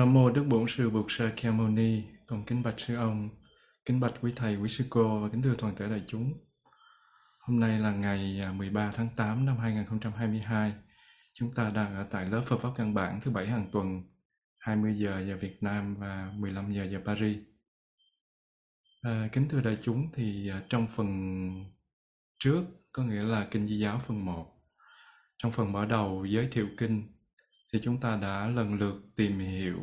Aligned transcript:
Nam 0.00 0.12
mô 0.14 0.30
Đức 0.30 0.44
Bổn 0.44 0.68
Sư 0.68 0.90
Bụt 0.90 1.06
Sa 1.08 1.50
Mâu 1.50 1.68
Ni, 1.68 2.02
con 2.26 2.44
kính 2.44 2.62
bạch 2.62 2.80
sư 2.80 2.96
ông, 2.96 3.28
kính 3.84 4.00
bạch 4.00 4.12
quý 4.20 4.32
thầy, 4.36 4.56
quý 4.56 4.68
sư 4.68 4.84
cô 4.90 5.20
và 5.20 5.28
kính 5.28 5.42
thưa 5.42 5.54
toàn 5.58 5.76
thể 5.76 5.88
đại 5.88 6.02
chúng. 6.06 6.32
Hôm 7.38 7.60
nay 7.60 7.78
là 7.78 7.92
ngày 7.92 8.40
à, 8.44 8.52
13 8.52 8.90
tháng 8.94 9.08
8 9.16 9.46
năm 9.46 9.58
2022. 9.58 10.72
Chúng 11.32 11.52
ta 11.54 11.70
đang 11.70 11.94
ở 11.94 12.06
tại 12.10 12.26
lớp 12.26 12.42
Phật 12.46 12.56
pháp 12.56 12.68
căn 12.76 12.94
bản 12.94 13.20
thứ 13.20 13.30
bảy 13.30 13.46
hàng 13.46 13.68
tuần, 13.72 14.02
20 14.58 14.94
giờ 14.94 15.24
giờ 15.28 15.36
Việt 15.36 15.62
Nam 15.62 15.94
và 15.94 16.32
15 16.36 16.72
giờ 16.72 16.84
giờ 16.92 17.00
Paris. 17.04 17.38
À, 19.02 19.28
kính 19.32 19.48
thưa 19.48 19.60
đại 19.60 19.78
chúng 19.82 20.08
thì 20.12 20.48
à, 20.48 20.62
trong 20.68 20.86
phần 20.96 21.64
trước 22.38 22.64
có 22.92 23.02
nghĩa 23.02 23.22
là 23.22 23.48
kinh 23.50 23.66
di 23.66 23.78
giáo 23.78 24.00
phần 24.06 24.24
1. 24.24 24.46
Trong 25.38 25.52
phần 25.52 25.72
mở 25.72 25.86
đầu 25.86 26.24
giới 26.24 26.48
thiệu 26.50 26.68
kinh 26.78 27.19
thì 27.72 27.80
chúng 27.82 28.00
ta 28.00 28.16
đã 28.16 28.46
lần 28.46 28.74
lượt 28.74 29.02
tìm 29.16 29.38
hiểu 29.38 29.80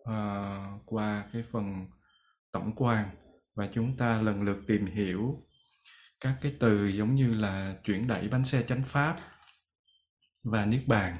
uh, 0.00 0.82
qua 0.86 1.28
cái 1.32 1.44
phần 1.52 1.86
tổng 2.52 2.72
quan 2.76 3.08
và 3.54 3.68
chúng 3.72 3.96
ta 3.96 4.22
lần 4.22 4.42
lượt 4.42 4.58
tìm 4.66 4.86
hiểu 4.86 5.46
các 6.20 6.38
cái 6.40 6.56
từ 6.60 6.86
giống 6.86 7.14
như 7.14 7.34
là 7.34 7.76
chuyển 7.84 8.06
đẩy 8.06 8.28
bánh 8.28 8.44
xe 8.44 8.62
chánh 8.62 8.82
pháp 8.84 9.20
và 10.42 10.66
niết 10.66 10.82
bàn. 10.86 11.16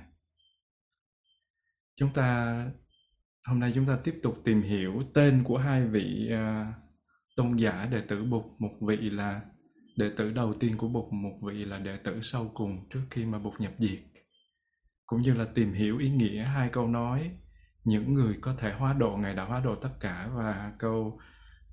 Chúng 1.96 2.12
ta 2.14 2.58
hôm 3.44 3.60
nay 3.60 3.72
chúng 3.74 3.86
ta 3.86 3.98
tiếp 4.04 4.20
tục 4.22 4.34
tìm 4.44 4.62
hiểu 4.62 5.02
tên 5.14 5.44
của 5.44 5.58
hai 5.58 5.86
vị 5.86 6.30
uh, 6.32 6.74
tôn 7.36 7.56
giả 7.56 7.88
đệ 7.90 8.00
tử 8.08 8.24
bụt 8.24 8.44
một 8.58 8.72
vị 8.80 8.96
là 8.96 9.40
đệ 9.96 10.10
tử 10.16 10.32
đầu 10.32 10.54
tiên 10.54 10.76
của 10.76 10.88
bụt 10.88 11.12
một 11.12 11.38
vị 11.42 11.64
là 11.64 11.78
đệ 11.78 11.96
tử 11.96 12.20
sau 12.22 12.50
cùng 12.54 12.88
trước 12.90 13.02
khi 13.10 13.24
mà 13.24 13.38
bụt 13.38 13.60
nhập 13.60 13.72
diệt 13.78 14.00
cũng 15.06 15.22
như 15.22 15.34
là 15.34 15.44
tìm 15.54 15.72
hiểu 15.72 15.98
ý 15.98 16.10
nghĩa 16.10 16.42
hai 16.42 16.68
câu 16.68 16.88
nói 16.88 17.30
những 17.84 18.14
người 18.14 18.38
có 18.40 18.54
thể 18.58 18.72
hóa 18.72 18.92
độ 18.92 19.16
ngài 19.16 19.34
đã 19.34 19.44
hóa 19.44 19.60
độ 19.60 19.74
tất 19.74 19.90
cả 20.00 20.28
và 20.34 20.72
câu 20.78 21.20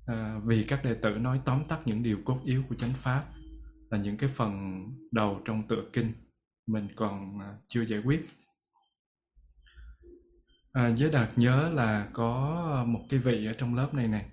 à, 0.06 0.40
vì 0.44 0.64
các 0.64 0.84
đệ 0.84 0.94
tử 0.94 1.10
nói 1.10 1.40
tóm 1.44 1.64
tắt 1.68 1.80
những 1.84 2.02
điều 2.02 2.18
cốt 2.24 2.40
yếu 2.44 2.62
của 2.68 2.74
chánh 2.74 2.92
pháp 2.92 3.24
là 3.90 3.98
những 3.98 4.16
cái 4.16 4.30
phần 4.34 4.84
đầu 5.12 5.40
trong 5.44 5.68
tựa 5.68 5.84
kinh 5.92 6.12
mình 6.66 6.88
còn 6.96 7.40
à, 7.40 7.54
chưa 7.68 7.84
giải 7.84 8.00
quyết. 8.04 8.26
À, 10.72 10.90
giới 10.96 11.10
đạt 11.10 11.30
nhớ 11.36 11.70
là 11.74 12.08
có 12.12 12.84
một 12.86 13.00
cái 13.08 13.20
vị 13.20 13.46
ở 13.46 13.52
trong 13.52 13.74
lớp 13.74 13.94
này 13.94 14.08
này 14.08 14.26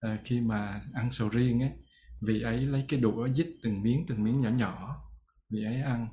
à, 0.00 0.18
khi 0.24 0.40
mà 0.40 0.82
ăn 0.94 1.12
sầu 1.12 1.28
riêng 1.28 1.62
ấy 1.62 1.70
vị 2.20 2.42
ấy 2.42 2.60
lấy 2.60 2.84
cái 2.88 3.00
đũa 3.00 3.28
dít 3.28 3.48
từng 3.62 3.82
miếng 3.82 4.04
từng 4.08 4.24
miếng 4.24 4.40
nhỏ 4.40 4.50
nhỏ 4.50 5.02
vị 5.50 5.64
ấy 5.64 5.82
ăn 5.82 6.08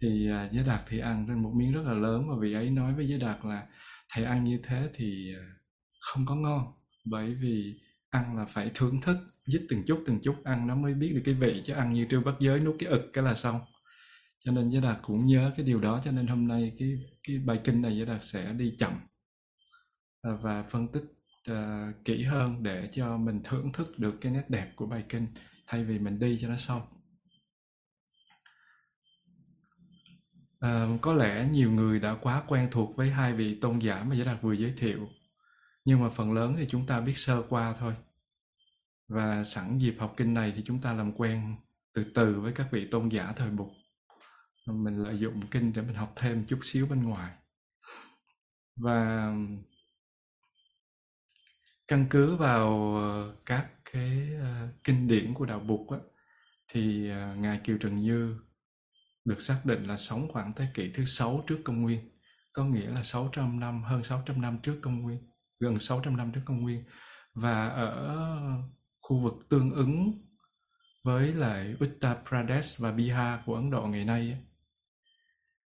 thì 0.00 0.30
à, 0.30 0.48
giới 0.52 0.64
đạt 0.64 0.80
thì 0.88 0.98
ăn 0.98 1.24
trên 1.28 1.42
một 1.42 1.52
miếng 1.56 1.72
rất 1.72 1.82
là 1.84 1.92
lớn 1.92 2.28
và 2.30 2.36
vị 2.40 2.52
ấy 2.52 2.70
nói 2.70 2.94
với 2.94 3.08
giới 3.08 3.18
đạt 3.18 3.38
là 3.44 3.66
thầy 4.12 4.24
ăn 4.24 4.44
như 4.44 4.60
thế 4.62 4.90
thì 4.94 5.34
à, 5.38 5.44
không 6.00 6.26
có 6.26 6.34
ngon 6.34 6.72
bởi 7.04 7.34
vì 7.34 7.80
ăn 8.10 8.36
là 8.36 8.44
phải 8.44 8.70
thưởng 8.74 9.00
thức 9.00 9.16
dít 9.46 9.62
từng 9.68 9.82
chút 9.86 10.02
từng 10.06 10.18
chút 10.22 10.44
ăn 10.44 10.66
nó 10.66 10.74
mới 10.74 10.94
biết 10.94 11.12
được 11.14 11.22
cái 11.24 11.34
vị 11.34 11.62
chứ 11.64 11.72
ăn 11.72 11.92
như 11.92 12.06
trêu 12.10 12.20
bắt 12.20 12.34
giới 12.40 12.60
nuốt 12.60 12.76
cái 12.78 12.88
ực 12.88 13.10
cái 13.12 13.24
là 13.24 13.34
xong. 13.34 13.60
Cho 14.44 14.52
nên 14.52 14.70
giới 14.70 14.82
đạt 14.82 14.98
cũng 15.02 15.26
nhớ 15.26 15.52
cái 15.56 15.66
điều 15.66 15.80
đó 15.80 16.00
cho 16.04 16.10
nên 16.10 16.26
hôm 16.26 16.48
nay 16.48 16.72
cái 16.78 16.88
cái 17.22 17.38
bài 17.38 17.60
kinh 17.64 17.82
này 17.82 17.96
giới 17.96 18.06
đạt 18.06 18.24
sẽ 18.24 18.52
đi 18.52 18.76
chậm 18.78 18.92
à, 20.22 20.30
và 20.42 20.62
phân 20.62 20.88
tích 20.88 21.04
uh, 21.50 22.04
kỹ 22.04 22.22
hơn 22.22 22.62
để 22.62 22.88
cho 22.92 23.16
mình 23.16 23.40
thưởng 23.44 23.72
thức 23.72 23.98
được 23.98 24.14
cái 24.20 24.32
nét 24.32 24.44
đẹp 24.50 24.72
của 24.76 24.86
bài 24.86 25.04
kinh 25.08 25.26
thay 25.66 25.84
vì 25.84 25.98
mình 25.98 26.18
đi 26.18 26.38
cho 26.40 26.48
nó 26.48 26.56
xong 26.56 26.82
À, 30.60 30.86
có 31.00 31.12
lẽ 31.14 31.48
nhiều 31.52 31.72
người 31.72 32.00
đã 32.00 32.16
quá 32.20 32.42
quen 32.48 32.68
thuộc 32.70 32.96
với 32.96 33.10
hai 33.10 33.32
vị 33.32 33.58
tôn 33.60 33.78
giả 33.78 34.04
mà 34.04 34.14
Giới 34.14 34.26
Đạt 34.26 34.42
vừa 34.42 34.52
giới 34.52 34.74
thiệu. 34.76 35.08
Nhưng 35.84 36.00
mà 36.02 36.10
phần 36.10 36.32
lớn 36.32 36.54
thì 36.58 36.66
chúng 36.68 36.86
ta 36.86 37.00
biết 37.00 37.18
sơ 37.18 37.42
qua 37.48 37.74
thôi. 37.78 37.94
Và 39.08 39.44
sẵn 39.44 39.78
dịp 39.78 39.96
học 39.98 40.14
kinh 40.16 40.34
này 40.34 40.52
thì 40.56 40.62
chúng 40.64 40.80
ta 40.80 40.92
làm 40.92 41.12
quen 41.12 41.56
từ 41.92 42.04
từ 42.14 42.40
với 42.40 42.52
các 42.52 42.66
vị 42.72 42.88
tôn 42.90 43.08
giả 43.08 43.32
thời 43.36 43.50
bục. 43.50 43.70
Mình 44.66 45.02
lợi 45.02 45.18
dụng 45.18 45.46
kinh 45.50 45.72
để 45.72 45.82
mình 45.82 45.94
học 45.96 46.12
thêm 46.16 46.44
chút 46.46 46.58
xíu 46.62 46.86
bên 46.86 47.02
ngoài. 47.02 47.34
Và 48.76 49.32
căn 51.88 52.06
cứ 52.10 52.36
vào 52.36 52.96
ờ, 52.96 53.34
các 53.46 53.66
cái 53.92 54.28
ờ, 54.40 54.68
kinh 54.84 55.08
điển 55.08 55.34
của 55.34 55.46
đạo 55.46 55.60
bục 55.60 55.90
á, 55.90 55.98
thì 56.68 57.10
ngài 57.36 57.60
Kiều 57.64 57.78
Trần 57.78 57.96
Như 57.96 58.36
được 59.24 59.40
xác 59.40 59.60
định 59.64 59.84
là 59.84 59.96
sống 59.96 60.28
khoảng 60.28 60.52
thế 60.56 60.68
kỷ 60.74 60.92
thứ 60.92 61.04
sáu 61.04 61.44
trước 61.46 61.58
công 61.64 61.82
nguyên, 61.82 62.18
có 62.52 62.64
nghĩa 62.64 62.90
là 62.90 63.02
600 63.02 63.60
năm, 63.60 63.82
hơn 63.82 64.04
600 64.04 64.40
năm 64.40 64.58
trước 64.62 64.78
công 64.82 65.02
nguyên, 65.02 65.30
gần 65.60 65.78
600 65.78 66.16
năm 66.16 66.32
trước 66.32 66.40
công 66.44 66.60
nguyên. 66.60 66.84
Và 67.34 67.68
ở 67.68 68.16
khu 69.00 69.20
vực 69.20 69.34
tương 69.50 69.74
ứng 69.74 70.12
với 71.04 71.32
lại 71.32 71.74
Uttar 71.84 72.16
Pradesh 72.28 72.80
và 72.80 72.92
Bihar 72.92 73.40
của 73.46 73.54
Ấn 73.54 73.70
Độ 73.70 73.86
ngày 73.86 74.04
nay. 74.04 74.36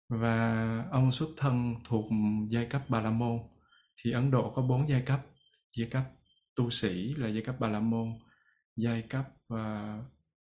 Và 0.09 0.85
ông 0.91 1.11
xuất 1.11 1.29
thân 1.37 1.75
thuộc 1.83 2.05
giai 2.49 2.65
cấp 2.65 2.81
Bà 2.89 3.01
La 3.01 3.09
Môn. 3.09 3.39
Thì 3.97 4.11
Ấn 4.11 4.31
Độ 4.31 4.53
có 4.55 4.61
bốn 4.61 4.89
giai 4.89 5.01
cấp. 5.01 5.21
Giai 5.77 5.89
cấp 5.89 6.03
tu 6.55 6.69
sĩ 6.69 7.13
là 7.15 7.27
giai 7.27 7.41
cấp 7.41 7.55
Bà 7.59 7.67
La 7.67 7.79
Môn, 7.79 8.07
giai 8.75 9.01
cấp 9.01 9.25
uh, 9.53 9.59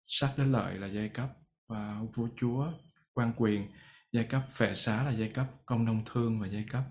sát 0.08 0.34
đế 0.38 0.46
lợi 0.46 0.78
là 0.78 0.88
giai 0.88 1.10
cấp 1.10 1.30
và 1.68 2.02
vua 2.16 2.28
chúa 2.38 2.72
quan 3.14 3.34
quyền 3.38 3.68
giai 4.12 4.24
cấp 4.24 4.42
phệ 4.52 4.74
xá 4.74 5.04
là 5.04 5.12
giai 5.12 5.30
cấp 5.30 5.48
công 5.66 5.86
nông 5.86 6.02
thương 6.06 6.40
và 6.40 6.48
giai 6.48 6.66
cấp 6.70 6.84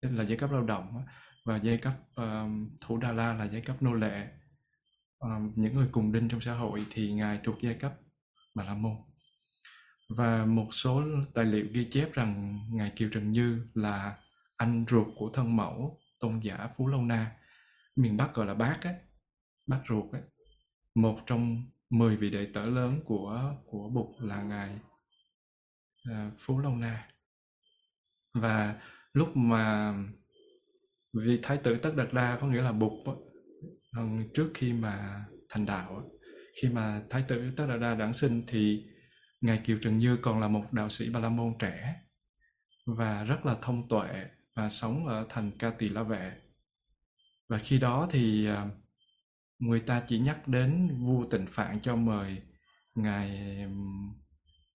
là 0.00 0.24
giai 0.24 0.36
cấp 0.36 0.50
lao 0.50 0.62
động 0.62 1.04
và 1.44 1.56
giai 1.56 1.76
cấp 1.76 1.94
um, 2.14 2.70
thủ 2.80 2.96
đà 2.96 3.12
la 3.12 3.34
là 3.34 3.44
giai 3.44 3.60
cấp 3.60 3.82
nô 3.82 3.94
lệ. 3.94 4.28
Um, 5.18 5.52
những 5.56 5.74
người 5.74 5.88
cùng 5.92 6.12
đinh 6.12 6.28
trong 6.28 6.40
xã 6.40 6.54
hội 6.54 6.86
thì 6.90 7.12
ngài 7.12 7.40
thuộc 7.44 7.56
giai 7.62 7.74
cấp 7.74 7.94
bà 8.54 8.64
la 8.64 8.74
môn. 8.74 8.96
Và 10.08 10.44
một 10.44 10.68
số 10.72 11.02
tài 11.34 11.44
liệu 11.44 11.66
ghi 11.72 11.88
chép 11.90 12.12
rằng 12.12 12.60
ngài 12.70 12.92
kiều 12.96 13.08
trần 13.12 13.30
như 13.30 13.66
là 13.74 14.16
anh 14.56 14.84
ruột 14.88 15.06
của 15.16 15.30
thân 15.34 15.56
mẫu 15.56 15.98
tôn 16.20 16.40
giả 16.40 16.68
phú 16.76 16.86
lâu 16.86 17.02
na 17.02 17.36
miền 17.96 18.16
bắc 18.16 18.34
gọi 18.34 18.46
là 18.46 18.54
bác 18.54 18.78
ấy 18.82 18.94
bác 19.66 19.80
ruột 19.88 20.12
ấy 20.12 20.22
một 20.94 21.20
trong 21.26 21.64
10 21.90 22.16
vị 22.16 22.30
đệ 22.30 22.46
tử 22.54 22.66
lớn 22.66 23.00
của 23.04 23.54
của 23.66 23.88
Bụt 23.88 24.06
là 24.18 24.42
ngài 24.42 24.78
à, 26.10 26.30
Phú 26.38 26.58
long 26.58 26.80
Na. 26.80 27.08
Và 28.34 28.80
lúc 29.12 29.36
mà 29.36 29.94
vị 31.12 31.38
thái 31.42 31.56
tử 31.56 31.78
Tất 31.78 31.92
Đạt 31.96 32.08
Đa 32.12 32.38
có 32.40 32.46
nghĩa 32.46 32.62
là 32.62 32.72
Bụt 32.72 32.92
trước 34.34 34.50
khi 34.54 34.72
mà 34.72 35.24
thành 35.48 35.66
đạo 35.66 36.10
khi 36.62 36.68
mà 36.68 37.02
thái 37.10 37.24
tử 37.28 37.52
Tất 37.56 37.66
Đạt 37.66 37.80
Đa 37.80 37.94
đản 37.94 38.14
sinh 38.14 38.42
thì 38.46 38.84
ngài 39.40 39.60
Kiều 39.64 39.78
Trần 39.82 39.98
Như 39.98 40.18
còn 40.22 40.40
là 40.40 40.48
một 40.48 40.64
đạo 40.72 40.88
sĩ 40.88 41.10
Ba 41.12 41.20
La 41.20 41.28
Môn 41.28 41.54
trẻ 41.58 41.94
và 42.86 43.24
rất 43.24 43.46
là 43.46 43.56
thông 43.62 43.88
tuệ 43.88 44.26
và 44.56 44.70
sống 44.70 45.06
ở 45.06 45.26
thành 45.28 45.50
Ca 45.58 45.70
Tỳ 45.70 45.88
La 45.88 46.02
Vệ. 46.02 46.32
Và 47.48 47.58
khi 47.58 47.78
đó 47.78 48.08
thì 48.10 48.48
uh, 48.50 48.79
người 49.60 49.80
ta 49.80 50.02
chỉ 50.06 50.18
nhắc 50.18 50.48
đến 50.48 50.98
vua 51.00 51.24
tịnh 51.24 51.46
phạn 51.46 51.80
cho 51.80 51.96
mời 51.96 52.42
ngài 52.94 53.58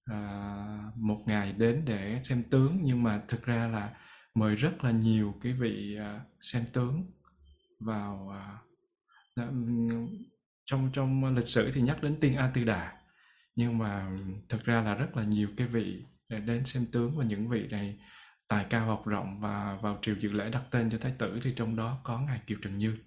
à, 0.05 0.91
một 0.95 1.23
ngày 1.25 1.53
đến 1.53 1.85
để 1.85 2.19
xem 2.23 2.43
tướng 2.43 2.79
nhưng 2.83 3.03
mà 3.03 3.21
thực 3.27 3.45
ra 3.45 3.67
là 3.67 3.97
mời 4.35 4.55
rất 4.55 4.83
là 4.83 4.91
nhiều 4.91 5.35
cái 5.41 5.53
vị 5.53 5.97
à, 5.99 6.21
xem 6.41 6.63
tướng 6.73 7.11
vào 7.79 8.29
à, 8.29 8.57
trong 10.65 10.89
trong 10.93 11.35
lịch 11.35 11.47
sử 11.47 11.71
thì 11.71 11.81
nhắc 11.81 12.03
đến 12.03 12.19
tiên 12.19 12.35
a 12.35 12.51
tư 12.53 12.63
đà. 12.63 12.93
Nhưng 13.55 13.77
mà 13.77 14.17
thực 14.49 14.65
ra 14.65 14.81
là 14.81 14.93
rất 14.95 15.17
là 15.17 15.23
nhiều 15.23 15.49
cái 15.57 15.67
vị 15.67 16.03
để 16.29 16.39
đến 16.39 16.65
xem 16.65 16.85
tướng 16.91 17.17
và 17.17 17.23
những 17.23 17.49
vị 17.49 17.67
này 17.67 17.99
tài 18.47 18.65
cao 18.69 18.85
học 18.85 19.03
rộng 19.05 19.39
và 19.39 19.77
vào 19.81 19.99
triều 20.01 20.15
dự 20.15 20.31
lễ 20.31 20.49
đặt 20.49 20.63
tên 20.71 20.89
cho 20.89 20.97
thái 20.97 21.13
tử 21.19 21.39
thì 21.43 21.53
trong 21.55 21.75
đó 21.75 21.99
có 22.03 22.19
ngài 22.19 22.39
kiều 22.47 22.57
trần 22.61 22.77
như 22.77 22.97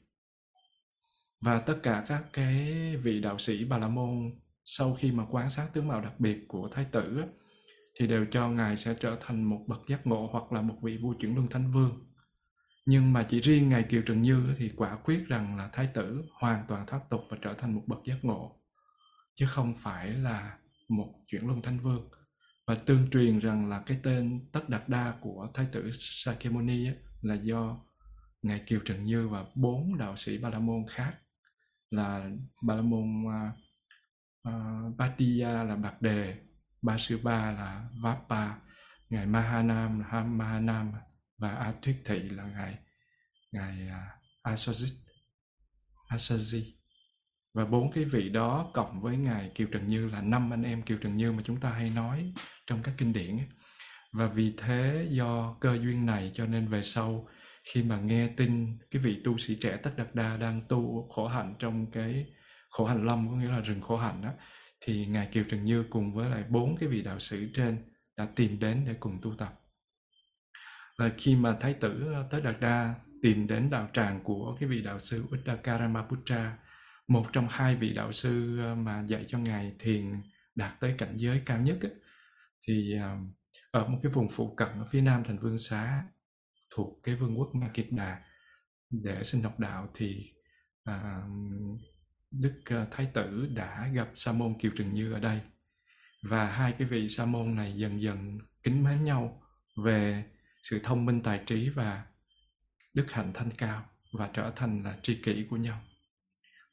và 1.41 1.59
tất 1.59 1.79
cả 1.83 2.05
các 2.09 2.25
cái 2.33 2.97
vị 2.97 3.21
đạo 3.21 3.39
sĩ 3.39 3.65
Bà 3.65 3.79
La 3.79 3.89
Môn 3.89 4.31
sau 4.65 4.95
khi 4.95 5.13
mà 5.13 5.25
quan 5.31 5.51
sát 5.51 5.69
tướng 5.73 5.89
mạo 5.89 6.01
đặc 6.01 6.21
biệt 6.21 6.45
của 6.49 6.69
thái 6.73 6.85
tử 6.85 7.25
thì 7.99 8.07
đều 8.07 8.27
cho 8.31 8.49
ngài 8.49 8.77
sẽ 8.77 8.95
trở 9.01 9.17
thành 9.21 9.45
một 9.45 9.65
bậc 9.67 9.81
giác 9.89 10.07
ngộ 10.07 10.29
hoặc 10.33 10.53
là 10.53 10.63
một 10.63 10.75
vị 10.83 10.97
vua 10.97 11.15
chuyển 11.15 11.35
luân 11.35 11.49
thánh 11.49 11.73
vương. 11.73 12.05
Nhưng 12.87 13.13
mà 13.13 13.23
chỉ 13.29 13.41
riêng 13.41 13.69
ngài 13.69 13.83
Kiều 13.83 14.03
Trần 14.03 14.23
Như 14.23 14.55
thì 14.59 14.71
quả 14.77 14.97
quyết 14.97 15.25
rằng 15.29 15.57
là 15.57 15.69
thái 15.73 15.89
tử 15.95 16.25
hoàn 16.33 16.65
toàn 16.69 16.87
thoát 16.87 17.01
tục 17.11 17.21
và 17.31 17.37
trở 17.43 17.55
thành 17.55 17.75
một 17.75 17.83
bậc 17.87 17.99
giác 18.05 18.19
ngộ, 18.23 18.61
chứ 19.35 19.47
không 19.49 19.75
phải 19.79 20.11
là 20.11 20.59
một 20.89 21.15
chuyển 21.27 21.47
luân 21.47 21.63
thánh 21.63 21.79
vương. 21.79 22.09
Và 22.67 22.75
tương 22.75 23.11
truyền 23.11 23.39
rằng 23.39 23.69
là 23.69 23.83
cái 23.87 24.01
tên 24.03 24.49
tất 24.53 24.69
đạt 24.69 24.89
đa 24.89 25.15
của 25.21 25.49
thái 25.55 25.67
tử 25.73 25.91
Sakyamuni 25.93 26.89
là 27.23 27.35
do 27.35 27.81
ngài 28.43 28.63
Kiều 28.67 28.81
Trần 28.85 29.05
Như 29.05 29.29
và 29.29 29.45
bốn 29.55 29.99
đạo 29.99 30.17
sĩ 30.17 30.39
Ba 30.39 30.51
La 30.51 30.59
Môn 30.59 30.85
khác 30.89 31.15
là 31.91 32.31
Bà 32.63 32.75
la 32.75 32.83
môn 32.83 33.25
uh, 33.25 33.55
uh, 34.49 35.39
là 35.41 35.77
bạc 35.77 36.03
đề 36.03 36.37
ba 36.83 36.99
sư 36.99 37.21
ba 37.23 37.53
là 37.53 37.89
Vapa 38.03 38.55
ngài 39.11 39.27
Mahanam 39.27 40.01
là 40.01 40.23
Mahanam 40.23 40.93
và 41.39 41.51
A 41.51 41.75
Thuyết 41.83 42.03
Thị 42.05 42.19
là 42.19 42.45
ngài 42.45 42.79
ngài 43.53 43.89
à, 43.89 44.19
Asaji 44.43 44.95
Asaji 46.09 46.63
và 47.55 47.65
bốn 47.65 47.93
cái 47.93 48.05
vị 48.05 48.29
đó 48.29 48.71
cộng 48.75 49.01
với 49.01 49.17
ngài 49.17 49.53
Kiều 49.55 49.67
Trần 49.73 49.87
Như 49.87 50.09
là 50.09 50.21
năm 50.21 50.53
anh 50.53 50.63
em 50.63 50.83
Kiều 50.83 50.99
Trần 50.99 51.17
Như 51.17 51.33
mà 51.33 51.43
chúng 51.45 51.61
ta 51.61 51.71
hay 51.71 51.91
nói 51.91 52.33
trong 52.67 52.83
các 52.83 52.95
kinh 52.99 53.13
điển 53.13 53.39
và 54.13 54.27
vì 54.27 54.55
thế 54.57 55.09
do 55.11 55.57
cơ 55.61 55.79
duyên 55.83 56.07
này 56.07 56.31
cho 56.35 56.47
nên 56.47 56.69
về 56.69 56.83
sau 56.83 57.29
khi 57.73 57.83
mà 57.83 58.01
nghe 58.01 58.29
tin 58.37 58.79
cái 58.91 59.03
vị 59.03 59.21
tu 59.25 59.39
sĩ 59.39 59.57
trẻ 59.61 59.77
Tất 59.77 59.91
Đạt 59.97 60.15
Đa 60.15 60.37
đang 60.37 60.61
tu 60.69 61.09
khổ 61.13 61.27
hạnh 61.29 61.55
trong 61.59 61.91
cái 61.91 62.27
khổ 62.71 62.85
hạnh 62.85 63.07
lâm 63.07 63.29
có 63.31 63.37
nghĩa 63.37 63.49
là 63.49 63.61
rừng 63.61 63.81
khổ 63.81 63.97
hạnh 63.97 64.23
đó 64.23 64.31
thì 64.81 65.07
ngài 65.07 65.27
Kiều 65.27 65.45
Trần 65.51 65.65
Như 65.65 65.85
cùng 65.91 66.15
với 66.15 66.31
lại 66.31 66.45
bốn 66.49 66.77
cái 66.77 66.89
vị 66.89 67.03
đạo 67.03 67.19
sĩ 67.19 67.37
trên 67.55 67.79
đã 68.17 68.29
tìm 68.37 68.59
đến 68.59 68.85
để 68.87 68.95
cùng 69.01 69.19
tu 69.23 69.35
tập. 69.35 69.61
Và 70.99 71.11
khi 71.19 71.37
mà 71.37 71.57
thái 71.61 71.75
tử 71.75 72.13
ờ, 72.15 72.27
Tất 72.31 72.41
Đạt 72.45 72.61
Đa 72.61 72.95
tìm 73.23 73.47
đến 73.47 73.71
đạo 73.71 73.89
tràng 73.93 74.21
của 74.25 74.57
cái 74.61 74.69
vị 74.69 74.83
đạo 74.83 74.99
sư 74.99 75.25
Uttakaramaputra 75.35 76.59
một 77.09 77.27
trong 77.33 77.47
hai 77.51 77.77
vị 77.77 77.93
đạo 77.93 78.13
sư 78.13 78.59
ờ, 78.59 78.75
mà 78.75 79.05
dạy 79.07 79.25
cho 79.29 79.39
ngài 79.39 79.73
thiền 79.79 80.23
đạt 80.55 80.81
tới 80.81 80.95
cảnh 80.99 81.15
giới 81.17 81.43
cao 81.47 81.59
nhất 81.59 81.79
ấy, 81.81 81.93
thì 82.69 82.97
ờ, 83.03 83.17
ở 83.71 83.89
một 83.89 83.99
cái 84.03 84.13
vùng 84.13 84.29
phụ 84.29 84.55
cận 84.55 84.69
ở 84.69 84.87
phía 84.91 85.01
nam 85.01 85.25
thành 85.25 85.39
vương 85.39 85.59
xá 85.59 86.03
thuộc 86.71 87.01
cái 87.03 87.15
vương 87.15 87.39
quốc 87.39 87.55
Ma 87.55 87.71
Kiệt 87.75 87.87
Đà 87.91 88.23
để 88.91 89.25
sinh 89.25 89.43
học 89.43 89.61
đạo 89.61 89.89
thì 89.95 90.33
à, 90.85 91.23
Đức 92.31 92.63
à, 92.65 92.87
Thái 92.91 93.11
tử 93.15 93.49
đã 93.55 93.89
gặp 93.95 94.09
Sa 94.15 94.33
môn 94.33 94.59
Kiều 94.59 94.71
Trừng 94.77 94.95
Như 94.95 95.13
ở 95.13 95.21
đây 95.21 95.41
và 96.23 96.51
hai 96.51 96.73
cái 96.73 96.89
vị 96.89 97.09
Sa 97.09 97.25
môn 97.25 97.55
này 97.55 97.73
dần 97.77 98.03
dần 98.03 98.39
kính 98.63 98.85
mến 98.85 99.05
nhau 99.05 99.43
về 99.85 100.25
sự 100.63 100.81
thông 100.83 101.07
minh 101.07 101.23
tài 101.23 101.43
trí 101.47 101.69
và 101.69 102.07
đức 102.95 103.11
hạnh 103.11 103.33
thanh 103.35 103.51
cao 103.51 103.85
và 104.13 104.31
trở 104.33 104.53
thành 104.57 104.83
là 104.83 104.99
tri 105.03 105.23
kỷ 105.23 105.47
của 105.51 105.57
nhau. 105.57 105.81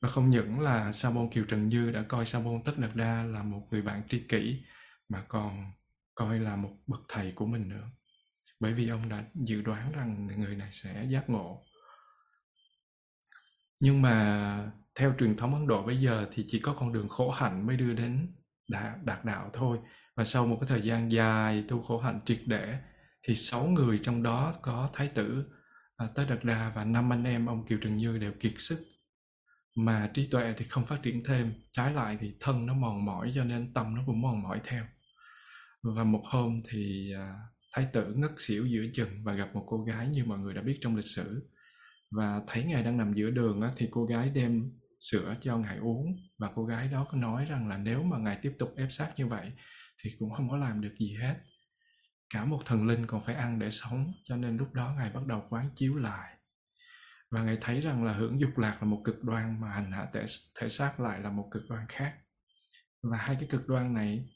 Và 0.01 0.09
không 0.09 0.29
những 0.29 0.59
là 0.59 0.91
Sa 0.91 1.09
môn 1.09 1.29
Kiều 1.29 1.43
Trần 1.43 1.67
Như 1.67 1.91
đã 1.91 2.05
coi 2.07 2.25
Sa 2.25 2.39
môn 2.39 2.63
Tất 2.65 2.73
Đạt 2.77 2.95
Đa 2.95 3.23
là 3.23 3.43
một 3.43 3.67
người 3.71 3.81
bạn 3.81 4.01
tri 4.09 4.19
kỷ 4.19 4.63
mà 5.09 5.25
còn 5.27 5.71
coi 6.15 6.39
là 6.39 6.55
một 6.55 6.71
bậc 6.87 7.01
thầy 7.09 7.31
của 7.31 7.45
mình 7.45 7.69
nữa. 7.69 7.89
Bởi 8.65 8.73
vì 8.73 8.89
ông 8.89 9.09
đã 9.09 9.23
dự 9.33 9.61
đoán 9.61 9.91
rằng 9.91 10.27
người 10.37 10.55
này 10.55 10.69
sẽ 10.71 11.05
giác 11.09 11.29
ngộ. 11.29 11.61
Nhưng 13.81 14.01
mà 14.01 14.71
theo 14.95 15.13
truyền 15.19 15.37
thống 15.37 15.53
Ấn 15.53 15.67
Độ 15.67 15.83
bây 15.83 15.97
giờ 15.97 16.27
thì 16.33 16.45
chỉ 16.47 16.59
có 16.59 16.73
con 16.79 16.93
đường 16.93 17.09
khổ 17.09 17.31
hạnh 17.31 17.67
mới 17.67 17.77
đưa 17.77 17.93
đến 17.93 18.35
đạt, 18.69 19.03
đạt 19.03 19.25
đạo 19.25 19.49
thôi. 19.53 19.79
Và 20.15 20.25
sau 20.25 20.47
một 20.47 20.57
cái 20.61 20.67
thời 20.69 20.81
gian 20.81 21.11
dài 21.11 21.63
tu 21.67 21.83
khổ 21.83 21.99
hạnh 21.99 22.19
triệt 22.25 22.41
để 22.45 22.77
thì 23.23 23.35
sáu 23.35 23.67
người 23.67 23.99
trong 24.03 24.23
đó 24.23 24.53
có 24.61 24.89
Thái 24.93 25.07
tử 25.07 25.45
à, 25.97 26.07
Tới 26.15 26.25
Đạt 26.25 26.43
Đa 26.43 26.71
và 26.75 26.83
năm 26.83 27.13
anh 27.13 27.23
em 27.23 27.45
ông 27.45 27.65
Kiều 27.67 27.77
Trần 27.81 27.97
Như 27.97 28.17
đều 28.17 28.31
kiệt 28.39 28.53
sức. 28.57 28.85
Mà 29.75 30.11
trí 30.13 30.27
tuệ 30.27 30.53
thì 30.57 30.65
không 30.65 30.85
phát 30.85 30.99
triển 31.03 31.23
thêm, 31.27 31.53
trái 31.71 31.93
lại 31.93 32.17
thì 32.21 32.33
thân 32.39 32.65
nó 32.65 32.73
mòn 32.73 33.05
mỏi 33.05 33.31
cho 33.35 33.43
nên 33.43 33.73
tâm 33.73 33.95
nó 33.95 34.03
cũng 34.05 34.21
mòn 34.21 34.43
mỏi 34.43 34.61
theo. 34.63 34.85
Và 35.83 36.03
một 36.03 36.23
hôm 36.25 36.61
thì 36.69 37.13
à, 37.15 37.35
Thái 37.75 37.87
tử 37.93 38.13
ngất 38.13 38.31
xỉu 38.37 38.65
giữa 38.65 38.83
chừng 38.93 39.23
và 39.23 39.33
gặp 39.33 39.49
một 39.53 39.63
cô 39.67 39.83
gái 39.83 40.09
như 40.09 40.25
mọi 40.25 40.39
người 40.39 40.53
đã 40.53 40.61
biết 40.61 40.77
trong 40.81 40.95
lịch 40.95 41.07
sử. 41.07 41.49
Và 42.11 42.41
thấy 42.47 42.63
ngài 42.63 42.83
đang 42.83 42.97
nằm 42.97 43.13
giữa 43.13 43.29
đường 43.29 43.61
á, 43.61 43.71
thì 43.75 43.87
cô 43.91 44.05
gái 44.05 44.29
đem 44.29 44.71
sữa 44.99 45.35
cho 45.41 45.57
ngài 45.57 45.77
uống. 45.77 46.17
Và 46.37 46.51
cô 46.55 46.65
gái 46.65 46.87
đó 46.87 47.07
có 47.11 47.17
nói 47.17 47.45
rằng 47.45 47.67
là 47.67 47.77
nếu 47.77 48.03
mà 48.03 48.17
ngài 48.17 48.39
tiếp 48.41 48.53
tục 48.59 48.73
ép 48.77 48.87
sát 48.91 49.13
như 49.17 49.27
vậy 49.27 49.51
thì 50.03 50.11
cũng 50.19 50.33
không 50.33 50.49
có 50.49 50.57
làm 50.57 50.81
được 50.81 50.95
gì 50.99 51.15
hết. 51.21 51.35
Cả 52.33 52.45
một 52.45 52.61
thần 52.65 52.87
linh 52.87 53.07
còn 53.07 53.25
phải 53.25 53.35
ăn 53.35 53.59
để 53.59 53.71
sống 53.71 54.13
cho 54.23 54.37
nên 54.37 54.57
lúc 54.57 54.73
đó 54.73 54.93
ngài 54.97 55.11
bắt 55.11 55.27
đầu 55.27 55.43
quán 55.49 55.69
chiếu 55.75 55.95
lại. 55.95 56.37
Và 57.31 57.43
ngài 57.43 57.57
thấy 57.61 57.81
rằng 57.81 58.03
là 58.03 58.13
hưởng 58.13 58.41
dục 58.41 58.57
lạc 58.57 58.77
là 58.81 58.87
một 58.87 59.01
cực 59.05 59.23
đoan 59.23 59.61
mà 59.61 59.69
hành 59.69 59.91
hạ 59.91 60.07
thể, 60.13 60.25
thể 60.59 60.69
xác 60.69 60.99
lại 60.99 61.19
là 61.19 61.29
một 61.29 61.47
cực 61.51 61.63
đoan 61.69 61.85
khác. 61.89 62.15
Và 63.03 63.17
hai 63.17 63.35
cái 63.35 63.47
cực 63.49 63.67
đoan 63.67 63.93
này 63.93 64.29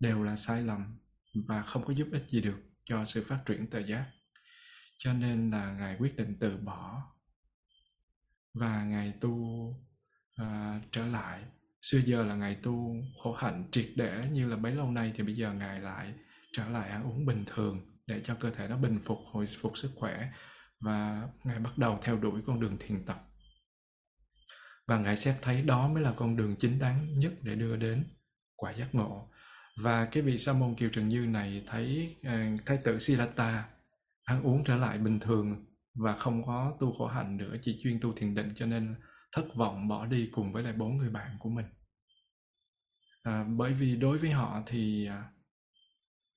đều 0.00 0.22
là 0.22 0.36
sai 0.36 0.62
lầm 0.62 0.98
và 1.48 1.62
không 1.62 1.84
có 1.84 1.92
giúp 1.92 2.08
ích 2.12 2.26
gì 2.30 2.40
được 2.40 2.67
cho 2.88 3.04
sự 3.04 3.24
phát 3.28 3.38
triển 3.46 3.66
tự 3.66 3.78
giác. 3.78 4.06
Cho 4.98 5.12
nên 5.12 5.50
là 5.50 5.72
ngài 5.72 5.96
quyết 5.98 6.16
định 6.16 6.36
từ 6.40 6.56
bỏ 6.56 7.02
và 8.54 8.84
ngài 8.84 9.12
tu 9.20 9.30
uh, 10.42 10.82
trở 10.92 11.06
lại. 11.06 11.44
Xưa 11.80 11.98
giờ 11.98 12.22
là 12.22 12.34
ngài 12.34 12.54
tu 12.54 12.94
khổ 13.22 13.32
hạnh 13.32 13.68
triệt 13.72 13.88
để 13.96 14.28
như 14.32 14.48
là 14.48 14.56
bấy 14.56 14.74
lâu 14.74 14.90
nay 14.90 15.12
thì 15.16 15.22
bây 15.22 15.36
giờ 15.36 15.52
ngài 15.52 15.80
lại 15.80 16.14
trở 16.52 16.68
lại 16.68 16.90
ăn 16.90 17.04
uống 17.04 17.26
bình 17.26 17.44
thường 17.46 17.98
để 18.06 18.20
cho 18.24 18.34
cơ 18.34 18.50
thể 18.50 18.68
nó 18.68 18.76
bình 18.76 19.00
phục 19.04 19.18
hồi 19.32 19.46
phục 19.60 19.78
sức 19.78 19.90
khỏe 19.96 20.32
và 20.80 21.28
ngài 21.44 21.58
bắt 21.58 21.78
đầu 21.78 21.98
theo 22.02 22.16
đuổi 22.16 22.42
con 22.46 22.60
đường 22.60 22.76
thiền 22.80 23.04
tập. 23.06 23.24
Và 24.86 24.98
ngài 24.98 25.16
xét 25.16 25.34
thấy 25.42 25.62
đó 25.62 25.88
mới 25.88 26.02
là 26.02 26.12
con 26.16 26.36
đường 26.36 26.56
chính 26.58 26.78
đáng 26.78 27.18
nhất 27.18 27.32
để 27.42 27.54
đưa 27.54 27.76
đến 27.76 28.04
quả 28.56 28.72
giác 28.72 28.94
ngộ 28.94 29.30
và 29.82 30.04
cái 30.04 30.22
vị 30.22 30.38
sa 30.38 30.52
môn 30.52 30.74
kiều 30.74 30.88
trần 30.88 31.08
như 31.08 31.26
này 31.26 31.62
thấy 31.66 32.16
ờ, 32.24 32.38
thái 32.66 32.78
tử 32.84 32.98
siddhartha 32.98 33.64
ăn 34.24 34.42
uống 34.42 34.64
trở 34.64 34.76
lại 34.76 34.98
bình 34.98 35.20
thường 35.20 35.64
và 35.94 36.16
không 36.16 36.46
có 36.46 36.76
tu 36.80 36.94
khổ 36.98 37.06
hạnh 37.06 37.36
nữa 37.36 37.56
chỉ 37.62 37.78
chuyên 37.82 38.00
tu 38.00 38.12
thiền 38.12 38.34
định 38.34 38.52
cho 38.54 38.66
nên 38.66 38.94
thất 39.32 39.54
vọng 39.54 39.88
bỏ 39.88 40.06
đi 40.06 40.28
cùng 40.32 40.52
với 40.52 40.62
lại 40.62 40.72
bốn 40.72 40.96
người 40.96 41.10
bạn 41.10 41.36
của 41.38 41.48
mình. 41.48 41.66
À, 43.22 43.44
bởi 43.56 43.74
vì 43.74 43.96
đối 43.96 44.18
với 44.18 44.30
họ 44.30 44.62
thì 44.66 45.06
à, 45.06 45.30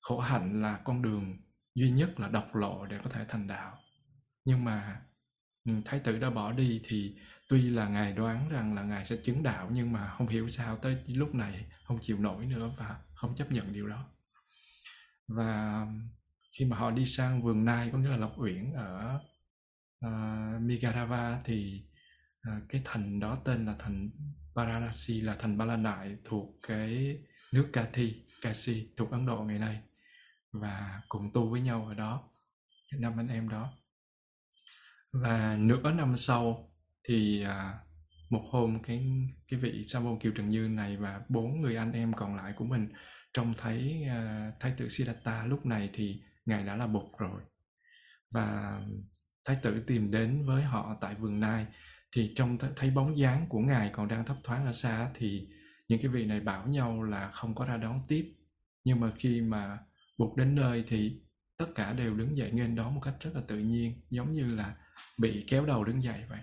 khổ 0.00 0.18
hạnh 0.18 0.62
là 0.62 0.80
con 0.84 1.02
đường 1.02 1.36
duy 1.74 1.90
nhất 1.90 2.20
là 2.20 2.28
độc 2.28 2.54
lộ 2.54 2.86
để 2.86 2.98
có 3.04 3.10
thể 3.10 3.24
thành 3.28 3.46
đạo. 3.46 3.78
Nhưng 4.44 4.64
mà 4.64 5.02
ừ, 5.64 5.72
thái 5.84 6.00
tử 6.00 6.18
đã 6.18 6.30
bỏ 6.30 6.52
đi 6.52 6.80
thì 6.84 7.16
tuy 7.52 7.70
là 7.70 7.88
ngài 7.88 8.12
đoán 8.12 8.48
rằng 8.48 8.74
là 8.74 8.82
ngài 8.82 9.06
sẽ 9.06 9.16
chứng 9.16 9.42
đạo 9.42 9.68
nhưng 9.72 9.92
mà 9.92 10.14
không 10.18 10.28
hiểu 10.28 10.48
sao 10.48 10.76
tới 10.76 10.96
lúc 11.06 11.34
này 11.34 11.66
không 11.84 11.98
chịu 12.02 12.18
nổi 12.18 12.46
nữa 12.46 12.74
và 12.78 13.00
không 13.14 13.34
chấp 13.36 13.52
nhận 13.52 13.72
điều 13.72 13.88
đó. 13.88 14.04
Và 15.28 15.86
khi 16.58 16.64
mà 16.64 16.76
họ 16.76 16.90
đi 16.90 17.06
sang 17.06 17.42
vườn 17.42 17.64
nai 17.64 17.90
có 17.92 17.98
nghĩa 17.98 18.08
là 18.08 18.16
lộc 18.16 18.38
uyển 18.38 18.72
ở 18.72 19.20
uh, 20.06 20.62
Migadava 20.62 21.40
thì 21.44 21.84
uh, 22.48 22.62
cái 22.68 22.82
thành 22.84 23.20
đó 23.20 23.38
tên 23.44 23.66
là 23.66 23.74
thành 23.78 24.10
Varanasi 24.54 25.20
là 25.20 25.36
thành 25.38 25.58
Ba 25.58 25.64
La 25.64 25.76
Nại 25.76 26.16
thuộc 26.24 26.58
cái 26.62 27.18
nước 27.52 27.68
Kathi, 27.72 28.22
Kashi 28.40 28.88
thuộc 28.96 29.10
Ấn 29.10 29.26
Độ 29.26 29.42
ngày 29.42 29.58
nay 29.58 29.80
và 30.52 31.02
cùng 31.08 31.30
tu 31.34 31.50
với 31.50 31.60
nhau 31.60 31.86
ở 31.88 31.94
đó 31.94 32.30
năm 32.98 33.20
anh 33.20 33.28
em 33.28 33.48
đó. 33.48 33.72
Và 35.12 35.56
nửa 35.60 35.92
năm 35.92 36.16
sau 36.16 36.71
thì 37.04 37.42
à, 37.42 37.78
một 38.30 38.44
hôm 38.50 38.82
cái 38.82 39.04
cái 39.48 39.60
vị 39.60 39.84
sa 39.86 40.00
môn 40.00 40.18
kiều 40.18 40.32
trần 40.32 40.48
như 40.48 40.68
này 40.68 40.96
và 40.96 41.20
bốn 41.28 41.60
người 41.60 41.76
anh 41.76 41.92
em 41.92 42.12
còn 42.12 42.36
lại 42.36 42.52
của 42.56 42.64
mình 42.64 42.88
trông 43.34 43.54
thấy 43.56 44.06
uh, 44.06 44.54
thái 44.60 44.72
tử 44.76 44.88
siddhartha 44.88 45.44
lúc 45.46 45.66
này 45.66 45.90
thì 45.92 46.22
ngài 46.46 46.64
đã 46.64 46.76
là 46.76 46.86
bụt 46.86 47.18
rồi. 47.18 47.42
Và 48.30 48.80
thái 49.46 49.56
tử 49.62 49.84
tìm 49.86 50.10
đến 50.10 50.46
với 50.46 50.62
họ 50.62 50.96
tại 51.00 51.14
vườn 51.14 51.40
nai 51.40 51.66
thì 52.12 52.32
trong 52.36 52.58
thấy 52.76 52.90
bóng 52.90 53.18
dáng 53.18 53.46
của 53.48 53.60
ngài 53.60 53.90
còn 53.92 54.08
đang 54.08 54.24
thấp 54.24 54.36
thoáng 54.44 54.66
ở 54.66 54.72
xa 54.72 55.10
thì 55.14 55.48
những 55.88 56.02
cái 56.02 56.10
vị 56.10 56.26
này 56.26 56.40
bảo 56.40 56.66
nhau 56.66 57.02
là 57.02 57.30
không 57.30 57.54
có 57.54 57.64
ra 57.64 57.76
đón 57.76 58.00
tiếp. 58.08 58.34
Nhưng 58.84 59.00
mà 59.00 59.10
khi 59.16 59.40
mà 59.40 59.78
bụt 60.18 60.36
đến 60.36 60.54
nơi 60.54 60.84
thì 60.88 61.20
tất 61.56 61.66
cả 61.74 61.92
đều 61.92 62.14
đứng 62.14 62.36
dậy 62.36 62.50
nghênh 62.52 62.74
đón 62.74 62.94
một 62.94 63.00
cách 63.04 63.14
rất 63.20 63.30
là 63.34 63.40
tự 63.48 63.58
nhiên 63.58 64.00
giống 64.10 64.32
như 64.32 64.56
là 64.56 64.76
bị 65.18 65.44
kéo 65.48 65.66
đầu 65.66 65.84
đứng 65.84 66.02
dậy 66.02 66.24
vậy 66.28 66.40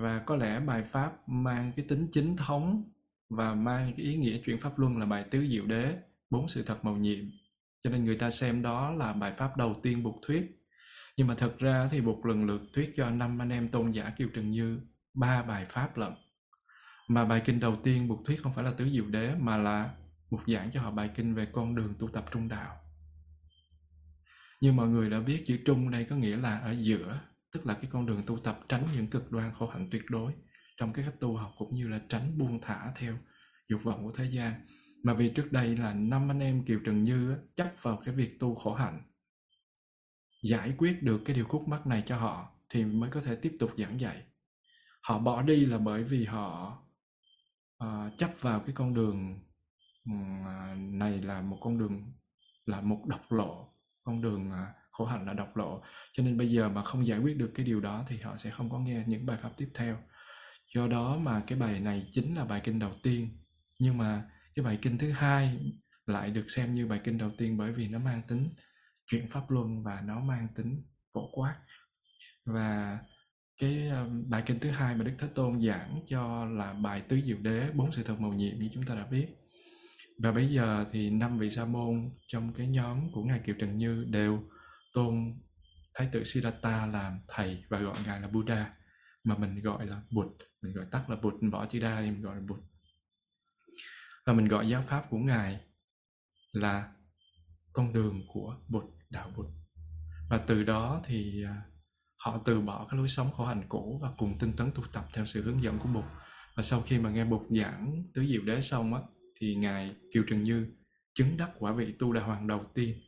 và 0.00 0.18
có 0.18 0.36
lẽ 0.36 0.60
bài 0.60 0.82
pháp 0.82 1.28
mang 1.28 1.72
cái 1.76 1.86
tính 1.88 2.08
chính 2.12 2.36
thống 2.36 2.90
và 3.30 3.54
mang 3.54 3.92
cái 3.96 4.06
ý 4.06 4.16
nghĩa 4.16 4.38
chuyển 4.38 4.60
pháp 4.60 4.78
luân 4.78 4.98
là 4.98 5.06
bài 5.06 5.24
tứ 5.30 5.46
diệu 5.48 5.66
đế, 5.66 5.98
bốn 6.30 6.48
sự 6.48 6.62
thật 6.66 6.84
màu 6.84 6.96
nhiệm. 6.96 7.24
Cho 7.82 7.90
nên 7.90 8.04
người 8.04 8.16
ta 8.16 8.30
xem 8.30 8.62
đó 8.62 8.90
là 8.90 9.12
bài 9.12 9.32
pháp 9.38 9.56
đầu 9.56 9.80
tiên 9.82 10.02
bục 10.02 10.14
thuyết. 10.26 10.58
Nhưng 11.16 11.26
mà 11.26 11.34
thật 11.34 11.58
ra 11.58 11.88
thì 11.90 12.00
bục 12.00 12.24
lần 12.24 12.44
lượt 12.44 12.62
thuyết 12.72 12.92
cho 12.96 13.10
năm 13.10 13.42
anh 13.42 13.50
em 13.50 13.68
tôn 13.68 13.90
giả 13.90 14.10
Kiều 14.10 14.28
Trần 14.34 14.50
Như 14.50 14.80
ba 15.14 15.42
bài 15.42 15.66
pháp 15.68 15.96
lận. 15.96 16.12
Mà 17.08 17.24
bài 17.24 17.42
kinh 17.44 17.60
đầu 17.60 17.76
tiên 17.76 18.08
bục 18.08 18.22
thuyết 18.26 18.42
không 18.42 18.54
phải 18.54 18.64
là 18.64 18.70
tứ 18.70 18.90
diệu 18.90 19.06
đế, 19.06 19.34
mà 19.34 19.56
là 19.56 19.94
một 20.30 20.40
giảng 20.46 20.70
cho 20.70 20.82
họ 20.82 20.90
bài 20.90 21.10
kinh 21.14 21.34
về 21.34 21.46
con 21.52 21.74
đường 21.74 21.94
tu 21.98 22.08
tập 22.08 22.24
trung 22.32 22.48
đạo. 22.48 22.76
Nhưng 24.60 24.76
mọi 24.76 24.88
người 24.88 25.10
đã 25.10 25.20
biết, 25.20 25.42
chữ 25.46 25.58
trung 25.64 25.90
đây 25.90 26.04
có 26.04 26.16
nghĩa 26.16 26.36
là 26.36 26.58
ở 26.58 26.72
giữa 26.72 27.20
tức 27.52 27.66
là 27.66 27.74
cái 27.74 27.86
con 27.90 28.06
đường 28.06 28.22
tu 28.26 28.38
tập 28.38 28.60
tránh 28.68 28.88
những 28.94 29.06
cực 29.06 29.32
đoan 29.32 29.52
khổ 29.58 29.66
hạnh 29.66 29.88
tuyệt 29.90 30.02
đối 30.08 30.32
trong 30.76 30.92
cái 30.92 31.04
cách 31.04 31.20
tu 31.20 31.36
học 31.36 31.52
cũng 31.58 31.74
như 31.74 31.88
là 31.88 32.00
tránh 32.08 32.38
buông 32.38 32.60
thả 32.62 32.92
theo 32.96 33.18
dục 33.68 33.80
vọng 33.84 34.04
của 34.04 34.12
thế 34.16 34.24
gian. 34.24 34.66
Mà 35.02 35.14
vì 35.14 35.28
trước 35.28 35.52
đây 35.52 35.76
là 35.76 35.94
năm 35.94 36.30
anh 36.30 36.40
em 36.40 36.64
Kiều 36.64 36.80
Trần 36.84 37.04
Như 37.04 37.36
chấp 37.56 37.72
vào 37.82 38.02
cái 38.04 38.14
việc 38.14 38.40
tu 38.40 38.54
khổ 38.54 38.74
hạnh 38.74 39.02
giải 40.42 40.74
quyết 40.78 41.02
được 41.02 41.22
cái 41.24 41.36
điều 41.36 41.44
khúc 41.44 41.68
mắc 41.68 41.86
này 41.86 42.02
cho 42.06 42.16
họ 42.16 42.48
thì 42.68 42.84
mới 42.84 43.10
có 43.10 43.20
thể 43.20 43.36
tiếp 43.36 43.56
tục 43.60 43.70
giảng 43.78 44.00
dạy. 44.00 44.22
Họ 45.02 45.18
bỏ 45.18 45.42
đi 45.42 45.66
là 45.66 45.78
bởi 45.78 46.04
vì 46.04 46.24
họ 46.24 46.78
uh, 47.84 48.18
chấp 48.18 48.30
vào 48.40 48.60
cái 48.60 48.74
con 48.74 48.94
đường 48.94 49.40
uh, 50.10 50.78
này 50.78 51.22
là 51.22 51.42
một 51.42 51.58
con 51.60 51.78
đường 51.78 52.12
là 52.66 52.80
một 52.80 53.04
độc 53.06 53.32
lộ 53.32 53.74
con 54.04 54.22
đường 54.22 54.48
uh, 54.48 54.81
khổ 54.92 55.04
hạnh 55.04 55.26
là 55.26 55.32
độc 55.32 55.56
lộ. 55.56 55.82
Cho 56.12 56.22
nên 56.22 56.38
bây 56.38 56.50
giờ 56.50 56.68
mà 56.68 56.84
không 56.84 57.06
giải 57.06 57.18
quyết 57.18 57.36
được 57.36 57.52
cái 57.54 57.66
điều 57.66 57.80
đó 57.80 58.04
thì 58.08 58.18
họ 58.18 58.36
sẽ 58.36 58.50
không 58.50 58.70
có 58.70 58.78
nghe 58.78 59.04
những 59.06 59.26
bài 59.26 59.38
pháp 59.42 59.50
tiếp 59.56 59.68
theo. 59.74 59.96
Do 60.74 60.86
đó 60.86 61.16
mà 61.16 61.42
cái 61.46 61.58
bài 61.58 61.80
này 61.80 62.10
chính 62.12 62.34
là 62.34 62.44
bài 62.44 62.60
kinh 62.64 62.78
đầu 62.78 62.92
tiên. 63.02 63.28
Nhưng 63.78 63.98
mà 63.98 64.24
cái 64.54 64.64
bài 64.64 64.78
kinh 64.82 64.98
thứ 64.98 65.10
hai 65.10 65.58
lại 66.06 66.30
được 66.30 66.44
xem 66.48 66.74
như 66.74 66.86
bài 66.86 67.00
kinh 67.04 67.18
đầu 67.18 67.30
tiên 67.38 67.56
bởi 67.56 67.72
vì 67.72 67.88
nó 67.88 67.98
mang 67.98 68.22
tính 68.28 68.48
chuyển 69.06 69.30
pháp 69.30 69.50
luân 69.50 69.82
và 69.82 70.00
nó 70.00 70.20
mang 70.20 70.48
tính 70.56 70.82
phổ 71.14 71.30
quát. 71.32 71.56
Và 72.44 72.98
cái 73.60 73.88
ờ, 73.88 74.08
bài 74.28 74.42
kinh 74.46 74.58
thứ 74.58 74.70
hai 74.70 74.94
mà 74.96 75.04
đức 75.04 75.12
thế 75.18 75.28
tôn 75.34 75.66
giảng 75.66 76.00
cho 76.06 76.44
là 76.44 76.72
bài 76.72 77.02
tứ 77.08 77.20
diệu 77.26 77.38
đế, 77.38 77.70
bốn 77.74 77.92
sự 77.92 78.02
thật 78.02 78.20
màu 78.20 78.32
nhiệm 78.32 78.58
như 78.58 78.68
chúng 78.74 78.84
ta 78.84 78.94
đã 78.94 79.06
biết. 79.06 79.26
Và 80.18 80.32
bây 80.32 80.48
giờ 80.48 80.86
thì 80.92 81.10
năm 81.10 81.38
vị 81.38 81.50
sa 81.50 81.64
môn 81.64 82.10
trong 82.26 82.52
cái 82.52 82.66
nhóm 82.66 83.12
của 83.12 83.22
ngài 83.22 83.38
kiều 83.38 83.54
trần 83.58 83.78
như 83.78 84.04
đều 84.04 84.42
tôn 84.92 85.34
thái 85.94 86.08
tử 86.12 86.24
siddhartha 86.24 86.86
làm 86.86 87.20
thầy 87.28 87.64
và 87.68 87.78
gọi 87.78 87.98
ngài 88.06 88.20
là 88.20 88.28
buddha 88.28 88.74
mà 89.24 89.38
mình 89.38 89.62
gọi 89.62 89.86
là 89.86 90.02
bụt. 90.10 90.26
Mình 90.62 90.72
gọi 90.72 90.86
tắt 90.90 91.10
là 91.10 91.16
bụt 91.16 91.34
võ 91.52 91.66
chữ 91.66 91.80
đa 91.80 92.00
thì 92.00 92.10
mình 92.10 92.22
gọi 92.22 92.36
là 92.36 92.42
bụt. 92.48 92.58
Và 94.26 94.32
mình 94.32 94.48
gọi 94.48 94.68
giáo 94.68 94.84
pháp 94.86 95.04
của 95.10 95.18
ngài 95.18 95.60
là 96.52 96.92
con 97.72 97.92
đường 97.92 98.22
của 98.32 98.56
bụt 98.68 98.84
đạo 99.10 99.32
bụt. 99.36 99.46
Và 100.30 100.38
từ 100.46 100.62
đó 100.62 101.02
thì 101.04 101.44
à, 101.44 101.62
họ 102.24 102.40
từ 102.44 102.60
bỏ 102.60 102.86
cái 102.90 102.98
lối 102.98 103.08
sống 103.08 103.30
khổ 103.32 103.44
hạnh 103.44 103.62
cũ 103.68 103.98
và 104.02 104.10
cùng 104.18 104.38
tinh 104.38 104.52
tấn 104.56 104.70
tu 104.74 104.82
tập 104.92 105.04
theo 105.12 105.24
sự 105.26 105.42
hướng 105.42 105.62
dẫn 105.62 105.78
của 105.78 105.88
Bụt. 105.88 106.04
Và 106.56 106.62
sau 106.62 106.80
khi 106.80 106.98
mà 106.98 107.10
nghe 107.10 107.24
Bụt 107.24 107.42
giảng 107.50 108.04
tứ 108.14 108.26
diệu 108.26 108.42
đế 108.42 108.62
xong 108.62 108.94
á, 108.94 109.00
thì 109.40 109.54
ngài 109.54 109.94
Kiều 110.14 110.22
Trần 110.28 110.42
Như 110.42 110.66
chứng 111.14 111.36
đắc 111.36 111.50
quả 111.58 111.72
vị 111.72 111.94
tu 111.98 112.12
đà 112.12 112.22
hoàng 112.22 112.46
đầu 112.46 112.64
tiên, 112.74 112.98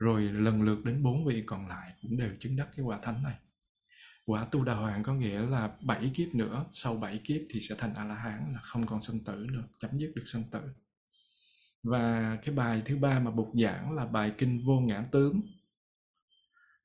rồi 0.00 0.22
lần 0.22 0.62
lượt 0.62 0.84
đến 0.84 1.02
bốn 1.02 1.24
vị 1.24 1.42
còn 1.46 1.68
lại 1.68 1.92
cũng 2.02 2.16
đều 2.16 2.30
chứng 2.40 2.56
đắc 2.56 2.68
cái 2.76 2.84
quả 2.84 2.98
thánh 3.02 3.22
này. 3.22 3.34
Quả 4.26 4.44
tu 4.44 4.64
đà 4.64 4.74
hoàng 4.74 5.02
có 5.02 5.14
nghĩa 5.14 5.40
là 5.40 5.70
bảy 5.80 6.10
kiếp 6.14 6.34
nữa, 6.34 6.64
sau 6.72 6.96
bảy 6.96 7.20
kiếp 7.24 7.40
thì 7.50 7.60
sẽ 7.60 7.74
thành 7.78 7.94
a 7.94 8.04
la 8.04 8.14
hán 8.14 8.52
là 8.52 8.60
không 8.62 8.86
còn 8.86 9.02
sanh 9.02 9.24
tử 9.24 9.46
nữa, 9.52 9.62
chấm 9.78 9.90
dứt 9.98 10.12
được 10.16 10.24
sanh 10.26 10.42
tử. 10.50 10.60
Và 11.82 12.36
cái 12.44 12.54
bài 12.54 12.82
thứ 12.84 12.96
ba 12.96 13.18
mà 13.18 13.30
bục 13.30 13.52
giảng 13.62 13.92
là 13.92 14.06
bài 14.06 14.32
kinh 14.38 14.64
vô 14.66 14.80
ngã 14.80 15.04
tướng 15.12 15.40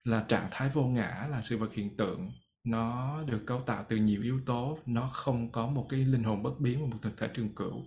là 0.04 0.26
trạng 0.28 0.48
thái 0.52 0.70
vô 0.70 0.84
ngã 0.84 1.28
là 1.32 1.42
sự 1.42 1.58
vật 1.58 1.74
hiện 1.74 1.98
tượng 1.98 2.32
nó 2.64 3.24
được 3.24 3.44
cấu 3.48 3.62
tạo 3.62 3.86
từ 3.90 3.96
nhiều 3.96 4.22
yếu 4.22 4.42
tố 4.46 4.80
nó 4.86 5.10
không 5.14 5.52
có 5.52 5.68
một 5.68 5.88
cái 5.90 6.00
linh 6.00 6.24
hồn 6.24 6.44
bất 6.44 6.60
biến 6.60 6.82
và 6.82 6.88
một 6.88 6.98
thực 7.02 7.18
thể 7.18 7.28
trường 7.28 7.56
cửu 7.56 7.86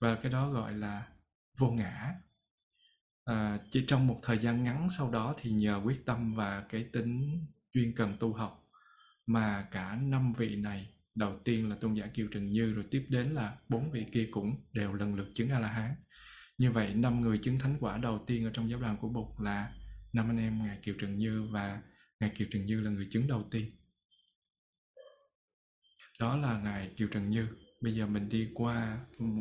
và 0.00 0.14
cái 0.14 0.32
đó 0.32 0.50
gọi 0.50 0.72
là 0.72 1.06
vô 1.58 1.70
ngã 1.70 2.14
à, 3.26 3.58
chỉ 3.70 3.84
trong 3.88 4.06
một 4.06 4.18
thời 4.22 4.38
gian 4.38 4.64
ngắn 4.64 4.88
sau 4.98 5.10
đó 5.10 5.34
thì 5.38 5.50
nhờ 5.50 5.80
quyết 5.84 6.06
tâm 6.06 6.34
và 6.34 6.64
cái 6.68 6.86
tính 6.92 7.40
chuyên 7.74 7.92
cần 7.96 8.16
tu 8.20 8.32
học 8.32 8.68
mà 9.26 9.68
cả 9.70 9.98
năm 10.02 10.32
vị 10.32 10.56
này 10.56 10.88
đầu 11.14 11.38
tiên 11.44 11.68
là 11.68 11.76
tôn 11.80 11.94
giả 11.94 12.06
kiều 12.06 12.26
trần 12.32 12.52
như 12.52 12.72
rồi 12.72 12.84
tiếp 12.90 13.06
đến 13.08 13.34
là 13.34 13.56
bốn 13.68 13.90
vị 13.90 14.06
kia 14.12 14.28
cũng 14.30 14.54
đều 14.72 14.92
lần 14.92 15.14
lượt 15.14 15.28
chứng 15.34 15.50
a 15.50 15.58
la 15.58 15.68
hán 15.68 15.94
như 16.58 16.72
vậy 16.72 16.94
năm 16.94 17.20
người 17.20 17.38
chứng 17.38 17.58
thánh 17.58 17.76
quả 17.80 17.98
đầu 17.98 18.24
tiên 18.26 18.44
ở 18.44 18.50
trong 18.54 18.70
giáo 18.70 18.80
đoàn 18.80 18.96
của 19.00 19.08
bụt 19.08 19.40
là 19.40 19.72
năm 20.12 20.30
anh 20.30 20.38
em 20.38 20.62
ngài 20.62 20.78
kiều 20.82 20.94
trần 20.98 21.18
như 21.18 21.48
và 21.50 21.82
ngài 22.20 22.30
kiều 22.30 22.48
trần 22.50 22.66
như 22.66 22.80
là 22.80 22.90
người 22.90 23.08
chứng 23.10 23.26
đầu 23.26 23.44
tiên. 23.50 23.70
Đó 26.20 26.36
là 26.36 26.58
ngài 26.58 26.90
kiều 26.96 27.08
trần 27.08 27.28
như. 27.28 27.48
Bây 27.80 27.94
giờ 27.94 28.06
mình 28.06 28.28
đi 28.28 28.50
qua 28.54 28.98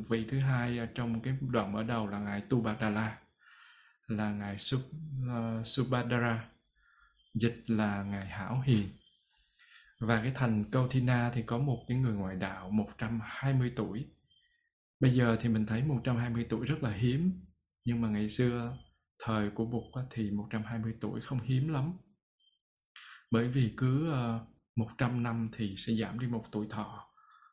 vị 0.10 0.25
thứ 0.30 0.39
hai 0.39 0.80
trong 0.96 1.22
cái 1.22 1.38
đoạn 1.42 1.72
mở 1.74 1.84
đầu 1.84 2.08
là 2.08 2.20
ngài 2.20 2.42
tu 2.42 2.62
bạc 2.62 2.77
đà 2.82 2.89
la 2.89 3.18
là 4.07 4.31
ngài 4.31 4.59
Sub, 4.59 4.81
uh, 4.81 5.67
Subhadra 5.67 6.50
dịch 7.33 7.63
là 7.67 8.03
ngài 8.03 8.27
hảo 8.27 8.62
hiền. 8.65 8.88
Và 10.00 10.21
cái 10.21 10.31
thành 10.35 10.71
Kautina 10.71 11.31
thì 11.33 11.41
có 11.41 11.57
một 11.57 11.85
cái 11.88 11.97
người 11.97 12.13
ngoại 12.13 12.35
đạo 12.35 12.69
120 12.69 13.74
tuổi. 13.75 14.05
Bây 15.00 15.13
giờ 15.13 15.38
thì 15.41 15.50
mình 15.50 15.65
thấy 15.65 15.83
120 15.83 16.45
tuổi 16.50 16.65
rất 16.65 16.83
là 16.83 16.91
hiếm 16.91 17.45
nhưng 17.85 18.01
mà 18.01 18.07
ngày 18.09 18.29
xưa 18.29 18.77
thời 19.24 19.50
của 19.50 19.65
Bụt 19.65 20.05
thì 20.12 20.31
120 20.31 20.93
tuổi 21.01 21.21
không 21.21 21.39
hiếm 21.39 21.74
lắm. 21.74 21.93
Bởi 23.31 23.47
vì 23.47 23.74
cứ 23.77 24.12
ờ, 24.12 24.45
100 24.75 25.24
năm 25.24 25.50
thì 25.57 25.75
sẽ 25.77 25.93
giảm 25.93 26.19
đi 26.19 26.27
một 26.27 26.45
tuổi 26.51 26.67
thọ. 26.69 27.07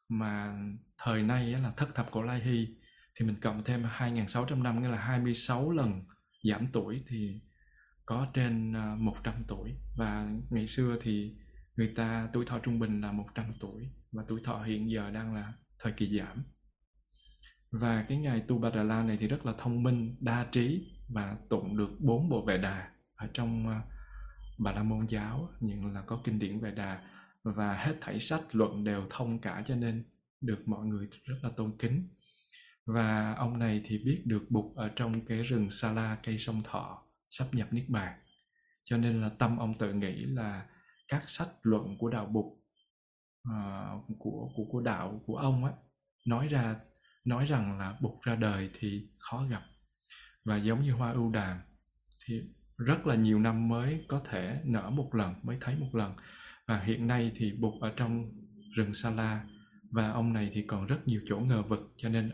Mà 0.09 0.55
thời 0.99 1.23
nay 1.23 1.53
là 1.53 1.73
thất 1.77 1.95
thập 1.95 2.11
cổ 2.11 2.23
lai 2.23 2.41
hy 2.41 2.69
thì 3.15 3.27
mình 3.27 3.41
cộng 3.41 3.65
thêm 3.65 3.83
2.600 3.83 4.63
năm 4.63 4.83
nghĩa 4.83 4.89
là 4.89 4.99
26 4.99 5.71
lần 5.71 6.05
giảm 6.43 6.67
tuổi 6.67 7.05
thì 7.09 7.41
có 8.07 8.27
trên 8.35 8.73
à, 8.73 8.95
100 8.99 9.35
tuổi. 9.49 9.75
Và 9.97 10.31
ngày 10.51 10.69
xưa 10.69 10.99
thì 11.01 11.35
người 11.77 11.93
ta 11.97 12.29
tuổi 12.33 12.45
thọ 12.47 12.59
trung 12.59 12.79
bình 12.79 13.01
là 13.01 13.13
100 13.13 13.53
tuổi 13.61 13.89
và 14.13 14.25
tuổi 14.29 14.41
thọ 14.45 14.63
hiện 14.63 14.91
giờ 14.91 15.11
đang 15.11 15.35
là 15.35 15.53
thời 15.79 15.93
kỳ 15.93 16.19
giảm. 16.19 16.45
Và 17.71 18.07
cái 18.09 18.19
ngài 18.19 18.41
Tu 18.41 18.59
Bà 18.59 18.71
Đà 18.71 18.83
La 18.83 19.03
này 19.03 19.17
thì 19.21 19.27
rất 19.27 19.47
là 19.47 19.53
thông 19.59 19.83
minh, 19.83 20.15
đa 20.21 20.47
trí 20.53 20.87
và 21.09 21.37
tụng 21.49 21.77
được 21.77 21.91
bốn 22.01 22.29
bộ 22.29 22.45
vệ 22.45 22.59
đà 22.59 22.91
ở 23.15 23.29
trong 23.35 23.69
à, 23.69 23.83
Bà 24.59 24.73
La 24.73 24.83
Môn 24.83 25.07
giáo 25.07 25.49
nhưng 25.61 25.93
là 25.93 26.03
có 26.03 26.21
kinh 26.25 26.39
điển 26.39 26.61
vệ 26.61 26.71
đà. 26.71 27.09
Và 27.43 27.75
hết 27.75 27.97
thảy 28.01 28.21
sách 28.21 28.41
luận 28.53 28.85
đều 28.85 29.07
thông 29.11 29.39
cả 29.39 29.63
cho 29.67 29.75
nên 29.75 30.05
được 30.41 30.69
mọi 30.69 30.87
người 30.87 31.09
rất 31.25 31.37
là 31.43 31.51
tôn 31.57 31.73
kính 31.79 32.09
và 32.87 33.35
ông 33.35 33.59
này 33.59 33.83
thì 33.87 33.99
biết 33.99 34.23
được 34.27 34.47
bụt 34.51 34.77
ở 34.77 34.91
trong 34.97 35.21
cái 35.27 35.43
rừng 35.43 35.71
sa 35.71 35.93
la 35.93 36.17
cây 36.23 36.39
sông 36.39 36.63
thọ 36.65 37.03
sắp 37.31 37.45
nhập 37.53 37.69
niết 37.71 37.85
bàn. 37.89 38.19
Cho 38.85 38.97
nên 38.97 39.21
là 39.21 39.31
tâm 39.39 39.57
ông 39.59 39.79
tự 39.79 39.93
nghĩ 39.93 40.25
là 40.25 40.67
các 41.09 41.23
sách 41.27 41.49
luận 41.63 41.99
của 41.99 42.11
đạo 42.11 42.27
bụt 42.27 42.45
uh, 43.49 44.19
của 44.19 44.51
của 44.57 44.65
của 44.71 44.81
đạo 44.81 45.23
của 45.27 45.37
ông 45.37 45.65
á 45.65 45.73
nói 46.27 46.49
ra 46.49 46.77
nói 47.25 47.47
rằng 47.47 47.79
là 47.79 47.99
bụt 48.01 48.23
ra 48.23 48.35
đời 48.35 48.71
thì 48.79 49.09
khó 49.19 49.47
gặp. 49.51 49.63
Và 50.45 50.57
giống 50.57 50.83
như 50.83 50.93
hoa 50.93 51.13
ưu 51.13 51.31
đàm 51.31 51.61
thì 52.27 52.43
rất 52.79 53.07
là 53.07 53.15
nhiều 53.15 53.39
năm 53.39 53.69
mới 53.69 54.05
có 54.09 54.23
thể 54.31 54.61
nở 54.65 54.91
một 54.91 55.15
lần 55.15 55.35
mới 55.43 55.57
thấy 55.61 55.77
một 55.77 55.95
lần. 55.95 56.15
Và 56.67 56.81
hiện 56.81 57.07
nay 57.07 57.33
thì 57.37 57.53
bụt 57.53 57.83
ở 57.83 57.93
trong 57.97 58.31
rừng 58.75 58.95
sa 58.95 59.11
la 59.11 59.45
và 59.91 60.11
ông 60.11 60.33
này 60.33 60.51
thì 60.55 60.63
còn 60.67 60.87
rất 60.87 60.99
nhiều 61.07 61.21
chỗ 61.27 61.39
ngờ 61.39 61.63
vực 61.63 61.93
cho 61.97 62.09
nên 62.09 62.31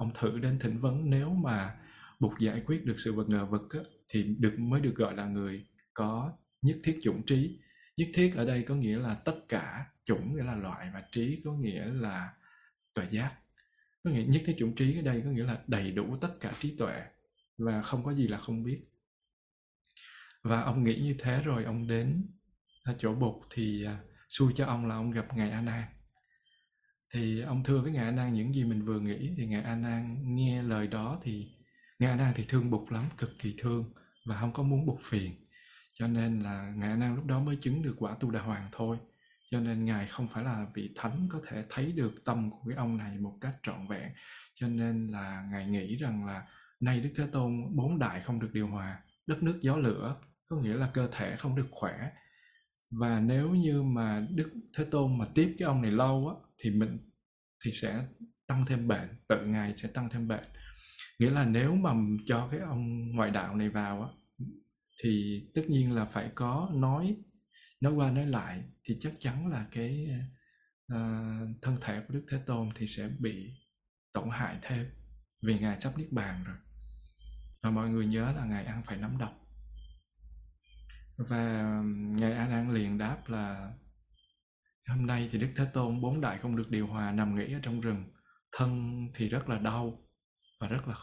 ông 0.00 0.10
thử 0.14 0.38
đến 0.38 0.58
thỉnh 0.58 0.80
vấn 0.80 1.10
nếu 1.10 1.30
mà 1.30 1.76
buộc 2.20 2.38
giải 2.38 2.62
quyết 2.66 2.84
được 2.84 2.94
sự 2.98 3.12
vật 3.12 3.28
ngờ 3.28 3.46
vật 3.46 3.62
á, 3.70 3.80
thì 4.08 4.22
được 4.22 4.54
mới 4.58 4.80
được 4.80 4.94
gọi 4.96 5.14
là 5.14 5.26
người 5.26 5.66
có 5.94 6.32
nhất 6.62 6.76
thiết 6.84 7.00
chủng 7.02 7.22
trí. 7.26 7.58
Nhất 7.96 8.08
thiết 8.14 8.34
ở 8.36 8.44
đây 8.44 8.62
có 8.62 8.74
nghĩa 8.74 8.98
là 8.98 9.14
tất 9.14 9.36
cả 9.48 9.86
chủng 10.04 10.34
nghĩa 10.34 10.42
là 10.42 10.54
loại 10.54 10.90
và 10.94 11.02
trí 11.12 11.42
có 11.44 11.52
nghĩa 11.52 11.84
là 11.84 12.34
tuệ 12.94 13.06
giác. 13.10 13.34
Có 14.04 14.10
nghĩa 14.10 14.24
nhất 14.24 14.42
thiết 14.46 14.54
chủng 14.58 14.74
trí 14.74 14.98
ở 14.98 15.02
đây 15.02 15.22
có 15.24 15.30
nghĩa 15.30 15.44
là 15.44 15.58
đầy 15.66 15.92
đủ 15.92 16.16
tất 16.20 16.32
cả 16.40 16.52
trí 16.60 16.76
tuệ 16.76 17.02
và 17.58 17.82
không 17.82 18.04
có 18.04 18.14
gì 18.14 18.28
là 18.28 18.38
không 18.38 18.64
biết. 18.64 18.80
Và 20.42 20.60
ông 20.60 20.84
nghĩ 20.84 21.00
như 21.00 21.14
thế 21.18 21.42
rồi 21.42 21.64
ông 21.64 21.86
đến 21.86 22.26
chỗ 22.98 23.14
bụt 23.14 23.46
thì 23.50 23.84
à, 23.84 23.98
xui 24.28 24.52
cho 24.54 24.66
ông 24.66 24.86
là 24.86 24.94
ông 24.94 25.10
gặp 25.10 25.36
ngài 25.36 25.50
a 25.50 25.60
nan 25.60 25.84
thì 27.14 27.40
ông 27.40 27.62
thưa 27.64 27.80
với 27.80 27.92
ngài 27.92 28.04
a 28.04 28.10
nan 28.10 28.34
những 28.34 28.54
gì 28.54 28.64
mình 28.64 28.84
vừa 28.84 29.00
nghĩ. 29.00 29.34
Thì 29.36 29.46
ngài 29.46 29.62
a 29.62 29.76
nan 29.76 30.16
nghe 30.34 30.62
lời 30.62 30.86
đó 30.86 31.20
thì 31.22 31.48
ngài 31.98 32.10
a 32.10 32.16
nan 32.16 32.32
thì 32.36 32.44
thương 32.48 32.70
bụt 32.70 32.92
lắm, 32.92 33.04
cực 33.18 33.30
kỳ 33.38 33.54
thương 33.58 33.92
và 34.26 34.40
không 34.40 34.52
có 34.52 34.62
muốn 34.62 34.86
bụt 34.86 35.00
phiền. 35.04 35.32
Cho 35.94 36.06
nên 36.06 36.40
là 36.40 36.72
ngài 36.76 36.90
a 36.90 36.96
nan 36.96 37.16
lúc 37.16 37.26
đó 37.26 37.40
mới 37.40 37.56
chứng 37.60 37.82
được 37.82 37.94
quả 37.98 38.16
tu 38.20 38.30
đà 38.30 38.40
hoàng 38.40 38.68
thôi. 38.72 38.96
Cho 39.50 39.60
nên 39.60 39.84
ngài 39.84 40.06
không 40.06 40.28
phải 40.28 40.44
là 40.44 40.66
vị 40.74 40.90
thánh 40.96 41.28
có 41.30 41.40
thể 41.48 41.64
thấy 41.70 41.92
được 41.92 42.12
tâm 42.24 42.50
của 42.50 42.58
cái 42.68 42.76
ông 42.76 42.96
này 42.96 43.18
một 43.18 43.38
cách 43.40 43.54
trọn 43.62 43.88
vẹn. 43.88 44.10
Cho 44.54 44.68
nên 44.68 45.08
là 45.08 45.44
ngài 45.50 45.66
nghĩ 45.66 45.96
rằng 45.96 46.26
là 46.26 46.46
nay 46.80 47.00
đức 47.00 47.10
thế 47.16 47.26
tôn 47.32 47.76
bốn 47.76 47.98
đại 47.98 48.20
không 48.20 48.40
được 48.40 48.50
điều 48.52 48.66
hòa, 48.66 48.98
đất 49.26 49.42
nước 49.42 49.58
gió 49.62 49.76
lửa, 49.76 50.16
có 50.48 50.56
nghĩa 50.56 50.74
là 50.74 50.90
cơ 50.94 51.08
thể 51.12 51.36
không 51.36 51.56
được 51.56 51.68
khỏe 51.70 52.10
và 52.90 53.20
nếu 53.20 53.50
như 53.50 53.82
mà 53.82 54.26
đức 54.34 54.50
thế 54.76 54.84
tôn 54.84 55.18
mà 55.18 55.26
tiếp 55.34 55.54
cái 55.58 55.66
ông 55.66 55.82
này 55.82 55.90
lâu 55.90 56.28
á 56.28 56.48
thì 56.58 56.70
mình 56.70 56.98
thì 57.64 57.72
sẽ 57.72 58.06
tăng 58.46 58.66
thêm 58.66 58.88
bệnh 58.88 59.08
tự 59.28 59.46
ngài 59.46 59.74
sẽ 59.76 59.88
tăng 59.88 60.10
thêm 60.10 60.28
bệnh. 60.28 60.44
Nghĩa 61.18 61.30
là 61.30 61.44
nếu 61.44 61.74
mà 61.74 61.90
cho 62.26 62.48
cái 62.50 62.60
ông 62.60 63.10
ngoại 63.16 63.30
đạo 63.30 63.56
này 63.56 63.68
vào 63.68 64.02
á 64.02 64.08
thì 65.04 65.42
tất 65.54 65.62
nhiên 65.68 65.92
là 65.92 66.04
phải 66.04 66.30
có 66.34 66.70
nói 66.74 67.16
nói 67.80 67.92
qua 67.92 68.10
nói 68.10 68.26
lại 68.26 68.62
thì 68.84 68.96
chắc 69.00 69.12
chắn 69.18 69.48
là 69.48 69.66
cái 69.72 70.08
uh, 70.92 71.62
thân 71.62 71.76
thể 71.80 72.00
của 72.00 72.14
đức 72.14 72.26
thế 72.30 72.38
tôn 72.46 72.68
thì 72.74 72.86
sẽ 72.86 73.10
bị 73.18 73.50
tổn 74.12 74.28
hại 74.30 74.58
thêm 74.62 74.86
vì 75.42 75.58
ngài 75.58 75.80
sắp 75.80 75.92
niết 75.96 76.12
bàn 76.12 76.44
rồi. 76.44 76.56
Và 77.62 77.70
mọi 77.70 77.88
người 77.88 78.06
nhớ 78.06 78.32
là 78.36 78.44
ngài 78.44 78.64
ăn 78.64 78.82
phải 78.86 78.96
nấm 78.96 79.18
độc 79.18 79.39
và 81.28 81.72
ngài 81.92 82.32
a 82.32 82.48
nan 82.48 82.74
liền 82.74 82.98
đáp 82.98 83.28
là, 83.28 83.72
hôm 84.88 85.06
nay 85.06 85.28
thì 85.32 85.38
đức 85.38 85.48
thế 85.56 85.64
tôn 85.72 86.00
bốn 86.00 86.20
đại 86.20 86.38
không 86.38 86.56
được 86.56 86.70
điều 86.70 86.86
hòa 86.86 87.12
nằm 87.12 87.34
nghỉ 87.34 87.52
ở 87.52 87.60
trong 87.62 87.80
rừng. 87.80 88.04
Thân 88.52 88.98
thì 89.14 89.28
rất 89.28 89.48
là 89.48 89.58
đau 89.58 90.06
và 90.60 90.68
rất 90.68 90.88
là 90.88 90.94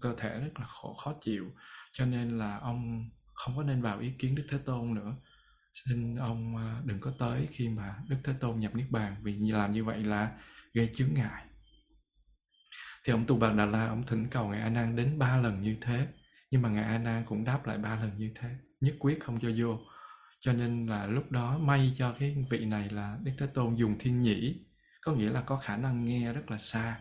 cơ 0.00 0.14
thể 0.18 0.40
rất 0.40 0.60
là 0.60 0.66
khổ, 0.66 0.94
khó 0.94 1.14
chịu. 1.20 1.50
Cho 1.92 2.06
nên 2.06 2.38
là 2.38 2.58
ông 2.58 3.10
không 3.34 3.56
có 3.56 3.62
nên 3.62 3.82
vào 3.82 3.98
ý 3.98 4.10
kiến 4.18 4.34
đức 4.34 4.46
thế 4.50 4.58
tôn 4.58 4.94
nữa. 4.94 5.16
Xin 5.74 6.16
ông 6.16 6.56
à, 6.56 6.80
đừng 6.84 7.00
có 7.00 7.12
tới 7.18 7.48
khi 7.50 7.68
mà 7.68 7.94
đức 8.08 8.16
thế 8.24 8.32
tôn 8.40 8.60
nhập 8.60 8.74
niết 8.74 8.90
bàn, 8.90 9.16
vì 9.22 9.50
làm 9.50 9.72
như 9.72 9.84
vậy 9.84 10.04
là 10.04 10.38
gây 10.74 10.90
chướng 10.94 11.14
ngại. 11.14 11.44
Thì 13.04 13.12
ông 13.12 13.24
tu 13.26 13.38
bà 13.38 13.52
đà 13.52 13.66
la 13.66 13.86
ông 13.86 14.06
thỉnh 14.06 14.26
cầu 14.30 14.48
ngài 14.48 14.60
a 14.60 14.68
nan 14.68 14.96
đến 14.96 15.18
ba 15.18 15.36
lần 15.36 15.62
như 15.62 15.76
thế, 15.80 16.08
nhưng 16.50 16.62
mà 16.62 16.68
ngài 16.68 16.84
a 16.84 16.98
nan 16.98 17.24
cũng 17.26 17.44
đáp 17.44 17.66
lại 17.66 17.78
ba 17.78 17.96
lần 18.00 18.18
như 18.18 18.32
thế 18.40 18.56
nhất 18.80 18.96
quyết 18.98 19.20
không 19.20 19.40
cho 19.42 19.50
vô. 19.58 19.78
Cho 20.40 20.52
nên 20.52 20.86
là 20.86 21.06
lúc 21.06 21.32
đó 21.32 21.58
may 21.58 21.92
cho 21.96 22.14
cái 22.18 22.46
vị 22.50 22.64
này 22.64 22.88
là 22.90 23.18
đức 23.22 23.32
thế 23.38 23.46
tôn 23.46 23.76
dùng 23.76 23.96
thiên 23.98 24.22
nhĩ 24.22 24.64
có 25.02 25.12
nghĩa 25.12 25.30
là 25.30 25.40
có 25.40 25.56
khả 25.56 25.76
năng 25.76 26.04
nghe 26.04 26.32
rất 26.32 26.50
là 26.50 26.58
xa. 26.58 27.00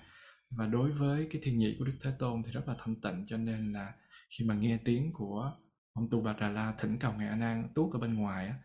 Và 0.50 0.65
đối 0.65 0.91
với 0.91 1.27
cái 1.31 1.41
thiên 1.43 1.59
nhĩ 1.59 1.75
của 1.79 1.86
đức 1.86 1.95
thế 2.03 2.12
tôn 2.19 2.43
thì 2.45 2.51
rất 2.51 2.67
là 2.67 2.75
thanh 2.79 3.01
tịnh 3.01 3.25
cho 3.27 3.38
nên 3.38 3.74
là 3.74 3.93
khi 4.29 4.45
mà 4.45 4.55
nghe 4.55 4.79
tiếng 4.86 5.13
của 5.13 5.51
ông 5.93 6.07
tu 6.12 6.21
bà 6.21 6.33
đà 6.33 6.50
la 6.50 6.74
thỉnh 6.79 6.98
cầu 7.00 7.13
ngài 7.13 7.27
a 7.27 7.36
nan 7.36 7.67
tuốt 7.75 7.93
ở 7.93 8.00
bên 8.00 8.13
ngoài 8.13 8.48
á, 8.48 8.55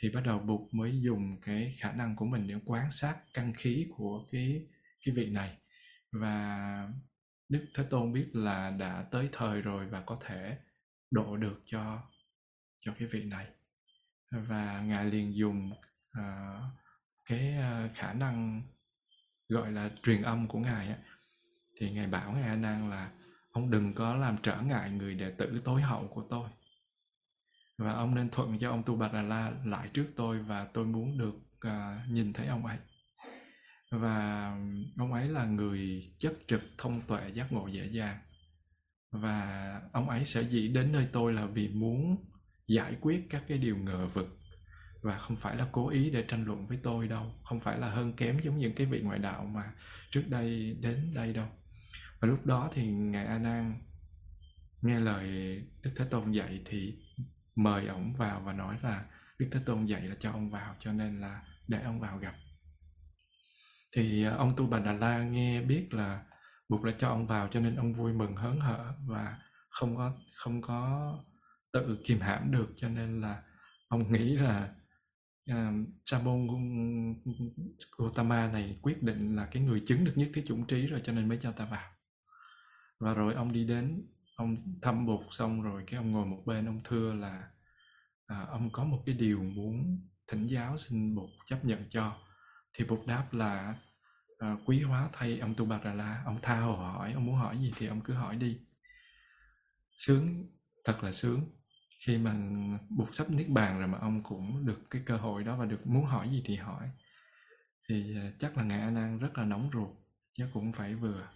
thì 0.00 0.10
bắt 0.10 0.20
đầu 0.24 0.38
bụt 0.38 0.74
mới 0.74 1.00
dùng 1.02 1.40
cái 1.42 1.74
khả 1.78 1.92
năng 1.92 2.16
của 2.16 2.26
mình 2.26 2.46
để 2.48 2.54
quan 2.66 2.92
sát 2.92 3.16
căn 3.34 3.52
khí 3.56 3.86
của 3.96 4.26
cái 4.32 4.66
cái 5.04 5.14
vị 5.14 5.30
này. 5.30 5.58
Và 6.12 6.88
đức 7.48 7.66
thế 7.74 7.84
tôn 7.90 8.12
biết 8.12 8.26
là 8.32 8.70
đã 8.70 9.04
tới 9.10 9.28
thời 9.32 9.62
rồi 9.62 9.86
và 9.86 10.00
có 10.00 10.20
thể 10.26 10.58
độ 11.10 11.36
được 11.36 11.62
cho 11.66 12.02
cho 12.84 12.92
cái 12.98 13.08
việc 13.08 13.26
này. 13.26 13.46
Và 14.30 14.80
ngài 14.80 15.04
liền 15.04 15.36
dùng 15.36 15.72
uh, 16.18 16.62
cái 17.24 17.56
ờ, 17.56 17.88
khả 17.94 18.12
năng 18.12 18.62
gọi 19.48 19.72
là 19.72 19.90
truyền 20.02 20.22
âm 20.22 20.48
của 20.48 20.58
ngài 20.58 20.88
á. 20.88 20.96
Thì 21.80 21.90
ngài 21.90 22.06
bảo 22.06 22.32
ngài 22.32 22.42
a 22.42 22.56
nan 22.56 22.90
là 22.90 23.10
ông 23.50 23.70
đừng 23.70 23.94
có 23.94 24.16
làm 24.16 24.36
trở 24.42 24.60
ngại 24.60 24.90
người 24.90 25.14
đệ 25.14 25.30
tử 25.30 25.60
tối 25.64 25.82
hậu 25.82 26.08
của 26.08 26.22
tôi. 26.30 26.48
Và 27.78 27.92
ông 27.92 28.14
nên 28.14 28.30
thuận 28.30 28.58
cho 28.58 28.70
ông 28.70 28.82
tu 28.86 28.96
bà 28.96 29.08
đà 29.08 29.22
la 29.22 29.52
lại 29.64 29.90
trước 29.94 30.06
tôi 30.16 30.38
và 30.38 30.64
tôi 30.64 30.86
muốn 30.86 31.18
được 31.18 31.34
uh, 31.68 32.10
nhìn 32.10 32.32
thấy 32.32 32.46
ông 32.46 32.66
ấy. 32.66 32.78
Và 33.90 34.48
ông 34.98 35.12
ấy 35.12 35.28
là 35.28 35.44
người 35.44 36.12
chất 36.18 36.34
trực 36.48 36.62
thông 36.78 37.06
tuệ 37.06 37.28
giác 37.28 37.52
ngộ 37.52 37.66
dễ 37.66 37.86
dàng. 37.86 38.18
Và 39.10 39.80
ông 39.92 40.08
ấy 40.08 40.26
sẽ 40.26 40.42
dĩ 40.42 40.68
đến 40.68 40.92
nơi 40.92 41.08
tôi 41.12 41.32
là 41.32 41.46
vì 41.46 41.68
muốn 41.68 42.24
giải 42.68 42.96
quyết 43.00 43.26
các 43.30 43.44
cái 43.48 43.58
điều 43.58 43.76
ngờ 43.76 44.08
vực. 44.14 44.38
Và 45.02 45.18
không 45.18 45.36
phải 45.36 45.56
là 45.56 45.68
cố 45.72 45.88
ý 45.88 46.10
để 46.10 46.24
tranh 46.28 46.44
luận 46.44 46.66
với 46.66 46.78
tôi 46.82 47.08
đâu, 47.08 47.32
không 47.44 47.60
phải 47.60 47.78
là 47.78 47.88
hơn 47.88 48.12
kém 48.12 48.38
giống 48.38 48.58
những 48.58 48.74
cái 48.74 48.86
vị 48.86 49.00
ngoại 49.00 49.18
đạo 49.18 49.44
mà 49.44 49.72
trước 50.10 50.24
đây 50.28 50.76
đến 50.80 51.14
đây 51.14 51.32
đâu. 51.32 51.48
Và 52.20 52.28
lúc 52.28 52.46
đó 52.46 52.70
thì 52.74 52.86
ngài 52.86 53.26
a 53.26 53.38
nan 53.38 53.74
nghe 54.82 55.00
lời 55.00 55.28
đức 55.82 55.90
thế 55.96 56.04
tôn 56.10 56.32
dạy 56.32 56.62
thì 56.64 56.94
mời 57.56 57.86
ổng 57.86 58.14
vào 58.14 58.40
và 58.40 58.52
nói 58.52 58.78
là 58.82 59.04
đức 59.38 59.48
thế 59.52 59.60
tôn 59.66 59.86
dạy 59.86 60.02
là 60.02 60.16
cho 60.20 60.30
ông 60.30 60.50
vào, 60.50 60.76
cho 60.80 60.92
nên 60.92 61.20
là 61.20 61.42
để 61.68 61.80
ông 61.82 62.00
vào 62.00 62.18
gặp. 62.18 62.34
Thì 63.96 64.24
à, 64.24 64.30
ông 64.30 64.56
tu 64.56 64.66
bà 64.66 64.78
đà 64.78 64.92
la 64.92 65.22
nghe 65.22 65.62
biết 65.62 65.94
là 65.94 66.24
buộc 66.68 66.84
đã 66.84 66.92
cho 66.98 67.08
ông 67.08 67.26
vào 67.26 67.48
cho 67.50 67.60
nên 67.60 67.76
ông 67.76 67.94
vui 67.94 68.12
mừng 68.12 68.36
hớn 68.36 68.60
hở 68.60 68.94
và 69.06 69.38
không 69.70 69.96
có 69.96 70.12
không 70.34 70.62
có 70.62 71.12
tự 71.74 71.98
kìm 72.04 72.20
hãm 72.20 72.50
được 72.50 72.68
cho 72.76 72.88
nên 72.88 73.20
là 73.20 73.42
ông 73.88 74.12
nghĩ 74.12 74.36
là 74.36 74.74
uh, 75.50 75.88
sa 76.04 76.18
môn 76.18 76.48
Gautama 77.98 78.52
này 78.52 78.78
quyết 78.82 79.02
định 79.02 79.36
là 79.36 79.46
cái 79.46 79.62
người 79.62 79.82
chứng 79.86 80.04
được 80.04 80.12
nhất 80.16 80.28
thiết 80.34 80.44
chủng 80.46 80.66
trí 80.66 80.86
rồi 80.86 81.00
cho 81.04 81.12
nên 81.12 81.28
mới 81.28 81.38
cho 81.42 81.52
ta 81.52 81.64
vào. 81.64 81.90
Và 82.98 83.14
rồi 83.14 83.34
ông 83.34 83.52
đi 83.52 83.64
đến 83.64 84.06
ông 84.36 84.78
thăm 84.82 85.06
bụt 85.06 85.20
xong 85.30 85.62
rồi 85.62 85.84
cái 85.86 85.96
ông 85.96 86.10
ngồi 86.10 86.26
một 86.26 86.42
bên 86.46 86.66
ông 86.66 86.80
thưa 86.84 87.14
là 87.14 87.50
à, 88.26 88.46
ông 88.50 88.70
có 88.72 88.84
một 88.84 89.02
cái 89.06 89.14
điều 89.14 89.42
muốn 89.42 90.00
thỉnh 90.28 90.46
giáo 90.46 90.78
xin 90.78 91.14
bụt 91.14 91.30
chấp 91.46 91.64
nhận 91.64 91.84
cho. 91.90 92.18
Thì 92.72 92.84
bụt 92.84 93.06
đáp 93.06 93.28
là 93.32 93.74
à, 94.38 94.56
quý 94.64 94.82
hóa 94.82 95.08
thay 95.12 95.38
ông 95.38 95.54
tu 95.54 95.64
bà 95.64 95.80
đà 95.84 95.94
la 95.94 96.22
ông 96.24 96.38
tha 96.42 96.60
hồ 96.60 96.76
hỏi 96.76 97.12
ông 97.12 97.26
muốn 97.26 97.36
hỏi 97.36 97.58
gì 97.58 97.72
thì 97.76 97.86
ông 97.86 98.00
cứ 98.00 98.14
hỏi 98.14 98.36
đi. 98.36 98.58
Sướng 99.98 100.46
thật 100.84 101.04
là 101.04 101.12
sướng 101.12 101.40
khi 102.06 102.18
mà 102.18 102.34
buộc 102.88 103.14
sắp 103.14 103.30
niết 103.30 103.48
bàn 103.48 103.78
rồi 103.78 103.88
mà 103.88 103.98
ông 103.98 104.22
cũng 104.22 104.66
được 104.66 104.90
cái 104.90 105.02
cơ 105.06 105.16
hội 105.16 105.44
đó 105.44 105.56
và 105.56 105.64
được 105.64 105.86
muốn 105.86 106.04
hỏi 106.04 106.28
gì 106.28 106.42
thì 106.44 106.56
hỏi. 106.56 106.90
Thì 107.88 108.16
à, 108.16 108.32
chắc 108.38 108.56
là 108.56 108.64
ngài 108.64 108.80
a 108.80 108.90
nan 108.90 109.18
rất 109.18 109.38
là 109.38 109.44
nóng 109.44 109.70
ruột, 109.72 109.90
chứ 110.34 110.44
cũng 110.52 110.72
phải 110.72 110.94
vừa. 110.94 111.28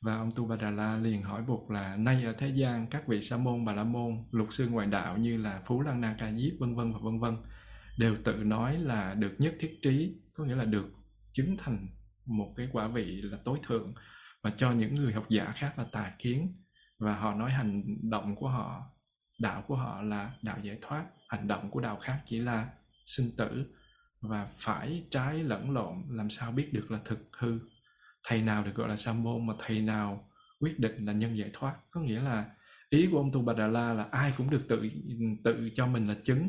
Và 0.00 0.16
ông 0.16 0.30
Tu 0.36 0.46
bà 0.46 0.56
Đà 0.56 0.70
La 0.70 0.96
liền 0.96 1.22
hỏi 1.22 1.42
Bụt 1.42 1.70
là, 1.70 1.96
nay 1.96 2.24
ở 2.24 2.32
thế 2.38 2.48
gian 2.48 2.86
các 2.90 3.08
vị 3.08 3.22
sa 3.22 3.36
môn, 3.36 3.64
bà 3.64 3.72
la 3.72 3.84
môn, 3.84 4.24
lục 4.30 4.48
sư 4.50 4.68
ngoại 4.68 4.86
đạo 4.86 5.16
như 5.18 5.36
là 5.36 5.62
phú 5.66 5.82
lăng 5.82 6.00
na 6.00 6.16
ca 6.18 6.32
diếp 6.32 6.52
vân 6.60 6.74
vân 6.74 6.92
và 6.92 6.98
vân 7.02 7.20
vân, 7.20 7.36
đều 7.98 8.16
tự 8.24 8.34
nói 8.34 8.78
là 8.78 9.14
được 9.14 9.34
nhất 9.38 9.54
thiết 9.60 9.78
trí, 9.82 10.16
có 10.34 10.44
nghĩa 10.44 10.56
là 10.56 10.64
được 10.64 10.90
chứng 11.32 11.56
thành 11.58 11.86
một 12.26 12.54
cái 12.56 12.68
quả 12.72 12.88
vị 12.88 13.22
là 13.22 13.38
tối 13.44 13.58
thượng 13.62 13.94
và 14.42 14.52
cho 14.56 14.72
những 14.72 14.94
người 14.94 15.12
học 15.12 15.26
giả 15.28 15.52
khác 15.56 15.78
là 15.78 15.84
tà 15.92 16.12
kiến. 16.18 16.54
Và 16.98 17.16
họ 17.16 17.34
nói 17.34 17.50
hành 17.50 17.82
động 18.10 18.36
của 18.36 18.48
họ 18.48 18.91
đạo 19.42 19.64
của 19.68 19.76
họ 19.76 20.02
là 20.02 20.34
đạo 20.42 20.58
giải 20.62 20.78
thoát, 20.82 21.04
hành 21.28 21.48
động 21.48 21.70
của 21.70 21.80
đạo 21.80 21.98
khác 22.02 22.22
chỉ 22.26 22.38
là 22.38 22.68
sinh 23.06 23.26
tử 23.36 23.66
và 24.20 24.48
phải 24.58 25.04
trái 25.10 25.44
lẫn 25.44 25.70
lộn, 25.70 26.02
làm 26.10 26.30
sao 26.30 26.52
biết 26.52 26.68
được 26.72 26.90
là 26.90 26.98
thực 27.04 27.18
hư? 27.32 27.58
Thầy 28.24 28.42
nào 28.42 28.64
được 28.64 28.74
gọi 28.74 28.88
là 28.88 28.96
sa 28.96 29.12
môn 29.12 29.46
mà 29.46 29.54
thầy 29.58 29.80
nào 29.80 30.30
quyết 30.60 30.78
định 30.80 31.06
là 31.06 31.12
nhân 31.12 31.38
giải 31.38 31.50
thoát? 31.52 31.74
Có 31.90 32.00
nghĩa 32.00 32.20
là 32.20 32.50
ý 32.90 33.08
của 33.10 33.18
ông 33.18 33.32
tu 33.32 33.42
bà 33.42 33.52
đà 33.52 33.66
la 33.66 33.92
là 33.92 34.06
ai 34.10 34.34
cũng 34.36 34.50
được 34.50 34.62
tự 34.68 34.90
tự 35.44 35.70
cho 35.74 35.86
mình 35.86 36.06
là 36.06 36.16
chứng, 36.24 36.48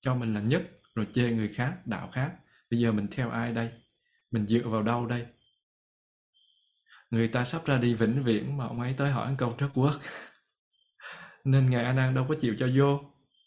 cho 0.00 0.14
mình 0.14 0.34
là 0.34 0.40
nhất, 0.40 0.62
rồi 0.94 1.06
chê 1.12 1.32
người 1.32 1.48
khác, 1.48 1.86
đạo 1.86 2.10
khác. 2.12 2.32
Bây 2.70 2.80
giờ 2.80 2.92
mình 2.92 3.06
theo 3.10 3.30
ai 3.30 3.52
đây? 3.52 3.70
Mình 4.30 4.46
dựa 4.46 4.68
vào 4.68 4.82
đâu 4.82 5.06
đây? 5.06 5.26
Người 7.10 7.28
ta 7.28 7.44
sắp 7.44 7.62
ra 7.66 7.78
đi 7.78 7.94
vĩnh 7.94 8.24
viễn 8.24 8.56
mà 8.56 8.66
ông 8.66 8.80
ấy 8.80 8.94
tới 8.98 9.10
hỏi 9.10 9.34
câu 9.38 9.54
rất 9.58 9.68
quốc. 9.74 9.94
nên 11.46 11.70
ngài 11.70 11.84
a 11.84 11.92
nan 11.92 12.14
đâu 12.14 12.26
có 12.28 12.34
chịu 12.40 12.56
cho 12.58 12.68
vô 12.76 13.00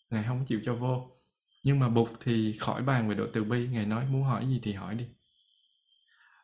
ngài 0.09 0.23
không 0.23 0.45
chịu 0.45 0.61
cho 0.65 0.75
vô 0.75 1.11
nhưng 1.63 1.79
mà 1.79 1.89
bụt 1.89 2.09
thì 2.19 2.57
khỏi 2.59 2.81
bàn 2.81 3.09
về 3.09 3.15
độ 3.15 3.25
từ 3.33 3.43
bi 3.43 3.67
ngài 3.67 3.85
nói 3.85 4.05
muốn 4.09 4.23
hỏi 4.23 4.45
gì 4.47 4.59
thì 4.63 4.73
hỏi 4.73 4.95
đi 4.95 5.05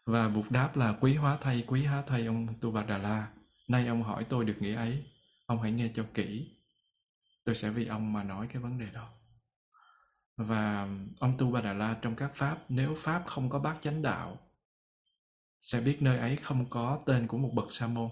và 0.06 0.30
Bụt 0.30 0.46
đáp 0.52 0.78
là 0.78 0.98
quý 1.02 1.16
hóa 1.16 1.38
thay, 1.42 1.64
quý 1.68 1.86
hóa 1.86 2.04
thay 2.08 2.26
ông 2.26 2.48
Tu 2.62 2.72
Bà 2.72 2.84
Đà 2.84 2.98
La. 2.98 3.28
Nay 3.68 3.88
ông 3.88 4.04
hỏi 4.04 4.26
tôi 4.30 4.46
được 4.46 4.56
nghĩa 4.60 4.76
ấy, 4.76 5.04
ông 5.46 5.62
hãy 5.62 5.72
nghe 5.72 5.92
cho 5.96 6.06
kỹ. 6.14 6.52
Tôi 7.46 7.56
sẽ 7.56 7.70
vì 7.70 7.86
ông 7.86 8.14
mà 8.14 8.24
nói 8.24 8.48
cái 8.54 8.62
vấn 8.62 8.80
đề 8.80 8.90
đó. 8.94 9.10
Và 10.38 10.88
ông 11.20 11.38
Tu 11.38 11.52
Bà 11.52 11.62
Đà 11.62 11.74
La 11.74 11.98
trong 12.02 12.16
các 12.16 12.32
Pháp, 12.36 12.58
nếu 12.70 12.96
Pháp 13.00 13.24
không 13.28 13.50
có 13.50 13.60
bát 13.60 13.78
chánh 13.82 14.02
đạo, 14.02 14.38
sẽ 15.62 15.82
biết 15.82 16.02
nơi 16.02 16.18
ấy 16.18 16.36
không 16.36 16.70
có 16.70 17.00
tên 17.06 17.28
của 17.28 17.38
một 17.38 17.52
bậc 17.54 17.68
sa 17.72 17.88
môn. 17.88 18.10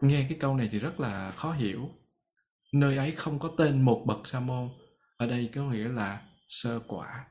Nghe 0.00 0.26
cái 0.28 0.38
câu 0.40 0.56
này 0.56 0.68
thì 0.72 0.78
rất 0.78 1.00
là 1.00 1.32
khó 1.36 1.52
hiểu. 1.52 1.90
Nơi 2.72 2.96
ấy 2.96 3.12
không 3.12 3.38
có 3.38 3.50
tên 3.58 3.82
một 3.82 4.02
bậc 4.06 4.26
sa 4.26 4.40
môn. 4.40 4.68
Ở 5.16 5.26
đây 5.26 5.50
có 5.54 5.62
nghĩa 5.62 5.88
là 5.88 6.22
sơ 6.48 6.80
quả 6.88 7.26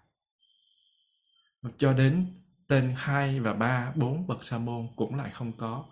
cho 1.78 1.94
đến 1.94 2.26
tên 2.68 2.94
hai 2.98 3.40
và 3.40 3.54
3, 3.54 3.92
4 3.96 4.28
bậc 4.28 4.46
sa 4.46 4.58
môn 4.58 4.88
cũng 4.96 5.16
lại 5.16 5.30
không 5.30 5.58
có. 5.58 5.86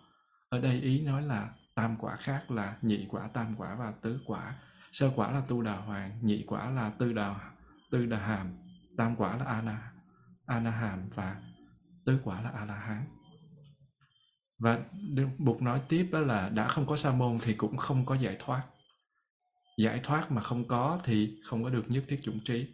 Ở 0.49 0.61
đây 0.61 0.81
ý 0.81 1.01
nói 1.01 1.21
là 1.21 1.49
tam 1.75 1.97
quả 1.99 2.15
khác 2.15 2.51
là 2.51 2.77
nhị 2.81 3.05
quả, 3.09 3.27
tam 3.33 3.55
quả 3.57 3.75
và 3.75 3.93
tứ 4.01 4.19
quả. 4.25 4.55
Sơ 4.91 5.11
quả 5.15 5.31
là 5.31 5.41
tu 5.47 5.61
đà 5.61 5.75
hoàng, 5.75 6.19
nhị 6.21 6.43
quả 6.47 6.69
là 6.69 6.89
tư 6.89 7.13
đà 7.13 7.35
tư 7.91 8.05
đà 8.05 8.17
hàm, 8.17 8.53
tam 8.97 9.15
quả 9.15 9.37
là 9.37 9.45
ana 9.45 9.91
ana 10.45 10.71
hàm 10.71 11.09
và 11.15 11.35
tứ 12.05 12.19
quả 12.23 12.41
là 12.41 12.49
a 12.49 12.65
la 12.65 12.75
hán. 12.75 13.05
Và 14.59 14.79
Bụt 15.37 15.61
nói 15.61 15.81
tiếp 15.89 16.09
đó 16.11 16.19
là 16.19 16.49
đã 16.49 16.67
không 16.67 16.85
có 16.85 16.95
sa 16.95 17.11
môn 17.11 17.39
thì 17.43 17.53
cũng 17.53 17.77
không 17.77 18.05
có 18.05 18.15
giải 18.15 18.35
thoát. 18.39 18.63
Giải 19.77 19.99
thoát 20.03 20.31
mà 20.31 20.41
không 20.41 20.67
có 20.67 20.99
thì 21.03 21.41
không 21.43 21.63
có 21.63 21.69
được 21.69 21.85
nhất 21.87 22.03
thiết 22.07 22.19
chủng 22.23 22.39
trí. 22.39 22.67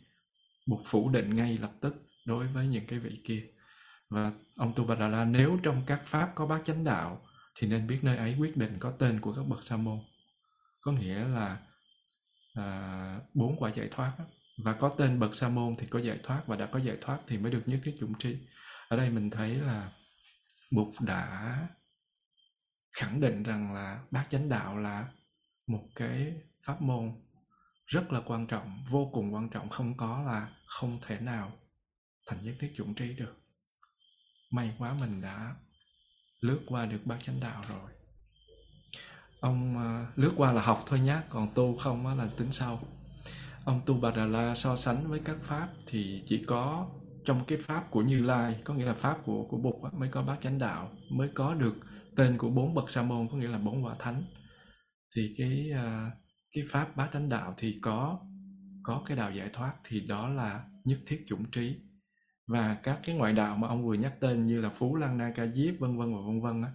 Bụt 0.67 0.80
phủ 0.86 1.10
định 1.10 1.36
ngay 1.36 1.58
lập 1.58 1.72
tức 1.82 1.96
đối 2.26 2.48
với 2.48 2.67
những 2.67 2.88
cái 2.88 3.00
vị 3.00 3.22
kia 3.26 3.48
và 4.10 4.32
ông 4.56 4.74
Tu 4.76 4.84
Bà 4.84 4.96
Đà 4.96 5.08
La 5.08 5.26
nếu 5.26 5.60
trong 5.63 5.82
các 5.86 6.02
pháp 6.06 6.32
có 6.36 6.46
bát 6.46 6.62
chánh 6.65 6.84
đạo 6.84 7.22
thì 7.56 7.67
nên 7.67 7.88
biết 7.88 8.00
nơi 8.02 8.17
ấy 8.17 8.36
quyết 8.39 8.58
định 8.58 8.78
có 8.80 8.91
tên 8.91 9.20
của 9.22 9.34
các 9.34 9.44
bậc 9.48 9.63
sa 9.63 9.78
môn 9.78 10.00
có 10.82 10.91
nghĩa 10.91 11.28
là 11.28 11.58
à, 12.54 13.20
bốn 13.34 13.56
quả 13.58 13.72
giải 13.76 13.88
thoát 13.91 14.13
và 14.63 14.74
có 14.74 14.89
tên 14.98 15.20
bậc 15.20 15.36
sa 15.36 15.50
môn 15.50 15.76
thì 15.80 15.88
có 15.88 16.00
giải 16.00 16.20
thoát 16.24 16.44
và 16.48 16.56
đã 16.56 16.65
có 16.65 16.80
giải 16.80 16.98
thoát 17.02 17.20
thì 17.28 17.38
mới 17.38 17.52
được 17.52 17.63
nhất 17.65 17.80
thiết 17.84 17.96
chủng 18.00 18.13
trí 18.13 18.38
ở 18.88 18.98
đây 18.98 19.10
mình 19.10 19.30
thấy 19.30 19.56
là 19.56 19.91
Bụt 20.72 20.96
đã 21.00 21.58
khẳng 22.92 23.22
định 23.22 23.44
rằng 23.44 23.74
là 23.74 24.04
bát 24.12 24.28
chánh 24.30 24.50
đạo 24.50 24.78
là 24.78 25.08
một 25.68 25.88
cái 25.96 26.34
pháp 26.64 26.82
môn 26.82 27.12
rất 27.86 28.12
là 28.12 28.22
quan 28.26 28.48
trọng, 28.48 28.86
vô 28.90 29.10
cùng 29.14 29.34
quan 29.34 29.50
trọng, 29.50 29.70
không 29.70 29.98
có 29.98 30.24
là 30.26 30.50
không 30.66 31.00
thể 31.08 31.20
nào 31.20 31.52
thành 32.28 32.44
nhất 32.44 32.56
thiết 32.60 32.74
chủng 32.78 32.94
trí 32.94 33.14
được. 33.14 33.38
May 34.52 34.76
quá 34.78 34.94
mình 35.00 35.22
đã 35.22 35.56
lướt 36.40 36.60
qua 36.68 36.86
được 36.86 37.02
bát 37.06 37.18
chánh 37.26 37.40
đạo 37.40 37.64
rồi. 37.70 37.92
Ông 39.40 39.78
ờ, 39.78 40.06
lướt 40.16 40.34
qua 40.38 40.52
là 40.52 40.62
học 40.62 40.84
thôi 40.88 41.00
nhé 41.00 41.22
còn 41.30 41.54
tu 41.56 41.78
không 41.78 42.18
là 42.18 42.30
tính 42.38 42.52
sau. 42.52 42.84
Ông 43.66 43.82
tu 43.86 44.00
bà 44.00 44.12
đà 44.12 44.26
la 44.26 44.56
so 44.56 44.76
sánh 44.76 45.10
với 45.10 45.22
các 45.26 45.38
pháp 45.44 45.70
thì 45.88 46.24
chỉ 46.28 46.44
có 46.48 46.90
trong 47.26 47.46
cái 47.48 47.58
pháp 47.58 47.92
của 47.92 48.02
như 48.02 48.24
lai 48.24 48.62
có 48.64 48.74
nghĩa 48.74 48.86
là 48.86 48.94
pháp 48.94 49.18
của 49.26 49.46
của 49.50 49.58
bụt 49.58 49.94
mới 49.94 50.10
có 50.10 50.22
bát 50.24 50.38
chánh 50.42 50.60
đạo 50.60 50.92
mới 51.12 51.30
có 51.34 51.54
được 51.54 51.76
tên 52.16 52.38
của 52.38 52.50
bốn 52.50 52.74
bậc 52.74 52.90
sa 52.90 53.02
môn 53.02 53.28
có 53.32 53.38
nghĩa 53.38 53.48
là 53.48 53.58
bốn 53.58 53.86
quả 53.86 53.96
thánh. 54.00 54.24
Thì 55.16 55.34
cái 55.38 55.72
uh, 55.72 56.14
cái 56.52 56.64
pháp 56.70 56.96
bát 56.96 57.10
chánh 57.14 57.30
đạo 57.30 57.54
thì 57.58 57.80
có 57.82 58.20
có 58.84 59.04
cái 59.06 59.18
đạo 59.18 59.32
giải 59.32 59.50
thoát 59.54 59.74
thì 59.84 60.00
đó 60.00 60.30
là 60.30 60.64
nhất 60.84 61.00
thiết 61.08 61.24
chủng 61.28 61.52
trí. 61.52 61.76
Và 62.48 62.78
các 62.84 63.00
cái 63.04 63.16
ngoại 63.16 63.34
đạo 63.34 63.56
mà 63.56 63.68
ông 63.68 63.86
vừa 63.86 63.94
nhắc 63.94 64.14
tên 64.20 64.46
như 64.46 64.62
là 64.62 64.70
phú 64.70 64.96
lăng 64.96 65.18
na 65.18 65.32
ca 65.36 65.48
diếp 65.48 65.80
vân 65.80 65.98
vân 65.98 66.16
và 66.16 66.22
vân 66.28 66.42
vân 66.42 66.62
á 66.62 66.72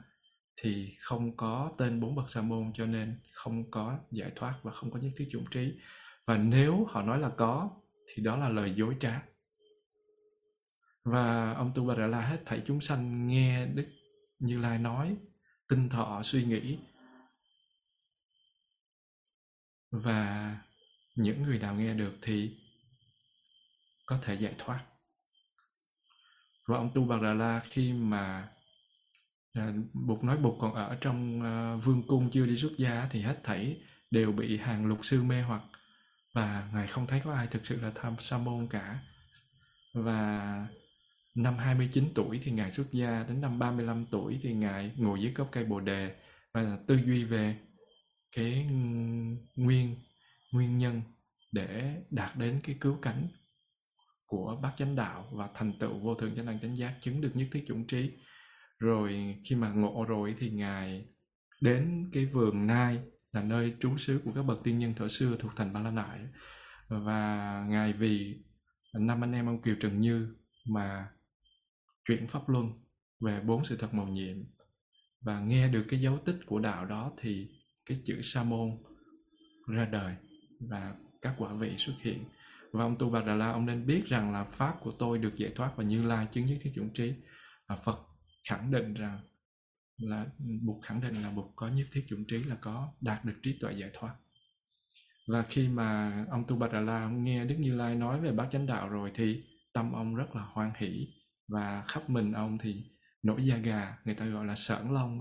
thì 0.63 0.91
không 1.01 1.37
có 1.37 1.71
tên 1.79 2.01
bốn 2.01 2.15
bậc 2.15 2.31
sa 2.31 2.43
môn 2.43 2.73
cho 2.75 2.87
nên 2.87 3.21
không 3.33 3.71
có 3.71 3.99
giải 4.11 4.31
thoát 4.37 4.55
và 4.63 4.73
không 4.73 4.91
có 4.91 4.99
nhất 4.99 5.13
thiết 5.17 5.29
chủng 5.31 5.45
trí. 5.51 5.73
Và 6.27 6.39
nếu 6.39 6.85
họ 6.91 7.03
nói 7.03 7.19
là 7.19 7.29
có 7.29 7.71
thì 8.15 8.23
đó 8.23 8.37
là 8.37 8.49
lời 8.49 8.75
dối 8.77 8.97
trá 9.01 9.23
và 11.07 11.53
ông 11.53 11.73
tu 11.75 11.87
bà 11.87 11.95
đà 11.95 12.07
la 12.07 12.21
hết 12.21 12.43
thảy 12.47 12.63
chúng 12.67 12.81
sanh 12.81 13.29
nghe 13.29 13.67
đức 13.67 13.87
như 14.39 14.59
lai 14.59 14.79
nói 14.79 15.17
tinh 15.69 15.89
thọ 15.89 16.23
suy 16.25 16.45
nghĩ. 16.45 16.79
Và 19.91 20.57
những 21.15 21.43
người 21.43 21.59
nào 21.59 21.75
nghe 21.75 21.95
được 21.95 22.13
thì 22.23 22.57
có 24.07 24.19
thể 24.23 24.35
giải 24.35 24.55
thoát. 24.59 24.85
Và 26.67 26.77
ông 26.77 26.91
tu 26.95 27.05
bà 27.05 27.17
đà 27.17 27.35
la 27.35 27.63
khi 27.71 27.93
mà 27.93 28.49
à, 29.53 29.73
bụt 29.93 30.25
nói 30.25 30.37
bụt 30.37 30.55
còn 30.61 30.75
ở 30.75 30.99
trong 31.01 31.43
à, 31.43 31.77
vương 31.77 32.03
cung 32.07 32.31
chưa 32.31 32.47
đi 32.47 32.57
xuất 32.57 32.73
gia 32.79 33.09
thì 33.11 33.23
hết 33.23 33.41
thảy 33.45 33.81
đều 34.11 34.33
bị 34.33 34.59
hàng 34.59 34.87
lục 34.87 34.99
sư 35.03 35.23
mê 35.23 35.43
hoặc 35.43 35.63
và 36.35 36.71
ngài 36.75 36.87
không 36.87 37.07
thấy 37.07 37.21
có 37.25 37.35
ai 37.35 37.47
thực 37.47 37.67
sự 37.67 37.81
là 37.81 37.93
tham 37.95 38.17
sa 38.19 38.39
môn 38.39 38.67
cả. 38.71 38.99
Và 39.95 40.67
năm 41.37 41.59
29 41.59 42.05
tuổi 42.15 42.41
thì 42.43 42.53
ngài 42.53 42.73
xuất 42.73 42.93
gia, 42.93 43.25
đến 43.29 43.41
năm 43.41 43.59
35 43.59 44.07
tuổi 44.11 44.39
thì 44.43 44.55
ngài 44.55 44.93
ngồi 44.97 45.21
dưới 45.21 45.33
gốc 45.33 45.49
cây 45.53 45.65
bồ 45.65 45.81
đề 45.81 46.17
và 46.53 46.79
tư 46.87 46.99
duy 47.07 47.25
về 47.25 47.57
cái 48.37 48.67
ừ, 48.69 48.75
nguyên 49.57 49.97
nguyên 50.53 50.79
nhân 50.79 51.03
để 51.53 52.03
đạt 52.11 52.37
đến 52.37 52.61
cái 52.65 52.77
cứu 52.81 52.99
cánh 53.03 53.29
của 54.27 54.59
bát 54.63 54.73
chánh 54.77 54.97
đạo 54.97 55.29
và 55.33 55.49
thành 55.55 55.73
tựu 55.79 55.99
vô 55.99 56.15
thượng 56.15 56.37
chánh 56.37 56.47
đẳng 56.47 56.61
chánh 56.61 56.77
giác, 56.77 56.95
chứng 57.01 57.21
được 57.21 57.31
nhất 57.35 57.49
thiết 57.53 57.65
chủng 57.69 57.87
trí. 57.87 58.13
Rồi 58.79 59.37
khi 59.45 59.57
mà 59.57 59.69
ngộ 59.71 60.05
rồi 60.09 60.35
thì 60.39 60.51
ngài 60.51 61.07
đến 61.61 62.11
cái 62.13 62.27
vườn 62.27 62.67
nai, 62.67 63.01
là 63.33 63.43
nơi 63.43 63.75
trú 63.81 63.99
xứ 63.99 64.21
của 64.25 64.33
các 64.35 64.43
bậc 64.43 64.59
tiên 64.65 64.79
nhân 64.79 64.95
thuở 64.95 65.09
xưa 65.09 65.37
thuộc 65.39 65.57
thành 65.57 65.73
ba 65.73 65.81
la 65.81 65.91
nại. 65.91 66.19
Và 66.89 67.65
ngài 67.69 67.93
vì 67.93 68.45
năm 68.95 69.25
anh 69.25 69.33
em 69.33 69.47
ông 69.47 69.63
kiều 69.63 69.75
trần 69.81 70.01
như 70.01 70.37
mà 70.69 71.09
chuyển 72.09 72.27
pháp 72.27 72.49
luân 72.49 72.73
về 73.21 73.41
bốn 73.41 73.65
sự 73.65 73.77
thật 73.81 73.95
màu 73.95 74.09
nhiệm. 74.09 74.37
Và 75.21 75.41
nghe 75.41 75.69
được 75.69 75.85
cái 75.89 76.01
dấu 76.01 76.19
tích 76.19 76.39
của 76.47 76.59
đạo 76.59 76.85
đó 76.85 77.13
thì 77.21 77.49
cái 77.87 77.99
chữ 78.05 78.23
sa 78.23 78.45
môn 78.45 78.71
ra 79.67 79.85
đời 79.85 80.15
và 80.61 80.95
các 81.23 81.35
quả 81.39 81.55
vị 81.55 81.75
xuất 81.79 81.95
hiện. 82.01 82.25
Và 82.73 82.85
ông 82.85 82.97
tu 82.99 83.11
bà 83.11 83.23
đà 83.23 83.35
la, 83.35 83.51
ông 83.51 83.67
nên 83.67 83.87
biết 83.87 84.03
rằng 84.07 84.33
là 84.33 84.45
pháp 84.45 84.77
của 84.81 84.93
tôi 84.99 85.19
được 85.19 85.37
giải 85.37 85.53
thoát 85.55 85.73
và 85.77 85.85
như 85.85 86.03
lai 86.03 86.27
chứng 86.33 86.47
nhất 86.47 86.59
thiết 86.63 86.73
chủng 86.75 86.91
trí. 86.95 87.13
Và 87.67 87.77
phật 87.77 87.99
khẳng 88.49 88.71
định 88.71 88.95
rằng 88.95 89.21
là 89.99 90.27
buộc 90.63 90.83
khẳng 90.83 91.01
định 91.01 91.23
là 91.23 91.31
buộc 91.31 91.53
có 91.57 91.69
nhất 91.69 91.87
thiết 91.93 92.05
chủng 92.09 92.25
trí 92.25 92.45
là 92.45 92.57
có 92.61 92.93
đạt 93.01 93.25
được 93.25 93.35
trí 93.43 93.59
tuệ 93.61 93.73
giải 93.73 93.91
thoát. 93.95 94.15
Và 95.29 95.43
khi 95.43 95.69
mà 95.69 96.25
ông 96.31 96.45
Tu 96.49 96.57
Bà 96.57 96.69
Đà 96.69 96.81
La 96.81 97.03
ông 97.03 97.25
nghe 97.25 97.45
Đức 97.45 97.57
Như 97.59 97.75
Lai 97.75 97.95
nói 97.95 98.21
về 98.21 98.33
bát 98.33 98.49
chánh 98.53 98.67
đạo 98.67 98.89
rồi 98.89 99.13
thì 99.15 99.45
tâm 99.73 99.93
ông 99.93 100.15
rất 100.15 100.37
là 100.37 100.43
hoan 100.43 100.73
hỷ 100.77 101.09
và 101.49 101.85
khắp 101.89 102.11
mình 102.11 102.33
ông 102.33 102.59
thì 102.59 102.85
nổi 103.23 103.47
da 103.47 103.57
gà, 103.57 103.99
người 104.05 104.15
ta 104.15 104.25
gọi 104.25 104.47
là 104.47 104.57
sởn 104.57 104.89
lông 104.89 105.21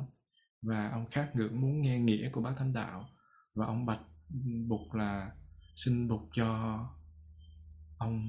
và 0.62 0.90
ông 0.90 1.06
khát 1.12 1.36
ngưỡng 1.36 1.62
muốn 1.62 1.82
nghe 1.82 2.00
nghĩa 2.00 2.30
của 2.30 2.42
bác 2.42 2.54
thánh 2.58 2.74
đạo. 2.74 3.10
Và 3.56 3.66
ông 3.66 3.86
bạch 3.86 4.02
bục 4.68 4.94
là, 4.94 5.32
xin 5.76 6.08
bục 6.08 6.22
cho 6.34 6.80
ông 7.98 8.22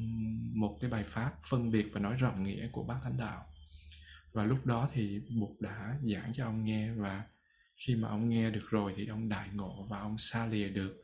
một 0.60 0.78
cái 0.80 0.90
bài 0.90 1.04
pháp 1.08 1.34
phân 1.50 1.70
biệt 1.70 1.86
và 1.92 2.00
nói 2.00 2.16
rộng 2.16 2.42
nghĩa 2.42 2.68
của 2.72 2.84
bác 2.84 3.00
thánh 3.04 3.16
đạo. 3.16 3.46
Và 4.32 4.44
lúc 4.44 4.66
đó 4.66 4.88
thì 4.92 5.20
bục 5.40 5.60
đã 5.60 5.98
giảng 6.12 6.32
cho 6.34 6.44
ông 6.44 6.64
nghe 6.64 6.92
và 6.92 7.24
khi 7.86 7.94
mà 7.94 8.08
ông 8.08 8.28
nghe 8.28 8.50
được 8.50 8.64
rồi 8.70 8.94
thì 8.96 9.06
ông 9.06 9.28
đại 9.28 9.48
ngộ 9.52 9.86
và 9.90 9.98
ông 9.98 10.18
xa 10.18 10.46
lìa 10.46 10.68
được, 10.68 11.02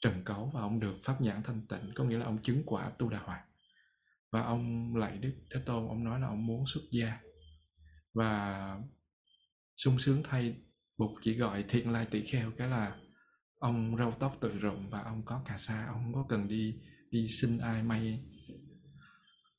trần 0.00 0.24
cấu 0.24 0.50
và 0.54 0.60
ông 0.60 0.80
được 0.80 0.94
pháp 1.04 1.20
nhãn 1.20 1.42
thanh 1.42 1.66
tịnh. 1.66 1.92
Có 1.94 2.04
nghĩa 2.04 2.18
là 2.18 2.24
ông 2.24 2.38
chứng 2.42 2.62
quả 2.66 2.90
tu 2.98 3.08
đà 3.08 3.18
hoàng 3.18 3.44
và 4.34 4.42
ông 4.42 4.96
lạy 4.96 5.18
đức 5.18 5.32
thế 5.54 5.60
tôn, 5.66 5.88
ông 5.88 6.04
nói 6.04 6.20
là 6.20 6.26
ông 6.26 6.46
muốn 6.46 6.64
xuất 6.66 6.80
gia. 6.90 7.20
Và 8.14 8.78
sung 9.76 9.98
sướng 9.98 10.22
thay 10.24 10.56
bụt 10.98 11.10
chỉ 11.22 11.34
gọi 11.34 11.64
thiện 11.68 11.92
lai 11.92 12.06
tỷ 12.10 12.24
kheo, 12.24 12.50
cái 12.56 12.68
là 12.68 12.96
ông 13.58 13.96
râu 13.96 14.12
tóc 14.12 14.36
tự 14.40 14.58
rụng 14.58 14.90
và 14.90 15.02
ông 15.02 15.22
có 15.24 15.42
cà 15.46 15.58
sa, 15.58 15.86
ông 15.86 16.02
không 16.02 16.14
có 16.14 16.26
cần 16.28 16.48
đi 16.48 16.74
đi 17.10 17.28
xin 17.28 17.58
ai 17.58 17.82
may. 17.82 18.24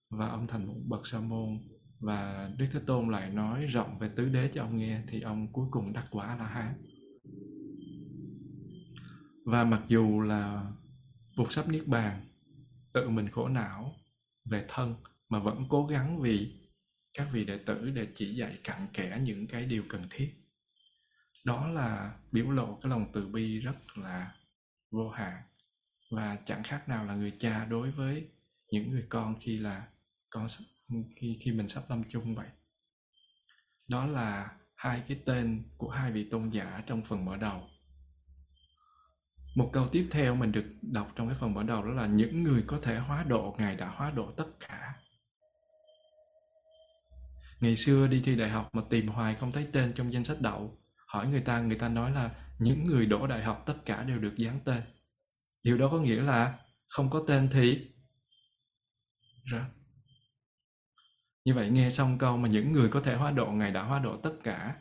Và 0.09 0.27
ông 0.27 0.47
thành 0.47 0.67
một 0.67 0.75
bậc 0.85 1.07
sa 1.07 1.19
môn. 1.19 1.59
Và 1.99 2.51
Đức 2.57 2.67
Thế 2.73 2.79
Tôn 2.88 3.09
lại 3.09 3.29
nói 3.29 3.65
rộng 3.65 3.99
về 3.99 4.09
tứ 4.15 4.29
đế 4.29 4.51
cho 4.53 4.63
ông 4.63 4.77
nghe, 4.77 5.01
thì 5.07 5.21
ông 5.21 5.53
cuối 5.53 5.67
cùng 5.71 5.93
đắc 5.93 6.07
quả 6.11 6.35
là 6.35 6.47
hán. 6.47 6.73
Và 9.45 9.63
mặc 9.63 9.81
dù 9.88 10.21
là 10.21 10.71
Bụt 11.38 11.51
sắp 11.51 11.69
Niết 11.69 11.88
Bàn, 11.88 12.27
tự 12.93 13.09
mình 13.09 13.29
khổ 13.29 13.47
não 13.47 13.95
về 14.45 14.65
thân 14.67 14.95
mà 15.29 15.39
vẫn 15.39 15.65
cố 15.69 15.86
gắng 15.88 16.21
vì 16.21 16.53
các 17.13 17.27
vị 17.31 17.45
đệ 17.45 17.58
tử 17.58 17.91
để 17.95 18.08
chỉ 18.15 18.36
dạy 18.36 18.60
cặn 18.63 18.88
kẽ 18.93 19.19
những 19.21 19.47
cái 19.47 19.65
điều 19.65 19.84
cần 19.89 20.08
thiết. 20.10 20.34
Đó 21.45 21.67
là 21.67 22.17
biểu 22.31 22.51
lộ 22.51 22.79
cái 22.81 22.89
lòng 22.89 23.05
từ 23.13 23.27
bi 23.27 23.60
rất 23.60 23.97
là 23.97 24.36
vô 24.91 25.10
hạn 25.10 25.41
và 26.12 26.38
chẳng 26.45 26.63
khác 26.63 26.89
nào 26.89 27.05
là 27.05 27.15
người 27.15 27.34
cha 27.39 27.65
đối 27.65 27.91
với 27.91 28.27
những 28.71 28.91
người 28.91 29.05
con 29.10 29.36
khi 29.39 29.58
là 29.58 29.88
con 30.29 30.47
khi 31.15 31.38
khi 31.41 31.51
mình 31.51 31.69
sắp 31.69 31.84
lâm 31.89 32.03
chung 32.10 32.36
vậy. 32.36 32.47
Đó 33.88 34.05
là 34.05 34.58
hai 34.75 35.03
cái 35.08 35.21
tên 35.25 35.63
của 35.77 35.89
hai 35.89 36.12
vị 36.12 36.27
tôn 36.31 36.49
giả 36.49 36.84
trong 36.88 37.05
phần 37.05 37.25
mở 37.25 37.38
đầu 37.38 37.69
một 39.55 39.69
câu 39.73 39.87
tiếp 39.87 40.07
theo 40.11 40.35
mình 40.35 40.51
được 40.51 40.65
đọc 40.81 41.11
trong 41.15 41.27
cái 41.27 41.37
phần 41.39 41.53
mở 41.53 41.63
đầu 41.63 41.83
đó 41.83 41.89
là 41.89 42.05
những 42.05 42.43
người 42.43 42.63
có 42.67 42.79
thể 42.81 42.97
hóa 42.97 43.23
độ 43.23 43.55
ngài 43.57 43.75
đã 43.75 43.87
hóa 43.89 44.11
độ 44.11 44.31
tất 44.31 44.47
cả. 44.59 44.93
Ngày 47.59 47.75
xưa 47.77 48.07
đi 48.07 48.21
thi 48.25 48.35
đại 48.35 48.49
học 48.49 48.69
mà 48.73 48.81
tìm 48.89 49.07
hoài 49.07 49.35
không 49.35 49.51
thấy 49.51 49.67
tên 49.73 49.93
trong 49.95 50.13
danh 50.13 50.23
sách 50.23 50.37
đậu. 50.41 50.77
Hỏi 51.07 51.27
người 51.27 51.41
ta 51.41 51.61
người 51.61 51.77
ta 51.77 51.89
nói 51.89 52.11
là 52.11 52.31
những 52.59 52.83
người 52.83 53.05
đỗ 53.05 53.27
đại 53.27 53.43
học 53.43 53.63
tất 53.65 53.75
cả 53.85 54.03
đều 54.03 54.19
được 54.19 54.33
dán 54.37 54.59
tên. 54.65 54.81
Điều 55.63 55.77
đó 55.77 55.89
có 55.91 55.97
nghĩa 55.97 56.21
là 56.21 56.59
không 56.87 57.09
có 57.09 57.23
tên 57.27 57.49
thì 57.51 57.87
ra. 59.51 59.65
Như 61.45 61.53
vậy 61.53 61.69
nghe 61.69 61.89
xong 61.91 62.17
câu 62.17 62.37
mà 62.37 62.47
những 62.47 62.71
người 62.71 62.89
có 62.89 63.01
thể 63.01 63.15
hóa 63.15 63.31
độ 63.31 63.51
Ngài 63.51 63.71
đã 63.71 63.83
hóa 63.83 63.99
độ 63.99 64.17
tất 64.17 64.33
cả. 64.43 64.75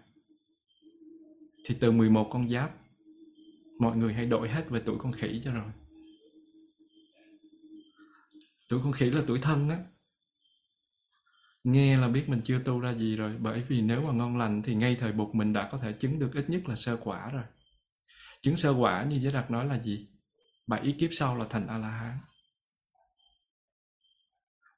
Thì 1.67 1.77
từ 1.81 1.93
11 1.93 2.29
con 2.33 2.51
giáp, 2.51 2.71
mọi 3.79 3.97
người 3.97 4.15
hãy 4.15 4.27
đổi 4.27 4.49
hết 4.49 4.71
về 4.71 4.83
tuổi 4.85 4.97
con 4.99 5.13
khỉ 5.13 5.41
cho 5.45 5.53
rồi. 5.53 5.71
Tuổi 8.69 8.81
con 8.85 8.93
khỉ 8.93 9.11
là 9.11 9.23
tuổi 9.27 9.39
thân 9.39 9.69
đó. 9.69 9.77
Nghe 11.65 11.97
là 11.97 12.09
biết 12.09 12.29
mình 12.29 12.41
chưa 12.45 12.59
tu 12.65 12.81
ra 12.81 12.95
gì 12.95 13.17
rồi, 13.17 13.37
bởi 13.39 13.63
vì 13.69 13.81
nếu 13.81 14.03
mà 14.03 14.13
ngon 14.13 14.39
lành 14.39 14.63
thì 14.63 14.75
ngay 14.75 14.97
thời 15.01 15.13
bục 15.13 15.35
mình 15.35 15.53
đã 15.53 15.69
có 15.73 15.79
thể 15.79 15.93
chứng 15.93 16.19
được 16.19 16.31
ít 16.35 16.51
nhất 16.51 16.69
là 16.69 16.77
sơ 16.77 16.97
quả 16.97 17.31
rồi. 17.31 17.45
Chứng 18.43 18.57
sơ 18.57 18.71
quả 18.71 19.05
như 19.05 19.19
Giới 19.23 19.33
đặt 19.33 19.51
nói 19.51 19.67
là 19.67 19.83
gì? 19.83 20.09
Bảy 20.67 20.95
kiếp 20.99 21.11
sau 21.13 21.37
là 21.37 21.45
thành 21.51 21.67
A-la-hán. 21.67 22.19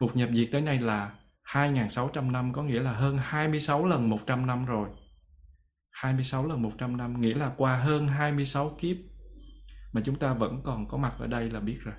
Bục 0.00 0.16
nhập 0.16 0.28
diệt 0.32 0.48
tới 0.52 0.60
nay 0.60 0.78
là 0.78 1.18
2.600 1.44 2.32
năm 2.32 2.52
có 2.52 2.62
nghĩa 2.62 2.80
là 2.80 2.92
hơn 2.92 3.18
26 3.18 3.86
lần 3.86 4.10
100 4.10 4.46
năm 4.46 4.64
rồi. 4.64 4.88
26 5.96 6.48
lần 6.48 6.62
100 6.62 6.96
năm 6.96 7.20
nghĩa 7.20 7.34
là 7.34 7.52
qua 7.56 7.76
hơn 7.76 8.08
26 8.08 8.70
kiếp 8.80 8.96
mà 9.92 10.02
chúng 10.04 10.16
ta 10.16 10.34
vẫn 10.34 10.60
còn 10.64 10.88
có 10.88 10.98
mặt 10.98 11.14
ở 11.18 11.26
đây 11.26 11.50
là 11.50 11.60
biết 11.60 11.78
rồi. 11.82 11.94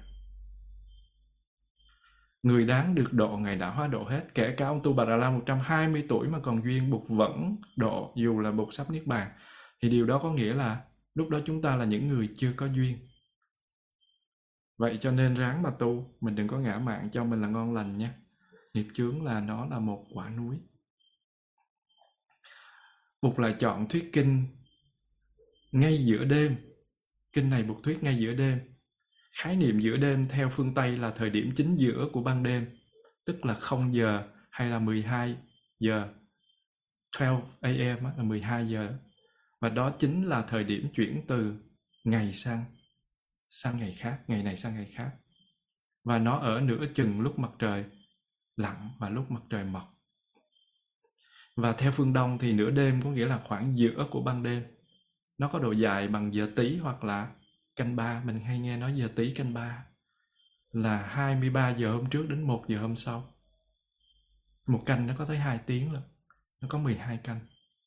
Người 2.43 2.65
đáng 2.65 2.95
được 2.95 3.13
độ 3.13 3.37
Ngài 3.37 3.55
đã 3.55 3.69
hóa 3.69 3.87
độ 3.87 4.03
hết, 4.03 4.25
kể 4.35 4.53
cả 4.57 4.67
ông 4.67 4.83
Tu 4.83 4.93
Bà 4.93 5.05
Đà 5.05 5.15
La 5.15 5.29
120 5.29 6.05
tuổi 6.09 6.27
mà 6.27 6.39
còn 6.39 6.63
duyên 6.63 6.91
Bụt 6.91 7.01
vẫn 7.07 7.55
độ 7.75 8.13
dù 8.15 8.39
là 8.39 8.51
Bụt 8.51 8.67
sắp 8.71 8.89
Niết 8.89 9.07
Bàn. 9.07 9.31
Thì 9.81 9.89
điều 9.89 10.05
đó 10.05 10.19
có 10.23 10.31
nghĩa 10.31 10.53
là 10.53 10.81
lúc 11.15 11.29
đó 11.29 11.39
chúng 11.45 11.61
ta 11.61 11.75
là 11.75 11.85
những 11.85 12.07
người 12.07 12.29
chưa 12.35 12.53
có 12.55 12.65
duyên. 12.65 12.97
Vậy 14.77 14.97
cho 15.01 15.11
nên 15.11 15.35
ráng 15.35 15.63
mà 15.63 15.69
tu, 15.79 16.17
mình 16.21 16.35
đừng 16.35 16.47
có 16.47 16.57
ngã 16.57 16.77
mạng 16.77 17.09
cho 17.11 17.23
mình 17.23 17.41
là 17.41 17.47
ngon 17.47 17.73
lành 17.73 17.97
nha. 17.97 18.13
nghiệp 18.73 18.87
chướng 18.93 19.25
là 19.25 19.39
nó 19.39 19.65
là 19.65 19.79
một 19.79 20.05
quả 20.13 20.29
núi 20.29 20.57
Bụt 23.21 23.39
lại 23.39 23.55
chọn 23.59 23.87
thuyết 23.89 24.09
kinh 24.13 24.45
ngay 25.71 25.97
giữa 25.97 26.25
đêm. 26.25 26.55
Kinh 27.33 27.49
này 27.49 27.63
Bụt 27.63 27.77
thuyết 27.83 28.03
ngay 28.03 28.17
giữa 28.17 28.33
đêm. 28.33 28.59
Khái 29.39 29.55
niệm 29.55 29.79
giữa 29.79 29.97
đêm 29.97 30.27
theo 30.29 30.49
phương 30.49 30.73
Tây 30.73 30.97
là 30.97 31.11
thời 31.11 31.29
điểm 31.29 31.53
chính 31.55 31.75
giữa 31.75 32.09
của 32.13 32.23
ban 32.23 32.43
đêm, 32.43 32.77
tức 33.25 33.45
là 33.45 33.53
0 33.53 33.93
giờ 33.93 34.27
hay 34.49 34.69
là 34.69 34.79
12 34.79 35.35
giờ. 35.79 36.07
12 37.61 37.87
am 37.87 38.03
là 38.17 38.23
12 38.23 38.69
giờ. 38.69 38.97
Và 39.61 39.69
đó 39.69 39.95
chính 39.99 40.23
là 40.23 40.41
thời 40.41 40.63
điểm 40.63 40.87
chuyển 40.95 41.21
từ 41.27 41.53
ngày 42.03 42.33
sang 42.33 42.63
sang 43.49 43.79
ngày 43.79 43.93
khác, 43.93 44.19
ngày 44.27 44.43
này 44.43 44.57
sang 44.57 44.75
ngày 44.75 44.91
khác. 44.93 45.11
Và 46.03 46.19
nó 46.19 46.39
ở 46.39 46.61
nửa 46.61 46.85
chừng 46.95 47.21
lúc 47.21 47.39
mặt 47.39 47.51
trời 47.59 47.85
lặn 48.55 48.89
và 48.99 49.09
lúc 49.09 49.31
mặt 49.31 49.41
trời 49.49 49.63
mọc 49.63 49.96
và 51.57 51.73
theo 51.73 51.91
phương 51.91 52.13
Đông 52.13 52.37
thì 52.37 52.53
nửa 52.53 52.69
đêm 52.69 53.01
có 53.01 53.09
nghĩa 53.09 53.25
là 53.25 53.41
khoảng 53.47 53.77
giữa 53.77 54.07
của 54.11 54.21
ban 54.21 54.43
đêm. 54.43 54.63
Nó 55.37 55.47
có 55.47 55.59
độ 55.59 55.71
dài 55.71 56.07
bằng 56.07 56.33
giờ 56.33 56.49
tí 56.55 56.77
hoặc 56.77 57.03
là 57.03 57.31
canh 57.75 57.95
ba. 57.95 58.21
Mình 58.25 58.39
hay 58.39 58.59
nghe 58.59 58.77
nói 58.77 58.93
giờ 58.95 59.09
tí 59.15 59.31
canh 59.31 59.53
ba 59.53 59.85
là 60.71 60.97
23 60.97 61.69
giờ 61.69 61.91
hôm 61.91 62.09
trước 62.09 62.25
đến 62.29 62.41
1 62.41 62.65
giờ 62.67 62.79
hôm 62.81 62.95
sau. 62.95 63.33
Một 64.67 64.83
canh 64.85 65.07
nó 65.07 65.13
có 65.17 65.25
tới 65.25 65.37
2 65.37 65.59
tiếng 65.65 65.93
lận. 65.93 66.03
Nó 66.61 66.67
có 66.67 66.77
12 66.77 67.17
canh 67.17 67.39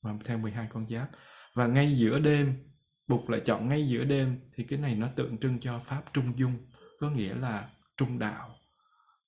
và 0.02 0.14
theo 0.24 0.38
12 0.38 0.66
con 0.70 0.88
giáp. 0.88 1.10
Và 1.54 1.66
ngay 1.66 1.94
giữa 1.94 2.18
đêm, 2.18 2.70
Bụt 3.06 3.30
lại 3.30 3.40
chọn 3.46 3.68
ngay 3.68 3.88
giữa 3.88 4.04
đêm 4.04 4.40
thì 4.54 4.64
cái 4.64 4.78
này 4.78 4.94
nó 4.94 5.08
tượng 5.16 5.38
trưng 5.38 5.60
cho 5.60 5.80
pháp 5.86 6.02
trung 6.12 6.38
dung, 6.38 6.70
có 7.00 7.10
nghĩa 7.10 7.34
là 7.34 7.70
trung 7.96 8.18
đạo. 8.18 8.56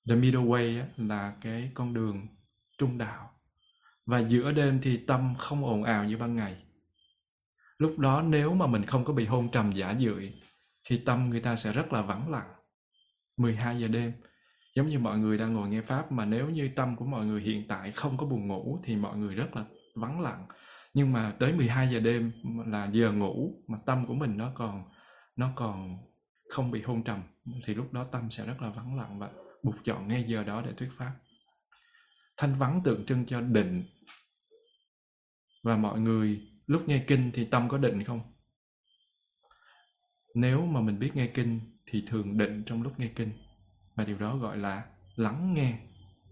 The 0.09 0.15
middle 0.15 0.41
way 0.41 0.83
là 0.97 1.33
cái 1.41 1.71
con 1.73 1.93
đường 1.93 2.27
trung 2.77 2.97
đạo 2.97 3.32
và 4.05 4.19
giữa 4.19 4.51
đêm 4.51 4.79
thì 4.81 4.97
tâm 4.97 5.33
không 5.37 5.65
ồn 5.65 5.83
ào 5.83 6.05
như 6.05 6.17
ban 6.17 6.35
ngày. 6.35 6.55
Lúc 7.77 7.99
đó 7.99 8.21
nếu 8.21 8.53
mà 8.53 8.67
mình 8.67 8.85
không 8.85 9.05
có 9.05 9.13
bị 9.13 9.25
hôn 9.25 9.51
trầm 9.51 9.71
giả 9.71 9.95
dưỡi 9.99 10.33
thì 10.89 10.97
tâm 10.97 11.29
người 11.29 11.41
ta 11.41 11.55
sẽ 11.55 11.73
rất 11.73 11.93
là 11.93 12.01
vắng 12.01 12.31
lặng. 12.31 12.47
12 13.37 13.79
giờ 13.79 13.87
đêm, 13.87 14.11
giống 14.75 14.87
như 14.87 14.99
mọi 14.99 15.19
người 15.19 15.37
đang 15.37 15.53
ngồi 15.53 15.69
nghe 15.69 15.81
pháp, 15.81 16.11
mà 16.11 16.25
nếu 16.25 16.49
như 16.49 16.69
tâm 16.75 16.95
của 16.95 17.05
mọi 17.05 17.25
người 17.25 17.41
hiện 17.41 17.67
tại 17.67 17.91
không 17.91 18.17
có 18.17 18.25
buồn 18.25 18.47
ngủ 18.47 18.79
thì 18.83 18.95
mọi 18.95 19.17
người 19.17 19.35
rất 19.35 19.55
là 19.55 19.63
vắng 19.95 20.21
lặng. 20.21 20.47
Nhưng 20.93 21.13
mà 21.13 21.33
tới 21.39 21.53
12 21.53 21.89
giờ 21.89 21.99
đêm 21.99 22.31
là 22.67 22.85
giờ 22.91 23.11
ngủ 23.11 23.63
mà 23.67 23.77
tâm 23.85 24.05
của 24.07 24.13
mình 24.13 24.37
nó 24.37 24.51
còn 24.55 24.83
nó 25.35 25.49
còn 25.55 25.97
không 26.49 26.71
bị 26.71 26.81
hôn 26.81 27.03
trầm, 27.03 27.21
thì 27.65 27.73
lúc 27.73 27.93
đó 27.93 28.03
tâm 28.11 28.29
sẽ 28.29 28.45
rất 28.45 28.61
là 28.61 28.69
vắng 28.69 28.97
lặng 28.97 29.19
và 29.19 29.29
buộc 29.63 29.75
chọn 29.85 30.07
ngay 30.07 30.23
giờ 30.23 30.43
đó 30.43 30.61
để 30.65 30.73
thuyết 30.77 30.89
pháp 30.97 31.11
thanh 32.37 32.55
vắng 32.55 32.81
tượng 32.83 33.05
trưng 33.05 33.25
cho 33.25 33.41
định. 33.41 33.83
Và 35.63 35.77
mọi 35.77 35.99
người 35.99 36.41
lúc 36.67 36.87
nghe 36.87 37.03
kinh 37.07 37.31
thì 37.33 37.45
tâm 37.45 37.69
có 37.69 37.77
định 37.77 38.03
không? 38.03 38.21
Nếu 40.35 40.65
mà 40.65 40.81
mình 40.81 40.99
biết 40.99 41.15
nghe 41.15 41.27
kinh 41.27 41.59
thì 41.85 42.03
thường 42.07 42.37
định 42.37 42.63
trong 42.65 42.81
lúc 42.81 42.99
nghe 42.99 43.07
kinh. 43.07 43.31
Và 43.95 44.05
điều 44.05 44.17
đó 44.17 44.37
gọi 44.37 44.57
là 44.57 44.83
lắng 45.15 45.53
nghe. 45.53 45.79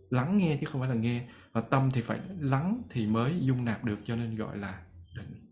Lắng 0.09 0.37
nghe 0.37 0.57
chứ 0.61 0.67
không 0.71 0.81
phải 0.81 0.89
là 0.89 0.95
nghe. 0.95 1.27
Và 1.51 1.61
tâm 1.61 1.89
thì 1.93 2.01
phải 2.01 2.19
lắng 2.39 2.81
thì 2.89 3.07
mới 3.07 3.39
dung 3.41 3.65
nạp 3.65 3.83
được, 3.83 3.99
cho 4.05 4.15
nên 4.15 4.35
gọi 4.35 4.57
là 4.57 4.85
định. 5.15 5.47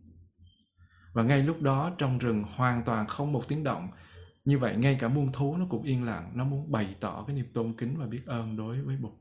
Và 1.13 1.23
ngay 1.23 1.43
lúc 1.43 1.61
đó 1.61 1.95
trong 1.97 2.17
rừng 2.17 2.43
hoàn 2.43 2.83
toàn 2.83 3.07
không 3.07 3.31
một 3.31 3.47
tiếng 3.47 3.63
động. 3.63 3.87
Như 4.45 4.57
vậy 4.57 4.77
ngay 4.77 4.97
cả 4.99 5.07
muôn 5.07 5.31
thú 5.31 5.57
nó 5.57 5.65
cũng 5.69 5.83
yên 5.83 6.03
lặng. 6.03 6.31
Nó 6.35 6.45
muốn 6.45 6.71
bày 6.71 6.95
tỏ 6.99 7.23
cái 7.27 7.35
niềm 7.35 7.47
tôn 7.53 7.73
kính 7.77 7.97
và 7.97 8.05
biết 8.05 8.21
ơn 8.25 8.57
đối 8.57 8.81
với 8.81 8.97
bụt. 8.97 9.11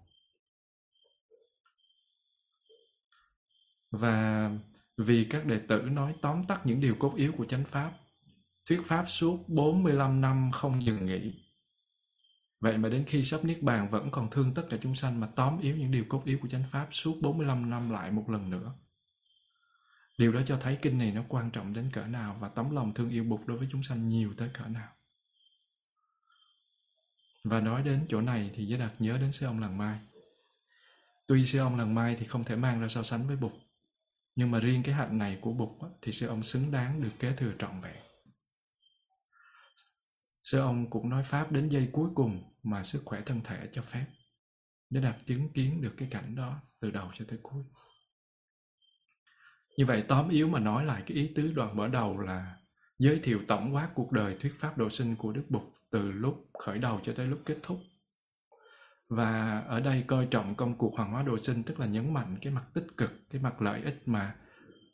Và 3.91 4.51
vì 4.97 5.25
các 5.31 5.47
đệ 5.47 5.61
tử 5.69 5.81
nói 5.81 6.15
tóm 6.23 6.45
tắt 6.45 6.61
những 6.65 6.81
điều 6.81 6.95
cốt 6.95 7.13
yếu 7.17 7.33
của 7.33 7.45
chánh 7.45 7.65
pháp 7.65 7.93
thuyết 8.67 8.81
pháp 8.85 9.05
suốt 9.09 9.45
45 9.49 10.21
năm 10.21 10.51
không 10.53 10.83
dừng 10.83 11.07
nghỉ 11.07 11.49
Vậy 12.61 12.79
mà 12.79 12.89
đến 12.89 13.05
khi 13.07 13.25
sắp 13.25 13.45
Niết 13.45 13.63
Bàn 13.63 13.91
vẫn 13.91 14.11
còn 14.11 14.31
thương 14.31 14.55
tất 14.55 14.67
cả 14.71 14.77
chúng 14.81 14.95
sanh 14.95 15.21
mà 15.21 15.29
tóm 15.37 15.61
yếu 15.61 15.77
những 15.77 15.91
điều 15.91 16.05
cốt 16.09 16.23
yếu 16.25 16.39
của 16.39 16.49
chánh 16.49 16.65
Pháp 16.73 16.89
suốt 16.93 17.17
45 17.21 17.71
năm 17.71 17.91
lại 17.91 18.11
một 18.11 18.31
lần 18.31 18.51
nữa. 18.51 18.73
Điều 20.19 20.33
đó 20.33 20.41
cho 20.47 20.59
thấy 20.61 20.79
kinh 20.83 20.99
này 20.99 21.13
nó 21.13 21.23
quan 21.29 21.51
trọng 21.51 21.73
đến 21.73 21.91
cỡ 21.93 22.07
nào 22.07 22.37
và 22.41 22.49
tấm 22.49 22.71
lòng 22.71 22.95
thương 22.95 23.11
yêu 23.11 23.25
Bụt 23.25 23.41
đối 23.47 23.59
với 23.59 23.69
chúng 23.71 23.83
sanh 23.83 24.09
nhiều 24.09 24.35
tới 24.37 24.51
cỡ 24.55 24.65
nào. 24.69 24.89
Và 27.45 27.61
nói 27.61 27.83
đến 27.83 28.07
chỗ 28.09 28.21
này 28.21 28.51
thì 28.55 28.67
Giới 28.67 28.79
Đạt 28.79 28.93
nhớ 28.99 29.19
đến 29.19 29.33
sư 29.33 29.47
ông 29.47 29.61
Làng 29.61 29.79
Mai. 29.79 29.99
Tuy 31.27 31.47
sư 31.47 31.59
ông 31.59 31.77
Làng 31.77 31.95
Mai 31.95 32.17
thì 32.21 32.27
không 32.27 32.45
thể 32.45 32.57
mang 32.57 32.81
ra 32.81 32.89
so 32.89 33.03
sánh 33.03 33.27
với 33.27 33.37
Bụt, 33.37 33.53
nhưng 34.39 34.51
mà 34.51 34.61
riêng 34.61 34.83
cái 34.83 34.95
hạnh 34.95 35.19
này 35.19 35.39
của 35.41 35.53
Bụt 35.53 35.69
thì 36.03 36.13
sư 36.13 36.27
ông 36.27 36.43
xứng 36.43 36.71
đáng 36.71 37.03
được 37.03 37.11
kế 37.19 37.33
thừa 37.37 37.53
trọn 37.59 37.81
vẹn. 37.81 37.97
Sư 40.45 40.59
ông 40.59 40.91
cũng 40.91 41.09
nói 41.09 41.25
Pháp 41.25 41.53
đến 41.53 41.69
giây 41.69 41.89
cuối 41.93 42.11
cùng 42.15 42.55
mà 42.63 42.85
sức 42.85 43.03
khỏe 43.05 43.21
thân 43.27 43.41
thể 43.45 43.69
cho 43.73 43.83
phép. 43.83 44.07
Để 44.91 45.01
đạt 45.01 45.17
chứng 45.27 45.53
kiến 45.53 45.83
được 45.83 45.95
cái 45.97 46.09
cảnh 46.11 46.35
đó 46.35 46.61
từ 46.81 46.91
đầu 46.91 47.11
cho 47.15 47.25
tới 47.29 47.39
cuối. 47.43 47.65
Như 49.77 49.87
vậy 49.87 50.05
tóm 50.09 50.29
yếu 50.29 50.49
mà 50.49 50.61
nói 50.61 50.85
lại 50.85 51.03
cái 51.07 51.17
ý 51.17 51.33
tứ 51.35 51.53
đoạn 51.53 51.77
mở 51.77 51.89
đầu 51.89 52.19
là 52.19 52.57
giới 52.99 53.21
thiệu 53.23 53.41
tổng 53.49 53.75
quát 53.75 53.91
cuộc 53.95 54.13
đời 54.13 54.37
thuyết 54.41 54.55
pháp 54.59 54.79
độ 54.79 54.91
sinh 54.91 55.17
của 55.17 55.33
Đức 55.33 55.45
Bụt 55.49 55.63
từ 55.91 56.13
lúc 56.13 56.51
khởi 56.59 56.79
đầu 56.79 57.01
cho 57.05 57.13
tới 57.17 57.27
lúc 57.27 57.41
kết 57.45 57.57
thúc. 57.63 57.79
Và 59.09 59.59
ở 59.69 59.81
đây 59.81 60.05
coi 60.07 60.27
trọng 60.27 60.55
công 60.55 60.79
cuộc 60.79 60.97
hoàng 60.97 61.11
hóa 61.11 61.23
độ 61.23 61.39
sinh 61.39 61.63
tức 61.63 61.81
là 61.81 61.87
nhấn 61.87 62.15
mạnh 62.15 62.37
cái 62.43 62.53
mặt 62.53 62.65
tích 62.75 62.87
cực, 62.97 63.11
cái 63.31 63.43
mặt 63.43 63.63
lợi 63.63 63.83
ích 63.83 64.03
mà 64.07 64.35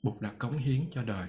Bụt 0.02 0.20
đã 0.20 0.32
cống 0.38 0.56
hiến 0.56 0.80
cho 0.90 1.02
đời. 1.02 1.28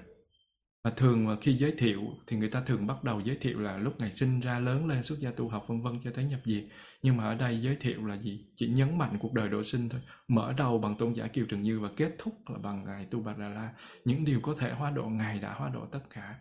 Và 0.84 0.92
thường 0.92 1.26
mà 1.26 1.36
khi 1.42 1.54
giới 1.54 1.72
thiệu 1.78 2.02
thì 2.28 2.38
người 2.38 2.50
ta 2.50 2.62
thường 2.62 2.88
bắt 2.88 3.04
đầu 3.04 3.20
giới 3.20 3.38
thiệu 3.42 3.60
là 3.60 3.78
lúc 3.78 4.00
ngày 4.00 4.12
sinh 4.12 4.40
ra 4.40 4.60
lớn 4.60 4.88
lên 4.88 5.04
xuất 5.04 5.20
gia 5.20 5.32
tu 5.32 5.50
học 5.50 5.66
vân 5.68 5.82
vân 5.82 6.00
cho 6.04 6.12
tới 6.16 6.26
nhập 6.26 6.40
diệt. 6.46 6.64
Nhưng 7.02 7.18
mà 7.18 7.24
ở 7.24 7.36
đây 7.36 7.62
giới 7.62 7.76
thiệu 7.76 8.06
là 8.06 8.18
gì? 8.18 8.46
Chỉ 8.56 8.68
nhấn 8.68 8.98
mạnh 8.98 9.18
cuộc 9.20 9.34
đời 9.34 9.50
độ 9.50 9.64
sinh 9.64 9.90
thôi. 9.90 10.02
Mở 10.28 10.54
đầu 10.58 10.80
bằng 10.80 10.96
tôn 10.96 11.14
giả 11.14 11.28
kiều 11.28 11.46
trần 11.46 11.62
như 11.62 11.80
và 11.80 11.90
kết 11.98 12.16
thúc 12.18 12.34
là 12.50 12.58
bằng 12.58 12.84
ngài 12.86 13.06
tu 13.06 13.20
bà 13.20 13.34
đà 13.34 13.48
la. 13.48 13.74
Những 14.06 14.26
điều 14.26 14.40
có 14.42 14.56
thể 14.60 14.74
hóa 14.74 14.92
độ 14.92 15.06
ngài 15.06 15.40
đã 15.40 15.54
hóa 15.54 15.70
độ 15.70 15.86
tất 15.92 16.02
cả 16.10 16.36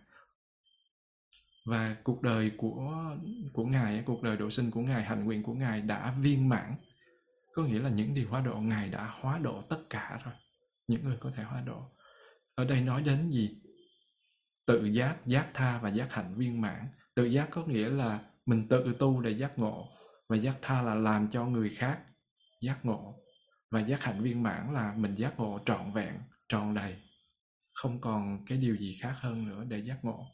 và 1.65 1.97
cuộc 2.05 2.23
đời 2.23 2.53
của 2.57 2.95
của 3.53 3.65
ngài 3.65 4.03
cuộc 4.07 4.23
đời 4.23 4.37
độ 4.37 4.51
sinh 4.51 4.71
của 4.71 4.81
ngài 4.81 5.03
hành 5.03 5.25
nguyện 5.25 5.43
của 5.43 5.55
ngài 5.55 5.81
đã 5.81 6.15
viên 6.21 6.49
mãn. 6.49 6.75
Có 7.55 7.63
nghĩa 7.63 7.79
là 7.79 7.89
những 7.89 8.15
điều 8.15 8.29
hóa 8.29 8.41
độ 8.41 8.61
ngài 8.61 8.89
đã 8.89 9.15
hóa 9.21 9.39
độ 9.39 9.61
tất 9.61 9.79
cả 9.91 10.21
rồi. 10.25 10.35
Những 10.89 11.05
người 11.05 11.17
có 11.21 11.31
thể 11.37 11.43
hóa 11.43 11.61
độ. 11.67 11.83
Ở 12.55 12.65
đây 12.65 12.81
nói 12.81 13.03
đến 13.03 13.31
gì? 13.31 13.63
Tự 14.67 14.85
giác 14.85 15.17
giác 15.27 15.47
tha 15.55 15.79
và 15.79 15.89
giác 15.89 16.07
hạnh 16.11 16.35
viên 16.37 16.61
mãn. 16.61 16.89
Tự 17.15 17.25
giác 17.25 17.49
có 17.51 17.65
nghĩa 17.67 17.89
là 17.89 18.21
mình 18.47 18.69
tự 18.69 18.97
tu 18.99 19.21
để 19.21 19.31
giác 19.31 19.59
ngộ. 19.59 19.89
Và 20.29 20.37
giác 20.37 20.57
tha 20.63 20.83
là 20.83 20.95
làm 20.95 21.31
cho 21.31 21.47
người 21.47 21.71
khác 21.71 21.99
giác 22.61 22.85
ngộ. 22.85 23.15
Và 23.71 23.81
giác 23.81 24.03
hạnh 24.03 24.23
viên 24.23 24.43
mãn 24.43 24.75
là 24.75 24.95
mình 24.97 25.15
giác 25.15 25.35
ngộ 25.39 25.61
trọn 25.67 25.93
vẹn 25.93 26.15
tròn 26.49 26.75
đầy. 26.75 26.97
Không 27.73 28.01
còn 28.01 28.45
cái 28.47 28.59
điều 28.59 28.77
gì 28.77 28.99
khác 29.03 29.15
hơn 29.21 29.49
nữa 29.49 29.65
để 29.69 29.79
giác 29.79 30.05
ngộ 30.05 30.27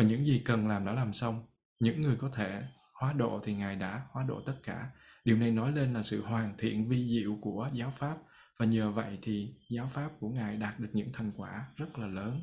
và 0.00 0.06
những 0.06 0.26
gì 0.26 0.42
cần 0.44 0.68
làm 0.68 0.84
đã 0.84 0.92
làm 0.92 1.12
xong. 1.12 1.42
Những 1.80 2.00
người 2.00 2.16
có 2.16 2.28
thể 2.34 2.62
hóa 2.94 3.12
độ 3.12 3.40
thì 3.44 3.54
ngài 3.54 3.76
đã 3.76 4.02
hóa 4.10 4.24
độ 4.28 4.40
tất 4.46 4.54
cả. 4.62 4.90
Điều 5.24 5.36
này 5.36 5.50
nói 5.50 5.72
lên 5.72 5.92
là 5.92 6.02
sự 6.02 6.22
hoàn 6.22 6.54
thiện 6.58 6.88
vi 6.88 7.08
diệu 7.08 7.38
của 7.40 7.70
giáo 7.72 7.92
pháp. 7.98 8.16
Và 8.58 8.66
nhờ 8.66 8.90
vậy 8.90 9.18
thì 9.22 9.54
giáo 9.70 9.90
pháp 9.92 10.10
của 10.20 10.28
ngài 10.28 10.56
đạt 10.56 10.80
được 10.80 10.88
những 10.92 11.12
thành 11.12 11.32
quả 11.36 11.66
rất 11.76 11.98
là 11.98 12.06
lớn. 12.06 12.40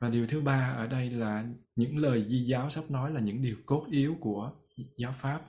Và 0.00 0.08
điều 0.08 0.26
thứ 0.26 0.40
ba 0.40 0.74
ở 0.76 0.86
đây 0.86 1.10
là 1.10 1.44
những 1.76 1.98
lời 1.98 2.26
di 2.28 2.38
giáo 2.38 2.70
sắp 2.70 2.84
nói 2.90 3.10
là 3.10 3.20
những 3.20 3.42
điều 3.42 3.56
cốt 3.66 3.86
yếu 3.90 4.16
của 4.20 4.52
giáo 4.96 5.14
pháp. 5.18 5.42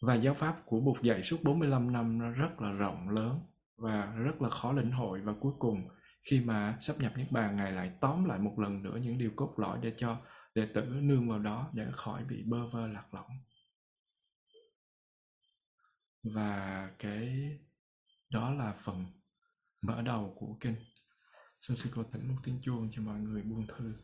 Và 0.00 0.14
giáo 0.14 0.34
pháp 0.34 0.62
của 0.64 0.80
Bụt 0.80 1.02
dạy 1.02 1.22
suốt 1.22 1.36
45 1.42 1.92
năm 1.92 2.18
nó 2.18 2.30
rất 2.30 2.60
là 2.60 2.72
rộng 2.72 3.08
lớn 3.08 3.40
và 3.78 4.06
rất 4.06 4.42
là 4.42 4.48
khó 4.48 4.72
lĩnh 4.72 4.90
hội. 4.90 5.20
Và 5.20 5.32
cuối 5.40 5.52
cùng 5.58 5.88
khi 6.22 6.40
mà 6.40 6.78
sắp 6.80 6.96
nhập 6.98 7.12
Niết 7.16 7.32
Bàn, 7.32 7.56
Ngài 7.56 7.72
lại 7.72 7.92
tóm 8.00 8.24
lại 8.24 8.38
một 8.38 8.58
lần 8.58 8.82
nữa 8.82 8.98
những 9.02 9.18
điều 9.18 9.30
cốt 9.36 9.54
lõi 9.56 9.78
để 9.82 9.94
cho 9.96 10.20
đệ 10.54 10.66
tử 10.74 10.82
nương 10.82 11.28
vào 11.28 11.38
đó 11.38 11.70
để 11.74 11.86
khỏi 11.92 12.24
bị 12.24 12.42
bơ 12.46 12.68
vơ 12.68 12.88
lạc 12.88 13.14
lõng. 13.14 13.30
Và 16.22 16.90
cái 16.98 17.50
đó 18.30 18.54
là 18.54 18.72
phần 18.84 19.06
mở 19.82 20.02
đầu 20.02 20.34
của 20.38 20.56
kinh. 20.60 20.76
Xin 21.60 21.76
sư 21.76 21.90
cô 21.94 22.02
tĩnh 22.02 22.28
một 22.28 22.40
tiếng 22.44 22.60
chuông 22.62 22.88
cho 22.92 23.02
mọi 23.02 23.20
người 23.20 23.42
buông 23.42 23.66
thư. 23.66 23.94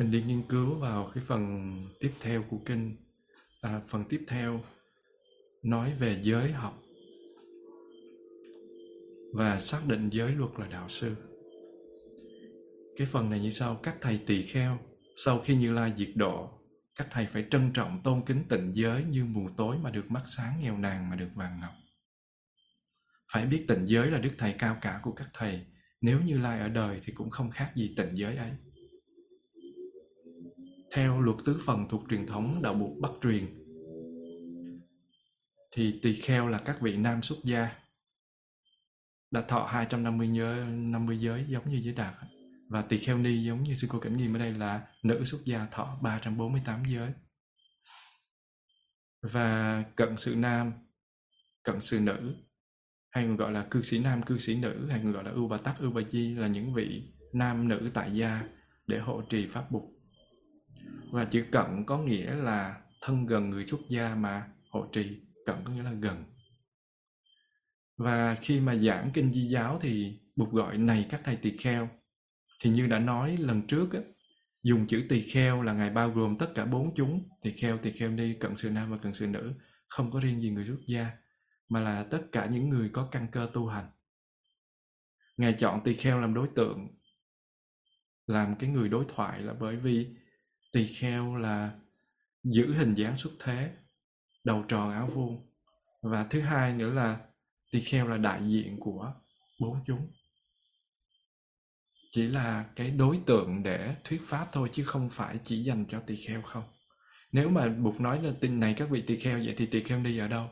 Mình 0.00 0.10
đi 0.10 0.22
nghiên 0.22 0.42
cứu 0.42 0.74
vào 0.74 1.10
cái 1.14 1.24
phần 1.26 1.72
tiếp 2.00 2.12
theo 2.20 2.42
của 2.50 2.58
kinh. 2.66 2.96
À, 3.60 3.80
phần 3.88 4.04
tiếp 4.08 4.24
theo 4.28 4.60
nói 5.62 5.92
về 5.98 6.18
giới 6.22 6.52
học. 6.52 6.82
Và 9.34 9.60
xác 9.60 9.80
định 9.88 10.10
giới 10.12 10.32
luật 10.32 10.50
là 10.58 10.66
đạo 10.66 10.88
sư. 10.88 11.16
Cái 12.96 13.06
phần 13.06 13.30
này 13.30 13.40
như 13.40 13.50
sau 13.50 13.74
các 13.74 13.96
thầy 14.00 14.20
tỳ 14.26 14.42
kheo 14.42 14.78
sau 15.16 15.38
khi 15.38 15.56
như 15.56 15.72
lai 15.72 15.92
diệt 15.96 16.10
độ 16.14 16.50
các 16.96 17.06
thầy 17.10 17.26
phải 17.26 17.46
trân 17.50 17.72
trọng 17.72 18.00
tôn 18.04 18.22
kính 18.26 18.44
tịnh 18.48 18.72
giới 18.74 19.04
như 19.04 19.24
mù 19.24 19.48
tối 19.56 19.76
mà 19.82 19.90
được 19.90 20.10
mắt 20.10 20.22
sáng 20.26 20.60
nghèo 20.60 20.78
nàn 20.78 21.10
mà 21.10 21.16
được 21.16 21.30
vàng 21.34 21.60
ngọc. 21.60 21.72
Phải 23.32 23.46
biết 23.46 23.64
tịnh 23.68 23.88
giới 23.88 24.10
là 24.10 24.18
đức 24.18 24.32
thầy 24.38 24.52
cao 24.58 24.78
cả 24.80 25.00
của 25.02 25.12
các 25.12 25.28
thầy. 25.34 25.66
Nếu 26.00 26.20
như 26.20 26.38
lai 26.38 26.60
ở 26.60 26.68
đời 26.68 27.00
thì 27.04 27.12
cũng 27.12 27.30
không 27.30 27.50
khác 27.50 27.72
gì 27.74 27.94
tịnh 27.96 28.16
giới 28.16 28.36
ấy 28.36 28.50
theo 30.92 31.20
luật 31.20 31.36
tứ 31.44 31.60
phần 31.66 31.88
thuộc 31.88 32.02
truyền 32.10 32.26
thống 32.26 32.62
đạo 32.62 32.74
buộc 32.74 32.98
Bắc 33.00 33.10
truyền, 33.22 33.46
thì 35.72 36.00
tỳ 36.02 36.14
kheo 36.14 36.48
là 36.48 36.58
các 36.58 36.80
vị 36.80 36.96
nam 36.96 37.22
xuất 37.22 37.36
gia 37.44 37.72
đã 39.30 39.42
thọ 39.42 39.64
250 39.64 40.28
nhớ 40.28 40.64
50 40.68 41.18
giới 41.18 41.44
giống 41.48 41.70
như 41.70 41.80
giới 41.84 41.94
đạt. 41.94 42.14
Và 42.68 42.82
tỳ 42.82 42.98
kheo 42.98 43.18
ni 43.18 43.44
giống 43.44 43.62
như 43.62 43.74
sư 43.74 43.86
cô 43.90 43.98
cảnh 43.98 44.16
nghiêm 44.16 44.36
ở 44.36 44.38
đây 44.38 44.52
là 44.52 44.86
nữ 45.02 45.24
xuất 45.24 45.38
gia 45.44 45.66
thọ 45.66 45.98
348 46.02 46.82
giới. 46.84 47.12
Và 49.22 49.82
cận 49.96 50.16
sự 50.16 50.36
nam, 50.36 50.72
cận 51.62 51.80
sự 51.80 52.00
nữ, 52.00 52.34
hay 53.10 53.24
còn 53.24 53.36
gọi 53.36 53.52
là 53.52 53.66
cư 53.70 53.82
sĩ 53.82 53.98
nam, 53.98 54.22
cư 54.22 54.38
sĩ 54.38 54.56
nữ, 54.56 54.86
hay 54.90 55.00
còn 55.02 55.12
gọi 55.12 55.24
là 55.24 55.30
ưu 55.30 55.48
bà 55.48 55.58
tắc, 55.58 55.78
ưu 55.78 55.90
bà 55.90 56.02
di 56.10 56.34
là 56.34 56.46
những 56.46 56.74
vị 56.74 57.12
nam 57.32 57.68
nữ 57.68 57.90
tại 57.94 58.16
gia 58.16 58.42
để 58.86 58.98
hộ 58.98 59.22
trì 59.30 59.46
pháp 59.46 59.70
bục 59.70 59.99
và 61.12 61.24
chữ 61.24 61.44
cận 61.52 61.84
có 61.86 61.98
nghĩa 61.98 62.34
là 62.34 62.80
thân 63.00 63.26
gần 63.26 63.50
người 63.50 63.64
xuất 63.64 63.80
gia 63.88 64.14
mà 64.14 64.48
hộ 64.70 64.86
trì. 64.92 65.20
Cận 65.46 65.56
có 65.64 65.72
nghĩa 65.72 65.82
là 65.82 65.92
gần. 65.92 66.24
Và 67.96 68.34
khi 68.34 68.60
mà 68.60 68.74
giảng 68.76 69.10
kinh 69.14 69.32
di 69.32 69.40
giáo 69.40 69.78
thì 69.80 70.20
buộc 70.36 70.52
gọi 70.52 70.78
này 70.78 71.06
các 71.10 71.20
thầy 71.24 71.36
tỳ 71.36 71.56
kheo. 71.56 71.88
Thì 72.62 72.70
như 72.70 72.86
đã 72.86 72.98
nói 72.98 73.36
lần 73.36 73.66
trước 73.66 73.92
á, 73.92 74.00
dùng 74.62 74.86
chữ 74.86 75.06
tỳ 75.08 75.20
kheo 75.20 75.62
là 75.62 75.72
ngài 75.72 75.90
bao 75.90 76.10
gồm 76.10 76.38
tất 76.38 76.52
cả 76.54 76.64
bốn 76.64 76.94
chúng 76.94 77.28
tỳ 77.42 77.52
kheo 77.52 77.78
tỳ 77.78 77.92
kheo 77.92 78.10
ni 78.10 78.34
cận 78.34 78.56
sự 78.56 78.70
nam 78.70 78.90
và 78.90 78.98
cận 78.98 79.14
sự 79.14 79.26
nữ 79.26 79.52
không 79.88 80.10
có 80.10 80.20
riêng 80.20 80.40
gì 80.40 80.50
người 80.50 80.66
xuất 80.66 80.80
gia 80.86 81.10
mà 81.68 81.80
là 81.80 82.06
tất 82.10 82.22
cả 82.32 82.46
những 82.46 82.68
người 82.68 82.90
có 82.92 83.08
căn 83.12 83.26
cơ 83.32 83.50
tu 83.52 83.66
hành. 83.66 83.90
Ngài 85.36 85.52
chọn 85.52 85.80
tỳ 85.84 85.94
kheo 85.94 86.20
làm 86.20 86.34
đối 86.34 86.48
tượng 86.48 86.88
làm 88.26 88.56
cái 88.58 88.70
người 88.70 88.88
đối 88.88 89.04
thoại 89.08 89.42
là 89.42 89.52
bởi 89.60 89.76
vì 89.76 90.08
tỳ 90.72 90.86
kheo 90.86 91.36
là 91.36 91.70
giữ 92.42 92.74
hình 92.74 92.94
dáng 92.94 93.16
xuất 93.16 93.32
thế, 93.38 93.72
đầu 94.44 94.64
tròn 94.68 94.92
áo 94.92 95.10
vuông. 95.14 95.46
Và 96.02 96.26
thứ 96.30 96.40
hai 96.40 96.72
nữa 96.72 96.92
là 96.92 97.20
tỳ 97.72 97.80
kheo 97.80 98.08
là 98.08 98.16
đại 98.16 98.40
diện 98.48 98.76
của 98.80 99.12
bốn 99.60 99.84
chúng. 99.86 100.12
Chỉ 102.10 102.26
là 102.26 102.64
cái 102.76 102.90
đối 102.90 103.20
tượng 103.26 103.62
để 103.62 103.96
thuyết 104.04 104.22
pháp 104.26 104.48
thôi 104.52 104.70
chứ 104.72 104.84
không 104.84 105.10
phải 105.10 105.38
chỉ 105.44 105.62
dành 105.62 105.84
cho 105.88 106.00
tỳ 106.06 106.16
kheo 106.16 106.42
không. 106.42 106.64
Nếu 107.32 107.50
mà 107.50 107.68
buộc 107.68 108.00
nói 108.00 108.22
là 108.22 108.32
tin 108.40 108.60
này 108.60 108.74
các 108.74 108.90
vị 108.90 109.02
tỳ 109.06 109.16
kheo 109.16 109.38
vậy 109.38 109.54
thì 109.56 109.66
tỳ 109.66 109.82
kheo 109.82 110.00
đi 110.00 110.18
ở 110.18 110.28
đâu? 110.28 110.50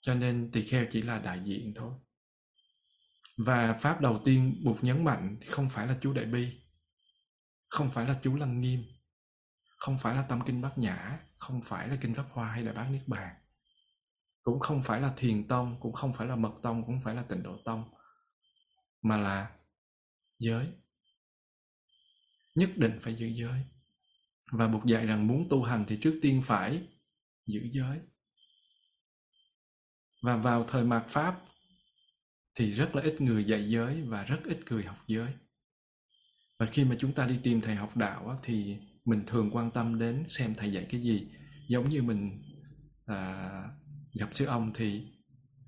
Cho 0.00 0.14
nên 0.14 0.50
tỳ 0.52 0.62
kheo 0.62 0.86
chỉ 0.90 1.02
là 1.02 1.18
đại 1.18 1.40
diện 1.44 1.72
thôi. 1.76 1.92
Và 3.36 3.72
pháp 3.72 4.00
đầu 4.00 4.22
tiên 4.24 4.60
buộc 4.64 4.84
nhấn 4.84 5.04
mạnh 5.04 5.36
không 5.46 5.68
phải 5.68 5.86
là 5.86 5.96
chú 6.00 6.12
đại 6.12 6.24
bi 6.24 6.60
không 7.68 7.90
phải 7.90 8.06
là 8.06 8.18
chú 8.22 8.36
lăng 8.36 8.60
nghiêm, 8.60 8.84
không 9.76 9.98
phải 9.98 10.14
là 10.14 10.22
tâm 10.22 10.40
kinh 10.46 10.60
bát 10.60 10.78
nhã, 10.78 11.18
không 11.38 11.62
phải 11.62 11.88
là 11.88 11.96
kinh 12.00 12.14
pháp 12.14 12.26
hoa 12.30 12.50
hay 12.50 12.62
là 12.62 12.72
bát 12.72 12.88
niết 12.90 13.08
bàn. 13.08 13.36
Cũng 14.42 14.60
không 14.60 14.82
phải 14.82 15.00
là 15.00 15.12
thiền 15.16 15.48
tông, 15.48 15.80
cũng 15.80 15.92
không 15.92 16.14
phải 16.14 16.26
là 16.26 16.36
mật 16.36 16.52
tông, 16.62 16.84
cũng 16.84 16.94
không 16.94 17.04
phải 17.04 17.14
là 17.14 17.22
tịnh 17.22 17.42
độ 17.42 17.58
tông, 17.64 17.90
mà 19.02 19.16
là 19.16 19.50
giới. 20.38 20.66
Nhất 22.54 22.70
định 22.76 22.98
phải 23.02 23.14
giữ 23.14 23.26
giới. 23.26 23.64
Và 24.52 24.68
buộc 24.68 24.84
dạy 24.84 25.06
rằng 25.06 25.26
muốn 25.26 25.46
tu 25.50 25.62
hành 25.62 25.84
thì 25.88 25.98
trước 26.02 26.18
tiên 26.22 26.42
phải 26.44 26.88
giữ 27.46 27.68
giới. 27.72 28.00
Và 30.22 30.36
vào 30.36 30.64
thời 30.64 30.84
mạt 30.84 31.04
pháp 31.08 31.40
thì 32.54 32.72
rất 32.72 32.90
là 32.96 33.02
ít 33.02 33.20
người 33.20 33.44
dạy 33.44 33.70
giới 33.70 34.02
và 34.02 34.24
rất 34.24 34.40
ít 34.44 34.60
người 34.70 34.84
học 34.84 34.98
giới 35.06 35.34
và 36.58 36.66
khi 36.66 36.84
mà 36.84 36.96
chúng 36.98 37.12
ta 37.12 37.26
đi 37.26 37.38
tìm 37.42 37.60
thầy 37.60 37.74
học 37.74 37.96
đạo 37.96 38.28
á, 38.28 38.36
thì 38.42 38.76
mình 39.04 39.22
thường 39.26 39.50
quan 39.50 39.70
tâm 39.70 39.98
đến 39.98 40.24
xem 40.28 40.54
thầy 40.54 40.72
dạy 40.72 40.86
cái 40.90 41.00
gì. 41.00 41.28
Giống 41.68 41.88
như 41.88 42.02
mình 42.02 42.42
à, 43.06 43.50
gặp 44.14 44.28
sư 44.32 44.46
ông 44.46 44.72
thì 44.74 45.02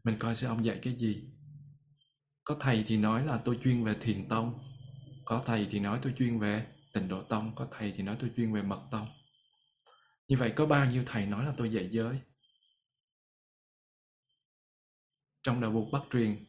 mình 0.05 0.17
coi 0.19 0.37
sư 0.37 0.47
ông 0.47 0.65
dạy 0.65 0.79
cái 0.83 0.95
gì. 0.95 1.23
Có 2.45 2.57
thầy 2.61 2.85
thì 2.87 2.97
nói 2.97 3.27
là 3.27 3.39
tôi 3.45 3.59
chuyên 3.63 3.85
về 3.85 3.95
thiền 4.01 4.29
tông 4.29 4.59
có 5.25 5.43
thầy 5.47 5.69
thì 5.71 5.81
nói 5.81 5.99
tôi 6.03 6.15
chuyên 6.17 6.39
về 6.39 6.67
tịnh 6.93 7.09
độ 7.09 7.23
tông 7.23 7.55
có 7.55 7.69
thầy 7.71 7.93
thì 7.97 8.03
nói 8.03 8.17
tôi 8.21 8.31
chuyên 8.37 8.53
về 8.53 8.63
mật 8.63 8.81
tông. 8.91 9.09
Như 10.29 10.37
vậy 10.37 10.53
có 10.57 10.67
bao 10.67 10.87
nhiêu 10.91 11.03
thầy 11.07 11.27
nói 11.27 11.45
là 11.45 11.53
tôi 11.57 11.71
dạy 11.73 11.89
giới? 11.93 12.21
Trong 15.43 15.61
đạo 15.61 15.71
buộc 15.71 15.93
bắc 15.93 16.03
truyền 16.13 16.45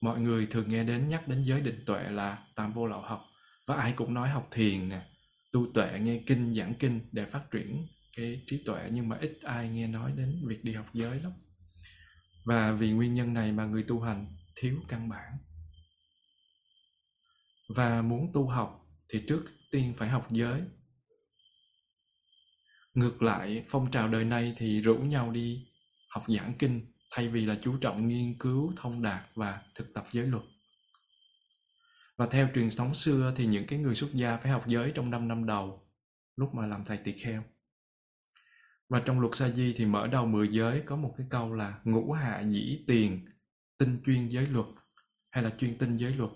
mọi 0.00 0.20
người 0.20 0.46
thường 0.46 0.68
nghe 0.68 0.84
đến 0.84 1.08
nhắc 1.08 1.28
đến 1.28 1.42
giới 1.42 1.60
định 1.60 1.82
tuệ 1.86 2.10
là 2.10 2.46
tam 2.54 2.72
vô 2.72 2.86
lậu 2.86 3.00
học 3.00 3.27
và 3.68 3.76
ai 3.76 3.92
cũng 3.92 4.14
nói 4.14 4.28
học 4.28 4.48
thiền 4.50 4.88
nè, 4.88 5.06
tu 5.52 5.66
tuệ, 5.74 6.00
nghe 6.00 6.22
kinh, 6.26 6.54
giảng 6.54 6.74
kinh 6.74 7.00
để 7.12 7.24
phát 7.24 7.50
triển 7.50 7.86
cái 8.16 8.42
trí 8.46 8.62
tuệ, 8.64 8.88
nhưng 8.92 9.08
mà 9.08 9.18
ít 9.20 9.38
ai 9.42 9.68
nghe 9.68 9.86
nói 9.86 10.12
đến 10.16 10.42
việc 10.46 10.64
đi 10.64 10.72
học 10.72 10.86
giới 10.94 11.20
lắm. 11.20 11.32
Và 12.44 12.72
vì 12.72 12.90
nguyên 12.90 13.14
nhân 13.14 13.34
này 13.34 13.52
mà 13.52 13.64
người 13.64 13.82
tu 13.82 14.00
hành 14.00 14.36
thiếu 14.56 14.76
căn 14.88 15.08
bản. 15.08 15.32
Và 17.68 18.02
muốn 18.02 18.30
tu 18.34 18.48
học 18.48 18.86
thì 19.08 19.24
trước 19.28 19.44
tiên 19.70 19.94
phải 19.96 20.08
học 20.08 20.28
giới. 20.30 20.62
Ngược 22.94 23.22
lại, 23.22 23.64
phong 23.68 23.90
trào 23.90 24.08
đời 24.08 24.24
nay 24.24 24.54
thì 24.56 24.80
rủ 24.80 24.96
nhau 24.98 25.30
đi 25.30 25.66
học 26.14 26.22
giảng 26.28 26.52
kinh 26.58 26.80
thay 27.10 27.28
vì 27.28 27.46
là 27.46 27.58
chú 27.62 27.76
trọng 27.76 28.08
nghiên 28.08 28.38
cứu, 28.38 28.72
thông 28.76 29.02
đạt 29.02 29.30
và 29.34 29.62
thực 29.74 29.94
tập 29.94 30.06
giới 30.12 30.26
luật 30.26 30.44
và 32.18 32.26
theo 32.26 32.48
truyền 32.54 32.68
thống 32.76 32.94
xưa 32.94 33.32
thì 33.36 33.46
những 33.46 33.66
cái 33.66 33.78
người 33.78 33.94
xuất 33.94 34.14
gia 34.14 34.36
phải 34.36 34.52
học 34.52 34.66
giới 34.66 34.92
trong 34.94 35.10
5 35.10 35.28
năm 35.28 35.46
đầu, 35.46 35.88
lúc 36.36 36.54
mà 36.54 36.66
làm 36.66 36.84
thầy 36.84 36.96
tỳ 36.96 37.12
kheo. 37.12 37.42
Và 38.88 39.02
trong 39.04 39.20
luật 39.20 39.36
sa 39.36 39.48
di 39.48 39.74
thì 39.76 39.86
mở 39.86 40.06
đầu 40.06 40.26
10 40.26 40.48
giới 40.48 40.80
có 40.80 40.96
một 40.96 41.14
cái 41.18 41.26
câu 41.30 41.52
là 41.54 41.78
ngũ 41.84 42.12
hạ 42.12 42.40
dĩ 42.40 42.84
tiền 42.86 43.26
tinh 43.78 44.00
chuyên 44.06 44.28
giới 44.28 44.46
luật, 44.46 44.66
hay 45.30 45.44
là 45.44 45.50
chuyên 45.58 45.78
tinh 45.78 45.96
giới 45.96 46.14
luật. 46.14 46.30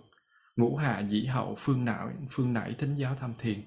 Ngũ 0.56 0.76
hạ 0.76 1.00
dĩ 1.00 1.24
hậu, 1.24 1.54
phương 1.58 1.84
não 1.84 2.10
phương 2.30 2.52
nảy 2.52 2.74
thính 2.78 2.94
giáo 2.94 3.14
tham 3.14 3.34
thiền. 3.38 3.62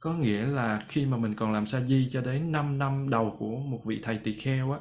Có 0.00 0.14
nghĩa 0.14 0.46
là 0.46 0.84
khi 0.88 1.06
mà 1.06 1.16
mình 1.16 1.34
còn 1.34 1.52
làm 1.52 1.66
sa 1.66 1.80
di 1.80 2.08
cho 2.10 2.20
đến 2.20 2.52
5 2.52 2.78
năm 2.78 3.10
đầu 3.10 3.36
của 3.38 3.56
một 3.56 3.82
vị 3.84 4.00
thầy 4.02 4.18
tỳ 4.18 4.32
kheo 4.32 4.72
á, 4.72 4.78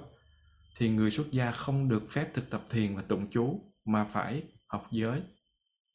thì 0.78 0.90
người 0.90 1.12
xuất 1.12 1.32
gia 1.32 1.52
không 1.52 1.90
được 1.90 2.04
phép 2.10 2.34
thực 2.34 2.50
tập 2.50 2.66
thiền 2.70 2.96
và 2.96 3.02
tụng 3.02 3.28
chú, 3.32 3.62
mà 3.86 4.06
phải 4.06 4.44
học 4.68 4.88
giới 4.92 5.22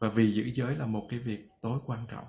và 0.00 0.08
vì 0.08 0.32
giữ 0.32 0.50
giới 0.54 0.76
là 0.76 0.86
một 0.86 1.06
cái 1.10 1.18
việc 1.18 1.48
tối 1.62 1.78
quan 1.86 2.06
trọng. 2.10 2.24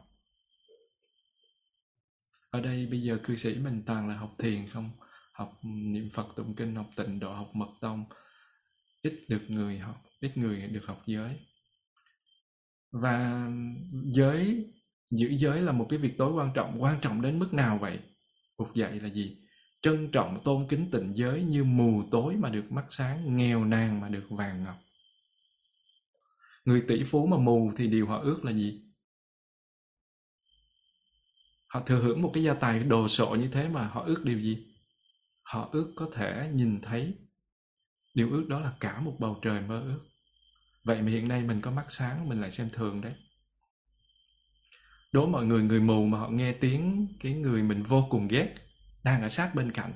Ở 2.49 2.61
đây 2.61 2.88
bây 2.88 3.01
giờ 3.01 3.19
cư 3.24 3.36
sĩ 3.36 3.55
mình 3.59 3.84
toàn 3.86 4.07
là 4.07 4.15
học 4.15 4.36
thiền 4.38 4.67
không? 4.67 4.91
Học 5.34 5.59
niệm 5.63 6.09
phật, 6.13 6.28
tụng 6.36 6.55
kinh, 6.55 6.76
học 6.76 6.89
tịnh 6.95 7.19
độ, 7.19 7.34
học 7.34 7.49
mật 7.53 7.69
tông. 7.82 8.05
Ít 9.01 9.26
được 9.30 9.41
người 9.47 9.78
học, 9.78 10.03
ít 10.19 10.38
người 10.38 10.67
được 10.67 10.86
học 10.86 11.01
giới. 11.05 11.39
Và 12.91 13.47
giới, 14.13 14.74
giữ 15.11 15.28
giới 15.38 15.61
là 15.61 15.72
một 15.72 15.88
cái 15.89 15.99
việc 15.99 16.17
tối 16.17 16.34
quan 16.34 16.51
trọng. 16.55 16.82
Quan 16.84 17.01
trọng 17.01 17.22
đến 17.22 17.39
mức 17.39 17.53
nào 17.53 17.78
vậy? 17.78 17.99
Phục 18.57 18.76
dạy 18.76 18.99
là 18.99 19.09
gì? 19.09 19.38
Trân 19.82 20.11
trọng, 20.11 20.41
tôn 20.43 20.67
kính 20.69 20.91
tịnh 20.91 21.13
giới 21.15 21.43
như 21.43 21.63
mù 21.63 22.03
tối 22.11 22.36
mà 22.36 22.49
được 22.49 22.72
mắt 22.72 22.86
sáng, 22.89 23.38
nghèo 23.38 23.65
nàn 23.65 24.01
mà 24.01 24.09
được 24.09 24.26
vàng 24.30 24.63
ngọc 24.63 24.76
người 26.72 26.84
tỷ 26.88 27.03
phú 27.03 27.28
mà 27.28 27.38
mù 27.38 27.72
thì 27.78 27.88
điều 27.88 28.07
họ 28.07 28.19
ước 28.19 28.45
là 28.45 28.51
gì? 28.51 28.82
Họ 31.67 31.80
thừa 31.86 32.01
hưởng 32.01 32.22
một 32.22 32.32
cái 32.34 32.43
gia 32.43 32.53
tài 32.53 32.84
đồ 32.84 33.07
sộ 33.07 33.36
như 33.36 33.49
thế 33.51 33.69
mà 33.69 33.88
họ 33.88 34.03
ước 34.03 34.24
điều 34.26 34.39
gì? 34.39 34.67
Họ 35.41 35.69
ước 35.72 35.93
có 35.95 36.09
thể 36.13 36.49
nhìn 36.53 36.82
thấy. 36.82 37.13
Điều 38.13 38.32
ước 38.32 38.45
đó 38.49 38.59
là 38.59 38.74
cả 38.80 39.01
một 39.01 39.15
bầu 39.19 39.39
trời 39.41 39.61
mơ 39.61 39.82
ước. 39.82 39.99
Vậy 40.84 41.01
mà 41.01 41.11
hiện 41.11 41.28
nay 41.28 41.43
mình 41.43 41.61
có 41.61 41.72
mắt 41.72 41.86
sáng, 41.89 42.30
mình 42.30 42.41
lại 42.41 42.51
xem 42.51 42.69
thường 42.74 43.01
đấy. 43.01 43.13
Đối 45.11 45.26
với 45.26 45.32
mọi 45.32 45.45
người 45.45 45.63
người 45.63 45.80
mù 45.80 46.05
mà 46.05 46.19
họ 46.19 46.30
nghe 46.30 46.53
tiếng 46.53 47.07
cái 47.19 47.34
người 47.34 47.63
mình 47.63 47.84
vô 47.84 48.07
cùng 48.09 48.28
ghét, 48.28 48.55
đang 49.03 49.22
ở 49.22 49.30
sát 49.30 49.55
bên 49.55 49.72
cạnh. 49.72 49.93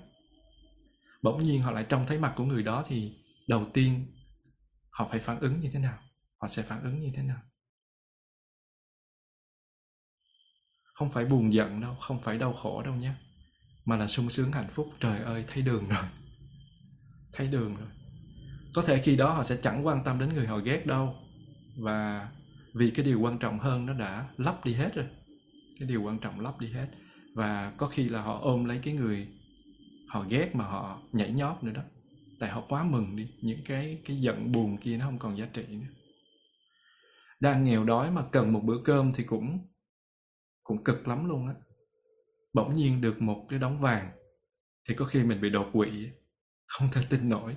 Bỗng 1.21 1.43
nhiên 1.43 1.61
họ 1.61 1.71
lại 1.71 1.85
trông 1.89 2.05
thấy 2.07 2.19
mặt 2.19 2.33
của 2.35 2.45
người 2.45 2.63
đó 2.63 2.83
thì 2.87 3.13
đầu 3.47 3.65
tiên 3.73 4.05
họ 4.89 5.07
phải 5.11 5.19
phản 5.19 5.39
ứng 5.39 5.59
như 5.59 5.69
thế 5.73 5.79
nào? 5.79 6.04
Họ 6.37 6.47
sẽ 6.47 6.63
phản 6.63 6.83
ứng 6.83 6.99
như 6.99 7.11
thế 7.15 7.23
nào? 7.23 7.41
Không 10.93 11.11
phải 11.11 11.25
buồn 11.25 11.53
giận 11.53 11.81
đâu, 11.81 11.95
không 11.95 12.21
phải 12.21 12.37
đau 12.37 12.53
khổ 12.53 12.83
đâu 12.83 12.95
nhé, 12.95 13.11
mà 13.85 13.97
là 13.97 14.07
sung 14.07 14.29
sướng 14.29 14.51
hạnh 14.51 14.69
phúc. 14.71 14.93
Trời 14.99 15.19
ơi, 15.19 15.45
thấy 15.47 15.63
đường 15.63 15.89
rồi. 15.89 16.03
Thấy 17.33 17.47
đường 17.47 17.75
rồi. 17.75 17.87
Có 18.73 18.81
thể 18.81 19.01
khi 19.01 19.15
đó 19.15 19.33
họ 19.33 19.43
sẽ 19.43 19.57
chẳng 19.61 19.85
quan 19.85 20.03
tâm 20.03 20.19
đến 20.19 20.33
người 20.33 20.47
họ 20.47 20.57
ghét 20.57 20.85
đâu. 20.85 21.15
Và 21.77 22.29
vì 22.73 22.91
cái 22.91 23.05
điều 23.05 23.19
quan 23.19 23.39
trọng 23.39 23.59
hơn 23.59 23.85
nó 23.85 23.93
đã 23.93 24.29
lấp 24.37 24.65
đi 24.65 24.73
hết 24.73 24.95
rồi. 24.95 25.05
Cái 25.79 25.87
điều 25.87 26.01
quan 26.03 26.19
trọng 26.19 26.39
lấp 26.39 26.59
đi 26.59 26.71
hết. 26.71 26.87
Và 27.35 27.73
có 27.77 27.87
khi 27.87 28.09
là 28.09 28.21
họ 28.21 28.39
ôm 28.41 28.65
lấy 28.65 28.79
cái 28.83 28.93
người 28.93 29.27
họ 30.07 30.25
ghét 30.29 30.55
mà 30.55 30.65
họ 30.65 31.01
nhảy 31.11 31.31
nhót 31.31 31.63
nữa 31.63 31.71
đó. 31.71 31.81
Tại 32.39 32.49
họ 32.49 32.61
quá 32.69 32.83
mừng 32.83 33.15
đi. 33.15 33.27
Những 33.41 33.63
cái 33.65 34.01
cái 34.05 34.17
giận 34.17 34.51
buồn 34.51 34.77
kia 34.77 34.97
nó 34.97 35.05
không 35.05 35.19
còn 35.19 35.37
giá 35.37 35.45
trị 35.53 35.65
nữa 35.69 35.87
đang 37.45 37.63
nghèo 37.63 37.83
đói 37.83 38.11
mà 38.11 38.23
cần 38.31 38.53
một 38.53 38.61
bữa 38.63 38.77
cơm 38.85 39.11
thì 39.11 39.23
cũng 39.23 39.67
cũng 40.63 40.83
cực 40.83 41.07
lắm 41.07 41.29
luôn 41.29 41.47
á. 41.47 41.53
Bỗng 42.53 42.75
nhiên 42.75 43.01
được 43.01 43.21
một 43.21 43.45
cái 43.49 43.59
đống 43.59 43.81
vàng 43.81 44.11
thì 44.87 44.95
có 44.95 45.05
khi 45.05 45.23
mình 45.23 45.41
bị 45.41 45.49
đột 45.49 45.69
quỵ, 45.73 46.09
không 46.65 46.89
thể 46.93 47.01
tin 47.09 47.29
nổi. 47.29 47.55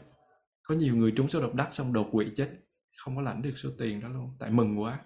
Có 0.62 0.74
nhiều 0.74 0.97
người 0.97 1.12
trúng 1.16 1.28
số 1.28 1.41
độc 1.41 1.55
đắc 1.55 1.74
xong 1.74 1.93
đột 1.93 2.09
quỵ 2.12 2.26
chết, 2.36 2.51
không 2.97 3.16
có 3.16 3.22
lãnh 3.22 3.43
được 3.43 3.53
số 3.55 3.70
tiền 3.78 4.01
đó 4.01 4.09
luôn, 4.09 4.36
tại 4.39 4.51
mừng 4.51 4.80
quá. 4.80 4.99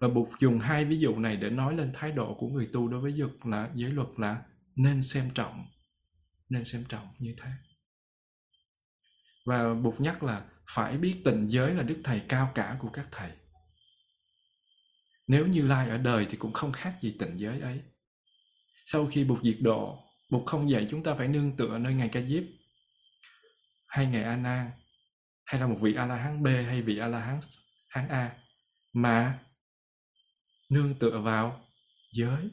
Và 0.00 0.08
Bụt 0.08 0.28
dùng 0.40 0.58
hai 0.58 0.84
ví 0.84 0.98
dụ 0.98 1.16
này 1.16 1.36
để 1.36 1.50
nói 1.50 1.76
lên 1.76 1.90
thái 1.94 2.12
độ 2.12 2.36
của 2.38 2.48
người 2.48 2.68
tu 2.72 2.88
đối 2.88 3.00
với 3.00 3.12
dục 3.12 3.30
là, 3.44 3.70
giới 3.74 3.90
luật 3.90 4.08
là 4.16 4.42
nên 4.76 5.02
xem 5.02 5.24
trọng, 5.34 5.66
nên 6.48 6.64
xem 6.64 6.84
trọng 6.88 7.08
như 7.18 7.34
thế. 7.38 7.50
Và 9.46 9.74
Bụt 9.74 10.00
nhắc 10.00 10.22
là 10.22 10.48
phải 10.74 10.98
biết 10.98 11.22
tình 11.24 11.46
giới 11.48 11.74
là 11.74 11.82
đức 11.82 12.00
thầy 12.04 12.22
cao 12.28 12.52
cả 12.54 12.76
của 12.78 12.88
các 12.88 13.08
thầy 13.10 13.30
nếu 15.28 15.46
như 15.46 15.62
lai 15.62 15.88
ở 15.88 15.98
đời 15.98 16.26
thì 16.30 16.36
cũng 16.36 16.52
không 16.52 16.72
khác 16.72 16.98
gì 17.02 17.16
tịnh 17.18 17.40
giới 17.40 17.60
ấy. 17.60 17.80
Sau 18.86 19.06
khi 19.06 19.24
bục 19.24 19.38
diệt 19.42 19.56
độ 19.60 20.04
bục 20.30 20.46
không 20.46 20.70
dạy 20.70 20.86
chúng 20.90 21.02
ta 21.02 21.14
phải 21.14 21.28
nương 21.28 21.56
tựa 21.56 21.78
nơi 21.78 21.94
ngài 21.94 22.08
ca 22.08 22.20
diếp. 22.20 22.42
Hay 23.86 24.06
ngài 24.06 24.22
a 24.22 24.36
nan 24.36 24.70
hay 25.44 25.60
là 25.60 25.66
một 25.66 25.78
vị 25.80 25.94
a 25.94 26.06
la 26.06 26.16
hán 26.16 26.42
b 26.42 26.46
hay 26.46 26.82
vị 26.82 26.98
a 26.98 27.08
la 27.08 27.20
hán 27.20 27.40
hán 27.88 28.08
a, 28.08 28.36
mà 28.92 29.38
nương 30.70 30.98
tựa 30.98 31.20
vào 31.20 31.66
giới. 32.12 32.50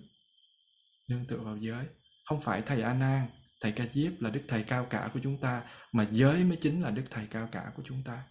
Nương 1.07 1.25
tựa 1.25 1.37
vào 1.37 1.57
giới. 1.57 1.85
Không 2.25 2.41
phải 2.41 2.61
thầy 2.61 2.81
a 2.81 2.93
nan 2.93 3.27
thầy 3.61 3.71
ca 3.71 3.85
diếp 3.93 4.21
là 4.21 4.29
đức 4.29 4.41
thầy 4.47 4.63
cao 4.63 4.87
cả 4.89 5.09
của 5.13 5.19
chúng 5.23 5.37
ta, 5.37 5.63
mà 5.91 6.07
giới 6.11 6.43
mới 6.43 6.57
chính 6.61 6.81
là 6.81 6.91
đức 6.91 7.03
thầy 7.11 7.27
cao 7.27 7.49
cả 7.51 7.71
của 7.75 7.83
chúng 7.85 8.03
ta 8.03 8.23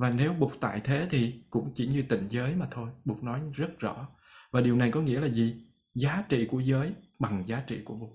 và 0.00 0.10
nếu 0.10 0.32
bụt 0.32 0.52
tại 0.60 0.80
thế 0.84 1.06
thì 1.10 1.42
cũng 1.50 1.72
chỉ 1.74 1.86
như 1.86 2.02
tịnh 2.02 2.28
giới 2.28 2.54
mà 2.54 2.68
thôi 2.70 2.90
bụt 3.04 3.22
nói 3.22 3.42
rất 3.54 3.78
rõ. 3.78 4.08
Và 4.50 4.60
điều 4.60 4.76
này 4.76 4.90
có 4.90 5.00
nghĩa 5.00 5.20
là 5.20 5.28
gì? 5.28 5.66
Giá 5.94 6.24
trị 6.28 6.46
của 6.50 6.60
giới 6.60 6.92
bằng 7.18 7.44
giá 7.46 7.64
trị 7.66 7.80
của 7.84 7.94
bụt 7.94 8.10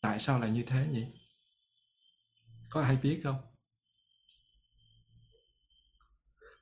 tại 0.00 0.18
sao 0.20 0.40
lại 0.40 0.50
như 0.50 0.62
thế 0.62 0.86
nhỉ? 0.90 1.06
Có 2.70 2.82
ai 2.82 2.96
biết 2.96 3.20
không? 3.24 3.36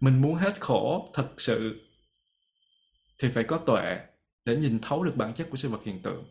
Mình 0.00 0.22
muốn 0.22 0.34
hết 0.34 0.60
khổ, 0.60 1.10
thật 1.14 1.34
sự, 1.38 1.88
thì 3.18 3.30
phải 3.30 3.44
có 3.44 3.58
tuệ 3.66 3.98
để 4.44 4.56
nhìn 4.56 4.78
thấu 4.82 5.04
được 5.04 5.16
bản 5.16 5.34
chất 5.34 5.48
của 5.50 5.56
sự 5.56 5.68
vật 5.68 5.84
hiện 5.84 6.02
tượng. 6.02 6.30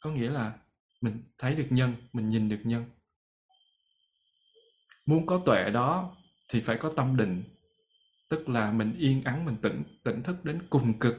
Có 0.00 0.10
nghĩa 0.10 0.30
là 0.30 0.58
mình 1.00 1.22
thấy 1.38 1.54
được 1.54 1.66
nhân, 1.70 1.94
mình 2.12 2.28
nhìn 2.28 2.48
được 2.48 2.60
nhân 2.64 2.84
muốn 5.06 5.26
có 5.26 5.38
tuệ 5.46 5.70
đó 5.70 6.16
thì 6.48 6.60
phải 6.60 6.76
có 6.76 6.92
tâm 6.96 7.16
định. 7.16 7.44
Tức 8.28 8.48
là 8.48 8.72
mình 8.72 8.94
yên 8.98 9.24
ắng, 9.24 9.44
mình 9.44 9.56
tỉnh 9.62 9.82
tỉnh 10.04 10.22
thức 10.22 10.44
đến 10.44 10.62
cùng 10.70 10.98
cực 10.98 11.16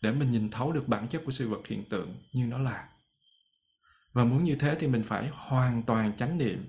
để 0.00 0.12
mình 0.12 0.30
nhìn 0.30 0.50
thấu 0.50 0.72
được 0.72 0.88
bản 0.88 1.08
chất 1.08 1.22
của 1.24 1.32
sự 1.32 1.48
vật 1.48 1.66
hiện 1.66 1.88
tượng 1.90 2.22
như 2.32 2.46
nó 2.46 2.58
là. 2.58 2.88
Và 4.12 4.24
muốn 4.24 4.44
như 4.44 4.56
thế 4.56 4.76
thì 4.80 4.86
mình 4.86 5.02
phải 5.02 5.30
hoàn 5.32 5.82
toàn 5.82 6.16
chánh 6.16 6.38
niệm. 6.38 6.68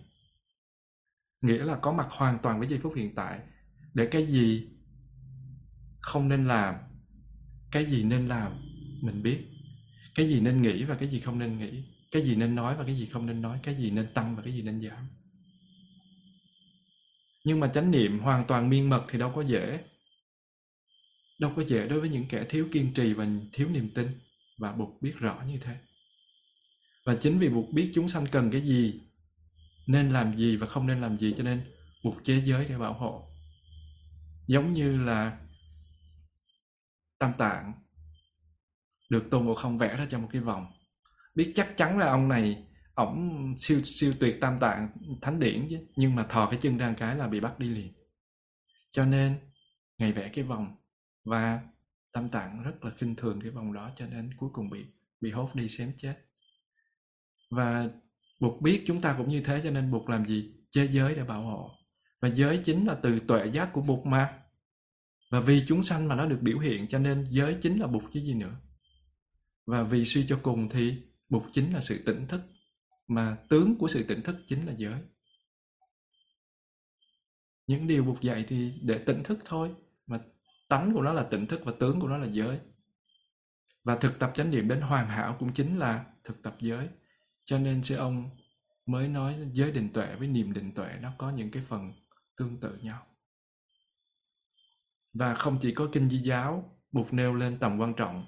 Nghĩa 1.41 1.63
là 1.65 1.75
có 1.75 1.91
mặt 1.91 2.07
hoàn 2.09 2.37
toàn 2.39 2.59
với 2.59 2.67
giây 2.67 2.79
phút 2.79 2.93
hiện 2.95 3.15
tại. 3.15 3.39
Để 3.93 4.07
cái 4.11 4.25
gì 4.25 4.67
không 5.99 6.29
nên 6.29 6.45
làm, 6.45 6.75
cái 7.71 7.85
gì 7.85 8.03
nên 8.03 8.27
làm, 8.27 8.51
mình 9.01 9.23
biết. 9.23 9.39
Cái 10.15 10.29
gì 10.29 10.41
nên 10.41 10.61
nghĩ 10.61 10.83
và 10.83 10.95
cái 10.95 11.09
gì 11.09 11.19
không 11.19 11.39
nên 11.39 11.57
nghĩ, 11.57 11.83
cái 12.11 12.21
gì 12.21 12.35
nên 12.35 12.55
nói 12.55 12.75
và 12.75 12.83
cái 12.83 12.95
gì 12.95 13.05
không 13.05 13.25
nên 13.25 13.41
nói, 13.41 13.59
cái 13.63 13.75
gì 13.75 13.91
nên 13.91 14.13
tăng 14.13 14.35
và 14.35 14.41
cái 14.43 14.53
gì 14.53 14.61
nên 14.61 14.81
giảm 14.81 15.07
nhưng 17.49 17.59
mà 17.59 17.67
chánh 17.67 17.91
niệm 17.91 18.19
hoàn 18.19 18.45
toàn 18.47 18.69
miên 18.69 18.89
mật 18.89 19.05
thì 19.09 19.19
đâu 19.19 19.31
có 19.35 19.41
dễ. 19.41 19.83
Đâu 21.39 21.53
có 21.55 21.63
dễ 21.63 21.87
đối 21.87 21.99
với 21.99 22.09
những 22.09 22.25
kẻ 22.29 22.45
thiếu 22.49 22.67
kiên 22.71 22.93
trì 22.93 23.13
và 23.13 23.27
thiếu 23.53 23.69
niềm 23.69 23.89
tin 23.95 24.19
và 24.57 24.71
bụt 24.71 24.89
biết 25.01 25.13
rõ 25.19 25.41
như 25.47 25.57
thế. 25.57 25.77
Và 27.05 27.15
chính 27.15 27.39
vì 27.39 27.49
bụt 27.49 27.65
biết 27.73 27.91
chúng 27.93 28.09
sanh 28.09 28.25
cần 28.31 28.51
cái 28.51 28.61
gì, 28.61 29.01
nên 29.87 30.09
làm 30.09 30.37
gì 30.37 30.57
và 30.57 30.67
không 30.67 30.87
nên 30.87 31.01
làm 31.01 31.17
gì 31.17 31.33
cho 31.37 31.43
nên 31.43 31.61
bụt 32.03 32.23
chế 32.23 32.41
giới 32.45 32.65
để 32.65 32.77
bảo 32.77 32.93
hộ. 32.93 33.27
Giống 34.47 34.73
như 34.73 35.05
là 35.05 35.37
tam 37.19 37.33
tạng 37.37 37.73
được 39.09 39.27
tôn 39.31 39.45
ngộ 39.45 39.55
không 39.55 39.77
vẽ 39.77 39.97
ra 39.97 40.07
cho 40.09 40.19
một 40.19 40.27
cái 40.31 40.41
vòng. 40.41 40.71
Biết 41.35 41.51
chắc 41.55 41.77
chắn 41.77 41.97
là 41.97 42.05
ông 42.05 42.27
này 42.27 42.63
ổng 42.99 43.53
siêu 43.57 43.81
siêu 43.85 44.13
tuyệt 44.19 44.37
tam 44.41 44.59
tạng 44.59 44.89
thánh 45.21 45.39
điển 45.39 45.67
chứ. 45.69 45.79
Nhưng 45.95 46.15
mà 46.15 46.23
thò 46.23 46.49
cái 46.51 46.59
chân 46.61 46.77
ra 46.77 46.93
cái 46.97 47.15
là 47.15 47.27
bị 47.27 47.39
bắt 47.39 47.59
đi 47.59 47.69
liền. 47.69 47.93
Cho 48.91 49.05
nên, 49.05 49.35
ngày 49.97 50.11
vẽ 50.11 50.29
cái 50.29 50.43
vòng 50.43 50.75
và 51.23 51.61
tam 52.11 52.29
tạng 52.29 52.63
rất 52.63 52.83
là 52.85 52.91
khinh 52.97 53.15
thường 53.15 53.39
cái 53.41 53.51
vòng 53.51 53.73
đó, 53.73 53.91
cho 53.95 54.07
nên 54.07 54.33
cuối 54.37 54.49
cùng 54.53 54.69
bị 54.69 54.85
bị 55.21 55.31
hốt 55.31 55.55
đi 55.55 55.69
xém 55.69 55.91
chết. 55.97 56.15
Và 57.49 57.89
buộc 58.39 58.61
biết 58.61 58.83
chúng 58.87 59.01
ta 59.01 59.15
cũng 59.17 59.29
như 59.29 59.41
thế, 59.41 59.61
cho 59.63 59.71
nên 59.71 59.91
buộc 59.91 60.09
làm 60.09 60.25
gì? 60.25 60.53
Chế 60.71 60.87
giới 60.87 61.15
để 61.15 61.23
bảo 61.23 61.41
hộ. 61.41 61.71
Và 62.21 62.29
giới 62.29 62.57
chính 62.63 62.85
là 62.85 62.95
từ 63.03 63.19
tuệ 63.19 63.45
giác 63.45 63.69
của 63.73 63.81
bụt 63.81 64.05
mà. 64.05 64.33
Và 65.31 65.39
vì 65.39 65.63
chúng 65.67 65.83
sanh 65.83 66.07
mà 66.07 66.15
nó 66.15 66.25
được 66.25 66.39
biểu 66.41 66.59
hiện, 66.59 66.87
cho 66.87 66.99
nên 66.99 67.27
giới 67.29 67.57
chính 67.61 67.79
là 67.79 67.87
bụt 67.87 68.03
chứ 68.13 68.19
gì 68.19 68.33
nữa. 68.33 68.55
Và 69.65 69.83
vì 69.83 70.05
suy 70.05 70.25
cho 70.27 70.39
cùng 70.43 70.69
thì 70.69 71.01
bụt 71.29 71.43
chính 71.51 71.73
là 71.73 71.81
sự 71.81 72.03
tỉnh 72.05 72.27
thức 72.27 72.41
mà 73.09 73.37
tướng 73.49 73.77
của 73.77 73.87
sự 73.87 74.05
tỉnh 74.07 74.21
thức 74.21 74.35
chính 74.47 74.65
là 74.65 74.73
giới. 74.77 75.01
Những 77.67 77.87
điều 77.87 78.03
buộc 78.03 78.21
dạy 78.21 78.45
thì 78.47 78.73
để 78.81 79.03
tỉnh 79.05 79.23
thức 79.23 79.39
thôi, 79.45 79.75
mà 80.07 80.19
tánh 80.69 80.93
của 80.93 81.01
nó 81.01 81.13
là 81.13 81.23
tỉnh 81.23 81.47
thức 81.47 81.61
và 81.63 81.73
tướng 81.79 81.99
của 81.99 82.07
nó 82.07 82.17
là 82.17 82.27
giới. 82.31 82.59
Và 83.83 83.95
thực 83.95 84.19
tập 84.19 84.31
chánh 84.35 84.51
niệm 84.51 84.67
đến 84.67 84.81
hoàn 84.81 85.07
hảo 85.07 85.35
cũng 85.39 85.53
chính 85.53 85.77
là 85.77 86.05
thực 86.23 86.41
tập 86.43 86.55
giới. 86.59 86.87
Cho 87.45 87.59
nên 87.59 87.83
sư 87.83 87.95
ông 87.95 88.29
mới 88.85 89.07
nói 89.07 89.49
giới 89.53 89.71
định 89.71 89.93
tuệ 89.93 90.15
với 90.15 90.27
niềm 90.27 90.53
định 90.53 90.71
tuệ 90.71 90.97
nó 91.01 91.11
có 91.17 91.29
những 91.29 91.51
cái 91.51 91.63
phần 91.67 91.93
tương 92.37 92.59
tự 92.59 92.77
nhau. 92.77 93.05
Và 95.13 95.35
không 95.35 95.57
chỉ 95.61 95.73
có 95.73 95.89
kinh 95.91 96.09
di 96.09 96.17
giáo 96.17 96.79
buộc 96.91 97.13
nêu 97.13 97.33
lên 97.33 97.57
tầm 97.59 97.79
quan 97.79 97.93
trọng 97.93 98.25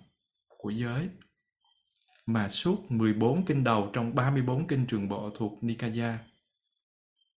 của 0.47 0.69
giới 0.69 1.09
mà 2.25 2.47
suốt 2.47 2.91
14 2.91 3.45
kinh 3.45 3.63
đầu 3.63 3.89
trong 3.93 4.15
34 4.15 4.67
kinh 4.67 4.85
trường 4.85 5.09
bộ 5.09 5.29
thuộc 5.35 5.63
Nikaya, 5.63 6.19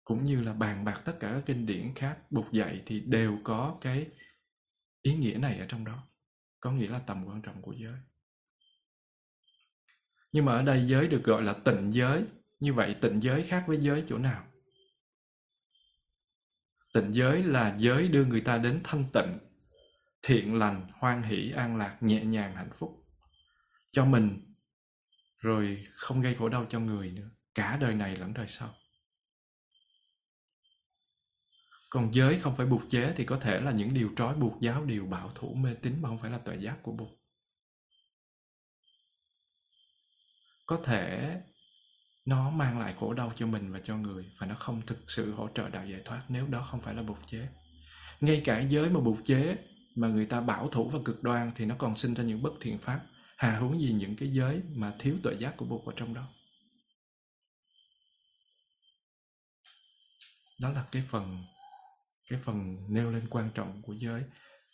cũng 0.04 0.24
như 0.24 0.42
là 0.42 0.54
bàn 0.54 0.86
bạc 0.86 1.02
tất 1.06 1.18
cả 1.20 1.32
các 1.32 1.44
kinh 1.46 1.66
điển 1.66 1.94
khác 1.96 2.18
Bụt 2.32 2.52
dạy 2.52 2.82
thì 2.86 3.00
đều 3.00 3.40
có 3.44 3.78
cái 3.82 4.08
ý 5.02 5.16
nghĩa 5.16 5.38
này 5.38 5.60
ở 5.60 5.66
trong 5.70 5.86
đó, 5.86 6.08
có 6.60 6.72
nghĩa 6.72 6.88
là 6.88 7.00
tầm 7.00 7.26
quan 7.26 7.42
trọng 7.42 7.62
của 7.62 7.72
giới. 7.72 7.96
Nhưng 10.32 10.46
mà 10.46 10.54
ở 10.54 10.64
đây 10.64 10.88
giới 10.88 11.08
được 11.08 11.24
gọi 11.24 11.44
là 11.44 11.54
tịnh 11.54 11.94
giới, 11.94 12.24
như 12.60 12.74
vậy 12.74 12.96
tịnh 13.02 13.22
giới 13.22 13.44
khác 13.44 13.64
với 13.68 13.78
giới 13.78 14.04
chỗ 14.08 14.18
nào? 14.18 14.48
Tịnh 16.94 17.14
giới 17.14 17.44
là 17.44 17.76
giới 17.80 18.08
đưa 18.08 18.26
người 18.26 18.42
ta 18.42 18.58
đến 18.58 18.82
thanh 18.84 19.04
tịnh, 19.14 19.40
thiện 20.22 20.56
lành, 20.56 20.88
hoan 20.94 21.24
hỷ, 21.24 21.52
an 21.52 21.78
lạc, 21.78 21.98
nhẹ 22.02 22.26
nhàng, 22.26 22.56
hạnh 22.56 22.72
phúc. 22.78 23.06
Cho 23.92 24.06
mình 24.06 24.51
rồi 25.42 25.86
không 25.94 26.22
gây 26.22 26.36
khổ 26.36 26.50
đau 26.50 26.66
cho 26.70 26.80
người 26.80 27.12
nữa. 27.12 27.30
Cả 27.56 27.78
đời 27.82 27.96
này 27.96 28.16
lẫn 28.16 28.34
đời 28.34 28.48
sau. 28.48 28.76
Còn 31.90 32.14
giới 32.14 32.40
không 32.40 32.56
phải 32.56 32.66
buộc 32.66 32.82
chế 32.90 33.14
thì 33.16 33.24
có 33.24 33.36
thể 33.36 33.62
là 33.62 33.72
những 33.72 33.94
điều 33.94 34.10
trói 34.18 34.36
buộc 34.36 34.62
giáo 34.62 34.86
điều 34.86 35.06
bảo 35.06 35.32
thủ 35.36 35.54
mê 35.54 35.74
tín 35.74 36.02
mà 36.02 36.10
không 36.10 36.20
phải 36.22 36.32
là 36.32 36.38
tuệ 36.38 36.56
giác 36.56 36.78
của 36.84 36.92
bụt. 36.92 37.10
Có 40.66 40.80
thể 40.84 41.36
nó 42.26 42.50
mang 42.50 42.80
lại 42.80 42.96
khổ 43.00 43.14
đau 43.14 43.32
cho 43.36 43.48
mình 43.48 43.72
và 43.72 43.80
cho 43.84 43.98
người 43.98 44.32
và 44.40 44.48
nó 44.48 44.56
không 44.56 44.82
thực 44.86 45.12
sự 45.12 45.34
hỗ 45.34 45.50
trợ 45.56 45.70
đạo 45.70 45.86
giải 45.86 46.02
thoát 46.06 46.24
nếu 46.30 46.48
đó 46.48 46.68
không 46.72 46.82
phải 46.82 46.94
là 46.94 47.04
buộc 47.04 47.18
chế. 47.28 47.48
Ngay 48.22 48.42
cả 48.46 48.60
giới 48.60 48.90
mà 48.90 49.00
buộc 49.00 49.18
chế 49.26 49.58
mà 49.96 50.08
người 50.08 50.26
ta 50.26 50.42
bảo 50.42 50.68
thủ 50.68 50.90
và 50.90 51.00
cực 51.06 51.24
đoan 51.24 51.52
thì 51.56 51.66
nó 51.66 51.76
còn 51.78 51.98
sinh 51.98 52.14
ra 52.14 52.24
những 52.24 52.44
bất 52.44 52.54
thiện 52.62 52.78
pháp 52.78 53.06
hà 53.42 53.58
huống 53.58 53.82
gì 53.82 53.94
những 53.94 54.16
cái 54.16 54.30
giới 54.30 54.62
mà 54.76 54.94
thiếu 55.00 55.16
tuệ 55.24 55.34
giác 55.40 55.58
của 55.58 55.66
Bụt 55.66 55.86
ở 55.86 55.94
trong 55.96 56.14
đó 56.14 56.28
đó 60.60 60.70
là 60.70 60.86
cái 60.92 61.04
phần 61.10 61.44
cái 62.30 62.40
phần 62.44 62.78
nêu 62.90 63.12
lên 63.12 63.28
quan 63.30 63.50
trọng 63.54 63.82
của 63.82 63.94
giới 63.94 64.24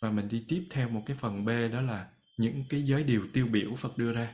và 0.00 0.10
mình 0.10 0.28
đi 0.28 0.44
tiếp 0.48 0.66
theo 0.70 0.88
một 0.88 1.02
cái 1.06 1.16
phần 1.20 1.44
B 1.44 1.48
đó 1.72 1.80
là 1.80 2.08
những 2.36 2.64
cái 2.68 2.82
giới 2.82 3.04
điều 3.04 3.26
tiêu 3.32 3.46
biểu 3.46 3.74
Phật 3.76 3.98
đưa 3.98 4.12
ra. 4.12 4.32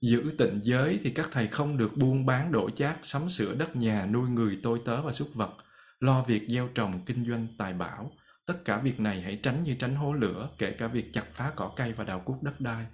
Giữ 0.00 0.34
tịnh 0.38 0.60
giới 0.62 1.00
thì 1.04 1.10
các 1.10 1.28
thầy 1.32 1.46
không 1.46 1.76
được 1.76 1.96
buôn 1.96 2.26
bán 2.26 2.52
đổ 2.52 2.70
chát, 2.70 2.98
sắm 3.02 3.28
sửa 3.28 3.54
đất 3.54 3.76
nhà, 3.76 4.06
nuôi 4.06 4.30
người 4.30 4.60
tôi 4.62 4.80
tớ 4.84 5.02
và 5.02 5.12
súc 5.12 5.28
vật, 5.34 5.56
lo 5.98 6.22
việc 6.22 6.48
gieo 6.48 6.68
trồng, 6.68 7.04
kinh 7.04 7.24
doanh, 7.24 7.46
tài 7.58 7.72
bảo. 7.72 8.12
Tất 8.46 8.64
cả 8.64 8.78
việc 8.78 9.00
này 9.00 9.22
hãy 9.22 9.40
tránh 9.42 9.62
như 9.62 9.76
tránh 9.78 9.94
hố 9.94 10.12
lửa, 10.12 10.48
kể 10.58 10.72
cả 10.78 10.86
việc 10.86 11.10
chặt 11.12 11.24
phá 11.32 11.52
cỏ 11.56 11.72
cây 11.76 11.92
và 11.92 12.04
đào 12.04 12.20
cuốc 12.20 12.42
đất 12.42 12.60
đai. 12.60 12.86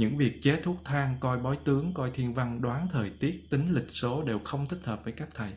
Những 0.00 0.16
việc 0.16 0.42
chế 0.42 0.60
thuốc 0.62 0.76
thang, 0.84 1.16
coi 1.20 1.38
bói 1.38 1.58
tướng, 1.64 1.94
coi 1.94 2.10
thiên 2.10 2.34
văn, 2.34 2.60
đoán 2.62 2.88
thời 2.92 3.10
tiết, 3.10 3.50
tính 3.50 3.74
lịch 3.74 3.90
số 3.90 4.22
đều 4.22 4.40
không 4.44 4.66
thích 4.66 4.80
hợp 4.84 5.04
với 5.04 5.12
các 5.12 5.28
thầy. 5.34 5.52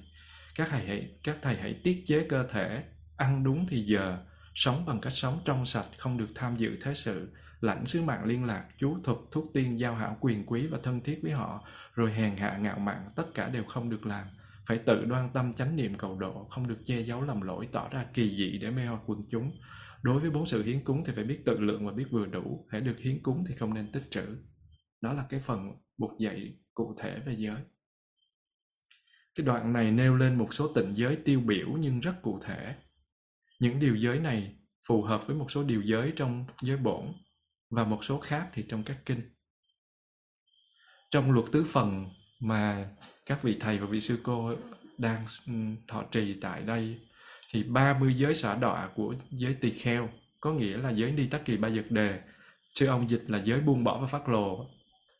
Các 0.56 0.68
thầy 0.72 0.88
hãy, 0.88 1.10
các 1.24 1.38
thầy 1.42 1.56
hãy 1.56 1.74
tiết 1.84 2.04
chế 2.06 2.26
cơ 2.30 2.48
thể, 2.48 2.84
ăn 3.18 3.44
đúng 3.44 3.68
thì 3.68 3.82
giờ, 3.82 4.18
sống 4.56 4.86
bằng 4.86 5.02
cách 5.02 5.14
sống 5.16 5.40
trong 5.46 5.66
sạch, 5.66 5.86
không 5.98 6.18
được 6.18 6.28
tham 6.36 6.58
dự 6.58 6.78
thế 6.82 6.94
sự, 6.94 7.34
lãnh 7.62 7.86
sứ 7.86 8.02
mạng 8.02 8.26
liên 8.26 8.46
lạc, 8.46 8.66
chú 8.78 8.98
thuật, 9.04 9.18
thuốc 9.32 9.46
tiên, 9.54 9.80
giao 9.80 9.96
hảo 9.96 10.18
quyền 10.20 10.46
quý 10.46 10.68
và 10.68 10.78
thân 10.84 11.02
thiết 11.02 11.20
với 11.24 11.32
họ, 11.32 11.68
rồi 11.96 12.12
hèn 12.12 12.38
hạ 12.38 12.58
ngạo 12.58 12.80
mạn, 12.80 13.10
tất 13.16 13.34
cả 13.34 13.50
đều 13.50 13.64
không 13.64 13.90
được 13.90 14.06
làm. 14.06 14.28
Phải 14.66 14.78
tự 14.78 15.06
đoan 15.06 15.30
tâm 15.34 15.54
chánh 15.54 15.76
niệm 15.76 15.96
cầu 15.96 16.20
độ, 16.20 16.48
không 16.50 16.68
được 16.68 16.80
che 16.86 17.00
giấu 17.00 17.22
lầm 17.22 17.42
lỗi, 17.42 17.68
tỏ 17.72 17.90
ra 17.92 18.06
kỳ 18.14 18.36
dị 18.38 18.58
để 18.58 18.72
mê 18.72 18.86
hoặc 18.86 19.02
quần 19.06 19.24
chúng. 19.30 19.52
Đối 20.04 20.20
với 20.20 20.30
bốn 20.30 20.46
sự 20.46 20.64
hiến 20.64 20.84
cúng 20.84 21.04
thì 21.06 21.14
phải 21.16 21.24
biết 21.24 21.42
tự 21.46 21.60
lượng 21.60 21.86
và 21.86 21.92
biết 21.92 22.06
vừa 22.12 22.26
đủ, 22.26 22.68
hãy 22.70 22.82
được 22.82 23.00
hiến 23.00 23.24
cúng 23.24 23.44
thì 23.48 23.56
không 23.56 23.74
nên 23.74 23.92
tích 23.92 24.04
trữ. 24.12 24.38
Đó 25.02 25.14
là 25.14 25.26
cái 25.30 25.40
phần 25.40 25.72
buộc 25.98 26.20
dạy 26.20 26.54
cụ 26.74 26.96
thể 27.00 27.20
về 27.26 27.36
giới. 27.38 27.58
Cái 29.36 29.46
đoạn 29.46 29.74
này 29.74 29.92
nêu 29.92 30.16
lên 30.16 30.38
một 30.38 30.54
số 30.54 30.74
tịnh 30.74 30.98
giới 30.98 31.16
tiêu 31.16 31.40
biểu 31.40 31.68
nhưng 31.80 32.00
rất 32.00 32.14
cụ 32.22 32.40
thể. 32.42 32.76
Những 33.60 33.80
điều 33.80 33.96
giới 33.96 34.20
này 34.20 34.56
phù 34.88 35.02
hợp 35.02 35.28
với 35.28 35.36
một 35.36 35.52
số 35.52 35.64
điều 35.64 35.82
giới 35.82 36.14
trong 36.16 36.46
giới 36.62 36.78
bổn 36.78 37.14
và 37.70 37.84
một 37.84 38.04
số 38.04 38.20
khác 38.20 38.50
thì 38.54 38.66
trong 38.70 38.84
các 38.84 38.98
kinh. 39.06 39.22
Trong 41.12 41.32
luật 41.32 41.46
tứ 41.52 41.66
phần 41.70 42.10
mà 42.40 42.90
các 43.26 43.44
vị 43.44 43.58
thầy 43.60 43.80
và 43.80 43.86
vị 43.86 44.02
sư 44.02 44.20
cô 44.24 44.56
đang 44.98 45.26
ừ, 45.48 45.54
thọ 45.88 46.04
trì 46.12 46.40
tại 46.42 46.62
đây 46.62 47.00
thì 47.54 47.64
30 47.64 48.14
giới 48.14 48.36
xả 48.36 48.56
đọa 48.56 48.90
của 48.96 49.16
giới 49.32 49.54
tỳ 49.54 49.72
kheo 49.72 50.10
có 50.42 50.54
nghĩa 50.54 50.78
là 50.78 50.90
giới 50.90 51.12
ni 51.12 51.28
tắc 51.28 51.46
kỳ 51.46 51.58
ba 51.58 51.70
dật 51.70 51.92
đề 51.92 52.20
chứ 52.74 52.88
ông 52.88 53.10
dịch 53.10 53.24
là 53.28 53.42
giới 53.44 53.62
buông 53.62 53.84
bỏ 53.84 54.00
và 54.02 54.08
phát 54.08 54.30
lồ 54.30 54.70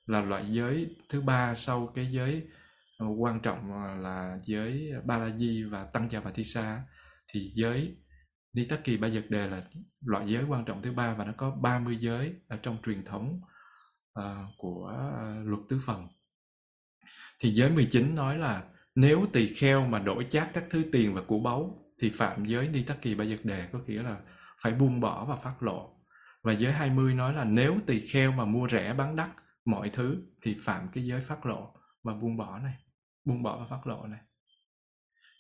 là 0.06 0.22
loại 0.22 0.46
giới 0.50 0.96
thứ 1.10 1.22
ba 1.22 1.56
sau 1.56 1.88
cái 1.96 2.12
giới 2.12 2.44
ờ, 2.98 3.08
quan 3.08 3.40
trọng 3.40 3.84
ờ, 3.84 3.96
là 3.96 4.40
giới 4.46 4.92
ba 5.06 5.18
la 5.18 5.38
di 5.38 5.64
và 5.64 5.86
tăng 5.86 6.10
cha 6.10 6.20
và 6.20 6.32
thi 6.32 6.44
sa. 6.44 6.84
Thì 7.34 7.50
giới 7.54 7.96
ni 8.54 8.66
tắc 8.66 8.84
kỳ 8.84 8.98
ba 8.98 9.10
dật 9.10 9.30
đề 9.30 9.48
là 9.48 9.64
loại 10.06 10.26
giới 10.28 10.44
quan 10.44 10.66
trọng 10.66 10.82
thứ 10.82 10.92
ba 10.92 11.14
và 11.14 11.26
nó 11.26 11.34
có 11.38 11.52
30 11.52 11.98
giới 12.00 12.34
ở 12.48 12.58
trong 12.64 12.78
truyền 12.86 13.06
thống 13.06 13.42
uh, 14.20 14.24
của 14.58 14.94
uh, 14.96 15.48
luật 15.48 15.62
tứ 15.70 15.80
phần. 15.86 16.08
Thì 17.40 17.50
giới 17.50 17.70
19 17.70 18.16
nói 18.16 18.38
là 18.38 18.64
nếu 18.96 19.26
tỳ 19.34 19.54
kheo 19.54 19.88
mà 19.88 20.00
đổi 20.00 20.26
chát 20.30 20.50
các 20.54 20.64
thứ 20.70 20.84
tiền 20.92 21.14
và 21.14 21.22
của 21.28 21.40
báu 21.40 21.83
thì 22.04 22.10
phạm 22.10 22.46
giới 22.46 22.68
đi 22.68 22.84
tắc 22.84 23.02
kỳ 23.02 23.16
ba 23.16 23.26
dật 23.26 23.46
đề 23.46 23.68
có 23.74 23.80
nghĩa 23.88 24.04
là 24.04 24.18
phải 24.62 24.74
buông 24.74 25.00
bỏ 25.00 25.26
và 25.26 25.36
phát 25.36 25.64
lộ 25.64 26.00
và 26.42 26.54
giới 26.54 26.74
20 26.74 27.14
nói 27.14 27.34
là 27.34 27.44
nếu 27.44 27.78
tỳ 27.88 28.00
kheo 28.00 28.32
mà 28.32 28.46
mua 28.46 28.68
rẻ 28.70 28.94
bán 28.94 29.16
đắt 29.16 29.30
mọi 29.66 29.90
thứ 29.90 30.18
thì 30.42 30.58
phạm 30.62 30.88
cái 30.94 31.06
giới 31.06 31.22
phát 31.22 31.46
lộ 31.46 31.76
và 32.04 32.14
buông 32.14 32.38
bỏ 32.38 32.60
này 32.60 32.74
buông 33.26 33.44
bỏ 33.44 33.58
và 33.58 33.66
phát 33.70 33.88
lộ 33.88 34.06
này 34.08 34.20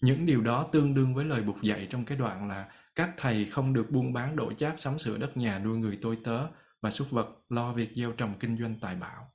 những 0.02 0.26
điều 0.26 0.42
đó 0.42 0.68
tương 0.72 0.94
đương 0.94 1.16
với 1.16 1.26
lời 1.26 1.42
buộc 1.42 1.62
dạy 1.62 1.88
trong 1.90 2.06
cái 2.06 2.18
đoạn 2.18 2.48
là 2.48 2.70
các 2.96 3.10
thầy 3.18 3.46
không 3.46 3.74
được 3.74 3.92
buôn 3.92 4.14
bán 4.14 4.36
đổi 4.36 4.56
chác 4.56 4.80
sắm 4.80 5.00
sửa 5.00 5.18
đất 5.18 5.38
nhà 5.38 5.60
nuôi 5.60 5.78
người 5.78 6.00
tôi 6.02 6.18
tớ 6.24 6.48
và 6.82 6.92
súc 6.92 7.12
vật 7.12 7.28
lo 7.50 7.74
việc 7.74 7.90
gieo 7.96 8.12
trồng 8.12 8.34
kinh 8.40 8.58
doanh 8.58 8.80
tài 8.80 8.96
bảo. 8.96 9.34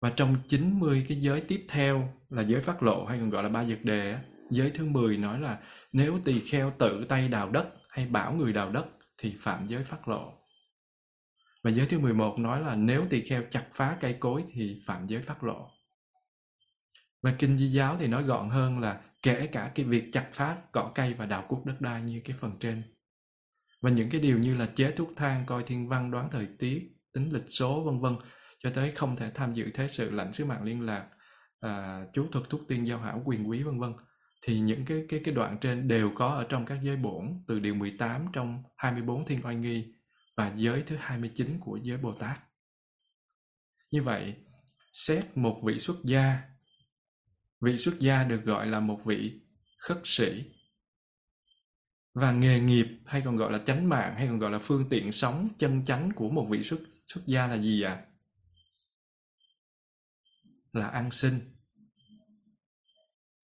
Và 0.00 0.10
trong 0.10 0.36
90 0.48 1.06
cái 1.08 1.20
giới 1.20 1.40
tiếp 1.40 1.66
theo 1.68 2.14
là 2.30 2.42
giới 2.42 2.60
phát 2.60 2.82
lộ 2.82 3.06
hay 3.06 3.18
còn 3.18 3.30
gọi 3.30 3.42
là 3.42 3.48
ba 3.48 3.64
dược 3.64 3.84
đề, 3.84 4.18
giới 4.50 4.70
thứ 4.70 4.84
10 4.84 5.16
nói 5.16 5.40
là 5.40 5.58
nếu 5.92 6.20
tỳ 6.24 6.40
kheo 6.40 6.72
tự 6.78 7.04
tay 7.08 7.28
đào 7.28 7.50
đất 7.50 7.68
hay 7.88 8.06
bảo 8.06 8.32
người 8.32 8.52
đào 8.52 8.70
đất 8.70 8.86
thì 9.18 9.36
phạm 9.40 9.66
giới 9.66 9.84
phát 9.84 10.08
lộ. 10.08 10.32
Và 11.62 11.70
giới 11.70 11.86
thứ 11.86 11.98
11 11.98 12.38
nói 12.38 12.60
là 12.60 12.74
nếu 12.74 13.06
tỳ 13.10 13.20
kheo 13.20 13.42
chặt 13.50 13.66
phá 13.74 13.96
cây 14.00 14.16
cối 14.20 14.44
thì 14.52 14.82
phạm 14.86 15.06
giới 15.06 15.22
phát 15.22 15.44
lộ. 15.44 15.70
Và 17.22 17.34
kinh 17.38 17.58
di 17.58 17.66
giáo 17.66 17.96
thì 18.00 18.06
nói 18.06 18.22
gọn 18.22 18.50
hơn 18.50 18.78
là 18.80 19.00
kể 19.22 19.46
cả 19.46 19.72
cái 19.74 19.86
việc 19.86 20.04
chặt 20.12 20.28
phá 20.32 20.56
cỏ 20.72 20.92
cây 20.94 21.14
và 21.14 21.26
đào 21.26 21.44
cuốc 21.48 21.66
đất 21.66 21.80
đai 21.80 22.02
như 22.02 22.20
cái 22.24 22.36
phần 22.40 22.58
trên. 22.60 22.82
Và 23.80 23.90
những 23.90 24.10
cái 24.10 24.20
điều 24.20 24.38
như 24.38 24.54
là 24.54 24.66
chế 24.74 24.90
thuốc 24.90 25.08
thang, 25.16 25.44
coi 25.46 25.62
thiên 25.62 25.88
văn, 25.88 26.10
đoán 26.10 26.28
thời 26.30 26.46
tiết, 26.58 26.92
tính 27.12 27.32
lịch 27.32 27.46
số 27.48 27.82
vân 27.84 28.00
vân 28.00 28.16
cho 28.58 28.70
tới 28.74 28.90
không 28.90 29.16
thể 29.16 29.30
tham 29.34 29.54
dự 29.54 29.70
thế 29.74 29.88
sự 29.88 30.10
lãnh 30.10 30.32
sứ 30.32 30.44
mạng 30.44 30.64
liên 30.64 30.80
lạc, 30.80 31.08
à, 31.60 32.04
chú 32.12 32.26
thuật 32.32 32.44
thuốc 32.50 32.60
tiên 32.68 32.86
giao 32.86 32.98
hảo 32.98 33.22
quyền 33.24 33.48
quý 33.48 33.62
vân 33.62 33.80
vân 33.80 33.92
thì 34.42 34.60
những 34.60 34.84
cái 34.84 35.04
cái 35.08 35.20
cái 35.24 35.34
đoạn 35.34 35.58
trên 35.60 35.88
đều 35.88 36.12
có 36.14 36.26
ở 36.26 36.46
trong 36.48 36.66
các 36.66 36.78
giới 36.82 36.96
bổn 36.96 37.44
từ 37.46 37.58
điều 37.58 37.74
18 37.74 38.26
trong 38.32 38.62
24 38.76 39.26
thiên 39.26 39.44
oai 39.44 39.56
nghi 39.56 39.94
và 40.36 40.52
giới 40.56 40.82
thứ 40.82 40.96
29 41.00 41.58
của 41.60 41.78
giới 41.82 41.98
Bồ 41.98 42.12
Tát. 42.12 42.40
Như 43.90 44.02
vậy, 44.02 44.34
xét 44.92 45.36
một 45.36 45.60
vị 45.64 45.78
xuất 45.78 45.96
gia 46.04 46.42
vị 47.60 47.78
xuất 47.78 48.00
gia 48.00 48.24
được 48.24 48.44
gọi 48.44 48.66
là 48.66 48.80
một 48.80 49.00
vị 49.04 49.40
khất 49.78 50.00
sĩ 50.04 50.44
và 52.14 52.32
nghề 52.32 52.60
nghiệp 52.60 52.86
hay 53.06 53.22
còn 53.24 53.36
gọi 53.36 53.52
là 53.52 53.58
chánh 53.66 53.88
mạng 53.88 54.14
hay 54.16 54.26
còn 54.26 54.38
gọi 54.38 54.50
là 54.50 54.58
phương 54.58 54.88
tiện 54.90 55.12
sống 55.12 55.48
chân 55.58 55.84
chánh 55.84 56.10
của 56.16 56.30
một 56.30 56.46
vị 56.50 56.62
xuất 56.62 56.80
xuất 57.06 57.20
gia 57.26 57.46
là 57.46 57.54
gì 57.54 57.82
ạ 57.82 57.92
à? 57.92 58.06
là 60.72 60.88
ăn 60.88 61.10
sinh 61.10 61.40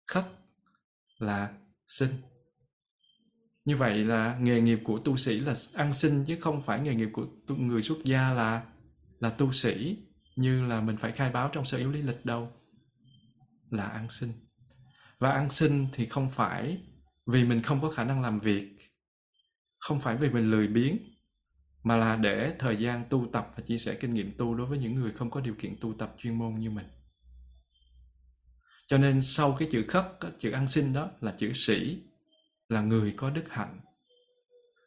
khất 0.08 0.26
là 1.20 1.54
sinh. 1.88 2.10
Như 3.66 3.78
vậy 3.78 4.04
là 4.04 4.38
nghề 4.42 4.62
nghiệp 4.62 4.80
của 4.84 5.00
tu 5.00 5.18
sĩ 5.18 5.40
là 5.40 5.54
ăn 5.74 5.94
sinh 5.94 6.24
chứ 6.26 6.38
không 6.42 6.62
phải 6.62 6.80
nghề 6.80 6.96
nghiệp 6.96 7.10
của 7.14 7.26
tu, 7.48 7.56
người 7.56 7.82
xuất 7.82 7.98
gia 8.04 8.34
là 8.34 8.66
là 9.20 9.30
tu 9.30 9.52
sĩ 9.52 9.98
như 10.36 10.68
là 10.68 10.82
mình 10.82 10.98
phải 10.98 11.12
khai 11.12 11.30
báo 11.32 11.50
trong 11.54 11.66
sở 11.66 11.78
yếu 11.78 11.92
lý 11.92 12.02
lịch 12.02 12.26
đâu 12.26 12.52
là 13.70 13.88
ăn 13.88 14.12
sinh. 14.12 14.32
Và 15.20 15.32
ăn 15.32 15.52
sinh 15.52 15.88
thì 15.94 16.06
không 16.06 16.30
phải 16.32 16.82
vì 17.26 17.44
mình 17.44 17.62
không 17.62 17.82
có 17.82 17.90
khả 17.90 18.04
năng 18.04 18.22
làm 18.22 18.40
việc 18.40 18.78
không 19.80 20.00
phải 20.00 20.18
vì 20.18 20.30
mình 20.30 20.52
lười 20.52 20.68
biếng 20.68 20.98
mà 21.84 21.98
là 21.98 22.16
để 22.16 22.56
thời 22.60 22.76
gian 22.78 23.04
tu 23.10 23.28
tập 23.34 23.52
và 23.56 23.64
chia 23.64 23.78
sẻ 23.78 23.98
kinh 24.00 24.14
nghiệm 24.14 24.38
tu 24.38 24.56
đối 24.56 24.68
với 24.68 24.78
những 24.78 24.96
người 24.96 25.12
không 25.12 25.32
có 25.32 25.42
điều 25.42 25.56
kiện 25.60 25.76
tu 25.82 25.94
tập 25.94 26.16
chuyên 26.18 26.38
môn 26.38 26.56
như 26.56 26.70
mình 26.70 26.86
cho 28.88 28.98
nên 28.98 29.22
sau 29.22 29.56
cái 29.60 29.68
chữ 29.72 29.86
khất 29.88 30.06
chữ 30.40 30.52
ăn 30.52 30.68
xin 30.68 30.94
đó 30.94 31.12
là 31.22 31.36
chữ 31.38 31.54
sĩ, 31.54 32.02
là 32.70 32.82
người 32.82 33.14
có 33.18 33.30
đức 33.30 33.50
hạnh. 33.50 33.80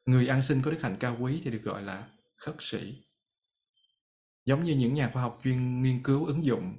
Người 0.07 0.29
ăn 0.29 0.43
xin 0.43 0.63
có 0.63 0.71
đức 0.71 0.83
hạnh 0.83 0.97
cao 1.01 1.17
quý 1.21 1.41
thì 1.45 1.51
được 1.51 1.63
gọi 1.63 1.83
là 1.83 2.09
khất 2.37 2.55
sĩ. 2.59 3.03
Giống 4.45 4.65
như 4.65 4.75
những 4.75 4.95
nhà 4.95 5.11
khoa 5.13 5.23
học 5.23 5.41
chuyên 5.45 5.83
nghiên 5.83 6.03
cứu 6.03 6.27
ứng 6.27 6.45
dụng, 6.45 6.77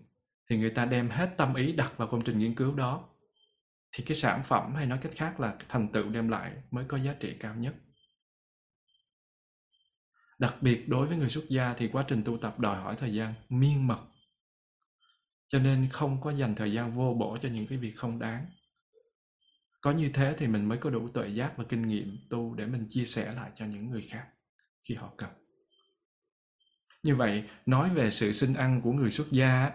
thì 0.50 0.58
người 0.58 0.70
ta 0.70 0.86
đem 0.86 1.10
hết 1.10 1.34
tâm 1.38 1.56
ý 1.56 1.72
đặt 1.72 1.98
vào 1.98 2.08
công 2.08 2.24
trình 2.24 2.38
nghiên 2.40 2.56
cứu 2.56 2.76
đó. 2.76 3.10
Thì 3.92 4.04
cái 4.08 4.16
sản 4.16 4.44
phẩm 4.44 4.76
hay 4.76 4.86
nói 4.86 5.00
cách 5.02 5.12
khác 5.16 5.40
là 5.40 5.58
thành 5.70 5.88
tựu 5.88 6.10
đem 6.10 6.30
lại 6.30 6.52
mới 6.72 6.86
có 6.88 6.98
giá 6.98 7.14
trị 7.14 7.36
cao 7.40 7.56
nhất. 7.56 7.76
Đặc 10.40 10.56
biệt 10.62 10.90
đối 10.90 11.08
với 11.08 11.18
người 11.18 11.30
xuất 11.30 11.50
gia 11.50 11.74
thì 11.74 11.88
quá 11.88 12.06
trình 12.08 12.24
tu 12.24 12.38
tập 12.38 12.60
đòi 12.60 12.82
hỏi 12.82 12.96
thời 13.00 13.14
gian 13.14 13.34
miên 13.50 13.88
mật 13.88 14.00
cho 15.52 15.60
nên 15.60 15.90
không 15.90 16.22
có 16.22 16.32
dành 16.32 16.56
thời 16.56 16.74
gian 16.74 16.92
vô 16.92 17.14
bổ 17.20 17.38
cho 17.42 17.50
những 17.50 17.68
cái 17.68 17.78
việc 17.78 17.94
không 17.96 18.20
đáng. 18.20 18.46
Có 19.82 19.92
như 19.92 20.10
thế 20.14 20.36
thì 20.38 20.48
mình 20.48 20.66
mới 20.66 20.78
có 20.78 20.90
đủ 20.90 21.08
tuệ 21.08 21.28
giác 21.28 21.54
và 21.58 21.64
kinh 21.70 21.88
nghiệm 21.88 22.18
tu 22.30 22.56
để 22.56 22.66
mình 22.66 22.88
chia 22.90 23.06
sẻ 23.06 23.34
lại 23.34 23.52
cho 23.56 23.66
những 23.66 23.90
người 23.90 24.08
khác 24.10 24.28
khi 24.84 24.96
họ 24.96 25.14
cần. 25.18 25.30
Như 27.04 27.16
vậy, 27.16 27.44
nói 27.66 27.90
về 27.90 28.12
sự 28.12 28.32
sinh 28.32 28.54
ăn 28.54 28.82
của 28.82 28.92
người 28.92 29.12
xuất 29.12 29.32
gia 29.32 29.72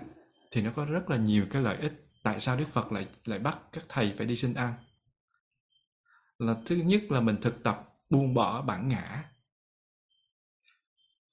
thì 0.51 0.62
nó 0.62 0.72
có 0.77 0.85
rất 0.85 1.11
là 1.11 1.16
nhiều 1.16 1.47
cái 1.51 1.62
lợi 1.62 1.77
ích. 1.77 1.93
Tại 2.22 2.41
sao 2.41 2.57
đức 2.57 2.68
phật 2.72 2.93
lại 2.93 3.07
lại 3.24 3.39
bắt 3.39 3.59
các 3.72 3.85
thầy 3.89 4.14
phải 4.16 4.27
đi 4.27 4.37
xin 4.37 4.55
ăn? 4.55 4.74
Là 6.39 6.55
thứ 6.66 6.77
nhất 6.77 7.03
là 7.11 7.20
mình 7.20 7.37
thực 7.43 7.62
tập 7.62 7.95
buông 8.11 8.35
bỏ 8.35 8.62
bản 8.62 8.89
ngã. 8.89 9.24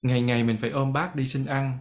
Ngày 0.02 0.22
ngày 0.22 0.44
mình 0.44 0.58
phải 0.60 0.70
ôm 0.70 0.92
bát 0.92 1.16
đi 1.16 1.26
xin 1.26 1.46
ăn 1.46 1.78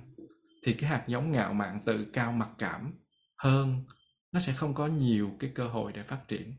thì 0.64 0.74
cái 0.74 0.90
hạt 0.90 1.04
giống 1.08 1.32
ngạo 1.32 1.54
mạn 1.54 1.80
tự 1.86 2.06
cao 2.14 2.32
mặc 2.32 2.50
cảm 2.58 2.94
hơn 3.38 3.84
nó 4.32 4.40
sẽ 4.40 4.54
không 4.54 4.74
có 4.74 4.88
nhiều 4.88 5.32
cái 5.40 5.52
cơ 5.56 5.68
hội 5.68 5.92
để 5.94 6.04
phát 6.04 6.28
triển. 6.28 6.54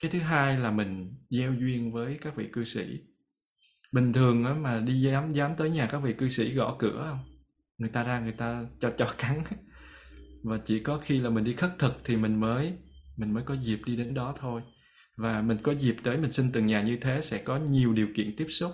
Cái 0.00 0.10
thứ 0.10 0.18
hai 0.18 0.58
là 0.58 0.70
mình 0.70 1.14
gieo 1.30 1.54
duyên 1.54 1.92
với 1.92 2.18
các 2.20 2.36
vị 2.36 2.48
cư 2.52 2.64
sĩ. 2.64 2.98
Bình 3.92 4.12
thường 4.12 4.44
á, 4.44 4.54
mà 4.54 4.80
đi 4.80 5.00
dám 5.00 5.32
dám 5.32 5.56
tới 5.56 5.70
nhà 5.70 5.86
các 5.86 5.98
vị 5.98 6.14
cư 6.18 6.28
sĩ 6.28 6.54
gõ 6.54 6.76
cửa 6.78 7.06
không? 7.10 7.18
Người 7.78 7.88
ta 7.88 8.04
ra 8.04 8.20
người 8.20 8.32
ta 8.32 8.64
cho 8.80 8.92
cho 8.98 9.14
cắn. 9.18 9.42
Và 10.44 10.58
chỉ 10.64 10.80
có 10.80 10.98
khi 10.98 11.18
là 11.20 11.30
mình 11.30 11.44
đi 11.44 11.52
khất 11.52 11.70
thực 11.78 12.04
thì 12.04 12.16
mình 12.16 12.40
mới 12.40 12.72
mình 13.16 13.34
mới 13.34 13.42
có 13.42 13.54
dịp 13.54 13.80
đi 13.86 13.96
đến 13.96 14.14
đó 14.14 14.34
thôi. 14.38 14.62
Và 15.16 15.42
mình 15.42 15.58
có 15.62 15.72
dịp 15.72 15.96
tới 16.02 16.18
mình 16.18 16.32
xin 16.32 16.46
từng 16.52 16.66
nhà 16.66 16.82
như 16.82 16.98
thế 17.00 17.20
sẽ 17.22 17.38
có 17.38 17.56
nhiều 17.56 17.92
điều 17.92 18.08
kiện 18.16 18.36
tiếp 18.36 18.46
xúc 18.48 18.72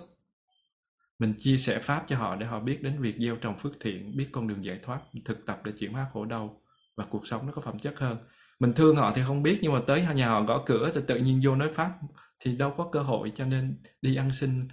mình 1.19 1.33
chia 1.37 1.57
sẻ 1.57 1.79
pháp 1.79 2.03
cho 2.07 2.17
họ 2.17 2.35
để 2.35 2.45
họ 2.45 2.59
biết 2.59 2.83
đến 2.83 3.01
việc 3.01 3.15
gieo 3.19 3.35
trồng 3.35 3.57
phước 3.57 3.73
thiện, 3.79 4.17
biết 4.17 4.29
con 4.31 4.47
đường 4.47 4.65
giải 4.65 4.79
thoát, 4.83 5.01
thực 5.25 5.45
tập 5.45 5.61
để 5.63 5.71
chuyển 5.79 5.93
hóa 5.93 6.07
khổ 6.13 6.25
đau 6.25 6.61
và 6.95 7.05
cuộc 7.05 7.27
sống 7.27 7.45
nó 7.45 7.51
có 7.51 7.61
phẩm 7.61 7.79
chất 7.79 7.99
hơn. 7.99 8.17
Mình 8.59 8.73
thương 8.73 8.95
họ 8.95 9.11
thì 9.15 9.21
không 9.27 9.43
biết 9.43 9.59
nhưng 9.61 9.73
mà 9.73 9.79
tới 9.87 10.07
nhà 10.15 10.29
họ 10.29 10.41
gõ 10.41 10.63
cửa 10.65 10.91
thì 10.93 11.01
tự 11.07 11.19
nhiên 11.19 11.41
vô 11.43 11.55
nói 11.55 11.69
pháp 11.75 11.91
thì 12.39 12.55
đâu 12.55 12.73
có 12.77 12.89
cơ 12.91 13.01
hội 13.01 13.31
cho 13.35 13.45
nên 13.45 13.81
đi 14.01 14.15
ăn 14.15 14.33
xin 14.33 14.67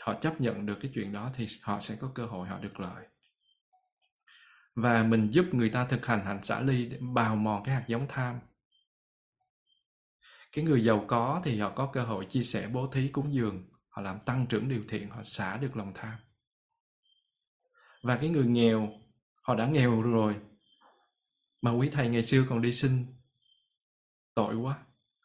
họ 0.00 0.14
chấp 0.14 0.40
nhận 0.40 0.66
được 0.66 0.78
cái 0.80 0.90
chuyện 0.94 1.12
đó 1.12 1.30
thì 1.34 1.46
họ 1.62 1.80
sẽ 1.80 1.96
có 2.00 2.10
cơ 2.14 2.26
hội 2.26 2.48
họ 2.48 2.58
được 2.58 2.80
lợi. 2.80 3.04
Và 4.74 5.02
mình 5.02 5.30
giúp 5.30 5.46
người 5.52 5.68
ta 5.68 5.84
thực 5.84 6.06
hành 6.06 6.24
hạnh 6.24 6.42
xả 6.42 6.60
ly 6.60 6.88
để 6.88 6.98
bào 7.00 7.36
mòn 7.36 7.64
cái 7.64 7.74
hạt 7.74 7.84
giống 7.88 8.06
tham. 8.08 8.40
Cái 10.52 10.64
người 10.64 10.84
giàu 10.84 11.04
có 11.08 11.40
thì 11.44 11.58
họ 11.60 11.70
có 11.70 11.90
cơ 11.92 12.02
hội 12.02 12.24
chia 12.24 12.44
sẻ 12.44 12.68
bố 12.72 12.86
thí 12.86 13.08
cúng 13.08 13.34
dường 13.34 13.64
họ 13.94 14.02
làm 14.02 14.18
tăng 14.20 14.46
trưởng 14.46 14.68
điều 14.68 14.82
thiện, 14.88 15.10
họ 15.10 15.24
xả 15.24 15.56
được 15.56 15.76
lòng 15.76 15.92
tham. 15.94 16.18
Và 18.02 18.16
cái 18.16 18.30
người 18.30 18.46
nghèo, 18.46 18.92
họ 19.42 19.54
đã 19.54 19.66
nghèo 19.66 20.02
rồi, 20.02 20.36
mà 21.62 21.70
quý 21.70 21.90
thầy 21.92 22.08
ngày 22.08 22.22
xưa 22.22 22.44
còn 22.48 22.62
đi 22.62 22.72
xin. 22.72 23.06
Tội 24.34 24.56
quá 24.56 24.78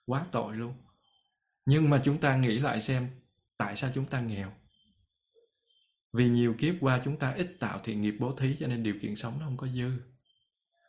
quá 0.06 0.26
tội 0.32 0.56
luôn. 0.56 0.74
Nhưng 1.66 1.90
mà 1.90 2.02
chúng 2.04 2.18
ta 2.18 2.38
nghĩ 2.38 2.60
lại 2.60 2.82
xem, 2.82 3.10
tại 3.58 3.76
sao 3.76 3.92
chúng 3.96 4.06
ta 4.06 4.22
nghèo? 4.22 4.54
Vì 6.14 6.30
nhiều 6.30 6.56
kiếp 6.58 6.76
qua 6.80 7.02
chúng 7.06 7.20
ta 7.20 7.32
ít 7.32 7.58
tạo 7.60 7.80
thiện 7.84 8.02
nghiệp 8.02 8.16
bố 8.20 8.36
thí 8.36 8.56
cho 8.60 8.68
nên 8.68 8.84
điều 8.84 8.96
kiện 9.02 9.16
sống 9.16 9.40
nó 9.40 9.46
không 9.46 9.58
có 9.58 9.68
dư. 9.68 9.92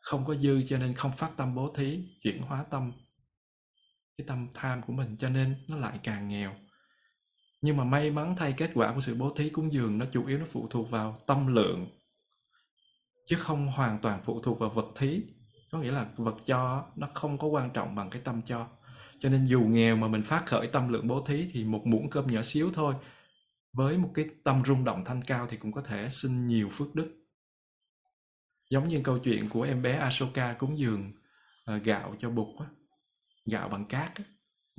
Không 0.01 0.25
có 0.25 0.35
dư 0.35 0.63
cho 0.67 0.79
nên 0.79 0.95
không 0.95 1.17
phát 1.17 1.31
tâm 1.37 1.55
bố 1.55 1.75
thí, 1.75 2.19
chuyển 2.23 2.43
hóa 2.43 2.65
tâm, 2.71 2.93
cái 4.19 4.27
tâm 4.27 4.49
tham 4.55 4.83
của 4.83 4.93
mình 4.93 5.17
cho 5.17 5.29
nên 5.29 5.65
nó 5.69 5.77
lại 5.77 6.01
càng 6.03 6.29
nghèo 6.29 6.55
nhưng 7.63 7.77
mà 7.77 7.85
may 7.85 8.11
mắn 8.11 8.35
thay 8.39 8.55
kết 8.57 8.71
quả 8.75 8.95
của 8.95 9.01
sự 9.01 9.15
bố 9.15 9.31
thí 9.31 9.51
cúng 9.51 9.73
dường 9.73 9.99
nó 9.99 10.07
chủ 10.13 10.27
yếu 10.27 10.39
nó 10.39 10.47
phụ 10.53 10.67
thuộc 10.71 10.91
vào 10.91 11.19
tâm 11.27 11.55
lượng 11.55 11.87
chứ 13.31 13.37
không 13.37 13.67
hoàn 13.67 13.99
toàn 13.99 14.21
phụ 14.23 14.41
thuộc 14.41 14.59
vào 14.59 14.71
vật 14.71 14.87
thí. 14.97 15.23
Có 15.71 15.79
nghĩa 15.79 15.93
là 15.93 16.07
vật 16.17 16.37
cho 16.47 16.87
nó 16.97 17.09
không 17.15 17.39
có 17.39 17.47
quan 17.47 17.71
trọng 17.71 17.95
bằng 17.95 18.11
cái 18.11 18.23
tâm 18.25 18.43
cho. 18.43 18.69
Cho 19.21 19.29
nên 19.29 19.47
dù 19.47 19.61
nghèo 19.61 19.97
mà 19.97 20.09
mình 20.09 20.23
phát 20.23 20.47
khởi 20.47 20.67
tâm 20.67 20.89
lượng 20.89 21.09
bố 21.09 21.21
thí 21.21 21.49
thì 21.53 21.65
một 21.65 21.83
muỗng 21.87 22.11
cơm 22.11 22.27
nhỏ 22.27 22.43
xíu 22.43 22.71
thôi 22.75 22.95
với 23.73 23.99
một 23.99 24.11
cái 24.15 24.25
tâm 24.45 24.63
rung 24.67 24.85
động 24.85 25.05
thanh 25.05 25.23
cao 25.23 25.47
thì 25.51 25.57
cũng 25.57 25.73
có 25.73 25.81
thể 25.81 26.09
sinh 26.11 26.49
nhiều 26.49 26.69
phước 26.73 26.95
đức. 26.95 27.17
Giống 28.71 28.89
như 28.89 29.01
câu 29.05 29.19
chuyện 29.19 29.49
của 29.49 29.63
em 29.63 29.83
bé 29.83 29.93
Ashoka 29.93 30.53
cúng 30.53 30.79
dường 30.79 31.13
ờ, 31.65 31.77
gạo 31.79 32.17
cho 32.19 32.31
Bụt 32.31 32.61
á, 32.61 32.67
gạo 33.47 33.69
bằng 33.69 33.85
cát 33.85 34.15
á 34.15 34.25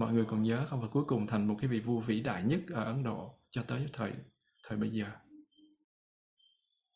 mọi 0.01 0.13
người 0.13 0.25
còn 0.25 0.41
nhớ 0.41 0.65
không? 0.69 0.81
Và 0.81 0.87
cuối 0.87 1.03
cùng 1.07 1.27
thành 1.27 1.47
một 1.47 1.55
cái 1.61 1.67
vị 1.67 1.79
vua 1.79 1.99
vĩ 1.99 2.21
đại 2.21 2.43
nhất 2.43 2.59
ở 2.73 2.83
Ấn 2.83 3.03
Độ 3.03 3.39
cho 3.51 3.63
tới 3.63 3.85
thời 3.93 4.11
thời 4.67 4.77
bây 4.77 4.89
giờ. 4.89 5.05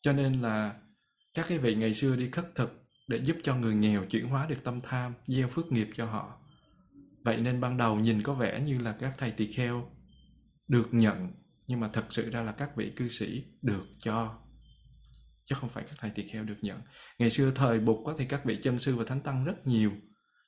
Cho 0.00 0.12
nên 0.12 0.32
là 0.32 0.80
các 1.34 1.46
cái 1.48 1.58
vị 1.58 1.74
ngày 1.74 1.94
xưa 1.94 2.16
đi 2.16 2.30
khất 2.30 2.54
thực 2.54 2.86
để 3.08 3.20
giúp 3.24 3.36
cho 3.42 3.56
người 3.56 3.74
nghèo 3.74 4.04
chuyển 4.04 4.26
hóa 4.26 4.46
được 4.46 4.64
tâm 4.64 4.80
tham, 4.80 5.14
gieo 5.26 5.48
phước 5.48 5.72
nghiệp 5.72 5.88
cho 5.94 6.06
họ. 6.06 6.40
Vậy 7.24 7.36
nên 7.36 7.60
ban 7.60 7.76
đầu 7.76 8.00
nhìn 8.00 8.22
có 8.22 8.34
vẻ 8.34 8.60
như 8.60 8.78
là 8.78 8.92
các 8.92 9.14
thầy 9.18 9.30
tỳ 9.30 9.52
kheo 9.52 9.90
được 10.68 10.88
nhận, 10.94 11.32
nhưng 11.66 11.80
mà 11.80 11.90
thật 11.92 12.04
sự 12.10 12.30
ra 12.30 12.42
là 12.42 12.52
các 12.52 12.76
vị 12.76 12.92
cư 12.96 13.08
sĩ 13.08 13.44
được 13.62 13.86
cho, 13.98 14.38
chứ 15.44 15.54
không 15.60 15.70
phải 15.70 15.84
các 15.84 15.94
thầy 15.98 16.10
tỳ 16.10 16.22
kheo 16.22 16.44
được 16.44 16.58
nhận. 16.62 16.80
Ngày 17.18 17.30
xưa 17.30 17.50
thời 17.50 17.80
bục 17.80 17.98
thì 18.18 18.26
các 18.26 18.44
vị 18.44 18.58
chân 18.62 18.78
sư 18.78 18.96
và 18.96 19.04
thánh 19.04 19.20
tăng 19.20 19.44
rất 19.44 19.66
nhiều 19.66 19.92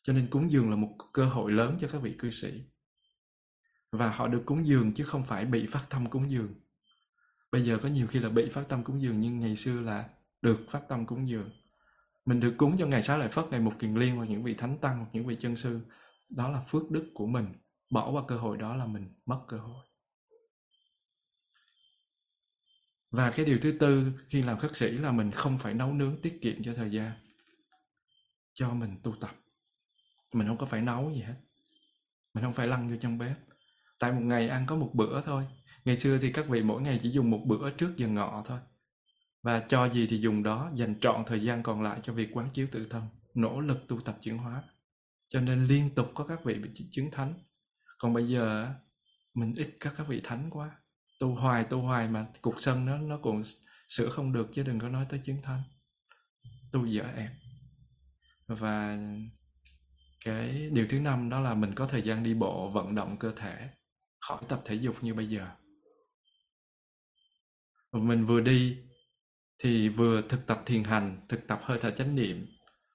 cho 0.09 0.15
nên 0.15 0.31
cúng 0.31 0.51
dường 0.51 0.71
là 0.71 0.77
một 0.77 0.97
cơ 1.13 1.25
hội 1.25 1.53
lớn 1.53 1.79
cho 1.81 1.89
các 1.93 2.03
vị 2.03 2.15
cư 2.19 2.31
sĩ. 2.31 2.63
Và 3.93 4.11
họ 4.11 4.29
được 4.29 4.43
cúng 4.47 4.67
dường 4.67 4.95
chứ 4.95 5.05
không 5.05 5.25
phải 5.25 5.45
bị 5.45 5.67
phát 5.67 5.87
tâm 5.91 6.11
cúng 6.11 6.31
dường. 6.31 6.55
Bây 7.53 7.65
giờ 7.65 7.79
có 7.83 7.89
nhiều 7.89 8.07
khi 8.07 8.19
là 8.19 8.29
bị 8.29 8.49
phát 8.49 8.69
tâm 8.69 8.85
cúng 8.85 9.03
dường, 9.03 9.21
nhưng 9.21 9.41
ngày 9.41 9.57
xưa 9.57 9.81
là 9.81 10.09
được 10.43 10.67
phát 10.71 10.83
tâm 10.89 11.07
cúng 11.07 11.29
dường. 11.29 11.51
Mình 12.25 12.41
được 12.41 12.55
cúng 12.59 12.77
cho 12.79 12.87
ngày 12.87 13.03
xá 13.03 13.17
lợi 13.17 13.29
phất, 13.29 13.45
ngày 13.51 13.61
một 13.61 13.73
kiền 13.79 13.95
liên 13.95 14.17
hoặc 14.17 14.25
những 14.25 14.43
vị 14.43 14.55
thánh 14.55 14.79
tăng 14.79 14.99
hoặc 14.99 15.09
những 15.13 15.27
vị 15.27 15.37
chân 15.41 15.57
sư. 15.57 15.81
Đó 16.29 16.51
là 16.51 16.61
phước 16.61 16.91
đức 16.91 17.11
của 17.15 17.27
mình. 17.27 17.47
Bỏ 17.91 18.11
qua 18.11 18.23
cơ 18.29 18.37
hội 18.37 18.57
đó 18.57 18.77
là 18.77 18.87
mình 18.87 19.15
mất 19.27 19.41
cơ 19.49 19.57
hội. 19.57 19.87
Và 23.11 23.31
cái 23.31 23.47
điều 23.47 23.59
thứ 23.63 23.73
tư 23.81 24.13
khi 24.29 24.43
làm 24.43 24.59
khất 24.59 24.77
sĩ 24.77 24.91
là 24.91 25.13
mình 25.13 25.31
không 25.31 25.59
phải 25.59 25.75
nấu 25.75 25.93
nướng 25.93 26.23
tiết 26.23 26.39
kiệm 26.43 26.63
cho 26.63 26.75
thời 26.75 26.91
gian. 26.91 27.13
Cho 28.55 28.75
mình 28.75 28.97
tu 29.03 29.15
tập 29.21 29.31
mình 30.33 30.47
không 30.47 30.59
có 30.59 30.67
phải 30.67 30.83
nấu 30.83 31.13
gì 31.15 31.21
hết. 31.21 31.35
Mình 32.35 32.45
không 32.45 32.55
phải 32.55 32.67
lăn 32.67 32.91
vô 32.91 32.97
trong 33.01 33.19
bếp. 33.19 33.37
Tại 33.99 34.13
một 34.13 34.21
ngày 34.21 34.49
ăn 34.49 34.67
có 34.67 34.77
một 34.77 34.91
bữa 34.95 35.23
thôi. 35.23 35.47
Ngày 35.85 35.99
xưa 35.99 36.19
thì 36.19 36.33
các 36.33 36.49
vị 36.49 36.63
mỗi 36.63 36.83
ngày 36.83 37.01
chỉ 37.03 37.11
dùng 37.11 37.31
một 37.31 37.43
bữa 37.47 37.71
trước 37.71 37.97
giờ 37.97 38.09
ngọ 38.09 38.43
thôi. 38.47 38.59
Và 39.43 39.61
cho 39.69 39.89
gì 39.89 40.07
thì 40.11 40.19
dùng 40.19 40.43
đó, 40.43 40.71
dành 40.75 41.01
trọn 41.01 41.25
thời 41.27 41.43
gian 41.43 41.63
còn 41.63 41.83
lại 41.83 42.01
cho 42.03 42.13
việc 42.13 42.29
quán 42.33 42.51
chiếu 42.51 42.67
tự 42.73 42.87
thân, 42.91 43.03
nỗ 43.35 43.61
lực 43.61 43.89
tu 43.89 44.01
tập 44.01 44.19
chuyển 44.23 44.39
hóa. 44.39 44.63
Cho 45.29 45.41
nên 45.41 45.65
liên 45.65 45.95
tục 45.95 46.11
có 46.15 46.27
các 46.27 46.45
vị 46.45 46.55
bị 46.55 46.71
chứng 46.91 47.11
thánh. 47.11 47.35
Còn 47.99 48.15
bây 48.15 48.29
giờ 48.29 48.75
mình 49.35 49.55
ít 49.55 49.77
các 49.81 49.95
các 49.97 50.09
vị 50.09 50.21
thánh 50.25 50.51
quá. 50.51 50.71
Tu 51.21 51.35
hoài 51.35 51.65
tu 51.65 51.81
hoài 51.81 52.09
mà 52.09 52.27
cuộc 52.41 52.61
sân 52.61 52.87
nó 52.87 52.99
nó 52.99 53.19
còn 53.23 53.43
sửa 53.89 54.09
không 54.09 54.33
được 54.33 54.51
chứ 54.55 54.63
đừng 54.63 54.79
có 54.79 54.89
nói 54.89 55.07
tới 55.09 55.21
chứng 55.25 55.43
thánh. 55.43 55.63
Tu 56.73 56.87
dở 56.87 57.05
em 57.17 57.31
và 58.47 58.99
cái 60.25 60.71
điều 60.73 60.87
thứ 60.89 61.01
năm 61.01 61.31
đó 61.31 61.41
là 61.41 61.55
mình 61.55 61.75
có 61.75 61.87
thời 61.87 62.03
gian 62.03 62.23
đi 62.23 62.35
bộ, 62.35 62.71
vận 62.71 62.95
động 62.95 63.17
cơ 63.17 63.33
thể 63.37 63.69
khỏi 64.21 64.43
tập 64.49 64.61
thể 64.65 64.75
dục 64.75 64.97
như 65.01 65.15
bây 65.15 65.27
giờ. 65.27 65.49
Mình 67.93 68.27
vừa 68.27 68.41
đi 68.41 68.79
thì 69.59 69.89
vừa 69.89 70.23
thực 70.23 70.47
tập 70.47 70.63
thiền 70.67 70.85
hành, 70.85 71.27
thực 71.29 71.47
tập 71.47 71.61
hơi 71.63 71.79
thở 71.81 71.91
chánh 71.91 72.17
niệm. 72.17 72.47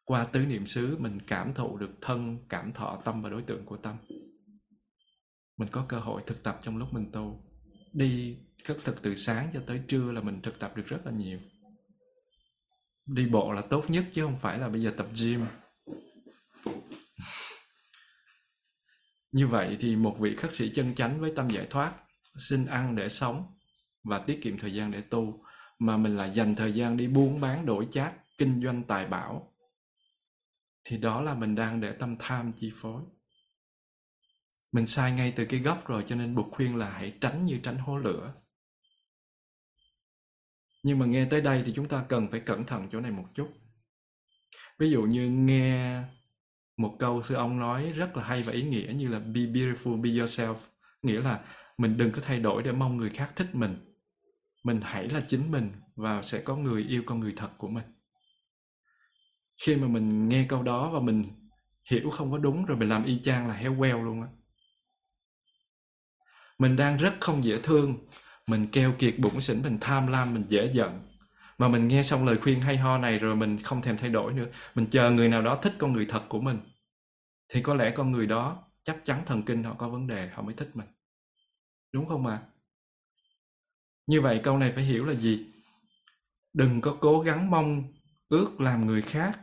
Qua 0.06 0.24
tứ 0.24 0.46
niệm 0.46 0.68
xứ, 0.68 0.98
mình 1.00 1.20
cảm 1.28 1.54
thụ 1.54 1.78
được 1.78 1.92
thân, 2.02 2.38
cảm 2.50 2.74
thọ 2.74 3.02
tâm 3.06 3.22
và 3.22 3.30
đối 3.30 3.42
tượng 3.42 3.66
của 3.66 3.78
tâm. 3.78 3.96
Mình 5.58 5.70
có 5.72 5.86
cơ 5.90 6.00
hội 6.00 6.22
thực 6.26 6.44
tập 6.44 6.60
trong 6.62 6.78
lúc 6.78 6.94
mình 6.94 7.12
tu. 7.12 7.44
Đi 7.94 8.38
khất 8.64 8.78
thực 8.84 9.02
từ 9.02 9.16
sáng 9.16 9.52
cho 9.54 9.62
tới 9.68 9.82
trưa 9.88 10.12
là 10.12 10.22
mình 10.22 10.42
thực 10.42 10.60
tập 10.60 10.78
được 10.78 10.86
rất 10.86 11.06
là 11.06 11.12
nhiều. 11.12 11.40
Đi 13.06 13.26
bộ 13.26 13.52
là 13.52 13.62
tốt 13.62 13.86
nhất 13.90 14.06
chứ 14.12 14.22
không 14.22 14.40
phải 14.40 14.60
là 14.60 14.70
bây 14.70 14.82
giờ 14.82 14.94
tập 14.98 15.08
gym 15.22 15.46
như 19.32 19.48
vậy 19.48 19.78
thì 19.80 19.96
một 19.96 20.18
vị 20.20 20.36
khất 20.36 20.56
sĩ 20.56 20.72
chân 20.74 20.96
chánh 20.96 21.22
với 21.22 21.34
tâm 21.36 21.50
giải 21.50 21.68
thoát, 21.70 21.94
xin 22.40 22.66
ăn 22.66 22.96
để 22.96 23.10
sống 23.10 23.56
và 24.04 24.20
tiết 24.20 24.40
kiệm 24.44 24.58
thời 24.58 24.74
gian 24.74 24.92
để 24.92 25.02
tu, 25.02 25.46
mà 25.80 25.98
mình 25.98 26.18
lại 26.18 26.32
dành 26.32 26.56
thời 26.56 26.74
gian 26.74 26.98
đi 26.98 27.08
buôn 27.08 27.42
bán, 27.42 27.66
đổi 27.66 27.88
chác, 27.92 28.14
kinh 28.38 28.62
doanh 28.64 28.84
tài 28.84 29.06
bảo, 29.06 29.54
thì 30.84 30.98
đó 30.98 31.22
là 31.22 31.34
mình 31.34 31.56
đang 31.56 31.82
để 31.82 31.92
tâm 31.92 32.16
tham 32.20 32.52
chi 32.54 32.72
phối 32.76 33.04
mình 34.72 34.88
sai 34.88 35.12
ngay 35.12 35.34
từ 35.36 35.46
cái 35.46 35.60
gốc 35.60 35.88
rồi, 35.88 36.04
cho 36.08 36.16
nên 36.16 36.36
buộc 36.36 36.52
khuyên 36.52 36.76
là 36.76 36.90
hãy 36.90 37.14
tránh 37.22 37.46
như 37.46 37.60
tránh 37.64 37.78
hố 37.78 37.98
lửa. 37.98 38.34
Nhưng 40.84 41.00
mà 41.00 41.06
nghe 41.06 41.28
tới 41.30 41.42
đây 41.42 41.64
thì 41.66 41.74
chúng 41.76 41.88
ta 41.88 42.06
cần 42.10 42.28
phải 42.32 42.40
cẩn 42.40 42.66
thận 42.66 42.88
chỗ 42.92 43.00
này 43.00 43.12
một 43.12 43.26
chút. 43.34 43.54
Ví 44.80 44.92
dụ 44.92 45.02
như 45.02 45.30
nghe 45.30 46.04
một 46.78 46.96
câu 47.00 47.22
sư 47.22 47.36
ông 47.36 47.60
nói 47.60 47.92
rất 47.92 48.18
là 48.18 48.24
hay 48.24 48.42
và 48.42 48.54
ý 48.54 48.64
nghĩa 48.64 48.94
như 48.96 49.08
là 49.08 49.20
be 49.20 49.42
beautiful, 49.42 50.02
be 50.02 50.10
yourself. 50.10 50.56
Nghĩa 51.02 51.22
là 51.22 51.40
mình 51.78 51.98
đừng 51.98 52.12
có 52.12 52.22
thay 52.22 52.40
đổi 52.40 52.64
để 52.64 52.72
mong 52.72 52.98
người 52.98 53.10
khác 53.10 53.32
thích 53.36 53.56
mình. 53.56 53.96
Mình 54.64 54.80
hãy 54.84 55.10
là 55.10 55.22
chính 55.28 55.52
mình 55.52 55.72
và 55.96 56.22
sẽ 56.22 56.42
có 56.42 56.56
người 56.56 56.84
yêu 56.84 57.04
con 57.06 57.20
người 57.20 57.34
thật 57.36 57.50
của 57.58 57.68
mình. 57.68 57.86
Khi 59.66 59.76
mà 59.76 59.88
mình 59.88 60.30
nghe 60.30 60.46
câu 60.50 60.64
đó 60.64 60.90
và 60.94 61.00
mình 61.00 61.24
hiểu 61.92 62.10
không 62.10 62.32
có 62.32 62.38
đúng 62.38 62.66
rồi 62.66 62.78
mình 62.78 62.90
làm 62.90 63.04
y 63.04 63.20
chang 63.24 63.48
là 63.48 63.54
heo 63.54 63.76
queo 63.80 64.04
luôn 64.04 64.22
á 64.22 64.28
mình 66.60 66.76
đang 66.76 66.98
rất 66.98 67.14
không 67.22 67.44
dễ 67.44 67.62
thương 67.62 68.08
mình 68.48 68.68
keo 68.72 68.94
kiệt 69.00 69.16
bụng 69.20 69.42
xỉn 69.42 69.62
mình 69.62 69.78
tham 69.82 70.08
lam 70.08 70.34
mình 70.34 70.44
dễ 70.48 70.72
giận 70.74 71.13
mà 71.58 71.68
mình 71.68 71.88
nghe 71.88 72.04
xong 72.04 72.26
lời 72.26 72.38
khuyên 72.38 72.62
hay 72.62 72.78
ho 72.78 72.98
này 72.98 73.20
rồi 73.20 73.36
mình 73.36 73.62
không 73.64 73.82
thèm 73.82 73.98
thay 73.98 74.10
đổi 74.10 74.34
nữa. 74.34 74.48
Mình 74.76 74.88
chờ 74.92 75.12
người 75.12 75.30
nào 75.30 75.42
đó 75.42 75.60
thích 75.62 75.74
con 75.78 75.94
người 75.94 76.06
thật 76.10 76.24
của 76.30 76.42
mình, 76.42 76.58
thì 77.50 77.62
có 77.62 77.74
lẽ 77.74 77.92
con 77.96 78.12
người 78.12 78.26
đó 78.28 78.64
chắc 78.84 78.98
chắn 79.06 79.24
thần 79.26 79.44
kinh 79.44 79.64
họ 79.64 79.76
có 79.78 79.90
vấn 79.90 80.08
đề, 80.08 80.30
họ 80.34 80.44
mới 80.44 80.54
thích 80.54 80.70
mình. 80.74 80.88
Đúng 81.94 82.10
không 82.10 82.28
ạ? 82.28 82.40
À? 82.42 82.48
như 84.08 84.22
vậy 84.22 84.42
câu 84.44 84.58
này 84.58 84.72
phải 84.76 84.84
hiểu 84.84 85.06
là 85.06 85.14
gì? 85.14 85.46
Đừng 86.54 86.82
có 86.82 86.98
cố 87.02 87.20
gắng 87.20 87.52
mong 87.52 87.84
ước 88.30 88.62
làm 88.62 88.86
người 88.86 89.02
khác 89.02 89.40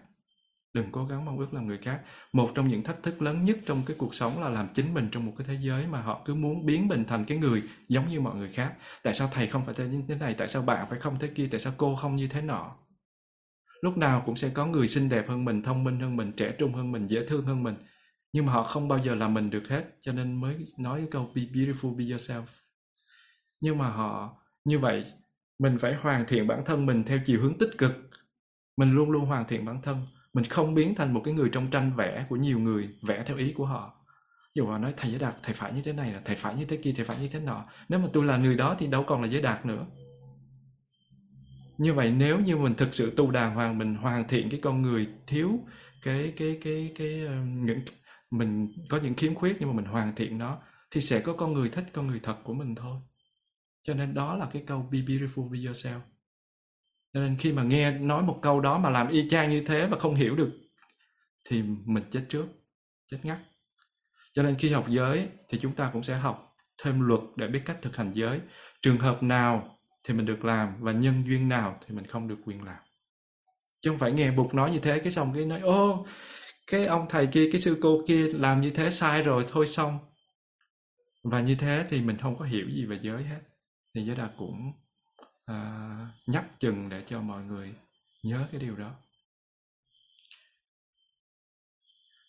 đừng 0.75 0.93
cố 0.93 1.05
gắng 1.05 1.25
mong 1.25 1.39
ước 1.39 1.55
làm 1.55 1.67
người 1.67 1.79
khác. 1.79 2.01
Một 2.33 2.51
trong 2.55 2.69
những 2.69 2.83
thách 2.83 3.03
thức 3.03 3.23
lớn 3.23 3.45
nhất 3.45 3.59
trong 3.67 3.83
cái 3.87 3.97
cuộc 3.99 4.15
sống 4.15 4.43
là 4.43 4.49
làm 4.49 4.69
chính 4.75 4.95
mình 4.95 5.09
trong 5.13 5.27
một 5.27 5.33
cái 5.39 5.47
thế 5.47 5.55
giới 5.61 5.87
mà 5.87 6.03
họ 6.03 6.23
cứ 6.25 6.35
muốn 6.35 6.67
biến 6.67 6.89
mình 6.89 7.05
thành 7.05 7.25
cái 7.25 7.39
người 7.39 7.63
giống 7.89 8.09
như 8.09 8.21
mọi 8.21 8.37
người 8.37 8.49
khác. 8.49 8.75
Tại 9.03 9.15
sao 9.15 9.29
thầy 9.33 9.47
không 9.47 9.65
phải 9.65 9.89
như 9.89 10.03
thế 10.09 10.15
này? 10.15 10.35
Tại 10.39 10.49
sao 10.49 10.63
bạn 10.63 10.87
phải 10.91 10.99
không 10.99 11.19
thế 11.19 11.29
kia? 11.29 11.49
Tại 11.51 11.61
sao 11.61 11.73
cô 11.77 11.97
không 11.97 12.17
như 12.17 12.29
thế 12.29 12.43
nọ? 12.43 12.77
Lúc 13.83 13.97
nào 13.97 14.23
cũng 14.27 14.37
sẽ 14.37 14.51
có 14.55 14.67
người 14.67 14.89
xinh 14.89 15.09
đẹp 15.09 15.29
hơn 15.29 15.45
mình, 15.45 15.63
thông 15.63 15.85
minh 15.85 16.01
hơn 16.01 16.17
mình, 16.17 16.33
trẻ 16.33 16.55
trung 16.59 16.75
hơn 16.75 16.93
mình, 16.93 17.07
dễ 17.07 17.27
thương 17.27 17.45
hơn 17.45 17.63
mình. 17.63 17.75
Nhưng 18.33 18.47
mà 18.47 18.53
họ 18.53 18.65
không 18.65 18.89
bao 18.89 18.99
giờ 18.99 19.15
làm 19.15 19.35
mình 19.35 19.51
được 19.51 19.69
hết, 19.69 19.85
cho 20.01 20.13
nên 20.13 20.41
mới 20.41 20.57
nói 20.79 21.01
cái 21.01 21.09
câu 21.11 21.33
be 21.35 21.43
beautiful, 21.43 21.97
be 21.97 22.05
yourself 22.05 22.43
nhưng 23.61 23.79
mà 23.79 23.91
họ, 23.91 24.43
như 24.65 24.79
vậy, 24.79 25.05
mình 25.59 25.79
phải 25.81 25.95
hoàn 25.95 26.27
thiện 26.29 26.47
bản 26.47 26.65
thân 26.67 26.87
mình 26.87 27.05
theo 27.05 27.19
chiều 27.25 27.41
hướng 27.43 27.59
tích 27.59 27.71
cực. 27.79 27.93
Mình 28.77 28.93
luôn 28.93 29.11
luôn 29.11 29.25
hoàn 29.25 29.49
thiện 29.49 29.65
bản 29.65 29.83
thân 29.83 30.07
mình 30.33 30.45
không 30.45 30.75
biến 30.75 30.95
thành 30.95 31.15
một 31.15 31.23
cái 31.25 31.35
người 31.35 31.49
trong 31.53 31.71
tranh 31.71 31.93
vẽ 31.97 32.27
của 32.29 32.37
nhiều 32.37 32.59
người 32.59 32.89
vẽ 33.03 33.25
theo 33.27 33.37
ý 33.37 33.53
của 33.53 33.67
họ. 33.67 33.97
Dù 34.55 34.67
họ 34.67 34.79
nói, 34.79 34.95
thầy 34.97 35.11
giới 35.11 35.21
đạt, 35.21 35.35
thầy 35.43 35.55
phải 35.55 35.73
như 35.73 35.83
thế 35.83 35.93
này 35.93 36.13
là 36.13 36.21
thầy 36.25 36.37
phải 36.37 36.55
như 36.55 36.65
thế 36.65 36.77
kia, 36.77 36.93
thầy 36.97 37.05
phải 37.05 37.17
như 37.21 37.29
thế 37.29 37.41
nọ. 37.41 37.65
Nếu 37.89 38.01
mà 38.01 38.09
tôi 38.13 38.25
là 38.25 38.37
người 38.37 38.57
đó 38.57 38.77
thì 38.79 38.87
đâu 38.87 39.05
còn 39.07 39.23
là 39.23 39.29
giới 39.29 39.43
đạt 39.43 39.67
nữa. 39.67 39.87
Như 41.79 41.95
vậy 41.95 42.11
nếu 42.11 42.41
như 42.41 42.57
mình 42.57 42.75
thực 42.75 42.95
sự 42.95 43.13
tu 43.17 43.31
đàng 43.31 43.55
hoàng, 43.55 43.79
mình 43.79 43.95
hoàn 43.95 44.29
thiện 44.29 44.51
cái 44.51 44.61
con 44.63 44.83
người 44.83 45.09
thiếu 45.27 45.59
cái 46.03 46.33
cái 46.37 46.59
cái 46.65 46.93
cái 46.99 47.27
ờ, 47.27 47.35
những, 47.45 47.81
mình 48.31 48.73
có 48.89 48.97
những 48.97 49.15
khiếm 49.15 49.35
khuyết 49.35 49.57
nhưng 49.61 49.69
mà 49.69 49.75
mình 49.75 49.85
hoàn 49.85 50.15
thiện 50.15 50.39
nó, 50.39 50.59
thì 50.91 51.01
sẽ 51.01 51.21
có 51.21 51.33
con 51.33 51.53
người 51.53 51.69
thích, 51.69 51.85
con 51.93 52.07
người 52.07 52.21
thật 52.23 52.37
của 52.45 52.55
mình 52.55 52.75
thôi. 52.75 53.01
Cho 53.83 53.95
nên 53.95 54.15
đó 54.15 54.37
là 54.37 54.49
cái 54.53 54.63
câu, 54.67 54.89
be 54.93 54.99
beautiful, 54.99 55.49
be 55.49 55.59
yourself 55.59 56.01
cho 57.13 57.21
nên 57.21 57.37
khi 57.37 57.53
mà 57.53 57.63
nghe 57.63 57.91
nói 57.91 58.23
một 58.23 58.39
câu 58.43 58.61
đó 58.61 58.79
mà 58.79 58.91
làm 58.91 59.09
y 59.09 59.29
chang 59.29 59.51
như 59.51 59.65
thế 59.67 59.87
mà 59.87 59.99
không 59.99 60.15
hiểu 60.15 60.37
được, 60.37 60.51
thì 61.49 61.63
mình 61.85 62.05
chết 62.11 62.25
trước, 62.29 62.47
chết 63.11 63.19
ngắt. 63.23 63.39
Cho 64.33 64.43
nên 64.43 64.55
khi 64.55 64.71
học 64.71 64.85
giới 64.89 65.29
thì 65.49 65.59
chúng 65.59 65.75
ta 65.75 65.91
cũng 65.93 66.03
sẽ 66.03 66.17
học 66.17 66.57
thêm 66.83 67.01
luật 67.01 67.21
để 67.37 67.47
biết 67.49 67.63
cách 67.65 67.79
thực 67.83 67.97
hành 67.97 68.13
giới. 68.15 68.41
Trường 68.83 68.97
hợp 68.97 69.23
nào 69.23 69.79
thì 70.05 70.15
mình 70.15 70.27
được 70.27 70.45
làm 70.45 70.77
và 70.81 70.93
nhân 70.93 71.23
duyên 71.27 71.49
nào 71.49 71.79
thì 71.87 71.95
mình 71.95 72.07
không 72.07 72.29
được 72.29 72.39
quyền 72.45 72.63
làm. 72.65 72.83
Chứ 73.81 73.91
không 73.91 73.99
phải 73.99 74.13
nghe 74.13 74.31
bục 74.31 74.55
nói 74.55 74.71
như 74.71 74.79
thế, 74.79 74.99
cái 74.99 75.13
xong 75.13 75.35
cái 75.35 75.45
nói, 75.45 75.61
ô, 75.61 76.07
cái 76.67 76.87
ông 76.87 77.07
thầy 77.09 77.27
kia, 77.27 77.49
cái 77.53 77.61
sư 77.61 77.79
cô 77.83 78.05
kia 78.09 78.29
làm 78.29 78.61
như 78.61 78.71
thế 78.71 78.91
sai 78.91 79.23
rồi, 79.23 79.45
thôi 79.49 79.67
xong. 79.67 79.99
Và 81.23 81.41
như 81.41 81.55
thế 81.55 81.87
thì 81.91 82.01
mình 82.01 82.19
không 82.19 82.39
có 82.39 82.45
hiểu 82.45 82.67
gì 82.71 82.87
về 82.87 82.99
giới 83.03 83.23
hết. 83.23 83.41
Thì 83.95 84.03
giới 84.03 84.17
đạt 84.17 84.31
cũng 84.37 84.73
à, 85.51 86.09
nhắc 86.27 86.45
chừng 86.59 86.89
để 86.89 87.03
cho 87.07 87.21
mọi 87.21 87.45
người 87.45 87.75
nhớ 88.23 88.49
cái 88.53 88.61
điều 88.61 88.77
đó. 88.77 88.95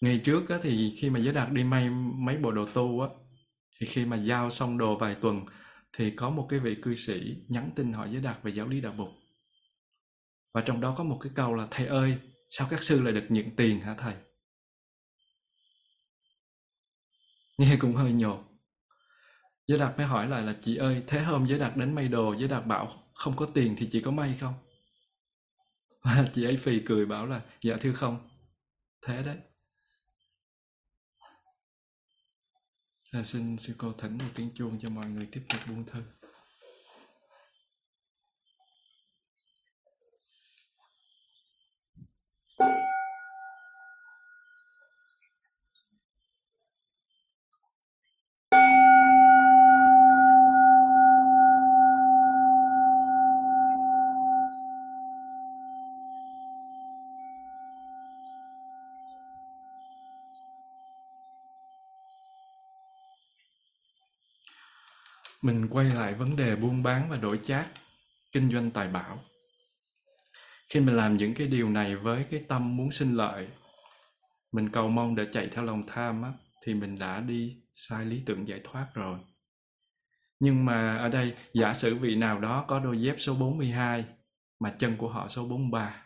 Ngày 0.01 0.21
trước 0.23 0.49
á, 0.49 0.57
thì 0.61 0.95
khi 1.01 1.09
mà 1.09 1.19
giới 1.19 1.33
đạt 1.33 1.51
đi 1.51 1.63
may 1.63 1.89
mấy 2.17 2.37
bộ 2.37 2.51
đồ 2.51 2.65
tu 2.73 3.01
á 3.01 3.07
thì 3.79 3.87
khi 3.87 4.05
mà 4.05 4.17
giao 4.17 4.49
xong 4.49 4.77
đồ 4.77 4.97
vài 4.97 5.15
tuần 5.15 5.45
thì 5.97 6.11
có 6.11 6.29
một 6.29 6.47
cái 6.49 6.59
vị 6.59 6.75
cư 6.81 6.95
sĩ 6.95 7.35
nhắn 7.47 7.71
tin 7.75 7.93
hỏi 7.93 8.09
giới 8.11 8.21
đạt 8.21 8.43
về 8.43 8.51
giáo 8.51 8.67
lý 8.67 8.81
đạo 8.81 8.93
bục. 8.93 9.09
Và 10.53 10.61
trong 10.61 10.81
đó 10.81 10.95
có 10.97 11.03
một 11.03 11.17
cái 11.21 11.31
câu 11.35 11.53
là 11.53 11.67
thầy 11.71 11.87
ơi 11.87 12.17
sao 12.49 12.67
các 12.71 12.83
sư 12.83 13.01
lại 13.03 13.13
được 13.13 13.25
nhận 13.29 13.55
tiền 13.55 13.81
hả 13.81 13.95
thầy? 13.97 14.13
Nghe 17.57 17.77
cũng 17.79 17.95
hơi 17.95 18.11
nhột 18.11 18.50
giới 19.71 19.79
đạt 19.79 19.97
mới 19.97 20.07
hỏi 20.07 20.27
lại 20.27 20.41
là, 20.41 20.55
chị 20.61 20.75
ơi, 20.75 21.03
thế 21.07 21.21
hôm 21.21 21.45
giới 21.47 21.59
đạt 21.59 21.77
đến 21.77 21.95
may 21.95 22.07
đồ, 22.07 22.35
giới 22.39 22.49
đạt 22.49 22.65
bảo 22.65 23.03
không 23.13 23.35
có 23.35 23.45
tiền 23.45 23.75
thì 23.77 23.87
chị 23.91 24.01
có 24.01 24.11
may 24.11 24.37
không? 24.39 24.53
Và 26.01 26.25
chị 26.33 26.43
ấy 26.43 26.57
phì 26.57 26.79
cười 26.85 27.05
bảo 27.05 27.25
là 27.25 27.41
dạ 27.61 27.77
thưa 27.81 27.93
không. 27.93 28.29
Thế 29.01 29.23
đấy. 29.23 29.37
Là 33.11 33.23
xin 33.23 33.57
sư 33.57 33.75
cô 33.77 33.93
thỉnh 33.93 34.17
một 34.17 34.29
tiếng 34.35 34.49
chuông 34.55 34.79
cho 34.81 34.89
mọi 34.89 35.09
người 35.09 35.27
tiếp 35.31 35.41
tục 35.49 35.59
buông 35.67 35.85
thư. 35.85 36.01
Mình 65.41 65.67
quay 65.71 65.85
lại 65.85 66.13
vấn 66.13 66.35
đề 66.35 66.55
buôn 66.55 66.83
bán 66.83 67.09
và 67.09 67.17
đổi 67.17 67.39
chác 67.43 67.67
kinh 68.31 68.51
doanh 68.51 68.71
tài 68.71 68.87
bảo. 68.87 69.23
Khi 70.69 70.79
mình 70.79 70.95
làm 70.95 71.17
những 71.17 71.33
cái 71.33 71.47
điều 71.47 71.69
này 71.69 71.95
với 71.95 72.25
cái 72.29 72.43
tâm 72.47 72.77
muốn 72.77 72.91
sinh 72.91 73.15
lợi 73.15 73.47
mình 74.51 74.69
cầu 74.69 74.89
mong 74.89 75.15
để 75.15 75.27
chạy 75.31 75.49
theo 75.51 75.63
lòng 75.63 75.83
tham 75.87 76.23
á, 76.23 76.33
thì 76.63 76.73
mình 76.73 76.99
đã 76.99 77.19
đi 77.19 77.61
sai 77.75 78.05
lý 78.05 78.23
tưởng 78.25 78.47
giải 78.47 78.61
thoát 78.63 78.87
rồi. 78.93 79.19
Nhưng 80.39 80.65
mà 80.65 80.97
ở 80.97 81.09
đây 81.09 81.35
giả 81.53 81.73
sử 81.73 81.95
vị 81.95 82.15
nào 82.15 82.39
đó 82.39 82.65
có 82.67 82.79
đôi 82.79 83.01
dép 83.01 83.15
số 83.17 83.35
42 83.35 84.05
mà 84.59 84.75
chân 84.79 84.97
của 84.97 85.09
họ 85.09 85.27
số 85.27 85.45
43 85.45 86.05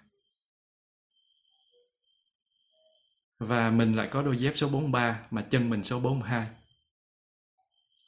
và 3.40 3.70
mình 3.70 3.94
lại 3.96 4.10
có 4.12 4.24
đôi 4.24 4.38
dép 4.38 4.54
số 4.56 4.70
43 4.70 5.28
mà 5.32 5.42
chân 5.42 5.70
mình 5.70 5.84
số 5.84 6.00
42 6.00 6.48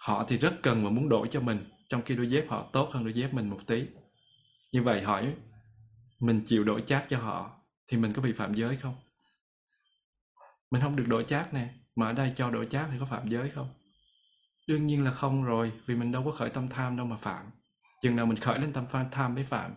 họ 0.08 0.26
thì 0.28 0.38
rất 0.38 0.53
cần 0.64 0.84
và 0.84 0.89
muốn 0.89 1.10
đổi 1.10 1.28
cho 1.32 1.39
mình 1.39 1.70
trong 1.89 2.01
khi 2.01 2.16
đôi 2.16 2.30
dép 2.30 2.45
họ 2.49 2.70
tốt 2.74 2.89
hơn 2.93 3.03
đôi 3.03 3.14
dép 3.14 3.34
mình 3.34 3.49
một 3.49 3.60
tí. 3.68 3.86
Như 4.72 4.84
vậy 4.84 5.01
hỏi 5.01 5.34
mình 6.20 6.41
chịu 6.45 6.64
đổi 6.64 6.84
chát 6.88 7.10
cho 7.10 7.20
họ 7.20 7.51
thì 7.88 7.97
mình 7.97 8.14
có 8.14 8.22
bị 8.22 8.32
phạm 8.32 8.53
giới 8.53 8.78
không? 8.78 8.95
Mình 10.72 10.82
không 10.82 10.95
được 10.95 11.08
đổi 11.08 11.24
chát 11.24 11.53
nè 11.53 11.68
mà 11.95 12.05
ở 12.05 12.14
đây 12.14 12.34
cho 12.36 12.49
đổi 12.49 12.66
chát 12.66 12.89
thì 12.91 12.99
có 12.99 13.05
phạm 13.05 13.30
giới 13.30 13.49
không? 13.49 13.70
Đương 14.68 14.88
nhiên 14.88 15.03
là 15.03 15.12
không 15.12 15.43
rồi 15.43 15.72
vì 15.86 15.95
mình 15.95 16.12
đâu 16.12 16.24
có 16.26 16.32
khởi 16.32 16.49
tâm 16.49 16.70
tham 16.70 16.97
đâu 16.97 17.05
mà 17.05 17.18
phạm. 17.18 17.45
Chừng 18.01 18.16
nào 18.16 18.26
mình 18.26 18.38
khởi 18.38 18.60
lên 18.60 18.74
tâm 18.74 18.86
tham 19.12 19.36
mới 19.36 19.43
phạm. 19.43 19.76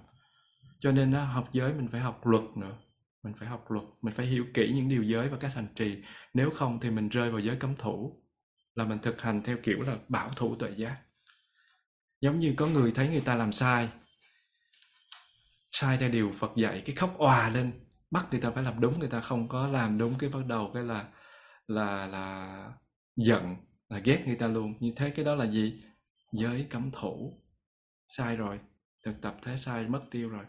Cho 0.78 0.93
nên 0.93 1.12
đó, 1.12 1.24
học 1.24 1.49
giới 1.53 1.74
mình 1.74 1.89
phải 1.89 2.01
học 2.01 2.26
luật 2.26 2.45
nữa. 2.57 2.76
Mình 3.22 3.35
phải 3.39 3.49
học 3.49 3.70
luật 3.70 3.85
mình 4.03 4.14
phải 4.14 4.26
hiểu 4.26 4.47
kỹ 4.55 4.72
những 4.74 4.89
điều 4.89 5.03
giới 5.03 5.28
và 5.28 5.37
các 5.41 5.55
hành 5.55 5.68
trì. 5.74 6.03
Nếu 6.35 6.51
không 6.51 6.81
thì 6.81 6.91
mình 6.91 7.09
rơi 7.09 7.31
vào 7.31 7.41
giới 7.41 7.57
cấm 7.57 7.76
thủ 7.76 8.16
là 8.75 8.85
mình 8.85 8.99
thực 8.99 9.23
hành 9.23 9.43
theo 9.43 9.57
kiểu 9.62 9.83
là 9.83 9.97
bảo 10.09 10.31
thủ 10.37 10.57
tuệ 10.57 10.71
giác. 10.77 10.97
Giống 12.21 12.39
như 12.39 12.55
có 12.57 12.66
người 12.66 12.93
thấy 12.93 13.09
người 13.09 13.21
ta 13.21 13.35
làm 13.35 13.53
sai 13.53 13.89
sai 15.71 15.97
theo 15.97 16.09
điều 16.09 16.33
Phật 16.37 16.53
dạy, 16.57 16.83
cái 16.87 16.97
khóc 16.97 17.14
òa 17.18 17.49
lên, 17.49 17.73
bắt 18.11 18.27
người 18.31 18.41
ta 18.41 18.51
phải 18.51 18.62
làm 18.62 18.81
đúng, 18.81 18.99
người 18.99 19.09
ta 19.09 19.21
không 19.21 19.49
có 19.49 19.68
làm 19.68 19.99
đúng 19.99 20.14
cái 20.18 20.31
bắt 20.31 20.47
đầu, 20.47 20.71
cái 20.75 20.83
là 20.85 21.09
là 21.66 22.07
là 22.07 22.73
giận, 23.16 23.57
là 23.89 23.99
ghét 23.99 24.23
người 24.27 24.37
ta 24.37 24.47
luôn. 24.47 24.75
Như 24.81 24.93
thế 24.97 25.11
cái 25.11 25.25
đó 25.25 25.35
là 25.35 25.45
gì? 25.47 25.83
Giới 26.33 26.66
cấm 26.71 26.91
thủ. 26.91 27.43
Sai 28.09 28.37
rồi, 28.37 28.61
thực 29.05 29.14
tập 29.23 29.37
thế 29.43 29.57
sai, 29.57 29.89
mất 29.89 30.01
tiêu 30.11 30.29
rồi. 30.29 30.45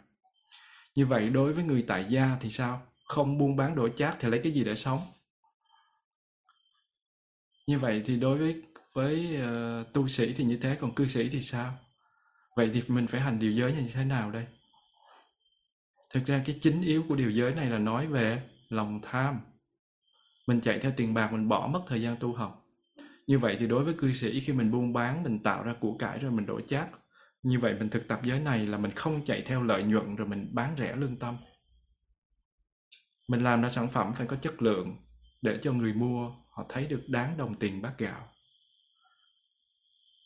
Như 0.95 1.05
vậy 1.05 1.30
đối 1.30 1.53
với 1.53 1.63
người 1.63 1.86
tại 1.88 2.05
gia 2.09 2.38
thì 2.41 2.51
sao? 2.51 2.88
Không 3.05 3.38
buôn 3.38 3.55
bán 3.55 3.76
đổi 3.76 3.93
chát 3.97 4.15
thì 4.19 4.30
lấy 4.30 4.39
cái 4.43 4.51
gì 4.51 4.63
để 4.63 4.76
sống? 4.76 4.99
Như 7.68 7.80
vậy 7.80 8.03
thì 8.05 8.20
đối 8.20 8.38
với 8.38 8.62
với 8.93 9.38
uh, 9.38 9.93
tu 9.93 10.07
sĩ 10.07 10.34
thì 10.34 10.43
như 10.43 10.57
thế 10.57 10.76
còn 10.76 10.95
cư 10.95 11.07
sĩ 11.07 11.30
thì 11.30 11.41
sao? 11.41 11.78
Vậy 12.55 12.72
thì 12.74 12.84
mình 12.88 13.07
phải 13.07 13.22
hành 13.22 13.39
điều 13.39 13.51
giới 13.51 13.74
như 13.74 13.89
thế 13.93 14.05
nào 14.05 14.32
đây? 14.32 14.45
Thực 16.14 16.26
ra 16.26 16.41
cái 16.45 16.57
chính 16.62 16.82
yếu 16.82 17.03
của 17.09 17.16
điều 17.16 17.32
giới 17.32 17.55
này 17.55 17.70
là 17.70 17.78
nói 17.78 18.07
về 18.07 18.41
lòng 18.70 18.99
tham. 19.03 19.39
Mình 20.47 20.62
chạy 20.62 20.80
theo 20.80 20.91
tiền 20.97 21.14
bạc 21.14 21.34
mình 21.34 21.49
bỏ 21.49 21.68
mất 21.68 21.82
thời 21.88 22.01
gian 22.01 22.16
tu 22.20 22.34
học. 22.34 22.68
Như 23.28 23.39
vậy 23.39 23.57
thì 23.59 23.68
đối 23.68 23.84
với 23.84 23.93
cư 23.93 24.14
sĩ 24.14 24.39
khi 24.39 24.53
mình 24.53 24.72
buôn 24.72 24.93
bán 24.93 25.24
mình 25.24 25.39
tạo 25.39 25.64
ra 25.64 25.74
của 25.80 25.97
cải 25.97 26.20
rồi 26.20 26.32
mình 26.32 26.45
đổi 26.45 26.64
chát 26.68 26.89
như 27.43 27.59
vậy 27.59 27.76
mình 27.80 27.89
thực 27.89 28.07
tập 28.07 28.20
giới 28.24 28.39
này 28.39 28.68
là 28.68 28.78
mình 28.78 28.91
không 28.91 29.26
chạy 29.26 29.41
theo 29.41 29.64
lợi 29.64 29.84
nhuận 29.84 30.16
rồi 30.16 30.28
mình 30.28 30.49
bán 30.51 30.76
rẻ 30.78 30.95
lương 30.95 31.18
tâm. 31.18 31.38
Mình 33.28 33.43
làm 33.43 33.62
ra 33.62 33.70
sản 33.70 33.88
phẩm 33.88 34.14
phải 34.14 34.28
có 34.28 34.36
chất 34.36 34.62
lượng 34.62 34.97
để 35.41 35.59
cho 35.62 35.74
người 35.74 35.93
mua 35.93 36.32
họ 36.52 36.66
thấy 36.70 36.86
được 36.86 37.04
đáng 37.08 37.38
đồng 37.38 37.60
tiền 37.60 37.82
bát 37.82 37.93
gạo. 37.97 38.34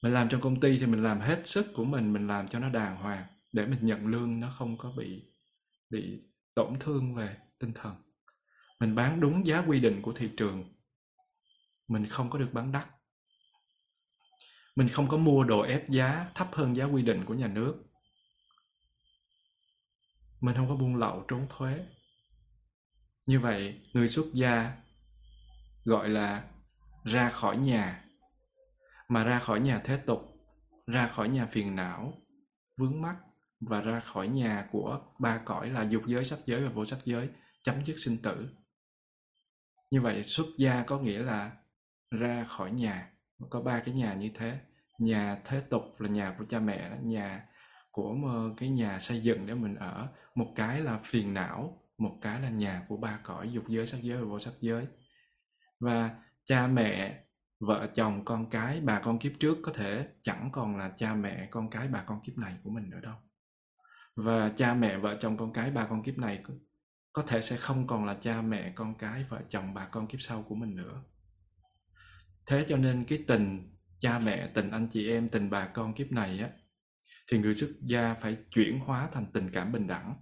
Mình 0.02 0.14
làm 0.14 0.30
trong 0.30 0.42
công 0.42 0.60
ty 0.60 0.78
thì 0.78 0.86
mình 0.86 1.04
làm 1.04 1.20
hết 1.20 1.42
sức 1.48 1.66
của 1.74 1.86
mình 1.86 2.14
mình 2.14 2.28
làm 2.28 2.48
cho 2.48 2.60
nó 2.60 2.70
đàng 2.70 2.96
hoàng 2.96 3.26
để 3.52 3.66
mình 3.66 3.80
nhận 3.82 4.08
lương 4.08 4.40
nó 4.40 4.52
không 4.58 4.78
có 4.78 4.92
bị 4.92 5.24
bị 5.90 6.22
tổn 6.56 6.80
thương 6.80 7.16
về 7.16 7.38
tinh 7.60 7.74
thần. 7.74 7.96
Mình 8.80 8.96
bán 8.96 9.20
đúng 9.20 9.48
giá 9.48 9.64
quy 9.68 9.80
định 9.80 10.02
của 10.02 10.12
thị 10.14 10.30
trường. 10.38 10.74
Mình 11.88 12.08
không 12.08 12.30
có 12.30 12.40
được 12.40 12.50
bán 12.54 12.72
đắt. 12.72 12.88
Mình 14.76 14.90
không 14.90 15.08
có 15.08 15.18
mua 15.18 15.44
đồ 15.44 15.62
ép 15.62 15.90
giá 15.90 16.32
thấp 16.36 16.50
hơn 16.52 16.76
giá 16.76 16.86
quy 16.86 17.02
định 17.02 17.26
của 17.26 17.34
nhà 17.34 17.48
nước. 17.48 17.84
Mình 20.42 20.56
không 20.56 20.70
có 20.70 20.76
buôn 20.76 20.96
lậu 20.96 21.26
trốn 21.28 21.48
thuế. 21.50 21.86
Như 23.26 23.40
vậy, 23.40 23.82
người 23.94 24.08
xuất 24.08 24.26
gia 24.34 24.85
gọi 25.86 26.10
là 26.10 26.44
ra 27.04 27.30
khỏi 27.30 27.58
nhà. 27.58 28.06
Mà 29.10 29.24
ra 29.24 29.40
khỏi 29.40 29.60
nhà 29.60 29.82
thế 29.84 29.98
tục, 29.98 30.20
ra 30.88 31.08
khỏi 31.08 31.30
nhà 31.30 31.46
phiền 31.46 31.76
não, 31.76 32.14
vướng 32.78 33.02
mắc 33.02 33.16
và 33.60 33.82
ra 33.82 34.00
khỏi 34.00 34.28
nhà 34.28 34.68
của 34.72 35.00
ba 35.20 35.42
cõi 35.46 35.70
là 35.70 35.84
dục 35.84 36.04
giới 36.06 36.26
sắc 36.26 36.40
giới 36.46 36.64
và 36.64 36.70
vô 36.70 36.86
sắc 36.86 37.00
giới, 37.06 37.30
chấm 37.64 37.86
dứt 37.86 37.96
sinh 37.98 38.18
tử. 38.24 38.50
Như 39.92 40.02
vậy, 40.02 40.24
xuất 40.24 40.46
gia 40.58 40.84
có 40.84 41.00
nghĩa 41.00 41.20
là 41.20 41.52
ra 42.12 42.46
khỏi 42.50 42.72
nhà. 42.72 43.10
Có 43.50 43.62
ba 43.62 43.80
cái 43.80 43.94
nhà 43.96 44.14
như 44.14 44.32
thế. 44.36 44.60
Nhà 45.00 45.42
thế 45.46 45.62
tục 45.70 45.84
là 46.00 46.10
nhà 46.10 46.36
của 46.40 46.46
cha 46.46 46.60
mẹ, 46.60 46.98
nhà 47.04 47.46
của 47.92 48.16
cái 48.58 48.70
nhà 48.70 49.00
xây 49.00 49.20
dựng 49.22 49.46
để 49.46 49.54
mình 49.54 49.76
ở. 49.76 50.08
Một 50.36 50.54
cái 50.56 50.82
là 50.82 51.00
phiền 51.04 51.34
não, 51.34 51.82
một 51.98 52.18
cái 52.22 52.42
là 52.42 52.50
nhà 52.50 52.86
của 52.88 52.98
ba 52.98 53.20
cõi, 53.24 53.52
dục 53.52 53.64
giới 53.68 53.88
sắc 53.88 54.02
giới 54.02 54.18
và 54.18 54.26
vô 54.26 54.40
sắc 54.40 54.54
giới 54.62 54.88
và 55.80 56.16
cha 56.46 56.68
mẹ, 56.68 57.24
vợ 57.60 57.88
chồng, 57.96 58.26
con 58.26 58.50
cái, 58.50 58.82
bà 58.82 59.00
con 59.00 59.20
kiếp 59.20 59.32
trước 59.40 59.58
có 59.64 59.72
thể 59.74 60.08
chẳng 60.22 60.50
còn 60.54 60.78
là 60.78 60.94
cha 60.98 61.14
mẹ, 61.14 61.48
con 61.52 61.70
cái, 61.70 61.88
bà 61.88 62.04
con 62.04 62.22
kiếp 62.24 62.38
này 62.38 62.58
của 62.64 62.70
mình 62.70 62.90
nữa 62.90 63.00
đâu. 63.04 63.16
Và 64.16 64.52
cha 64.56 64.74
mẹ, 64.74 64.98
vợ 64.98 65.18
chồng, 65.22 65.38
con 65.38 65.54
cái, 65.54 65.72
bà 65.72 65.86
con 65.86 66.04
kiếp 66.04 66.18
này 66.18 66.44
có 67.14 67.22
thể 67.22 67.42
sẽ 67.42 67.58
không 67.58 67.88
còn 67.88 68.06
là 68.06 68.18
cha 68.22 68.42
mẹ, 68.42 68.72
con 68.76 68.96
cái, 68.98 69.26
vợ 69.30 69.42
chồng, 69.50 69.74
bà 69.74 69.86
con 69.86 70.08
kiếp 70.08 70.22
sau 70.22 70.44
của 70.44 70.56
mình 70.56 70.76
nữa. 70.76 71.04
Thế 72.46 72.66
cho 72.68 72.78
nên 72.78 73.04
cái 73.04 73.24
tình 73.28 73.76
cha 74.00 74.20
mẹ, 74.20 74.48
tình 74.48 74.72
anh 74.72 74.88
chị 74.90 75.10
em, 75.10 75.30
tình 75.30 75.50
bà 75.50 75.68
con 75.68 75.94
kiếp 75.94 76.12
này 76.12 76.40
á, 76.40 76.50
thì 77.28 77.38
người 77.38 77.56
xuất 77.56 77.70
gia 77.82 78.14
phải 78.14 78.38
chuyển 78.52 78.80
hóa 78.80 79.10
thành 79.12 79.26
tình 79.34 79.50
cảm 79.52 79.72
bình 79.72 79.88
đẳng. 79.88 80.16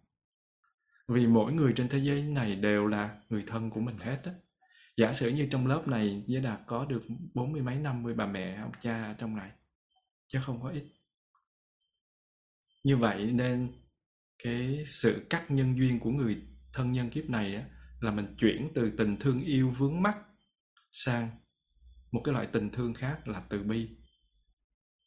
Vì 1.08 1.28
mỗi 1.28 1.54
người 1.54 1.74
trên 1.76 1.88
thế 1.89 1.97
giới 1.97 2.24
này 2.24 2.56
đều 2.56 2.88
là 2.88 3.22
người 3.30 3.43
thân 3.47 3.70
của 3.70 3.80
mình 3.80 3.97
hết 3.97 4.22
á 4.24 4.32
giả 4.97 5.13
sử 5.13 5.29
như 5.29 5.47
trong 5.51 5.67
lớp 5.67 5.87
này 5.87 6.23
với 6.27 6.41
đạt 6.41 6.59
có 6.67 6.85
được 6.85 7.03
bốn 7.33 7.51
mươi 7.51 7.61
mấy 7.61 7.79
năm 7.79 8.03
mươi 8.03 8.13
bà 8.13 8.25
mẹ 8.25 8.55
ông 8.55 8.71
cha 8.79 9.03
ở 9.03 9.13
trong 9.13 9.35
này 9.35 9.51
chứ 10.27 10.39
không 10.43 10.61
có 10.61 10.69
ít. 10.69 10.83
Như 12.83 12.97
vậy 12.97 13.31
nên 13.31 13.71
cái 14.43 14.83
sự 14.87 15.27
cắt 15.29 15.51
nhân 15.51 15.77
duyên 15.77 15.99
của 15.99 16.11
người 16.11 16.41
thân 16.73 16.91
nhân 16.91 17.09
kiếp 17.09 17.29
này 17.29 17.55
á, 17.55 17.65
là 17.99 18.11
mình 18.11 18.35
chuyển 18.37 18.71
từ 18.75 18.91
tình 18.97 19.17
thương 19.19 19.41
yêu 19.41 19.69
vướng 19.77 20.01
mắc 20.01 20.17
sang 20.91 21.29
một 22.11 22.21
cái 22.23 22.33
loại 22.33 22.47
tình 22.53 22.69
thương 22.69 22.93
khác 22.93 23.27
là 23.27 23.43
từ 23.49 23.63
bi. 23.63 23.89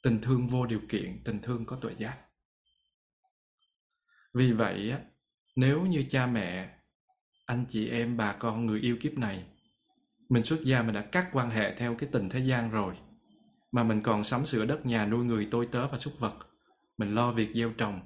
Tình 0.03 0.18
thương 0.22 0.49
vô 0.49 0.66
điều 0.66 0.80
kiện 0.89 1.22
tình 1.24 1.43
thương 1.43 1.66
có 1.66 1.76
tuệ 1.76 1.95
giác. 1.99 2.18
Vì 4.34 4.53
vậy 4.53 4.91
á, 4.91 5.01
nếu 5.57 5.87
như 5.87 6.05
cha 6.09 6.26
mẹ 6.26 6.78
anh 7.47 7.66
chị 7.68 7.89
em 7.89 8.16
bà 8.16 8.32
con 8.32 8.66
người 8.66 8.80
yêu 8.80 8.97
kiếp 9.01 9.12
này 9.18 9.45
mình 10.29 10.45
xuất 10.45 10.61
gia 10.64 10.83
mình 10.83 10.95
đã 10.95 11.01
cắt 11.01 11.29
quan 11.33 11.51
hệ 11.51 11.77
theo 11.77 11.95
cái 11.95 12.09
tình 12.12 12.29
thế 12.29 12.39
gian 12.39 12.70
rồi. 12.70 12.95
Mà 13.72 13.83
mình 13.83 14.03
còn 14.03 14.24
sắm 14.24 14.47
sửa 14.47 14.64
đất 14.64 14.87
nhà 14.87 15.07
nuôi 15.07 15.24
người 15.24 15.49
tôi 15.51 15.68
tớ 15.72 15.89
và 15.89 15.99
súc 15.99 16.18
vật. 16.18 16.35
Mình 16.99 17.14
lo 17.14 17.33
việc 17.33 17.53
gieo 17.55 17.72
trồng. 17.79 18.01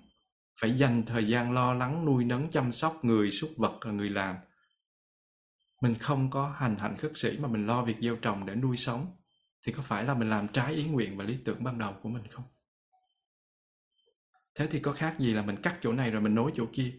Phải 0.60 0.78
dành 0.78 1.02
thời 1.06 1.28
gian 1.28 1.52
lo 1.52 1.74
lắng, 1.74 2.04
nuôi 2.04 2.24
nấng, 2.24 2.50
chăm 2.50 2.72
sóc 2.72 3.04
người, 3.04 3.30
súc 3.30 3.50
vật 3.56 3.78
và 3.84 3.92
người 3.92 4.10
làm. 4.10 4.36
Mình 5.82 5.94
không 6.00 6.30
có 6.30 6.54
hành 6.56 6.76
hạnh 6.76 6.96
khất 6.98 7.12
sĩ 7.14 7.38
mà 7.38 7.48
mình 7.48 7.66
lo 7.66 7.84
việc 7.84 7.96
gieo 8.00 8.16
trồng 8.16 8.46
để 8.46 8.54
nuôi 8.54 8.76
sống. 8.76 9.06
Thì 9.66 9.72
có 9.72 9.82
phải 9.82 10.04
là 10.04 10.14
mình 10.14 10.30
làm 10.30 10.48
trái 10.48 10.74
ý 10.74 10.84
nguyện 10.84 11.16
và 11.16 11.24
lý 11.24 11.38
tưởng 11.44 11.64
ban 11.64 11.78
đầu 11.78 11.94
của 12.02 12.08
mình 12.08 12.22
không? 12.30 12.44
Thế 14.54 14.66
thì 14.66 14.80
có 14.80 14.92
khác 14.92 15.16
gì 15.18 15.34
là 15.34 15.42
mình 15.42 15.56
cắt 15.62 15.78
chỗ 15.80 15.92
này 15.92 16.10
rồi 16.10 16.22
mình 16.22 16.34
nối 16.34 16.52
chỗ 16.54 16.66
kia? 16.72 16.92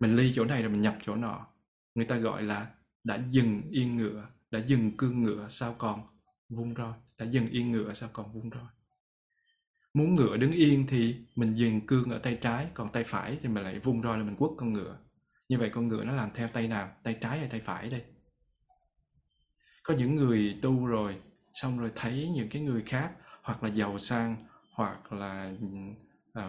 Mình 0.00 0.16
ly 0.16 0.32
chỗ 0.34 0.44
này 0.44 0.62
rồi 0.62 0.70
mình 0.70 0.80
nhập 0.80 0.96
chỗ 1.02 1.16
nọ. 1.16 1.46
Người 1.94 2.06
ta 2.06 2.16
gọi 2.16 2.42
là 2.42 2.70
đã 3.04 3.18
dừng 3.30 3.62
yên 3.70 3.96
ngựa 3.96 4.28
đã 4.50 4.58
dừng 4.66 4.96
cương 4.96 5.22
ngựa 5.22 5.46
sao 5.50 5.74
còn 5.78 6.00
vung 6.48 6.74
roi. 6.74 6.92
Đã 7.18 7.26
dừng 7.26 7.48
yên 7.48 7.72
ngựa 7.72 7.94
sao 7.94 8.08
còn 8.12 8.32
vung 8.32 8.50
roi. 8.50 8.68
Muốn 9.94 10.14
ngựa 10.14 10.36
đứng 10.36 10.52
yên 10.52 10.86
thì 10.88 11.16
mình 11.36 11.54
dừng 11.54 11.86
cương 11.86 12.10
ở 12.10 12.18
tay 12.18 12.38
trái 12.40 12.68
còn 12.74 12.88
tay 12.88 13.04
phải 13.04 13.38
thì 13.42 13.48
mình 13.48 13.64
lại 13.64 13.78
vung 13.78 14.02
roi 14.02 14.18
là 14.18 14.24
mình 14.24 14.36
quất 14.36 14.50
con 14.56 14.72
ngựa. 14.72 14.98
Như 15.48 15.58
vậy 15.58 15.70
con 15.72 15.88
ngựa 15.88 16.04
nó 16.04 16.12
làm 16.12 16.30
theo 16.34 16.48
tay 16.48 16.68
nào? 16.68 16.92
Tay 17.02 17.16
trái 17.20 17.38
hay 17.38 17.48
tay 17.48 17.60
phải 17.60 17.90
đây? 17.90 18.02
Có 19.82 19.94
những 19.94 20.14
người 20.14 20.58
tu 20.62 20.86
rồi 20.86 21.16
xong 21.54 21.78
rồi 21.78 21.92
thấy 21.94 22.28
những 22.28 22.48
cái 22.48 22.62
người 22.62 22.82
khác 22.86 23.12
hoặc 23.42 23.62
là 23.62 23.68
giàu 23.68 23.98
sang 23.98 24.36
hoặc 24.74 25.12
là 25.12 25.52
uh, 26.38 26.44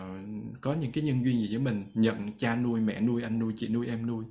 có 0.61 0.73
những 0.73 0.91
cái 0.91 1.03
nhân 1.03 1.23
duyên 1.23 1.39
gì 1.39 1.47
với 1.47 1.59
mình 1.59 1.91
nhận 1.93 2.37
cha 2.37 2.55
nuôi 2.55 2.79
mẹ 2.79 3.01
nuôi 3.01 3.23
anh 3.23 3.39
nuôi 3.39 3.53
chị 3.57 3.67
nuôi 3.67 3.87
em 3.87 4.07
nuôi. 4.07 4.25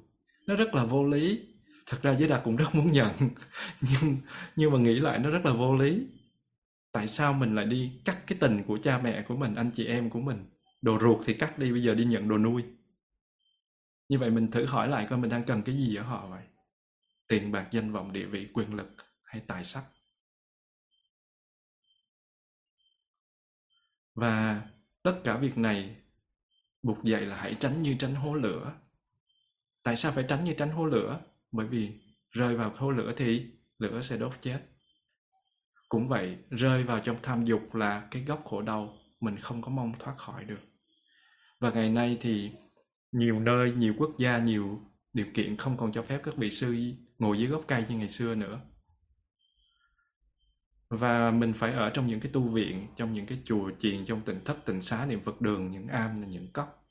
Nó 0.47 0.57
rất 0.57 0.75
là 0.75 0.85
vô 0.85 1.05
lý 1.05 1.47
thật 1.87 1.99
ra 2.03 2.15
giới 2.19 2.29
đạt 2.29 2.41
cũng 2.45 2.57
rất 2.57 2.67
muốn 2.75 2.93
nhận, 2.93 3.13
nhưng 3.81 4.17
nhưng 4.57 4.73
mà 4.73 4.79
nghĩ 4.79 5.01
lại 5.01 5.19
nó 5.19 5.31
rất 5.31 5.41
là 5.45 5.53
vô 5.53 5.77
lý. 5.77 6.07
Tại 6.93 7.09
sao 7.09 7.33
mình 7.33 7.55
lại 7.55 7.65
đi 7.67 7.93
cắt 8.05 8.19
cái 8.27 8.39
tình 8.41 8.65
của 8.67 8.79
cha 8.83 8.99
mẹ 8.99 9.23
của 9.29 9.37
mình, 9.37 9.55
anh 9.55 9.71
chị 9.75 9.87
em 9.87 10.11
của 10.11 10.21
mình? 10.21 10.47
Đồ 10.83 10.99
ruột 11.01 11.21
thì 11.27 11.35
cắt 11.35 11.59
đi, 11.59 11.73
bây 11.73 11.83
giờ 11.83 11.95
đi 11.95 12.05
nhận 12.05 12.29
đồ 12.29 12.39
nuôi. 12.39 12.63
Như 14.09 14.19
vậy 14.19 14.31
mình 14.31 14.51
thử 14.51 14.67
hỏi 14.67 14.89
lại 14.89 15.07
coi 15.11 15.19
mình 15.19 15.31
đang 15.31 15.45
cần 15.45 15.63
cái 15.63 15.75
gì 15.77 15.97
ở 15.97 16.03
họ 16.03 16.27
vậy? 16.27 16.43
Tiền 17.29 17.53
bạc, 17.53 17.69
danh 17.73 17.93
vọng, 17.93 18.13
địa 18.13 18.27
vị, 18.27 18.49
quyền 18.55 18.75
lực 18.75 18.91
hay 19.25 19.43
tài 19.47 19.65
sắc? 19.65 19.83
Và 24.15 24.63
tất 25.03 25.21
cả 25.25 25.37
việc 25.37 25.59
này 25.59 25.97
buộc 26.83 27.05
dạy 27.05 27.21
là 27.21 27.37
hãy 27.37 27.57
tránh 27.61 27.83
như 27.83 27.97
tránh 27.99 28.15
hố 28.15 28.35
lửa. 28.35 28.75
Tại 29.83 29.97
sao 29.97 30.13
phải 30.13 30.25
tránh 30.29 30.45
như 30.45 30.55
tránh 30.59 30.71
hố 30.71 30.87
lửa? 30.87 31.21
Bởi 31.53 31.67
vì 31.67 31.93
rơi 32.31 32.57
vào 32.57 32.71
khối 32.71 32.95
lửa 32.95 33.13
thì 33.17 33.47
lửa 33.79 34.03
sẽ 34.03 34.17
đốt 34.17 34.33
chết. 34.41 34.61
Cũng 35.89 36.09
vậy, 36.09 36.39
rơi 36.51 36.83
vào 36.83 37.01
trong 37.01 37.17
tham 37.23 37.45
dục 37.45 37.75
là 37.75 38.09
cái 38.11 38.23
gốc 38.23 38.43
khổ 38.45 38.63
đau 38.63 38.99
mình 39.21 39.37
không 39.41 39.63
có 39.63 39.71
mong 39.71 39.93
thoát 39.99 40.15
khỏi 40.19 40.45
được. 40.45 40.61
Và 41.61 41.71
ngày 41.71 41.91
nay 41.91 42.19
thì 42.21 42.53
nhiều 43.13 43.41
nơi, 43.41 43.73
nhiều 43.73 43.95
quốc 43.99 44.11
gia, 44.19 44.39
nhiều 44.39 44.81
điều 45.13 45.27
kiện 45.35 45.57
không 45.57 45.77
còn 45.77 45.93
cho 45.93 46.03
phép 46.03 46.21
các 46.25 46.37
vị 46.37 46.51
sư 46.51 46.77
ngồi 47.19 47.39
dưới 47.39 47.49
gốc 47.49 47.65
cây 47.69 47.85
như 47.89 47.97
ngày 47.97 48.09
xưa 48.11 48.35
nữa. 48.35 48.61
Và 50.89 51.31
mình 51.31 51.53
phải 51.53 51.73
ở 51.73 51.91
trong 51.91 52.07
những 52.07 52.21
cái 52.21 52.33
tu 52.33 52.49
viện, 52.49 52.87
trong 52.97 53.13
những 53.13 53.27
cái 53.27 53.39
chùa 53.45 53.71
chiền, 53.79 54.07
trong 54.07 54.21
tỉnh 54.21 54.45
thất, 54.45 54.65
tỉnh 54.65 54.83
xá, 54.83 55.07
niệm 55.07 55.21
phật 55.25 55.41
đường, 55.41 55.71
những 55.71 55.89
am, 55.89 56.31
những 56.31 56.53
cốc. 56.53 56.87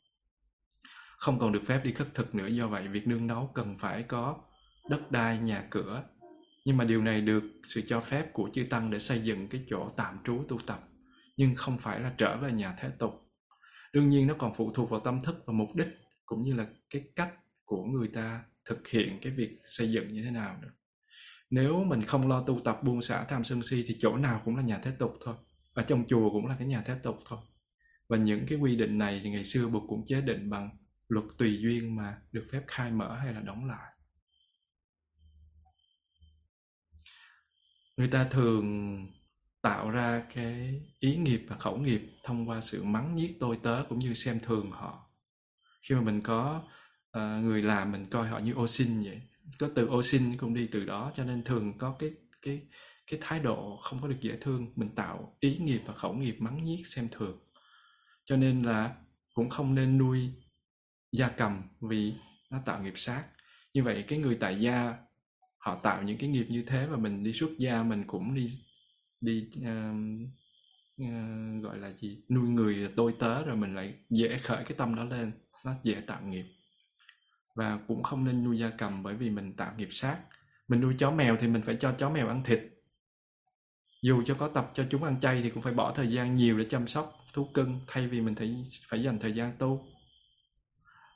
Không 1.17 1.39
còn 1.39 1.51
được 1.51 1.61
phép 1.65 1.81
đi 1.83 1.91
khất 1.91 2.07
thực 2.13 2.35
nữa, 2.35 2.47
do 2.47 2.67
vậy 2.67 2.87
việc 2.87 3.07
nương 3.07 3.27
nấu 3.27 3.51
cần 3.53 3.77
phải 3.77 4.03
có 4.03 4.37
đất 4.89 5.11
đai, 5.11 5.39
nhà 5.39 5.67
cửa. 5.69 6.03
Nhưng 6.65 6.77
mà 6.77 6.85
điều 6.85 7.01
này 7.01 7.21
được 7.21 7.43
sự 7.63 7.81
cho 7.87 7.99
phép 7.99 8.33
của 8.33 8.49
chư 8.53 8.63
tăng 8.63 8.91
để 8.91 8.99
xây 8.99 9.19
dựng 9.19 9.47
cái 9.47 9.65
chỗ 9.69 9.89
tạm 9.97 10.17
trú 10.25 10.43
tu 10.47 10.59
tập, 10.67 10.79
nhưng 11.37 11.55
không 11.55 11.77
phải 11.77 11.99
là 11.99 12.13
trở 12.17 12.37
về 12.37 12.51
nhà 12.51 12.75
thế 12.79 12.89
tục. 12.99 13.11
Đương 13.93 14.09
nhiên 14.09 14.27
nó 14.27 14.33
còn 14.37 14.53
phụ 14.55 14.71
thuộc 14.73 14.89
vào 14.89 14.99
tâm 14.99 15.23
thức 15.23 15.43
và 15.45 15.53
mục 15.53 15.69
đích, 15.75 15.87
cũng 16.25 16.41
như 16.41 16.55
là 16.55 16.67
cái 16.89 17.03
cách 17.15 17.33
của 17.65 17.83
người 17.83 18.07
ta 18.07 18.43
thực 18.65 18.87
hiện 18.87 19.19
cái 19.21 19.31
việc 19.31 19.59
xây 19.65 19.91
dựng 19.91 20.13
như 20.13 20.23
thế 20.23 20.31
nào 20.31 20.57
nữa. 20.61 20.69
Nếu 21.49 21.83
mình 21.83 22.05
không 22.05 22.27
lo 22.27 22.43
tu 22.47 22.59
tập, 22.59 22.83
buông 22.83 23.01
xả 23.01 23.23
tham 23.23 23.43
sân 23.43 23.63
si 23.63 23.85
thì 23.87 23.95
chỗ 23.99 24.17
nào 24.17 24.41
cũng 24.45 24.55
là 24.55 24.61
nhà 24.61 24.79
thế 24.83 24.91
tục 24.99 25.13
thôi 25.25 25.35
ở 25.73 25.83
trong 25.83 26.05
chùa 26.07 26.29
cũng 26.29 26.47
là 26.47 26.55
cái 26.59 26.67
nhà 26.67 26.83
thế 26.85 26.95
tục 27.03 27.19
thôi. 27.25 27.39
Và 28.09 28.17
những 28.17 28.45
cái 28.49 28.57
quy 28.57 28.75
định 28.75 28.97
này 28.97 29.21
thì 29.23 29.29
ngày 29.29 29.45
xưa 29.45 29.67
Bụt 29.67 29.83
cũng 29.87 30.05
chế 30.07 30.21
định 30.21 30.49
bằng 30.49 30.69
luật 31.07 31.25
tùy 31.37 31.57
duyên 31.61 31.95
mà 31.95 32.17
được 32.31 32.47
phép 32.51 32.61
khai 32.67 32.91
mở 32.91 33.15
hay 33.15 33.33
là 33.33 33.39
đóng 33.39 33.65
lại. 33.65 33.91
Người 37.99 38.07
ta 38.07 38.23
thường 38.23 39.07
tạo 39.61 39.89
ra 39.89 40.23
cái 40.33 40.81
ý 40.99 41.15
nghiệp 41.15 41.45
và 41.47 41.55
khẩu 41.55 41.77
nghiệp 41.77 42.01
thông 42.23 42.49
qua 42.49 42.61
sự 42.61 42.83
mắng 42.83 43.15
nhiếc 43.15 43.35
tôi 43.39 43.59
tớ 43.63 43.83
cũng 43.89 43.99
như 43.99 44.13
xem 44.13 44.39
thường 44.43 44.71
họ. 44.71 45.09
Khi 45.81 45.95
mà 45.95 46.01
mình 46.01 46.21
có 46.21 46.63
uh, 47.17 47.43
người 47.43 47.61
làm 47.61 47.91
mình 47.91 48.05
coi 48.11 48.27
họ 48.27 48.39
như 48.39 48.53
ô 48.53 48.67
xin 48.67 49.03
vậy 49.03 49.21
có 49.59 49.69
từ 49.75 49.87
ô 49.87 50.03
xin 50.03 50.37
cũng 50.37 50.53
đi 50.53 50.67
từ 50.71 50.85
đó 50.85 51.11
cho 51.15 51.23
nên 51.23 51.43
thường 51.43 51.77
có 51.77 51.95
cái 51.99 52.11
cái 52.41 52.61
cái 53.07 53.19
thái 53.23 53.39
độ 53.39 53.79
không 53.83 54.01
có 54.01 54.07
được 54.07 54.21
dễ 54.21 54.37
thương. 54.41 54.73
Mình 54.75 54.89
tạo 54.95 55.35
ý 55.39 55.57
nghiệp 55.57 55.81
và 55.85 55.93
khẩu 55.93 56.13
nghiệp 56.13 56.35
mắng 56.39 56.63
nhiếc 56.63 56.87
xem 56.87 57.07
thường. 57.11 57.39
Cho 58.25 58.37
nên 58.37 58.63
là 58.63 58.95
cũng 59.33 59.49
không 59.49 59.75
nên 59.75 59.97
nuôi 59.97 60.29
gia 61.11 61.27
cầm 61.27 61.61
vì 61.81 62.13
nó 62.49 62.59
tạo 62.65 62.83
nghiệp 62.83 62.93
sát. 62.95 63.23
Như 63.73 63.83
vậy 63.83 64.05
cái 64.07 64.19
người 64.19 64.37
tại 64.39 64.59
gia 64.59 64.97
họ 65.59 65.79
tạo 65.83 66.03
những 66.03 66.17
cái 66.17 66.29
nghiệp 66.29 66.45
như 66.49 66.63
thế 66.67 66.87
và 66.87 66.97
mình 66.97 67.23
đi 67.23 67.33
xuất 67.33 67.49
gia 67.57 67.83
mình 67.83 68.03
cũng 68.07 68.35
đi 68.35 68.49
đi 69.21 69.49
uh, 69.57 69.95
uh, 71.03 71.63
gọi 71.63 71.77
là 71.77 71.93
gì 71.99 72.21
nuôi 72.29 72.49
người 72.49 72.89
tôi 72.95 73.15
tớ 73.19 73.43
rồi 73.43 73.55
mình 73.55 73.75
lại 73.75 73.93
dễ 74.09 74.37
khởi 74.37 74.63
cái 74.63 74.77
tâm 74.77 74.95
đó 74.95 75.03
lên 75.03 75.31
nó 75.63 75.73
dễ 75.83 76.01
tạo 76.07 76.21
nghiệp. 76.25 76.45
Và 77.55 77.79
cũng 77.87 78.03
không 78.03 78.25
nên 78.25 78.43
nuôi 78.43 78.59
gia 78.59 78.69
cầm 78.69 79.03
bởi 79.03 79.15
vì 79.15 79.29
mình 79.29 79.53
tạo 79.53 79.73
nghiệp 79.77 79.89
sát. 79.91 80.17
Mình 80.67 80.81
nuôi 80.81 80.95
chó 80.99 81.11
mèo 81.11 81.37
thì 81.37 81.47
mình 81.47 81.61
phải 81.61 81.75
cho 81.79 81.91
chó 81.91 82.09
mèo 82.09 82.27
ăn 82.27 82.43
thịt. 82.43 82.59
Dù 84.01 84.23
cho 84.25 84.33
có 84.33 84.47
tập 84.47 84.71
cho 84.73 84.85
chúng 84.89 85.03
ăn 85.03 85.19
chay 85.21 85.41
thì 85.41 85.49
cũng 85.49 85.63
phải 85.63 85.73
bỏ 85.73 85.93
thời 85.93 86.07
gian 86.07 86.35
nhiều 86.35 86.59
để 86.59 86.65
chăm 86.69 86.87
sóc 86.87 87.25
thú 87.33 87.47
cưng 87.53 87.79
thay 87.87 88.07
vì 88.07 88.21
mình 88.21 88.35
phải 88.35 88.65
phải 88.89 89.03
dành 89.03 89.19
thời 89.19 89.31
gian 89.31 89.53
tu 89.57 89.85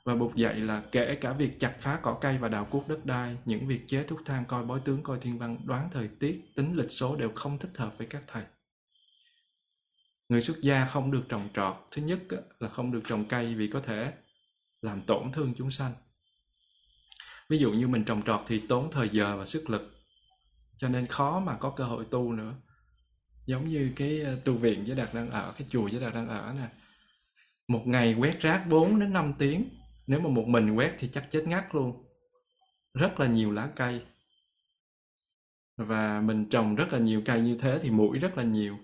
và 0.04 0.14
Bụt 0.14 0.34
dạy 0.34 0.54
là 0.54 0.82
kể 0.92 1.14
cả 1.14 1.32
việc 1.32 1.60
chặt 1.60 1.76
phá 1.80 1.98
cỏ 2.02 2.18
cây 2.20 2.38
và 2.38 2.48
đào 2.48 2.64
cuốc 2.64 2.88
đất 2.88 3.06
đai, 3.06 3.36
những 3.44 3.66
việc 3.66 3.80
chế 3.86 4.02
thuốc 4.02 4.20
thang, 4.24 4.44
coi 4.44 4.64
bói 4.64 4.80
tướng, 4.84 5.02
coi 5.02 5.18
thiên 5.18 5.38
văn, 5.38 5.58
đoán 5.64 5.88
thời 5.92 6.08
tiết, 6.08 6.42
tính 6.56 6.76
lịch 6.76 6.92
số 6.92 7.16
đều 7.16 7.32
không 7.34 7.58
thích 7.58 7.70
hợp 7.76 7.94
với 7.98 8.06
các 8.06 8.22
thầy. 8.26 8.44
Người 10.28 10.40
xuất 10.40 10.56
gia 10.62 10.86
không 10.86 11.10
được 11.10 11.22
trồng 11.28 11.48
trọt. 11.54 11.74
Thứ 11.90 12.02
nhất 12.02 12.18
là 12.58 12.68
không 12.68 12.92
được 12.92 13.00
trồng 13.08 13.28
cây 13.28 13.54
vì 13.54 13.68
có 13.68 13.80
thể 13.80 14.12
làm 14.82 15.02
tổn 15.02 15.32
thương 15.32 15.54
chúng 15.56 15.70
sanh. 15.70 15.92
Ví 17.48 17.58
dụ 17.58 17.72
như 17.72 17.88
mình 17.88 18.04
trồng 18.04 18.22
trọt 18.22 18.40
thì 18.46 18.62
tốn 18.68 18.90
thời 18.90 19.08
giờ 19.08 19.36
và 19.36 19.46
sức 19.46 19.70
lực. 19.70 19.90
Cho 20.76 20.88
nên 20.88 21.06
khó 21.06 21.40
mà 21.40 21.56
có 21.56 21.70
cơ 21.70 21.84
hội 21.84 22.04
tu 22.10 22.32
nữa. 22.32 22.54
Giống 23.46 23.68
như 23.68 23.92
cái 23.96 24.20
ờ, 24.20 24.40
tu 24.44 24.54
viện 24.54 24.84
với 24.86 24.96
Đạt 24.96 25.14
đang 25.14 25.30
ở, 25.30 25.54
cái 25.58 25.68
chùa 25.70 25.88
với 25.92 26.00
Đạt 26.00 26.14
đang 26.14 26.28
ở 26.28 26.54
nè 26.56 26.68
một 27.68 27.82
ngày 27.86 28.14
quét 28.14 28.40
rác 28.40 28.66
4 28.68 29.00
đến 29.00 29.12
5 29.12 29.34
tiếng 29.38 29.68
nếu 30.06 30.20
mà 30.20 30.28
một 30.28 30.44
mình 30.46 30.70
quét 30.76 30.96
thì 30.98 31.08
chắc 31.12 31.26
chết 31.30 31.44
ngắt 31.46 31.74
luôn. 31.74 32.04
Rất 32.94 33.20
là 33.20 33.26
nhiều 33.26 33.52
lá 33.52 33.72
cây. 33.76 34.02
Và 35.76 36.20
mình 36.20 36.48
trồng 36.50 36.74
rất 36.74 36.92
là 36.92 36.98
nhiều 36.98 37.22
cây 37.24 37.40
như 37.40 37.58
thế 37.60 37.78
thì 37.82 37.90
mũi 37.90 38.18
rất 38.18 38.36
là 38.36 38.42
nhiều. 38.42 38.78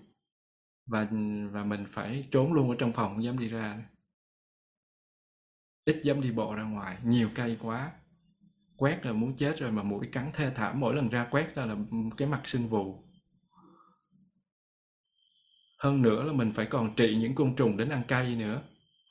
Và 0.85 1.07
và 1.51 1.63
mình 1.63 1.85
phải 1.91 2.27
trốn 2.31 2.53
luôn 2.53 2.69
ở 2.69 2.75
trong 2.79 2.93
phòng, 2.93 3.13
không 3.13 3.23
dám 3.23 3.39
đi 3.39 3.47
ra 3.47 3.83
ít 5.85 6.01
dám 6.03 6.21
đi 6.21 6.31
bộ 6.31 6.55
ra 6.55 6.63
ngoài. 6.63 6.97
Nhiều 7.03 7.29
cây 7.35 7.57
quá. 7.61 7.91
Quét 8.77 9.05
là 9.05 9.13
muốn 9.13 9.37
chết 9.37 9.59
rồi 9.59 9.71
mà 9.71 9.83
mũi 9.83 10.07
cắn 10.11 10.31
thê 10.33 10.51
thảm. 10.55 10.79
Mỗi 10.79 10.95
lần 10.95 11.09
ra 11.09 11.27
quét 11.31 11.55
ra 11.55 11.65
là 11.65 11.75
cái 12.17 12.27
mặt 12.27 12.41
sưng 12.45 12.67
vù. 12.67 13.03
Hơn 15.79 16.01
nữa 16.01 16.23
là 16.23 16.33
mình 16.33 16.53
phải 16.55 16.65
còn 16.65 16.95
trị 16.95 17.15
những 17.15 17.35
côn 17.35 17.55
trùng 17.55 17.77
đến 17.77 17.89
ăn 17.89 18.03
cây 18.07 18.35
nữa 18.35 18.61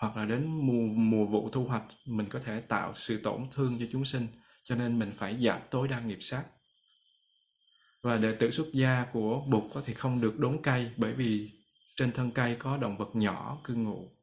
hoặc 0.00 0.16
là 0.16 0.24
đến 0.24 0.66
mùa 0.66 0.86
mùa 0.94 1.26
vụ 1.26 1.48
thu 1.52 1.64
hoạch 1.64 1.84
mình 2.06 2.28
có 2.28 2.38
thể 2.38 2.60
tạo 2.60 2.94
sự 2.94 3.20
tổn 3.22 3.46
thương 3.52 3.76
cho 3.80 3.86
chúng 3.92 4.04
sinh 4.04 4.26
cho 4.64 4.74
nên 4.74 4.98
mình 4.98 5.12
phải 5.18 5.38
giảm 5.44 5.60
tối 5.70 5.88
đa 5.88 6.00
nghiệp 6.00 6.18
sát 6.20 6.44
và 8.02 8.16
đệ 8.16 8.36
tử 8.36 8.50
xuất 8.50 8.66
gia 8.72 9.04
của 9.12 9.44
Bụt 9.48 9.84
thì 9.86 9.94
không 9.94 10.20
được 10.20 10.38
đốn 10.38 10.62
cây 10.62 10.90
bởi 10.96 11.12
vì 11.12 11.50
trên 11.96 12.12
thân 12.12 12.30
cây 12.30 12.56
có 12.56 12.76
động 12.76 12.96
vật 12.96 13.08
nhỏ 13.16 13.60
cư 13.64 13.74
ngụ. 13.74 14.16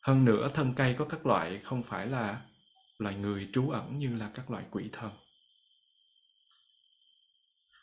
Hơn 0.00 0.24
nữa 0.24 0.50
thân 0.54 0.72
cây 0.76 0.94
có 0.98 1.04
các 1.04 1.26
loại 1.26 1.58
không 1.58 1.82
phải 1.82 2.06
là 2.06 2.42
loài 2.98 3.14
người 3.14 3.48
trú 3.52 3.70
ẩn 3.70 3.98
như 3.98 4.16
là 4.16 4.30
các 4.34 4.50
loại 4.50 4.64
quỷ 4.70 4.88
thần. 4.92 5.10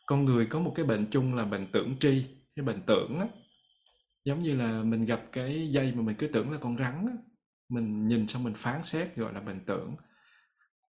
Con 0.05 0.25
người 0.25 0.45
có 0.45 0.59
một 0.59 0.73
cái 0.75 0.85
bệnh 0.85 1.07
chung 1.11 1.35
là 1.35 1.45
bệnh 1.45 1.71
tưởng 1.71 1.95
tri, 1.99 2.25
cái 2.55 2.65
bệnh 2.65 2.81
tưởng 2.87 3.19
á. 3.19 3.27
Giống 4.25 4.39
như 4.39 4.55
là 4.55 4.83
mình 4.83 5.05
gặp 5.05 5.21
cái 5.31 5.69
dây 5.71 5.93
mà 5.95 6.01
mình 6.01 6.15
cứ 6.19 6.27
tưởng 6.27 6.51
là 6.51 6.57
con 6.61 6.77
rắn 6.77 7.05
á. 7.07 7.13
Mình 7.69 8.07
nhìn 8.07 8.27
xong 8.27 8.43
mình 8.43 8.53
phán 8.57 8.83
xét, 8.83 9.15
gọi 9.15 9.33
là 9.33 9.41
mình 9.41 9.59
tưởng 9.67 9.95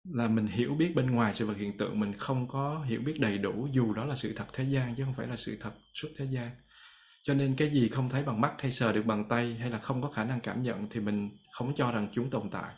là 0.04 0.28
mình 0.28 0.48
hiểu 0.48 0.76
biết 0.76 0.96
bên 0.96 1.12
ngoài 1.12 1.34
sự 1.34 1.48
vật 1.48 1.58
hiện 1.58 1.78
tượng, 1.78 2.00
mình 2.00 2.14
không 2.18 2.48
có 2.48 2.84
hiểu 2.88 3.02
biết 3.02 3.20
đầy 3.20 3.38
đủ, 3.38 3.68
dù 3.72 3.94
đó 3.94 4.06
là 4.06 4.16
sự 4.16 4.34
thật 4.36 4.46
thế 4.54 4.64
gian 4.64 4.96
chứ 4.96 5.04
không 5.04 5.14
phải 5.18 5.28
là 5.28 5.36
sự 5.38 5.58
thật 5.60 5.74
xuất 5.94 6.10
thế 6.18 6.26
gian 6.26 6.52
cho 7.28 7.34
nên 7.34 7.56
cái 7.56 7.70
gì 7.70 7.90
không 7.90 8.10
thấy 8.10 8.24
bằng 8.24 8.42
mắt 8.42 8.54
hay 8.60 8.72
sờ 8.72 8.92
được 8.92 9.06
bằng 9.06 9.26
tay 9.30 9.54
hay 9.54 9.70
là 9.70 9.80
không 9.80 10.02
có 10.02 10.10
khả 10.10 10.24
năng 10.24 10.42
cảm 10.42 10.64
nhận 10.64 10.88
thì 10.92 11.00
mình 11.00 11.30
không 11.52 11.76
cho 11.76 11.92
rằng 11.92 12.08
chúng 12.14 12.30
tồn 12.30 12.50
tại 12.52 12.74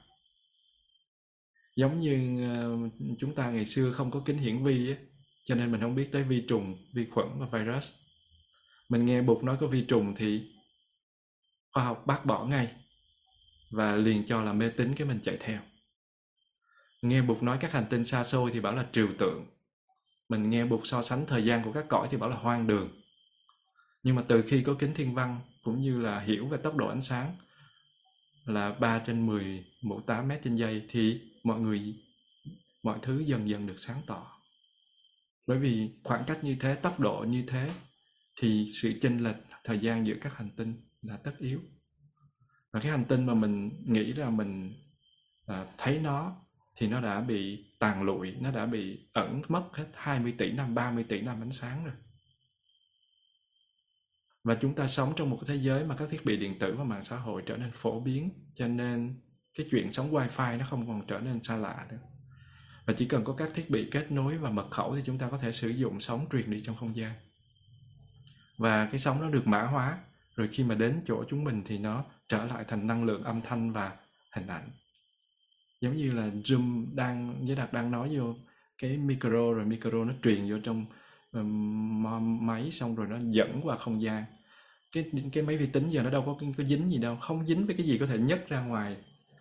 giống 1.76 2.00
như 2.00 2.44
ờ, 2.50 2.78
chúng 3.20 3.36
ta 3.36 3.52
ngày 3.52 3.66
xưa 3.66 3.92
không 3.92 4.12
có 4.12 4.22
kính 4.26 4.38
hiển 4.38 4.64
vi 4.64 4.96
cho 5.46 5.56
nên 5.56 5.72
mình 5.72 5.82
không 5.82 5.96
biết 5.96 6.10
tới 6.12 6.24
vi 6.24 6.46
trùng, 6.48 6.78
vi 6.94 7.06
khuẩn 7.06 7.28
và 7.40 7.60
virus 7.60 7.92
mình 8.90 9.06
nghe 9.06 9.22
bụt 9.22 9.44
nói 9.44 9.58
có 9.60 9.68
vi 9.68 9.86
trùng 9.88 10.16
thì 10.18 10.52
khoa 11.74 11.84
học 11.84 12.04
bác 12.08 12.26
bỏ 12.26 12.46
ngay 12.46 12.76
và 13.72 13.96
liền 13.96 14.26
cho 14.28 14.44
là 14.44 14.54
mê 14.54 14.70
tín 14.70 14.94
cái 14.96 15.08
mình 15.08 15.20
chạy 15.24 15.38
theo 15.40 15.60
Nghe 17.02 17.22
Bụt 17.22 17.44
nói 17.44 17.58
các 17.62 17.72
hành 17.72 17.86
tinh 17.90 18.06
xa 18.06 18.24
xôi 18.24 18.52
thì 18.54 18.60
bảo 18.60 18.76
là 18.76 18.86
triều 18.92 19.08
tượng. 19.18 19.46
Mình 20.30 20.50
nghe 20.50 20.66
Bụt 20.66 20.82
so 20.84 21.02
sánh 21.02 21.26
thời 21.28 21.46
gian 21.46 21.64
của 21.64 21.72
các 21.72 21.86
cõi 21.90 22.08
thì 22.12 22.18
bảo 22.18 22.30
là 22.30 22.36
hoang 22.36 22.68
đường. 22.68 22.90
Nhưng 24.04 24.16
mà 24.16 24.24
từ 24.28 24.42
khi 24.42 24.64
có 24.64 24.74
kính 24.80 24.94
thiên 24.94 25.16
văn 25.16 25.40
cũng 25.64 25.82
như 25.82 26.02
là 26.02 26.20
hiểu 26.20 26.48
về 26.48 26.58
tốc 26.58 26.76
độ 26.76 26.88
ánh 26.88 27.02
sáng 27.02 27.36
là 28.46 28.72
3 28.72 29.00
trên 29.00 29.26
10 29.26 29.66
mũ 29.82 30.02
8 30.02 30.28
mét 30.28 30.42
trên 30.44 30.56
giây 30.56 30.86
thì 30.90 31.22
mọi 31.44 31.60
người 31.60 31.96
mọi 32.84 33.00
thứ 33.02 33.20
dần 33.20 33.50
dần 33.50 33.68
được 33.68 33.80
sáng 33.80 34.02
tỏ. 34.08 34.42
Bởi 35.48 35.60
vì 35.60 35.90
khoảng 36.04 36.24
cách 36.28 36.44
như 36.44 36.56
thế, 36.60 36.76
tốc 36.76 37.00
độ 37.00 37.26
như 37.28 37.44
thế 37.48 37.72
thì 38.40 38.70
sự 38.74 38.94
chênh 39.02 39.18
lệch 39.18 39.36
thời 39.64 39.80
gian 39.80 40.08
giữa 40.08 40.16
các 40.22 40.36
hành 40.36 40.50
tinh 40.56 40.74
là 41.02 41.18
tất 41.18 41.34
yếu. 41.40 41.60
Và 42.72 42.80
cái 42.80 42.92
hành 42.92 43.06
tinh 43.06 43.26
mà 43.26 43.34
mình 43.34 43.84
nghĩ 43.86 44.14
là 44.14 44.30
mình 44.30 44.74
à, 45.46 45.66
thấy 45.78 46.00
nó 46.00 46.36
thì 46.76 46.88
nó 46.88 47.02
đã 47.02 47.22
bị 47.22 47.66
tàn 47.80 48.04
lụi, 48.04 48.36
nó 48.40 48.52
đã 48.52 48.66
bị 48.66 49.10
ẩn 49.14 49.42
mất 49.48 49.64
hết 49.74 49.86
20 49.94 50.36
tỷ 50.38 50.52
năm, 50.52 50.76
30 50.76 51.06
tỷ 51.10 51.22
năm 51.22 51.42
ánh 51.42 51.52
sáng 51.52 51.86
rồi. 51.86 51.94
Và 54.44 54.56
chúng 54.62 54.76
ta 54.76 54.88
sống 54.88 55.14
trong 55.16 55.30
một 55.30 55.38
cái 55.42 55.58
thế 55.58 55.64
giới 55.64 55.86
mà 55.86 55.96
các 55.96 56.10
thiết 56.10 56.26
bị 56.26 56.38
điện 56.38 56.60
tử 56.60 56.76
và 56.78 56.84
mạng 56.84 57.04
xã 57.04 57.18
hội 57.18 57.44
trở 57.46 57.58
nên 57.58 57.72
phổ 57.72 58.00
biến, 58.00 58.30
cho 58.56 58.68
nên 58.68 59.22
cái 59.54 59.68
chuyện 59.72 59.94
sống 59.94 60.12
wifi 60.12 60.58
nó 60.58 60.66
không 60.70 60.88
còn 60.88 61.08
trở 61.08 61.20
nên 61.20 61.44
xa 61.44 61.58
lạ 61.58 61.88
nữa. 61.92 62.00
Và 62.86 62.94
chỉ 62.94 63.06
cần 63.06 63.24
có 63.24 63.34
các 63.34 63.50
thiết 63.54 63.70
bị 63.70 63.88
kết 63.92 64.12
nối 64.12 64.38
và 64.38 64.50
mật 64.50 64.68
khẩu 64.72 64.96
thì 64.96 65.02
chúng 65.06 65.18
ta 65.18 65.30
có 65.30 65.38
thể 65.38 65.52
sử 65.52 65.70
dụng 65.70 66.02
sóng 66.02 66.26
truyền 66.32 66.52
đi 66.52 66.64
trong 66.66 66.76
không 66.76 66.96
gian. 66.96 67.14
Và 68.60 68.86
cái 68.86 69.00
sóng 69.00 69.22
nó 69.22 69.30
được 69.30 69.48
mã 69.48 69.62
hóa, 69.64 69.98
rồi 70.36 70.48
khi 70.48 70.64
mà 70.64 70.76
đến 70.76 71.02
chỗ 71.06 71.24
chúng 71.30 71.44
mình 71.44 71.62
thì 71.66 71.78
nó 71.78 72.04
trở 72.28 72.46
lại 72.46 72.66
thành 72.68 72.88
năng 72.88 73.04
lượng 73.04 73.24
âm 73.24 73.42
thanh 73.42 73.72
và 73.72 73.98
hình 74.32 74.48
ảnh. 74.48 74.70
Giống 75.82 75.96
như 75.96 76.12
là 76.12 76.28
zoom 76.28 76.86
đang 76.96 77.46
với 77.46 77.56
đạt 77.56 77.74
đang 77.74 77.92
nói 77.92 78.10
vô 78.18 78.36
cái 78.78 78.98
micro 78.98 79.30
rồi 79.30 79.66
micro 79.66 80.06
nó 80.06 80.14
truyền 80.24 80.50
vô 80.50 80.58
trong 80.64 80.86
um, 81.32 82.48
máy 82.48 82.72
xong 82.72 82.96
rồi 82.96 83.08
nó 83.08 83.18
dẫn 83.22 83.62
qua 83.64 83.78
không 83.78 84.02
gian. 84.02 84.24
Cái 84.92 85.12
cái 85.32 85.44
máy 85.44 85.58
vi 85.58 85.68
tính 85.68 85.90
giờ 85.90 86.04
nó 86.04 86.10
đâu 86.10 86.24
có 86.26 86.36
có 86.58 86.64
dính 86.64 86.90
gì 86.90 86.98
đâu 86.98 87.18
không 87.22 87.48
dính 87.48 87.66
với 87.66 87.76
cái 87.76 87.86
gì 87.86 87.98
có 87.98 88.06
thể 88.06 88.18
nhấc 88.18 88.50
ra 88.50 88.62
ngoài 88.62 88.98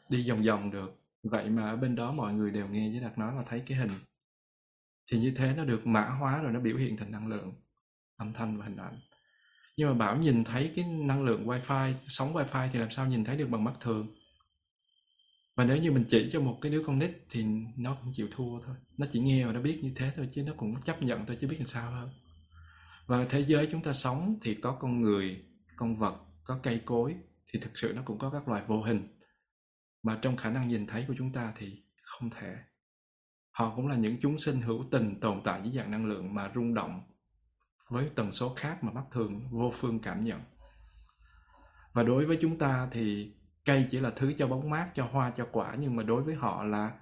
đi 0.08 0.30
vòng 0.30 0.42
vòng 0.42 0.70
được. 0.70 1.00
Vậy 1.22 1.50
mà 1.50 1.70
ở 1.70 1.76
bên 1.76 1.94
đó 1.94 2.12
mọi 2.12 2.34
người 2.34 2.50
đều 2.50 2.68
nghe 2.68 2.90
với 2.90 3.00
đạt 3.00 3.18
nói 3.18 3.34
là 3.34 3.42
thấy 3.46 3.62
cái 3.66 3.78
hình. 3.78 3.92
Thì 5.10 5.20
như 5.20 5.32
thế 5.36 5.54
nó 5.56 5.64
được 5.64 5.86
mã 5.86 6.04
hóa 6.04 6.42
rồi 6.42 6.52
nó 6.52 6.60
biểu 6.60 6.76
hiện 6.76 6.96
thành 6.96 7.12
năng 7.12 7.28
lượng 7.28 7.52
âm 8.16 8.32
thanh 8.32 8.56
và 8.58 8.64
hình 8.64 8.76
ảnh 8.76 8.94
nhưng 9.78 9.88
mà 9.88 9.94
bảo 9.94 10.16
nhìn 10.16 10.44
thấy 10.44 10.72
cái 10.76 10.84
năng 10.84 11.24
lượng 11.24 11.46
wifi, 11.46 11.94
sóng 12.08 12.34
wifi 12.34 12.68
thì 12.72 12.78
làm 12.78 12.90
sao 12.90 13.06
nhìn 13.06 13.24
thấy 13.24 13.36
được 13.36 13.48
bằng 13.50 13.64
mắt 13.64 13.74
thường? 13.80 14.14
Và 15.56 15.64
nếu 15.64 15.76
như 15.76 15.92
mình 15.92 16.04
chỉ 16.08 16.28
cho 16.32 16.40
một 16.40 16.58
cái 16.60 16.72
đứa 16.72 16.82
con 16.82 16.98
nít 16.98 17.10
thì 17.30 17.44
nó 17.76 17.94
cũng 17.94 18.12
chịu 18.14 18.28
thua 18.30 18.60
thôi. 18.66 18.76
Nó 18.96 19.06
chỉ 19.12 19.20
nghe 19.20 19.46
và 19.46 19.52
nó 19.52 19.60
biết 19.60 19.80
như 19.82 19.92
thế 19.96 20.12
thôi, 20.16 20.28
chứ 20.32 20.42
nó 20.42 20.52
cũng 20.56 20.82
chấp 20.82 21.02
nhận 21.02 21.26
thôi, 21.26 21.36
chứ 21.40 21.48
biết 21.48 21.56
làm 21.58 21.66
sao 21.66 21.90
hơn. 21.90 22.10
Và 23.06 23.26
thế 23.30 23.44
giới 23.44 23.68
chúng 23.72 23.82
ta 23.82 23.92
sống 23.92 24.38
thì 24.42 24.54
có 24.54 24.72
con 24.72 25.00
người, 25.00 25.44
con 25.76 25.96
vật, 25.96 26.14
có 26.44 26.60
cây 26.62 26.80
cối, 26.84 27.14
thì 27.52 27.60
thực 27.60 27.78
sự 27.78 27.92
nó 27.96 28.02
cũng 28.04 28.18
có 28.18 28.30
các 28.30 28.48
loài 28.48 28.62
vô 28.66 28.82
hình. 28.82 29.08
Mà 30.02 30.18
trong 30.22 30.36
khả 30.36 30.50
năng 30.50 30.68
nhìn 30.68 30.86
thấy 30.86 31.04
của 31.08 31.14
chúng 31.18 31.32
ta 31.32 31.52
thì 31.56 31.82
không 32.02 32.30
thể. 32.30 32.56
Họ 33.50 33.72
cũng 33.76 33.88
là 33.88 33.96
những 33.96 34.16
chúng 34.20 34.38
sinh 34.38 34.60
hữu 34.60 34.84
tình 34.90 35.20
tồn 35.20 35.40
tại 35.44 35.60
dưới 35.64 35.72
dạng 35.72 35.90
năng 35.90 36.06
lượng 36.06 36.34
mà 36.34 36.50
rung 36.54 36.74
động 36.74 37.00
với 37.88 38.10
tần 38.14 38.32
số 38.32 38.54
khác 38.54 38.84
mà 38.84 38.92
mắt 38.92 39.04
thường 39.12 39.48
vô 39.50 39.72
phương 39.74 39.98
cảm 39.98 40.24
nhận. 40.24 40.40
Và 41.92 42.02
đối 42.02 42.26
với 42.26 42.38
chúng 42.40 42.58
ta 42.58 42.88
thì 42.90 43.32
cây 43.64 43.86
chỉ 43.90 44.00
là 44.00 44.10
thứ 44.10 44.32
cho 44.32 44.48
bóng 44.48 44.70
mát 44.70 44.90
cho 44.94 45.08
hoa 45.12 45.30
cho 45.30 45.46
quả 45.52 45.76
nhưng 45.78 45.96
mà 45.96 46.02
đối 46.02 46.22
với 46.22 46.34
họ 46.34 46.64
là 46.64 46.92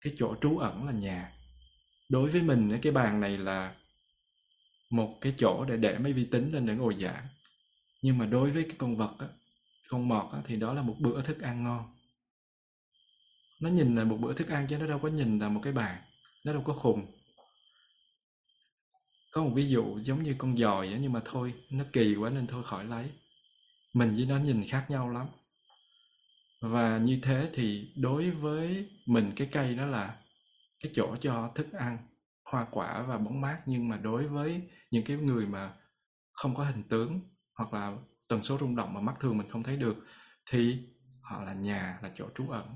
cái 0.00 0.14
chỗ 0.16 0.34
trú 0.40 0.58
ẩn 0.58 0.86
là 0.86 0.92
nhà. 0.92 1.32
Đối 2.08 2.30
với 2.30 2.42
mình 2.42 2.78
cái 2.82 2.92
bàn 2.92 3.20
này 3.20 3.38
là 3.38 3.74
một 4.90 5.18
cái 5.20 5.34
chỗ 5.36 5.64
để 5.64 5.76
để 5.76 5.98
mấy 5.98 6.12
vi 6.12 6.24
tính 6.24 6.52
lên 6.52 6.66
để 6.66 6.74
ngồi 6.74 6.96
giảng. 7.00 7.26
Nhưng 8.02 8.18
mà 8.18 8.26
đối 8.26 8.50
với 8.50 8.64
cái 8.64 8.76
con 8.78 8.96
vật 8.96 9.14
á, 9.18 9.26
con 9.88 10.08
mọt 10.08 10.32
á, 10.32 10.42
thì 10.46 10.56
đó 10.56 10.74
là 10.74 10.82
một 10.82 10.96
bữa 11.00 11.22
thức 11.22 11.40
ăn 11.40 11.64
ngon. 11.64 11.94
Nó 13.60 13.70
nhìn 13.70 13.96
là 13.96 14.04
một 14.04 14.16
bữa 14.20 14.32
thức 14.32 14.48
ăn 14.48 14.66
chứ 14.66 14.78
nó 14.78 14.86
đâu 14.86 14.98
có 14.98 15.08
nhìn 15.08 15.38
là 15.38 15.48
một 15.48 15.60
cái 15.64 15.72
bàn 15.72 16.02
nó 16.44 16.52
đâu 16.52 16.62
có 16.66 16.72
khùng 16.72 17.06
có 19.34 19.42
một 19.42 19.50
ví 19.54 19.68
dụ 19.68 19.98
giống 19.98 20.22
như 20.22 20.34
con 20.38 20.56
dòi 20.56 20.88
á, 20.88 20.98
nhưng 21.00 21.12
mà 21.12 21.20
thôi 21.24 21.54
nó 21.70 21.84
kỳ 21.92 22.16
quá 22.16 22.30
nên 22.30 22.46
thôi 22.46 22.62
khỏi 22.66 22.84
lấy. 22.84 23.10
Mình 23.92 24.14
với 24.16 24.26
nó 24.26 24.36
nhìn 24.36 24.64
khác 24.68 24.86
nhau 24.88 25.10
lắm. 25.10 25.26
Và 26.60 26.98
như 26.98 27.18
thế 27.22 27.50
thì 27.54 27.92
đối 27.96 28.30
với 28.30 28.90
mình 29.06 29.32
cái 29.36 29.48
cây 29.52 29.74
đó 29.74 29.86
là 29.86 30.16
cái 30.80 30.92
chỗ 30.94 31.16
cho 31.20 31.52
thức 31.54 31.72
ăn 31.72 31.98
hoa 32.44 32.66
quả 32.70 33.02
và 33.02 33.18
bóng 33.18 33.40
mát. 33.40 33.58
Nhưng 33.66 33.88
mà 33.88 33.96
đối 33.96 34.28
với 34.28 34.62
những 34.90 35.04
cái 35.04 35.16
người 35.16 35.46
mà 35.46 35.74
không 36.32 36.54
có 36.54 36.64
hình 36.64 36.82
tướng 36.82 37.20
hoặc 37.58 37.74
là 37.74 37.96
tần 38.28 38.42
số 38.42 38.58
rung 38.58 38.76
động 38.76 38.94
mà 38.94 39.00
mắt 39.00 39.14
thường 39.20 39.38
mình 39.38 39.48
không 39.48 39.62
thấy 39.62 39.76
được 39.76 39.96
thì 40.50 40.78
họ 41.22 41.42
là 41.42 41.52
nhà 41.52 41.98
là 42.02 42.10
chỗ 42.14 42.28
trú 42.34 42.50
ẩn. 42.50 42.74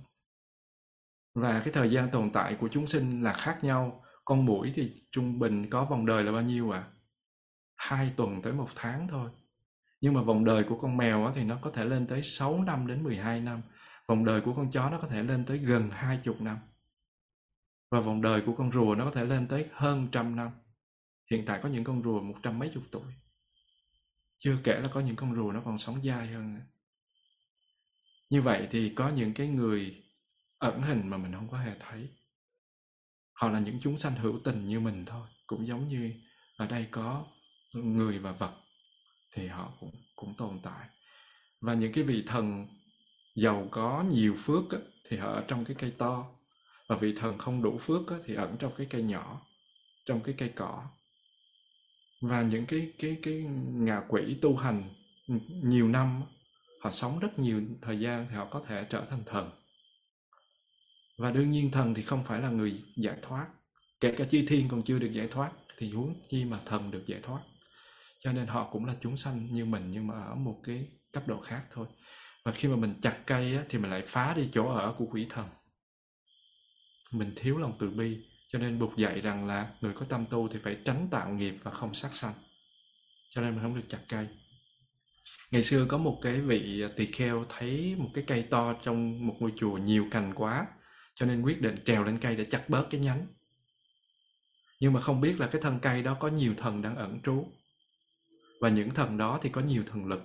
Và 1.34 1.60
cái 1.64 1.72
thời 1.72 1.90
gian 1.90 2.10
tồn 2.10 2.30
tại 2.32 2.56
của 2.60 2.68
chúng 2.68 2.86
sinh 2.86 3.22
là 3.22 3.32
khác 3.32 3.58
nhau 3.62 4.04
con 4.28 4.46
mũi 4.46 4.72
thì 4.74 4.92
trung 5.10 5.38
bình 5.38 5.70
có 5.70 5.84
vòng 5.84 6.06
đời 6.06 6.24
là 6.24 6.32
bao 6.32 6.42
nhiêu 6.42 6.70
ạ? 6.70 6.78
À? 6.78 6.90
hai 7.76 8.12
tuần 8.16 8.42
tới 8.42 8.52
một 8.52 8.68
tháng 8.74 9.08
thôi. 9.08 9.30
Nhưng 10.00 10.14
mà 10.14 10.22
vòng 10.22 10.44
đời 10.44 10.64
của 10.64 10.78
con 10.78 10.96
mèo 10.96 11.32
thì 11.34 11.44
nó 11.44 11.58
có 11.62 11.70
thể 11.70 11.84
lên 11.84 12.06
tới 12.06 12.22
6 12.22 12.62
năm 12.64 12.86
đến 12.86 13.02
12 13.02 13.40
năm. 13.40 13.62
Vòng 14.08 14.24
đời 14.24 14.40
của 14.40 14.52
con 14.54 14.70
chó 14.70 14.90
nó 14.90 14.98
có 14.98 15.08
thể 15.08 15.22
lên 15.22 15.44
tới 15.44 15.58
gần 15.58 15.90
hai 15.90 16.20
chục 16.24 16.40
năm. 16.40 16.58
Và 17.90 18.00
vòng 18.00 18.22
đời 18.22 18.42
của 18.46 18.54
con 18.58 18.72
rùa 18.72 18.94
nó 18.94 19.04
có 19.04 19.10
thể 19.10 19.24
lên 19.24 19.46
tới 19.46 19.66
hơn 19.72 20.08
trăm 20.12 20.36
năm. 20.36 20.50
Hiện 21.30 21.44
tại 21.46 21.60
có 21.62 21.68
những 21.68 21.84
con 21.84 22.02
rùa 22.02 22.20
một 22.20 22.34
trăm 22.42 22.58
mấy 22.58 22.70
chục 22.74 22.82
tuổi. 22.90 23.12
Chưa 24.38 24.58
kể 24.64 24.80
là 24.80 24.88
có 24.88 25.00
những 25.00 25.16
con 25.16 25.34
rùa 25.34 25.52
nó 25.52 25.62
còn 25.64 25.78
sống 25.78 26.04
dài 26.04 26.26
hơn 26.26 26.60
như 28.30 28.42
vậy 28.42 28.68
thì 28.70 28.92
có 28.94 29.08
những 29.08 29.34
cái 29.34 29.48
người 29.48 30.04
ẩn 30.58 30.82
hình 30.82 31.08
mà 31.08 31.16
mình 31.16 31.32
không 31.32 31.48
có 31.50 31.58
hề 31.58 31.72
thấy 31.80 32.08
họ 33.38 33.50
là 33.50 33.58
những 33.58 33.78
chúng 33.80 33.98
sanh 33.98 34.14
hữu 34.16 34.40
tình 34.44 34.68
như 34.68 34.80
mình 34.80 35.04
thôi. 35.04 35.26
Cũng 35.46 35.66
giống 35.66 35.88
như 35.88 36.12
ở 36.56 36.66
đây 36.66 36.88
có 36.90 37.24
người 37.72 38.18
và 38.18 38.32
vật 38.32 38.52
thì 39.34 39.46
họ 39.46 39.72
cũng 39.80 39.92
cũng 40.16 40.34
tồn 40.34 40.60
tại. 40.62 40.88
Và 41.60 41.74
những 41.74 41.92
cái 41.92 42.04
vị 42.04 42.24
thần 42.26 42.66
giàu 43.34 43.68
có 43.70 44.04
nhiều 44.10 44.36
phước 44.38 44.70
á, 44.70 44.78
thì 45.08 45.16
họ 45.16 45.32
ở 45.32 45.44
trong 45.48 45.64
cái 45.64 45.76
cây 45.78 45.92
to. 45.98 46.26
Và 46.88 46.96
vị 46.96 47.14
thần 47.16 47.38
không 47.38 47.62
đủ 47.62 47.78
phước 47.78 48.08
á, 48.08 48.16
thì 48.24 48.34
ẩn 48.34 48.56
trong 48.58 48.72
cái 48.76 48.86
cây 48.90 49.02
nhỏ 49.02 49.46
trong 50.06 50.20
cái 50.20 50.34
cây 50.38 50.52
cỏ. 50.56 50.86
Và 52.20 52.42
những 52.42 52.66
cái 52.66 52.92
cái 52.98 53.16
cái 53.22 53.34
ngạ 53.72 54.02
quỷ 54.08 54.38
tu 54.42 54.56
hành 54.56 54.94
nhiều 55.62 55.88
năm 55.88 56.22
họ 56.80 56.90
sống 56.90 57.18
rất 57.18 57.38
nhiều 57.38 57.62
thời 57.82 58.00
gian 58.00 58.26
thì 58.30 58.36
họ 58.36 58.44
có 58.50 58.62
thể 58.66 58.86
trở 58.90 59.04
thành 59.10 59.22
thần 59.26 59.50
và 61.18 61.30
đương 61.30 61.50
nhiên 61.50 61.70
thần 61.70 61.94
thì 61.94 62.02
không 62.02 62.24
phải 62.24 62.40
là 62.40 62.48
người 62.48 62.82
giải 62.96 63.16
thoát. 63.22 63.46
Kể 64.00 64.14
cả 64.16 64.24
chư 64.24 64.44
thiên 64.48 64.68
còn 64.68 64.82
chưa 64.82 64.98
được 64.98 65.12
giải 65.12 65.28
thoát 65.30 65.52
thì 65.78 65.90
huống 65.90 66.14
chi 66.28 66.44
mà 66.44 66.60
thần 66.66 66.90
được 66.90 67.04
giải 67.06 67.20
thoát. 67.22 67.40
Cho 68.20 68.32
nên 68.32 68.46
họ 68.46 68.68
cũng 68.72 68.84
là 68.84 68.94
chúng 69.00 69.16
sanh 69.16 69.54
như 69.54 69.64
mình 69.64 69.90
nhưng 69.90 70.06
mà 70.06 70.14
ở 70.14 70.34
một 70.34 70.60
cái 70.64 70.88
cấp 71.12 71.28
độ 71.28 71.40
khác 71.40 71.62
thôi. 71.72 71.86
Và 72.44 72.52
khi 72.52 72.68
mà 72.68 72.76
mình 72.76 72.94
chặt 73.02 73.18
cây 73.26 73.56
á, 73.56 73.64
thì 73.68 73.78
mình 73.78 73.90
lại 73.90 74.02
phá 74.06 74.34
đi 74.34 74.48
chỗ 74.52 74.68
ở 74.68 74.94
của 74.98 75.06
quỷ 75.06 75.26
thần. 75.30 75.48
Mình 77.12 77.32
thiếu 77.36 77.58
lòng 77.58 77.76
từ 77.80 77.90
bi 77.90 78.16
cho 78.48 78.58
nên 78.58 78.78
buộc 78.78 78.96
dạy 78.96 79.20
rằng 79.20 79.46
là 79.46 79.70
người 79.80 79.92
có 79.94 80.06
tâm 80.08 80.26
tu 80.26 80.48
thì 80.48 80.58
phải 80.62 80.76
tránh 80.84 81.08
tạo 81.10 81.30
nghiệp 81.30 81.54
và 81.62 81.70
không 81.70 81.94
sát 81.94 82.16
sanh. 82.16 82.34
Cho 83.30 83.40
nên 83.40 83.52
mình 83.52 83.62
không 83.62 83.76
được 83.76 83.88
chặt 83.88 84.00
cây. 84.08 84.26
Ngày 85.50 85.62
xưa 85.62 85.86
có 85.88 85.98
một 85.98 86.18
cái 86.22 86.40
vị 86.40 86.84
tỳ 86.96 87.06
kheo 87.06 87.44
thấy 87.48 87.96
một 87.98 88.10
cái 88.14 88.24
cây 88.26 88.42
to 88.42 88.74
trong 88.82 89.26
một 89.26 89.36
ngôi 89.38 89.52
chùa 89.56 89.78
nhiều 89.78 90.06
cành 90.10 90.34
quá 90.34 90.66
cho 91.18 91.26
nên 91.26 91.42
quyết 91.42 91.60
định 91.60 91.76
trèo 91.84 92.04
lên 92.04 92.18
cây 92.18 92.36
để 92.36 92.44
chặt 92.44 92.68
bớt 92.68 92.86
cái 92.90 93.00
nhánh. 93.00 93.26
Nhưng 94.80 94.92
mà 94.92 95.00
không 95.00 95.20
biết 95.20 95.40
là 95.40 95.46
cái 95.46 95.62
thân 95.62 95.78
cây 95.82 96.02
đó 96.02 96.16
có 96.20 96.28
nhiều 96.28 96.54
thần 96.56 96.82
đang 96.82 96.96
ẩn 96.96 97.20
trú. 97.20 97.46
Và 98.60 98.68
những 98.68 98.90
thần 98.90 99.18
đó 99.18 99.38
thì 99.42 99.48
có 99.48 99.60
nhiều 99.60 99.82
thần 99.86 100.06
lực. 100.06 100.22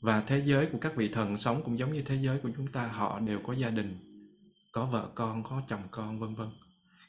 Và 0.00 0.20
thế 0.20 0.42
giới 0.42 0.66
của 0.66 0.78
các 0.78 0.96
vị 0.96 1.08
thần 1.08 1.38
sống 1.38 1.62
cũng 1.64 1.78
giống 1.78 1.92
như 1.92 2.02
thế 2.02 2.14
giới 2.14 2.38
của 2.38 2.50
chúng 2.56 2.66
ta, 2.66 2.86
họ 2.86 3.20
đều 3.20 3.40
có 3.46 3.52
gia 3.52 3.70
đình, 3.70 3.98
có 4.72 4.86
vợ 4.86 5.08
con, 5.14 5.42
có 5.42 5.62
chồng 5.68 5.82
con, 5.90 6.20
vân 6.20 6.34
vân. 6.34 6.48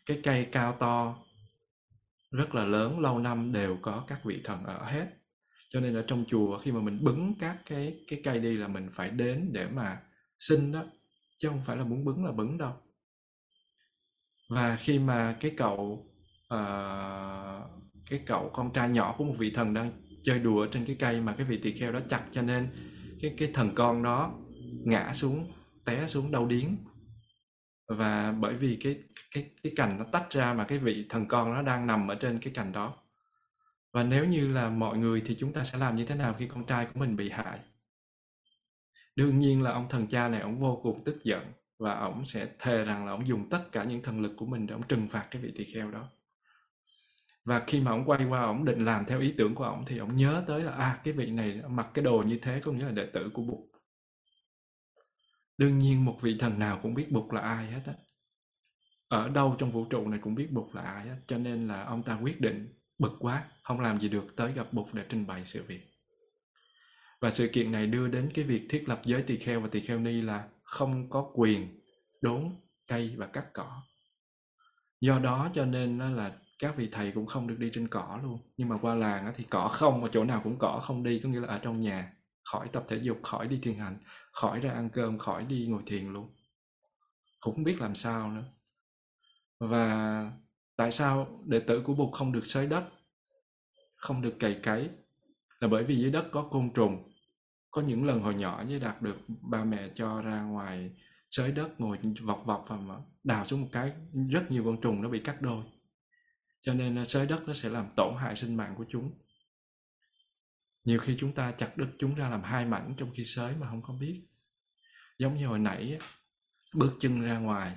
Cái 0.06 0.20
cây 0.24 0.48
cao 0.52 0.76
to, 0.80 1.18
rất 2.32 2.56
là 2.56 2.66
lớn, 2.66 3.00
lâu 3.00 3.20
năm 3.20 3.52
đều 3.52 3.78
có 3.82 4.04
các 4.08 4.24
vị 4.24 4.42
thần 4.44 4.64
ở 4.64 4.86
hết. 4.86 5.08
Cho 5.70 5.80
nên 5.80 5.96
ở 5.96 6.04
trong 6.08 6.26
chùa, 6.28 6.60
khi 6.60 6.72
mà 6.72 6.82
mình 6.82 7.04
bứng 7.04 7.34
các 7.40 7.58
cái 7.66 8.00
cái 8.08 8.22
cây 8.24 8.40
đi 8.40 8.58
là 8.58 8.68
mình 8.68 8.90
phải 8.94 9.10
đến 9.10 9.50
để 9.52 9.68
mà 9.68 10.02
xin 10.40 10.72
đó, 10.72 10.84
chứ 11.38 11.50
không 11.50 11.62
phải 11.66 11.78
là 11.78 11.84
muốn 11.84 12.06
bứng 12.06 12.26
là 12.26 12.32
bứng 12.32 12.58
đâu 12.58 12.74
và 14.50 14.76
khi 14.76 15.00
mà 15.00 15.38
cái 15.40 15.52
cậu 15.58 16.06
uh, 16.54 16.60
cái 18.10 18.20
cậu 18.26 18.50
con 18.54 18.74
trai 18.74 18.90
nhỏ 18.90 19.16
của 19.18 19.24
một 19.24 19.36
vị 19.38 19.52
thần 19.52 19.74
đang 19.74 19.92
chơi 20.24 20.40
đùa 20.40 20.68
trên 20.72 20.86
cái 20.86 20.96
cây 21.00 21.22
mà 21.22 21.34
cái 21.38 21.46
vị 21.46 21.60
tỳ 21.64 21.72
kheo 21.72 21.92
đó 21.92 22.00
chặt 22.10 22.24
cho 22.32 22.42
nên 22.42 22.70
cái 23.22 23.36
cái 23.38 23.52
thần 23.54 23.76
con 23.76 24.04
đó 24.04 24.34
ngã 24.86 25.14
xuống 25.14 25.52
té 25.86 26.08
xuống 26.08 26.32
đau 26.32 26.46
điếng. 26.46 26.78
Và 27.88 28.32
bởi 28.32 28.54
vì 28.54 28.78
cái 28.84 29.04
cái 29.32 29.50
cái 29.64 29.74
cành 29.76 29.98
nó 29.98 30.06
tách 30.12 30.32
ra 30.32 30.54
mà 30.54 30.64
cái 30.64 30.78
vị 30.78 31.06
thần 31.10 31.28
con 31.28 31.54
nó 31.54 31.62
đang 31.62 31.88
nằm 31.88 32.08
ở 32.08 32.16
trên 32.16 32.40
cái 32.40 32.54
cành 32.54 32.72
đó. 32.72 32.94
Và 33.94 34.04
nếu 34.04 34.26
như 34.26 34.54
là 34.54 34.70
mọi 34.70 34.98
người 34.98 35.22
thì 35.26 35.36
chúng 35.36 35.54
ta 35.54 35.64
sẽ 35.64 35.78
làm 35.78 35.96
như 35.96 36.06
thế 36.06 36.16
nào 36.16 36.34
khi 36.34 36.48
con 36.48 36.66
trai 36.66 36.86
của 36.86 37.00
mình 37.00 37.16
bị 37.16 37.30
hại? 37.30 37.60
Đương 39.16 39.40
nhiên 39.40 39.62
là 39.62 39.72
ông 39.72 39.90
thần 39.90 40.08
cha 40.08 40.28
này 40.28 40.42
ông 40.42 40.60
vô 40.60 40.80
cùng 40.84 41.04
tức 41.04 41.24
giận 41.24 41.44
và 41.80 41.94
ông 42.00 42.26
sẽ 42.26 42.48
thề 42.60 42.84
rằng 42.84 43.06
là 43.06 43.12
ông 43.12 43.28
dùng 43.28 43.50
tất 43.50 43.72
cả 43.72 43.84
những 43.84 44.04
thần 44.04 44.22
lực 44.22 44.34
của 44.38 44.46
mình 44.46 44.68
để 44.68 44.74
ông 44.74 44.88
trừng 44.88 45.08
phạt 45.10 45.28
cái 45.32 45.42
vị 45.42 45.52
tỳ 45.58 45.64
kheo 45.64 45.92
đó. 45.92 46.10
Và 47.46 47.64
khi 47.68 47.82
mà 47.82 47.92
ông 47.92 48.06
quay 48.06 48.26
qua 48.26 48.42
ông 48.42 48.66
định 48.66 48.86
làm 48.86 49.06
theo 49.06 49.20
ý 49.20 49.34
tưởng 49.38 49.56
của 49.56 49.64
ông 49.64 49.86
thì 49.88 49.98
ông 49.98 50.16
nhớ 50.16 50.44
tới 50.48 50.64
là 50.64 50.72
à 50.72 51.02
cái 51.04 51.14
vị 51.14 51.32
này 51.32 51.62
mặc 51.70 51.88
cái 51.94 52.06
đồ 52.06 52.24
như 52.28 52.40
thế 52.42 52.62
có 52.64 52.72
nghĩa 52.72 52.86
là 52.86 52.92
đệ 52.92 53.06
tử 53.06 53.30
của 53.34 53.42
Bụt. 53.42 53.60
Đương 55.58 55.80
nhiên 55.80 56.06
một 56.06 56.18
vị 56.22 56.38
thần 56.40 56.60
nào 56.60 56.80
cũng 56.84 56.94
biết 56.94 57.12
Bụt 57.12 57.34
là 57.34 57.42
ai 57.42 57.68
hết 57.68 57.82
á. 57.86 57.94
Ở 59.08 59.30
đâu 59.30 59.56
trong 59.58 59.72
vũ 59.72 59.86
trụ 59.86 60.08
này 60.08 60.20
cũng 60.24 60.36
biết 60.36 60.52
Bụt 60.52 60.76
là 60.76 60.82
ai 60.82 61.06
hết, 61.08 61.18
cho 61.28 61.38
nên 61.38 61.68
là 61.68 61.84
ông 61.84 62.04
ta 62.04 62.20
quyết 62.22 62.42
định 62.42 62.74
bực 63.00 63.12
quá, 63.20 63.44
không 63.64 63.80
làm 63.80 64.00
gì 64.00 64.10
được 64.10 64.36
tới 64.36 64.54
gặp 64.54 64.74
Bụt 64.74 64.88
để 64.94 65.06
trình 65.10 65.28
bày 65.28 65.44
sự 65.46 65.64
việc. 65.64 65.82
Và 67.22 67.32
sự 67.32 67.50
kiện 67.54 67.72
này 67.72 67.88
đưa 67.88 68.08
đến 68.08 68.30
cái 68.34 68.46
việc 68.46 68.68
thiết 68.70 68.90
lập 68.90 69.02
giới 69.06 69.22
tỳ 69.22 69.38
kheo 69.38 69.60
và 69.62 69.68
tỳ 69.72 69.82
kheo 69.82 70.00
ni 70.00 70.22
là 70.22 70.48
không 70.76 71.10
có 71.10 71.32
quyền 71.34 71.80
đốn 72.22 72.56
cây 72.88 73.16
và 73.18 73.28
cắt 73.28 73.46
cỏ. 73.54 73.82
Do 75.02 75.20
đó 75.20 75.50
cho 75.54 75.66
nên 75.66 76.00
là 76.00 76.40
các 76.60 76.78
vị 76.78 76.90
thầy 76.92 77.12
cũng 77.12 77.26
không 77.26 77.48
được 77.48 77.56
đi 77.60 77.70
trên 77.74 77.88
cỏ 77.88 78.20
luôn. 78.24 78.40
Nhưng 78.58 78.70
mà 78.70 78.78
qua 78.82 78.96
làng 78.96 79.34
thì 79.38 79.44
cỏ 79.44 79.68
không, 79.68 80.02
mà 80.02 80.08
chỗ 80.12 80.24
nào 80.24 80.42
cũng 80.44 80.60
cỏ 80.60 80.82
không 80.84 81.04
đi, 81.04 81.20
có 81.20 81.30
nghĩa 81.30 81.40
là 81.40 81.48
ở 81.48 81.60
trong 81.60 81.80
nhà, 81.80 82.14
khỏi 82.44 82.68
tập 82.72 82.86
thể 82.88 82.98
dục, 82.98 83.18
khỏi 83.24 83.48
đi 83.48 83.60
thiền 83.62 83.76
hành, 83.76 83.98
khỏi 84.32 84.60
ra 84.60 84.72
ăn 84.72 84.90
cơm, 84.90 85.18
khỏi 85.18 85.46
đi 85.46 85.68
ngồi 85.68 85.84
thiền 85.86 86.14
luôn. 86.14 86.36
Cũng 87.40 87.56
không 87.56 87.64
biết 87.64 87.82
làm 87.82 87.96
sao 87.96 88.32
nữa. 88.32 88.44
Và 89.60 90.32
tại 90.78 90.92
sao 90.92 91.44
đệ 91.46 91.60
tử 91.60 91.82
của 91.82 91.94
bụt 91.94 92.14
không 92.14 92.32
được 92.32 92.46
xới 92.46 92.68
đất, 92.68 92.84
không 93.96 94.22
được 94.22 94.36
cày 94.40 94.60
cấy? 94.64 94.90
Là 95.60 95.68
bởi 95.68 95.84
vì 95.84 95.96
dưới 95.96 96.12
đất 96.12 96.26
có 96.32 96.48
côn 96.52 96.74
trùng 96.74 97.15
có 97.76 97.82
những 97.82 98.06
lần 98.06 98.22
hồi 98.22 98.36
nhỏ 98.36 98.64
với 98.68 98.80
đạt 98.80 99.02
được 99.02 99.18
ba 99.42 99.64
mẹ 99.64 99.90
cho 99.96 100.22
ra 100.22 100.42
ngoài 100.42 100.92
xới 101.32 101.52
đất 101.52 101.70
ngồi 101.78 101.98
vọc 102.22 102.44
vọc 102.46 102.66
và 102.70 103.00
đào 103.24 103.46
xuống 103.46 103.62
một 103.62 103.68
cái, 103.72 103.94
rất 104.30 104.52
nhiều 104.52 104.64
con 104.66 104.82
trùng 104.82 105.02
nó 105.02 105.10
bị 105.10 105.20
cắt 105.20 105.42
đôi. 105.42 105.64
Cho 106.62 106.74
nên 106.74 106.96
ờ, 106.96 107.06
xới 107.06 107.28
đất 107.28 107.44
nó 107.48 107.54
sẽ 107.54 107.70
làm 107.70 107.90
tổn 107.96 108.16
hại 108.18 108.36
sinh 108.36 108.58
mạng 108.58 108.76
của 108.78 108.86
chúng. 108.90 109.12
Nhiều 110.84 111.00
khi 111.00 111.18
chúng 111.20 111.34
ta 111.34 111.52
chặt 111.52 111.78
đứt 111.78 111.88
chúng 112.00 112.16
ra 112.16 112.30
làm 112.30 112.44
hai 112.44 112.66
mảnh 112.66 112.94
trong 112.98 113.12
khi 113.14 113.26
xới 113.26 113.56
mà 113.56 113.70
không 113.70 113.82
có 113.84 113.94
biết. 113.94 114.28
Giống 115.20 115.36
như 115.36 115.48
hồi 115.48 115.60
nãy 115.60 116.00
bước 116.74 116.94
chân 117.00 117.22
ra 117.22 117.40
ngoài, 117.40 117.76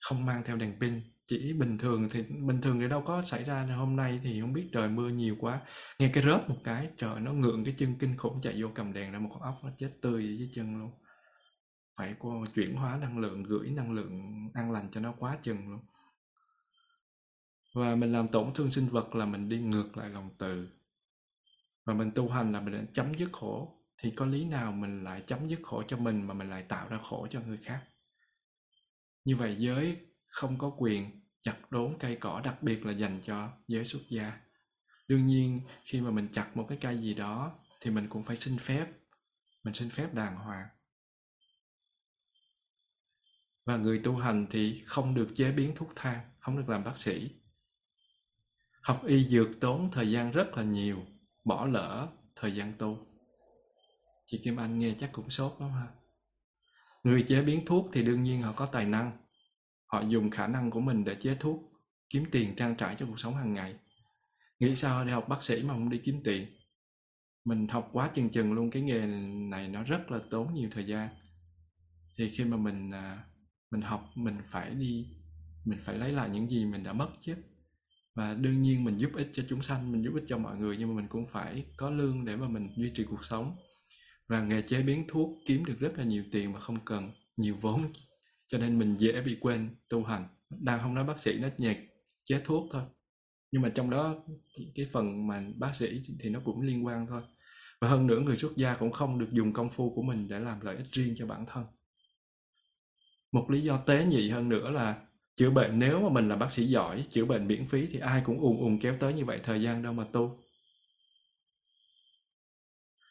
không 0.00 0.26
mang 0.26 0.42
theo 0.44 0.56
đèn 0.56 0.80
pin 0.80 1.00
chỉ 1.30 1.52
bình 1.52 1.78
thường 1.78 2.08
thì, 2.10 2.22
bình 2.22 2.60
thường 2.60 2.80
thì 2.80 2.88
đâu 2.88 3.02
có 3.06 3.22
xảy 3.22 3.44
ra 3.44 3.66
hôm 3.76 3.96
nay 3.96 4.20
thì 4.24 4.40
không 4.40 4.52
biết 4.52 4.68
trời 4.72 4.88
mưa 4.88 5.08
nhiều 5.08 5.36
quá. 5.40 5.60
Nghe 5.98 6.10
cái 6.12 6.24
rớt 6.24 6.48
một 6.48 6.56
cái, 6.64 6.90
trời 6.96 7.20
nó 7.20 7.32
ngượng 7.32 7.64
cái 7.64 7.74
chân 7.78 7.94
kinh 7.98 8.16
khủng 8.16 8.40
chạy 8.42 8.62
vô 8.62 8.68
cầm 8.74 8.92
đèn 8.92 9.12
ra 9.12 9.18
một 9.18 9.30
con 9.32 9.42
ốc 9.42 9.54
nó 9.62 9.70
chết 9.78 9.90
tươi 10.02 10.38
dưới 10.38 10.48
chân 10.52 10.78
luôn. 10.78 10.90
Phải 11.96 12.14
qua 12.18 12.32
chuyển 12.54 12.74
hóa 12.74 12.96
năng 12.96 13.18
lượng, 13.18 13.42
gửi 13.42 13.70
năng 13.70 13.92
lượng 13.92 14.20
an 14.54 14.72
lành 14.72 14.88
cho 14.92 15.00
nó 15.00 15.14
quá 15.18 15.38
chừng 15.42 15.68
luôn. 15.70 15.80
Và 17.74 17.94
mình 17.94 18.12
làm 18.12 18.28
tổn 18.28 18.54
thương 18.54 18.70
sinh 18.70 18.88
vật 18.88 19.14
là 19.14 19.26
mình 19.26 19.48
đi 19.48 19.60
ngược 19.60 19.96
lại 19.96 20.08
lòng 20.08 20.30
từ. 20.38 20.68
Và 21.84 21.94
mình 21.94 22.10
tu 22.14 22.28
hành 22.28 22.52
là 22.52 22.60
mình 22.60 22.74
đã 22.74 22.82
chấm 22.92 23.14
dứt 23.14 23.32
khổ. 23.32 23.76
Thì 23.98 24.10
có 24.10 24.26
lý 24.26 24.44
nào 24.44 24.72
mình 24.72 25.04
lại 25.04 25.22
chấm 25.26 25.46
dứt 25.46 25.60
khổ 25.62 25.82
cho 25.82 25.96
mình 25.96 26.26
mà 26.26 26.34
mình 26.34 26.50
lại 26.50 26.62
tạo 26.62 26.88
ra 26.88 26.98
khổ 27.02 27.26
cho 27.30 27.40
người 27.40 27.58
khác? 27.62 27.80
Như 29.24 29.36
vậy 29.36 29.56
giới 29.58 30.09
không 30.30 30.58
có 30.58 30.72
quyền 30.78 31.20
chặt 31.42 31.56
đốn 31.70 31.96
cây 32.00 32.16
cỏ 32.20 32.40
đặc 32.44 32.62
biệt 32.62 32.86
là 32.86 32.92
dành 32.92 33.20
cho 33.24 33.52
giới 33.68 33.84
xuất 33.84 34.00
gia. 34.08 34.40
Đương 35.08 35.26
nhiên, 35.26 35.60
khi 35.84 36.00
mà 36.00 36.10
mình 36.10 36.28
chặt 36.32 36.56
một 36.56 36.66
cái 36.68 36.78
cây 36.80 36.98
gì 36.98 37.14
đó 37.14 37.58
thì 37.80 37.90
mình 37.90 38.08
cũng 38.08 38.24
phải 38.24 38.36
xin 38.36 38.58
phép. 38.58 38.86
Mình 39.64 39.74
xin 39.74 39.90
phép 39.90 40.14
đàng 40.14 40.36
hoàng. 40.36 40.66
Và 43.64 43.76
người 43.76 44.00
tu 44.04 44.16
hành 44.16 44.46
thì 44.50 44.82
không 44.86 45.14
được 45.14 45.28
chế 45.36 45.52
biến 45.52 45.72
thuốc 45.76 45.92
thang, 45.96 46.20
không 46.40 46.56
được 46.56 46.68
làm 46.68 46.84
bác 46.84 46.98
sĩ. 46.98 47.30
Học 48.82 49.02
y 49.06 49.24
dược 49.24 49.48
tốn 49.60 49.90
thời 49.92 50.10
gian 50.10 50.32
rất 50.32 50.48
là 50.56 50.62
nhiều, 50.62 51.06
bỏ 51.44 51.66
lỡ 51.66 52.08
thời 52.36 52.54
gian 52.54 52.72
tu. 52.78 53.06
Chị 54.26 54.40
kim 54.44 54.56
anh 54.56 54.78
nghe 54.78 54.94
chắc 54.98 55.10
cũng 55.12 55.30
sốt 55.30 55.56
lắm 55.60 55.70
ha. 55.70 55.88
Người 57.04 57.24
chế 57.28 57.42
biến 57.42 57.64
thuốc 57.66 57.86
thì 57.92 58.04
đương 58.04 58.22
nhiên 58.22 58.42
họ 58.42 58.52
có 58.52 58.66
tài 58.66 58.86
năng 58.86 59.12
họ 59.92 60.02
dùng 60.08 60.30
khả 60.30 60.46
năng 60.46 60.70
của 60.70 60.80
mình 60.80 61.04
để 61.04 61.14
chế 61.14 61.34
thuốc, 61.40 61.72
kiếm 62.08 62.24
tiền 62.30 62.56
trang 62.56 62.74
trải 62.76 62.96
cho 62.98 63.06
cuộc 63.06 63.20
sống 63.20 63.34
hàng 63.34 63.52
ngày. 63.52 63.74
Nghĩ 64.60 64.76
sao 64.76 65.04
đi 65.04 65.12
học 65.12 65.28
bác 65.28 65.42
sĩ 65.44 65.62
mà 65.62 65.74
không 65.74 65.90
đi 65.90 65.98
kiếm 65.98 66.20
tiền? 66.24 66.46
Mình 67.44 67.68
học 67.68 67.90
quá 67.92 68.10
chừng 68.14 68.30
chừng 68.30 68.52
luôn, 68.52 68.70
cái 68.70 68.82
nghề 68.82 69.06
này 69.50 69.68
nó 69.68 69.82
rất 69.82 70.10
là 70.10 70.18
tốn 70.30 70.54
nhiều 70.54 70.68
thời 70.72 70.86
gian. 70.86 71.08
Thì 72.18 72.30
khi 72.30 72.44
mà 72.44 72.56
mình 72.56 72.90
à, 72.90 73.24
mình 73.70 73.82
học, 73.82 74.10
mình 74.14 74.38
phải 74.50 74.70
đi, 74.70 75.06
mình 75.64 75.78
phải 75.84 75.98
lấy 75.98 76.12
lại 76.12 76.30
những 76.30 76.50
gì 76.50 76.64
mình 76.64 76.82
đã 76.82 76.92
mất 76.92 77.08
chứ. 77.20 77.34
Và 78.14 78.34
đương 78.34 78.62
nhiên 78.62 78.84
mình 78.84 78.96
giúp 78.98 79.10
ích 79.14 79.30
cho 79.32 79.42
chúng 79.48 79.62
sanh, 79.62 79.92
mình 79.92 80.04
giúp 80.04 80.12
ích 80.14 80.24
cho 80.26 80.38
mọi 80.38 80.58
người, 80.58 80.76
nhưng 80.76 80.88
mà 80.88 80.94
mình 80.94 81.08
cũng 81.08 81.26
phải 81.26 81.64
có 81.76 81.90
lương 81.90 82.24
để 82.24 82.36
mà 82.36 82.48
mình 82.48 82.68
duy 82.76 82.92
trì 82.94 83.04
cuộc 83.04 83.24
sống. 83.24 83.56
Và 84.28 84.42
nghề 84.42 84.62
chế 84.62 84.82
biến 84.82 85.04
thuốc 85.08 85.38
kiếm 85.46 85.64
được 85.64 85.80
rất 85.80 85.92
là 85.96 86.04
nhiều 86.04 86.24
tiền 86.32 86.52
mà 86.52 86.60
không 86.60 86.84
cần, 86.84 87.10
nhiều 87.36 87.56
vốn 87.60 87.82
cho 88.50 88.58
nên 88.58 88.78
mình 88.78 88.96
dễ 88.96 89.20
bị 89.20 89.36
quên 89.40 89.76
tu 89.88 90.04
hành. 90.04 90.28
Đang 90.50 90.80
không 90.82 90.94
nói 90.94 91.04
bác 91.04 91.22
sĩ 91.22 91.38
nó 91.38 91.48
nhạc, 91.58 91.76
chế 92.24 92.40
thuốc 92.44 92.68
thôi. 92.72 92.82
Nhưng 93.52 93.62
mà 93.62 93.68
trong 93.68 93.90
đó 93.90 94.14
cái 94.74 94.86
phần 94.92 95.26
mà 95.26 95.44
bác 95.56 95.76
sĩ 95.76 96.02
thì 96.20 96.30
nó 96.30 96.40
cũng 96.44 96.60
liên 96.60 96.86
quan 96.86 97.06
thôi. 97.06 97.22
Và 97.80 97.88
hơn 97.88 98.06
nữa, 98.06 98.20
người 98.20 98.36
xuất 98.36 98.56
gia 98.56 98.74
cũng 98.74 98.92
không 98.92 99.18
được 99.18 99.28
dùng 99.32 99.52
công 99.52 99.70
phu 99.70 99.94
của 99.94 100.02
mình 100.02 100.28
để 100.28 100.38
làm 100.38 100.60
lợi 100.60 100.76
ích 100.76 100.92
riêng 100.92 101.14
cho 101.16 101.26
bản 101.26 101.44
thân. 101.46 101.64
Một 103.32 103.50
lý 103.50 103.60
do 103.60 103.76
tế 103.76 104.04
nhị 104.04 104.30
hơn 104.30 104.48
nữa 104.48 104.70
là 104.70 105.06
chữa 105.36 105.50
bệnh, 105.50 105.78
nếu 105.78 106.00
mà 106.00 106.08
mình 106.08 106.28
là 106.28 106.36
bác 106.36 106.52
sĩ 106.52 106.66
giỏi, 106.66 107.06
chữa 107.10 107.24
bệnh 107.24 107.46
miễn 107.46 107.68
phí 107.68 107.86
thì 107.86 107.98
ai 107.98 108.22
cũng 108.24 108.40
ùn 108.40 108.60
ùn 108.60 108.78
kéo 108.78 108.96
tới 109.00 109.14
như 109.14 109.24
vậy, 109.24 109.40
thời 109.42 109.62
gian 109.62 109.82
đâu 109.82 109.92
mà 109.92 110.04
tu 110.12 110.38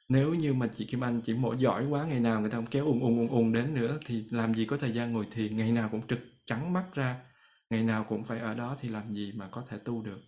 nếu 0.09 0.33
như 0.33 0.53
mà 0.53 0.67
chị 0.67 0.85
Kim 0.85 1.03
Anh 1.03 1.21
chỉ 1.21 1.33
mỗi 1.33 1.57
giỏi 1.59 1.85
quá, 1.85 2.05
ngày 2.05 2.19
nào 2.19 2.41
người 2.41 2.49
ta 2.49 2.57
không 2.57 2.67
kéo 2.67 2.85
ùng 2.85 2.99
ùng 3.01 3.19
ùng 3.19 3.29
ùng 3.29 3.53
đến 3.53 3.73
nữa, 3.73 3.99
thì 4.05 4.25
làm 4.31 4.53
gì 4.53 4.65
có 4.65 4.77
thời 4.77 4.91
gian 4.93 5.13
ngồi 5.13 5.27
thiền, 5.31 5.57
ngày 5.57 5.71
nào 5.71 5.89
cũng 5.91 6.07
trực 6.07 6.19
trắng 6.45 6.73
mắt 6.73 6.85
ra, 6.93 7.21
ngày 7.69 7.83
nào 7.83 8.05
cũng 8.09 8.23
phải 8.23 8.39
ở 8.39 8.53
đó 8.53 8.77
thì 8.81 8.89
làm 8.89 9.13
gì 9.13 9.31
mà 9.35 9.47
có 9.51 9.63
thể 9.69 9.77
tu 9.85 10.01
được. 10.01 10.21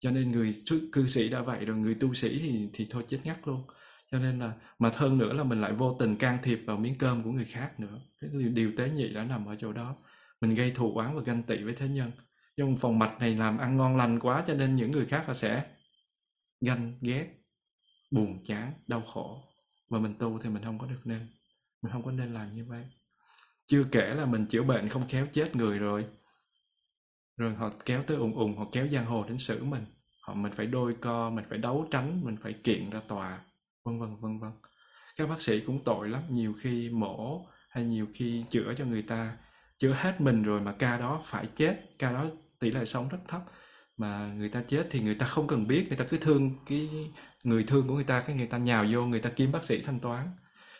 Cho 0.00 0.10
nên 0.10 0.32
người 0.32 0.56
cư 0.92 1.08
sĩ 1.08 1.28
đã 1.28 1.42
vậy 1.42 1.64
rồi, 1.64 1.76
người 1.76 1.94
tu 1.94 2.14
sĩ 2.14 2.38
thì 2.38 2.70
thì 2.74 2.86
thôi 2.90 3.04
chết 3.08 3.18
ngắt 3.24 3.48
luôn. 3.48 3.62
Cho 4.10 4.18
nên 4.18 4.38
là, 4.38 4.52
mà 4.78 4.90
hơn 4.94 5.18
nữa 5.18 5.32
là 5.32 5.44
mình 5.44 5.60
lại 5.60 5.72
vô 5.72 5.96
tình 6.00 6.16
can 6.16 6.38
thiệp 6.42 6.60
vào 6.66 6.76
miếng 6.76 6.98
cơm 6.98 7.22
của 7.22 7.30
người 7.32 7.44
khác 7.44 7.80
nữa. 7.80 8.00
Cái 8.20 8.30
điều 8.54 8.72
tế 8.76 8.90
nhị 8.90 9.08
đã 9.14 9.24
nằm 9.24 9.46
ở 9.46 9.56
chỗ 9.58 9.72
đó. 9.72 9.96
Mình 10.40 10.54
gây 10.54 10.70
thù 10.70 10.94
oán 10.96 11.16
và 11.16 11.22
ganh 11.26 11.42
tị 11.42 11.62
với 11.64 11.74
thế 11.74 11.88
nhân. 11.88 12.10
Nhưng 12.56 12.76
phòng 12.76 12.98
mạch 12.98 13.20
này 13.20 13.36
làm 13.36 13.58
ăn 13.58 13.76
ngon 13.76 13.96
lành 13.96 14.20
quá 14.20 14.44
cho 14.46 14.54
nên 14.54 14.76
những 14.76 14.90
người 14.90 15.06
khác 15.06 15.24
họ 15.26 15.34
sẽ 15.34 15.64
ganh 16.60 16.98
ghét 17.00 17.41
buồn, 18.12 18.44
chán, 18.44 18.72
đau 18.86 19.02
khổ. 19.14 19.42
Và 19.88 19.98
mình 19.98 20.14
tu 20.18 20.38
thì 20.38 20.50
mình 20.50 20.64
không 20.64 20.78
có 20.78 20.86
được 20.86 21.00
nên, 21.04 21.28
mình 21.82 21.92
không 21.92 22.04
có 22.04 22.10
nên 22.10 22.34
làm 22.34 22.56
như 22.56 22.64
vậy. 22.64 22.84
Chưa 23.66 23.84
kể 23.92 24.14
là 24.14 24.26
mình 24.26 24.46
chữa 24.46 24.62
bệnh 24.62 24.88
không 24.88 25.08
khéo 25.08 25.26
chết 25.32 25.56
người 25.56 25.78
rồi. 25.78 26.06
Rồi 27.36 27.54
họ 27.54 27.70
kéo 27.84 28.02
tới 28.02 28.16
ùng 28.16 28.34
ùng, 28.34 28.58
họ 28.58 28.66
kéo 28.72 28.88
giang 28.88 29.06
hồ 29.06 29.24
đến 29.28 29.38
xử 29.38 29.64
mình. 29.64 29.84
Họ, 30.20 30.34
mình 30.34 30.52
phải 30.56 30.66
đôi 30.66 30.96
co, 31.00 31.30
mình 31.30 31.44
phải 31.48 31.58
đấu 31.58 31.88
tránh, 31.90 32.20
mình 32.24 32.36
phải 32.42 32.52
kiện 32.64 32.90
ra 32.90 33.00
tòa, 33.08 33.40
vân 33.84 34.00
vân 34.00 34.16
vân 34.20 34.38
vân. 34.38 34.52
Các 35.16 35.28
bác 35.28 35.42
sĩ 35.42 35.60
cũng 35.60 35.84
tội 35.84 36.08
lắm, 36.08 36.22
nhiều 36.28 36.54
khi 36.60 36.90
mổ 36.90 37.46
hay 37.68 37.84
nhiều 37.84 38.06
khi 38.14 38.44
chữa 38.50 38.74
cho 38.76 38.84
người 38.84 39.02
ta. 39.02 39.36
Chữa 39.78 39.92
hết 39.92 40.20
mình 40.20 40.42
rồi 40.42 40.60
mà 40.60 40.74
ca 40.78 40.98
đó 40.98 41.22
phải 41.24 41.46
chết, 41.54 41.80
ca 41.98 42.12
đó 42.12 42.26
tỷ 42.58 42.70
lệ 42.70 42.84
sống 42.84 43.08
rất 43.08 43.18
thấp 43.28 43.42
mà 44.02 44.34
người 44.38 44.48
ta 44.48 44.62
chết 44.68 44.86
thì 44.90 45.00
người 45.00 45.14
ta 45.14 45.26
không 45.26 45.46
cần 45.46 45.66
biết, 45.68 45.84
người 45.88 45.96
ta 45.96 46.04
cứ 46.10 46.16
thương 46.16 46.50
cái 46.66 46.90
người 47.44 47.64
thương 47.64 47.88
của 47.88 47.94
người 47.94 48.04
ta, 48.04 48.20
cái 48.26 48.36
người 48.36 48.46
ta 48.46 48.58
nhào 48.58 48.86
vô, 48.92 49.06
người 49.06 49.20
ta 49.20 49.30
kiếm 49.36 49.52
bác 49.52 49.64
sĩ 49.64 49.82
thanh 49.82 50.00
toán. 50.00 50.28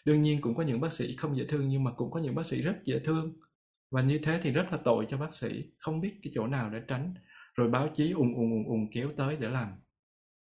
Đương 0.04 0.22
nhiên 0.22 0.40
cũng 0.40 0.54
có 0.54 0.62
những 0.62 0.80
bác 0.80 0.92
sĩ 0.92 1.16
không 1.16 1.36
dễ 1.36 1.44
thương 1.46 1.68
nhưng 1.68 1.84
mà 1.84 1.90
cũng 1.92 2.10
có 2.10 2.20
những 2.20 2.34
bác 2.34 2.46
sĩ 2.46 2.62
rất 2.62 2.76
dễ 2.84 2.98
thương. 2.98 3.40
Và 3.90 4.02
như 4.02 4.18
thế 4.18 4.40
thì 4.42 4.50
rất 4.50 4.66
là 4.72 4.78
tội 4.84 5.06
cho 5.10 5.16
bác 5.16 5.34
sĩ, 5.34 5.64
không 5.78 6.00
biết 6.00 6.14
cái 6.22 6.32
chỗ 6.34 6.46
nào 6.46 6.70
để 6.70 6.80
tránh. 6.88 7.14
Rồi 7.54 7.68
báo 7.70 7.88
chí 7.94 8.12
ùng 8.12 8.34
ùng 8.34 8.50
ùng 8.50 8.64
ùng 8.68 8.90
kéo 8.92 9.10
tới 9.16 9.36
để 9.36 9.48
làm 9.48 9.68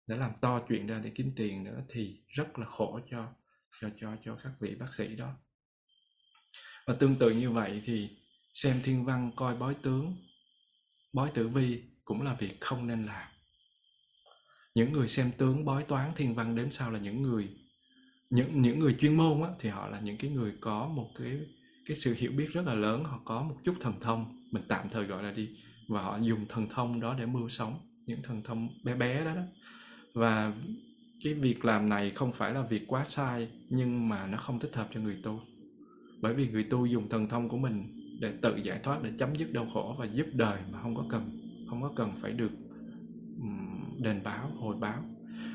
để 0.07 0.17
làm 0.17 0.31
to 0.41 0.59
chuyện 0.69 0.87
ra 0.87 0.99
để 1.03 1.11
kiếm 1.15 1.31
tiền 1.35 1.63
nữa 1.63 1.81
thì 1.89 2.21
rất 2.27 2.59
là 2.59 2.65
khổ 2.65 2.99
cho 3.11 3.33
cho 3.81 3.89
cho 3.97 4.15
cho 4.25 4.37
các 4.43 4.51
vị 4.59 4.75
bác 4.79 4.93
sĩ 4.93 5.15
đó. 5.15 5.33
Và 6.87 6.95
tương 6.95 7.15
tự 7.15 7.31
như 7.31 7.51
vậy 7.51 7.81
thì 7.85 8.09
xem 8.53 8.75
thiên 8.83 9.05
văn 9.05 9.31
coi 9.35 9.55
bói 9.55 9.75
tướng, 9.81 10.15
bói 11.13 11.31
tử 11.33 11.47
vi 11.47 11.88
cũng 12.09 12.21
là 12.21 12.35
việc 12.39 12.61
không 12.61 12.87
nên 12.87 13.05
làm. 13.05 13.27
Những 14.75 14.91
người 14.91 15.07
xem 15.07 15.31
tướng 15.37 15.65
bói 15.65 15.83
toán 15.83 16.11
thiên 16.15 16.35
văn 16.35 16.55
đếm 16.55 16.71
sao 16.71 16.91
là 16.91 16.99
những 16.99 17.21
người 17.21 17.49
những 18.29 18.61
những 18.61 18.79
người 18.79 18.95
chuyên 18.99 19.17
môn 19.17 19.43
á, 19.43 19.49
thì 19.59 19.69
họ 19.69 19.87
là 19.87 19.99
những 19.99 20.17
cái 20.17 20.31
người 20.31 20.53
có 20.61 20.87
một 20.87 21.09
cái 21.19 21.39
cái 21.85 21.97
sự 21.97 22.15
hiểu 22.17 22.31
biết 22.31 22.53
rất 22.53 22.65
là 22.65 22.73
lớn 22.73 23.03
họ 23.03 23.19
có 23.25 23.41
một 23.41 23.55
chút 23.63 23.75
thần 23.79 23.93
thông 24.01 24.47
mình 24.51 24.63
tạm 24.67 24.89
thời 24.89 25.05
gọi 25.05 25.23
là 25.23 25.31
đi 25.31 25.49
và 25.87 26.01
họ 26.01 26.17
dùng 26.17 26.45
thần 26.49 26.69
thông 26.69 26.99
đó 26.99 27.15
để 27.19 27.25
mưu 27.25 27.49
sống 27.49 27.79
những 28.05 28.21
thần 28.23 28.43
thông 28.43 28.69
bé 28.83 28.95
bé 28.95 29.25
đó, 29.25 29.35
đó. 29.35 29.43
Và 30.13 30.53
cái 31.23 31.33
việc 31.33 31.65
làm 31.65 31.89
này 31.89 32.11
không 32.11 32.33
phải 32.33 32.53
là 32.53 32.61
việc 32.61 32.83
quá 32.87 33.03
sai 33.05 33.49
nhưng 33.69 34.09
mà 34.09 34.27
nó 34.27 34.37
không 34.37 34.59
thích 34.59 34.75
hợp 34.75 34.87
cho 34.93 34.99
người 34.99 35.19
tu. 35.23 35.41
Bởi 36.21 36.33
vì 36.33 36.49
người 36.49 36.63
tu 36.63 36.85
dùng 36.85 37.09
thần 37.09 37.29
thông 37.29 37.49
của 37.49 37.57
mình 37.57 37.99
để 38.21 38.33
tự 38.41 38.55
giải 38.55 38.79
thoát 38.83 39.03
để 39.03 39.11
chấm 39.19 39.35
dứt 39.35 39.53
đau 39.53 39.67
khổ 39.73 39.95
và 39.99 40.05
giúp 40.05 40.27
đời 40.33 40.59
mà 40.71 40.81
không 40.81 40.95
có 40.95 41.05
cần 41.09 41.38
không 41.69 41.81
có 41.81 41.91
cần 41.95 42.11
phải 42.21 42.31
được 42.31 42.51
đền 43.97 44.23
báo, 44.23 44.51
hồi 44.59 44.75
báo. 44.79 45.03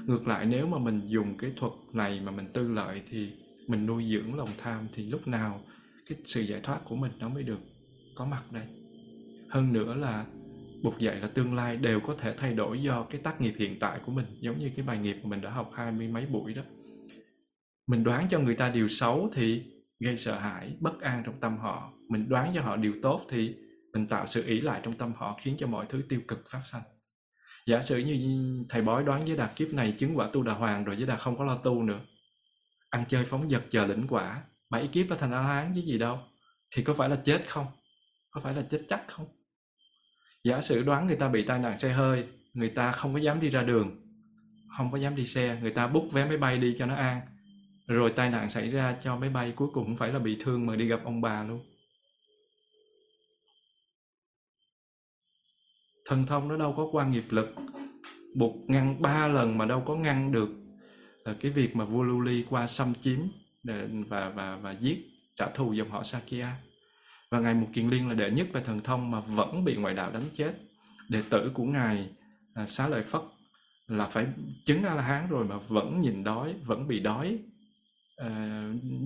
Ngược 0.07 0.28
lại, 0.28 0.47
nếu 0.47 0.66
mà 0.66 0.78
mình 0.78 1.01
dùng 1.07 1.39
cái 1.39 1.53
thuật 1.57 1.73
này 1.93 2.20
mà 2.20 2.32
mình 2.32 2.47
tư 2.53 2.69
lợi 2.69 3.03
thì 3.11 3.32
mình 3.66 3.86
nuôi 3.86 4.05
dưỡng 4.11 4.35
lòng 4.35 4.51
tham 4.59 4.89
thì 4.93 5.11
lúc 5.11 5.28
nào 5.28 5.61
cái 6.09 6.19
sự 6.24 6.41
giải 6.41 6.61
thoát 6.62 6.81
của 6.85 6.97
mình 6.97 7.12
nó 7.19 7.28
mới 7.28 7.43
được 7.43 7.61
có 8.15 8.24
mặt 8.24 8.53
đây. 8.53 8.66
Hơn 9.49 9.73
nữa 9.73 9.95
là 9.95 10.27
buộc 10.82 10.99
dạy 10.99 11.20
là 11.20 11.28
tương 11.28 11.55
lai 11.55 11.77
đều 11.77 12.01
có 12.01 12.15
thể 12.19 12.35
thay 12.39 12.55
đổi 12.55 12.82
do 12.82 13.03
cái 13.03 13.20
tác 13.20 13.41
nghiệp 13.41 13.55
hiện 13.59 13.78
tại 13.81 14.01
của 14.07 14.12
mình, 14.12 14.27
giống 14.41 14.59
như 14.59 14.70
cái 14.77 14.86
bài 14.86 14.99
nghiệp 14.99 15.16
mà 15.23 15.28
mình 15.28 15.41
đã 15.41 15.51
học 15.51 15.70
hai 15.74 15.93
mươi 15.93 16.09
mấy 16.09 16.27
buổi 16.27 16.55
đó. 16.55 16.62
Mình 17.86 18.05
đoán 18.05 18.27
cho 18.28 18.41
người 18.41 18.55
ta 18.55 18.70
điều 18.70 18.89
xấu 18.89 19.31
thì 19.35 19.62
gây 20.01 20.19
sợ 20.19 20.39
hãi, 20.39 20.77
bất 20.81 21.01
an 21.01 21.23
trong 21.27 21.35
tâm 21.41 21.59
họ. 21.59 21.93
Mình 22.09 22.28
đoán 22.28 22.53
cho 22.55 22.62
họ 22.62 22.77
điều 22.77 22.93
tốt 23.03 23.27
thì 23.28 23.55
mình 23.95 24.07
tạo 24.07 24.27
sự 24.27 24.47
ý 24.47 24.61
lại 24.61 24.81
trong 24.83 24.99
tâm 24.99 25.12
họ 25.16 25.39
khiến 25.41 25.55
cho 25.59 25.66
mọi 25.66 25.87
thứ 25.89 26.03
tiêu 26.09 26.21
cực 26.29 26.51
phát 26.51 26.61
sinh 26.65 26.83
giả 27.66 27.83
sử 27.83 27.99
như 27.99 28.65
thầy 28.69 28.83
bói 28.83 29.05
đoán 29.05 29.25
với 29.25 29.37
đạt 29.37 29.57
kiếp 29.57 29.73
này 29.73 29.95
chứng 29.99 30.19
quả 30.19 30.29
tu 30.33 30.43
đà 30.43 30.53
hoàng 30.53 30.85
rồi 30.85 30.97
với 30.97 31.07
đạt 31.07 31.21
không 31.21 31.39
có 31.39 31.45
lo 31.45 31.57
tu 31.57 31.83
nữa. 31.83 32.01
Ăn 32.91 33.05
chơi 33.09 33.25
phóng 33.25 33.49
dật 33.49 33.62
chờ 33.71 33.87
lĩnh 33.87 34.07
quả. 34.09 34.43
Bảy 34.71 34.87
kiếp 34.87 35.11
là 35.11 35.16
thành 35.16 35.33
a 35.33 35.41
la 35.41 35.43
hán 35.43 35.73
chứ 35.75 35.81
gì 35.81 35.99
đâu. 35.99 36.19
Thì 36.71 36.83
có 36.83 36.95
phải 36.95 37.09
là 37.09 37.16
chết 37.25 37.45
không? 37.49 37.66
Có 38.31 38.41
phải 38.41 38.55
là 38.55 38.62
chết 38.71 38.83
chắc 38.89 39.05
không? 39.09 39.27
Giả 40.45 40.61
sử 40.61 40.83
đoán 40.83 41.07
người 41.07 41.16
ta 41.16 41.29
bị 41.29 41.43
tai 41.43 41.59
nạn 41.59 41.79
xe 41.79 41.93
hơi, 41.93 42.25
người 42.55 42.69
ta 42.69 42.93
không 42.93 43.15
có 43.15 43.19
dám 43.19 43.41
đi 43.41 43.51
ra 43.51 43.62
đường, 43.62 44.01
không 44.77 44.93
có 44.93 44.99
dám 44.99 45.16
đi 45.16 45.27
xe, 45.27 45.59
người 45.61 45.71
ta 45.71 45.87
bút 45.87 46.09
vé 46.12 46.25
máy 46.25 46.37
bay 46.37 46.59
đi 46.59 46.75
cho 46.79 46.87
nó 46.87 46.95
an. 46.95 47.21
Rồi 47.87 48.12
tai 48.16 48.31
nạn 48.31 48.51
xảy 48.51 48.71
ra 48.71 48.97
cho 49.03 49.16
máy 49.16 49.31
bay 49.31 49.53
cuối 49.57 49.69
cùng 49.73 49.85
cũng 49.85 49.97
phải 49.97 50.12
là 50.12 50.19
bị 50.19 50.37
thương 50.41 50.66
mà 50.66 50.77
đi 50.77 50.89
gặp 50.89 51.01
ông 51.05 51.21
bà 51.21 51.45
luôn. 51.45 51.73
Thần 56.05 56.26
thông 56.26 56.48
nó 56.48 56.56
đâu 56.56 56.74
có 56.76 56.89
quan 56.93 57.10
nghiệp 57.10 57.24
lực. 57.31 57.55
Buộc 58.35 58.56
ngăn 58.66 59.02
ba 59.02 59.28
lần 59.28 59.59
mà 59.59 59.64
đâu 59.64 59.82
có 59.86 59.94
ngăn 59.94 60.32
được. 60.32 60.48
Là 61.24 61.35
cái 61.40 61.51
việc 61.51 61.76
mà 61.76 61.85
vua 61.85 62.02
lưu 62.02 62.20
ly 62.20 62.44
qua 62.51 62.66
xâm 62.66 62.94
chiếm 63.01 63.18
để, 63.62 63.89
và 64.09 64.28
và 64.28 64.56
và 64.56 64.72
giết 64.72 65.10
trả 65.36 65.48
thù 65.48 65.72
dòng 65.72 65.90
họ 65.90 66.02
Sakya. 66.02 66.56
Và 67.31 67.40
ngài 67.40 67.55
Mục 67.55 67.68
Kiền 67.72 67.89
Liên 67.89 68.09
là 68.09 68.14
đệ 68.14 68.31
nhất 68.31 68.47
về 68.52 68.60
thần 68.60 68.81
thông 68.81 69.10
mà 69.10 69.20
vẫn 69.20 69.64
bị 69.64 69.76
ngoại 69.76 69.94
đạo 69.94 70.12
đánh 70.12 70.28
chết. 70.35 70.55
Đệ 71.09 71.22
tử 71.31 71.51
của 71.55 71.64
ngài 71.64 72.09
à, 72.55 72.66
xá 72.66 72.89
lợi 72.89 73.02
phất 73.02 73.22
là 73.89 74.06
phải 74.06 74.26
chứng 74.64 74.82
a 74.82 74.94
la 74.94 75.02
hán 75.02 75.28
rồi 75.28 75.44
mà 75.44 75.59
vẫn 75.68 76.01
nhìn 76.01 76.24
đói 76.24 76.55
vẫn 76.64 76.89
bị 76.89 77.01
đói 77.01 77.39
à, 78.16 78.62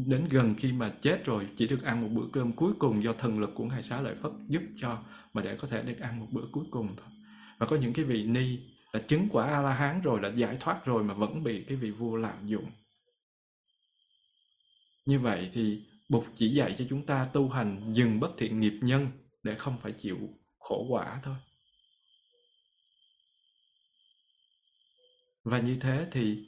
đến 0.07 0.27
gần 0.31 0.55
khi 0.59 0.73
mà 0.73 0.95
chết 1.01 1.25
rồi 1.25 1.49
chỉ 1.57 1.67
được 1.69 1.83
ăn 1.83 2.03
một 2.03 2.09
bữa 2.13 2.29
cơm 2.33 2.53
cuối 2.53 2.73
cùng 2.79 3.03
do 3.03 3.13
thần 3.13 3.41
lực 3.41 3.51
của 3.55 3.65
ngài 3.65 3.83
xá 3.83 4.01
lợi 4.01 4.15
phất 4.23 4.33
giúp 4.49 4.63
cho 4.77 4.99
mà 5.33 5.43
để 5.43 5.57
có 5.57 5.69
thể 5.69 5.83
được 5.83 5.99
ăn 6.01 6.21
một 6.21 6.27
bữa 6.31 6.45
cuối 6.53 6.65
cùng 6.71 6.89
thôi 6.97 7.09
và 7.59 7.67
có 7.67 7.77
những 7.77 7.93
cái 7.93 8.05
vị 8.05 8.25
ni 8.25 8.59
là 8.93 9.01
chứng 9.01 9.29
quả 9.31 9.47
a 9.47 9.61
la 9.63 9.73
hán 9.73 10.01
rồi 10.01 10.21
là 10.23 10.29
giải 10.29 10.57
thoát 10.61 10.85
rồi 10.85 11.05
mà 11.05 11.15
vẫn 11.15 11.45
bị 11.45 11.65
cái 11.65 11.77
vị 11.77 11.91
vua 11.91 12.17
lạm 12.17 12.47
dụng 12.47 12.71
như 15.07 15.21
vậy 15.21 15.51
thì 15.53 15.83
Bụt 16.09 16.25
chỉ 16.35 16.49
dạy 16.49 16.75
cho 16.79 16.85
chúng 16.89 17.07
ta 17.07 17.29
tu 17.33 17.49
hành 17.49 17.93
dừng 17.95 18.21
bất 18.21 18.31
thiện 18.39 18.61
nghiệp 18.61 18.79
nhân 18.83 19.09
để 19.43 19.55
không 19.55 19.79
phải 19.81 19.93
chịu 19.93 20.19
khổ 20.59 20.87
quả 20.89 21.21
thôi. 21.23 21.35
Và 25.45 25.59
như 25.59 25.77
thế 25.81 26.09
thì 26.13 26.48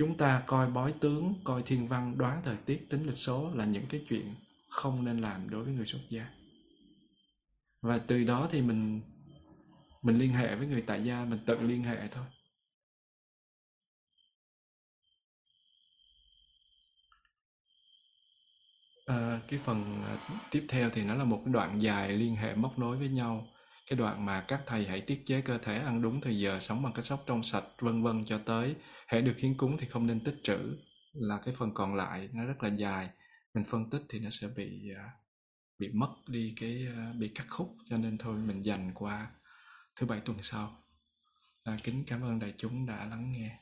chúng 0.00 0.16
ta 0.16 0.42
coi 0.46 0.70
bói 0.70 0.94
tướng, 1.00 1.34
coi 1.44 1.62
thiên 1.62 1.88
văn, 1.88 2.18
đoán 2.18 2.42
thời 2.44 2.56
tiết, 2.56 2.86
tính 2.90 3.06
lịch 3.06 3.16
số 3.16 3.50
là 3.54 3.64
những 3.64 3.86
cái 3.88 4.04
chuyện 4.08 4.34
không 4.68 5.04
nên 5.04 5.18
làm 5.18 5.50
đối 5.50 5.64
với 5.64 5.72
người 5.72 5.86
xuất 5.86 5.98
gia. 6.08 6.26
Và 7.82 7.98
từ 7.98 8.24
đó 8.24 8.48
thì 8.50 8.62
mình 8.62 9.00
mình 10.02 10.18
liên 10.18 10.32
hệ 10.32 10.56
với 10.56 10.66
người 10.66 10.82
tại 10.82 11.04
gia, 11.04 11.24
mình 11.24 11.38
tự 11.46 11.60
liên 11.60 11.82
hệ 11.82 12.08
thôi. 12.08 12.24
À, 19.06 19.40
cái 19.48 19.60
phần 19.64 20.02
ờ, 20.04 20.16
tiếp 20.50 20.66
theo 20.68 20.90
thì 20.90 21.04
nó 21.04 21.14
là 21.14 21.24
một 21.24 21.42
cái 21.44 21.54
đoạn 21.54 21.82
dài 21.82 22.12
liên 22.12 22.36
hệ 22.36 22.54
móc 22.54 22.78
nối 22.78 22.96
với 22.96 23.08
nhau 23.08 23.46
cái 23.90 23.96
đoạn 23.96 24.26
mà 24.26 24.44
các 24.48 24.60
thầy 24.66 24.86
hãy 24.86 25.00
tiết 25.00 25.22
chế 25.26 25.40
cơ 25.40 25.58
thể 25.58 25.78
ăn 25.78 26.02
đúng 26.02 26.20
thời 26.20 26.38
giờ 26.38 26.58
sống 26.60 26.82
bằng 26.82 26.92
cách 26.92 27.04
sóc 27.04 27.24
trong 27.26 27.42
sạch 27.42 27.64
vân 27.80 28.02
vân 28.02 28.24
cho 28.24 28.38
tới 28.38 28.74
hãy 29.06 29.22
được 29.22 29.34
hiến 29.38 29.56
cúng 29.56 29.76
thì 29.78 29.86
không 29.86 30.06
nên 30.06 30.24
tích 30.24 30.36
trữ 30.42 30.58
là 31.12 31.40
cái 31.44 31.54
phần 31.58 31.74
còn 31.74 31.94
lại 31.94 32.28
nó 32.32 32.44
rất 32.44 32.62
là 32.62 32.68
dài. 32.68 33.10
Mình 33.54 33.64
phân 33.64 33.90
tích 33.90 34.02
thì 34.08 34.18
nó 34.18 34.30
sẽ 34.30 34.48
bị 34.56 34.90
à, 34.96 35.10
bị 35.78 35.88
mất 35.94 36.10
đi 36.28 36.54
cái 36.60 36.86
à, 36.96 37.12
bị 37.18 37.28
cắt 37.34 37.44
khúc 37.48 37.76
cho 37.90 37.98
nên 37.98 38.18
thôi 38.18 38.38
mình 38.38 38.64
dành 38.64 38.90
qua 38.94 39.30
thứ 39.96 40.06
bảy 40.06 40.20
tuần 40.20 40.38
sau. 40.42 40.84
À, 41.64 41.76
kính 41.84 42.04
cảm 42.06 42.22
ơn 42.22 42.38
đại 42.38 42.54
chúng 42.56 42.86
đã 42.86 43.06
lắng 43.06 43.30
nghe. 43.30 43.58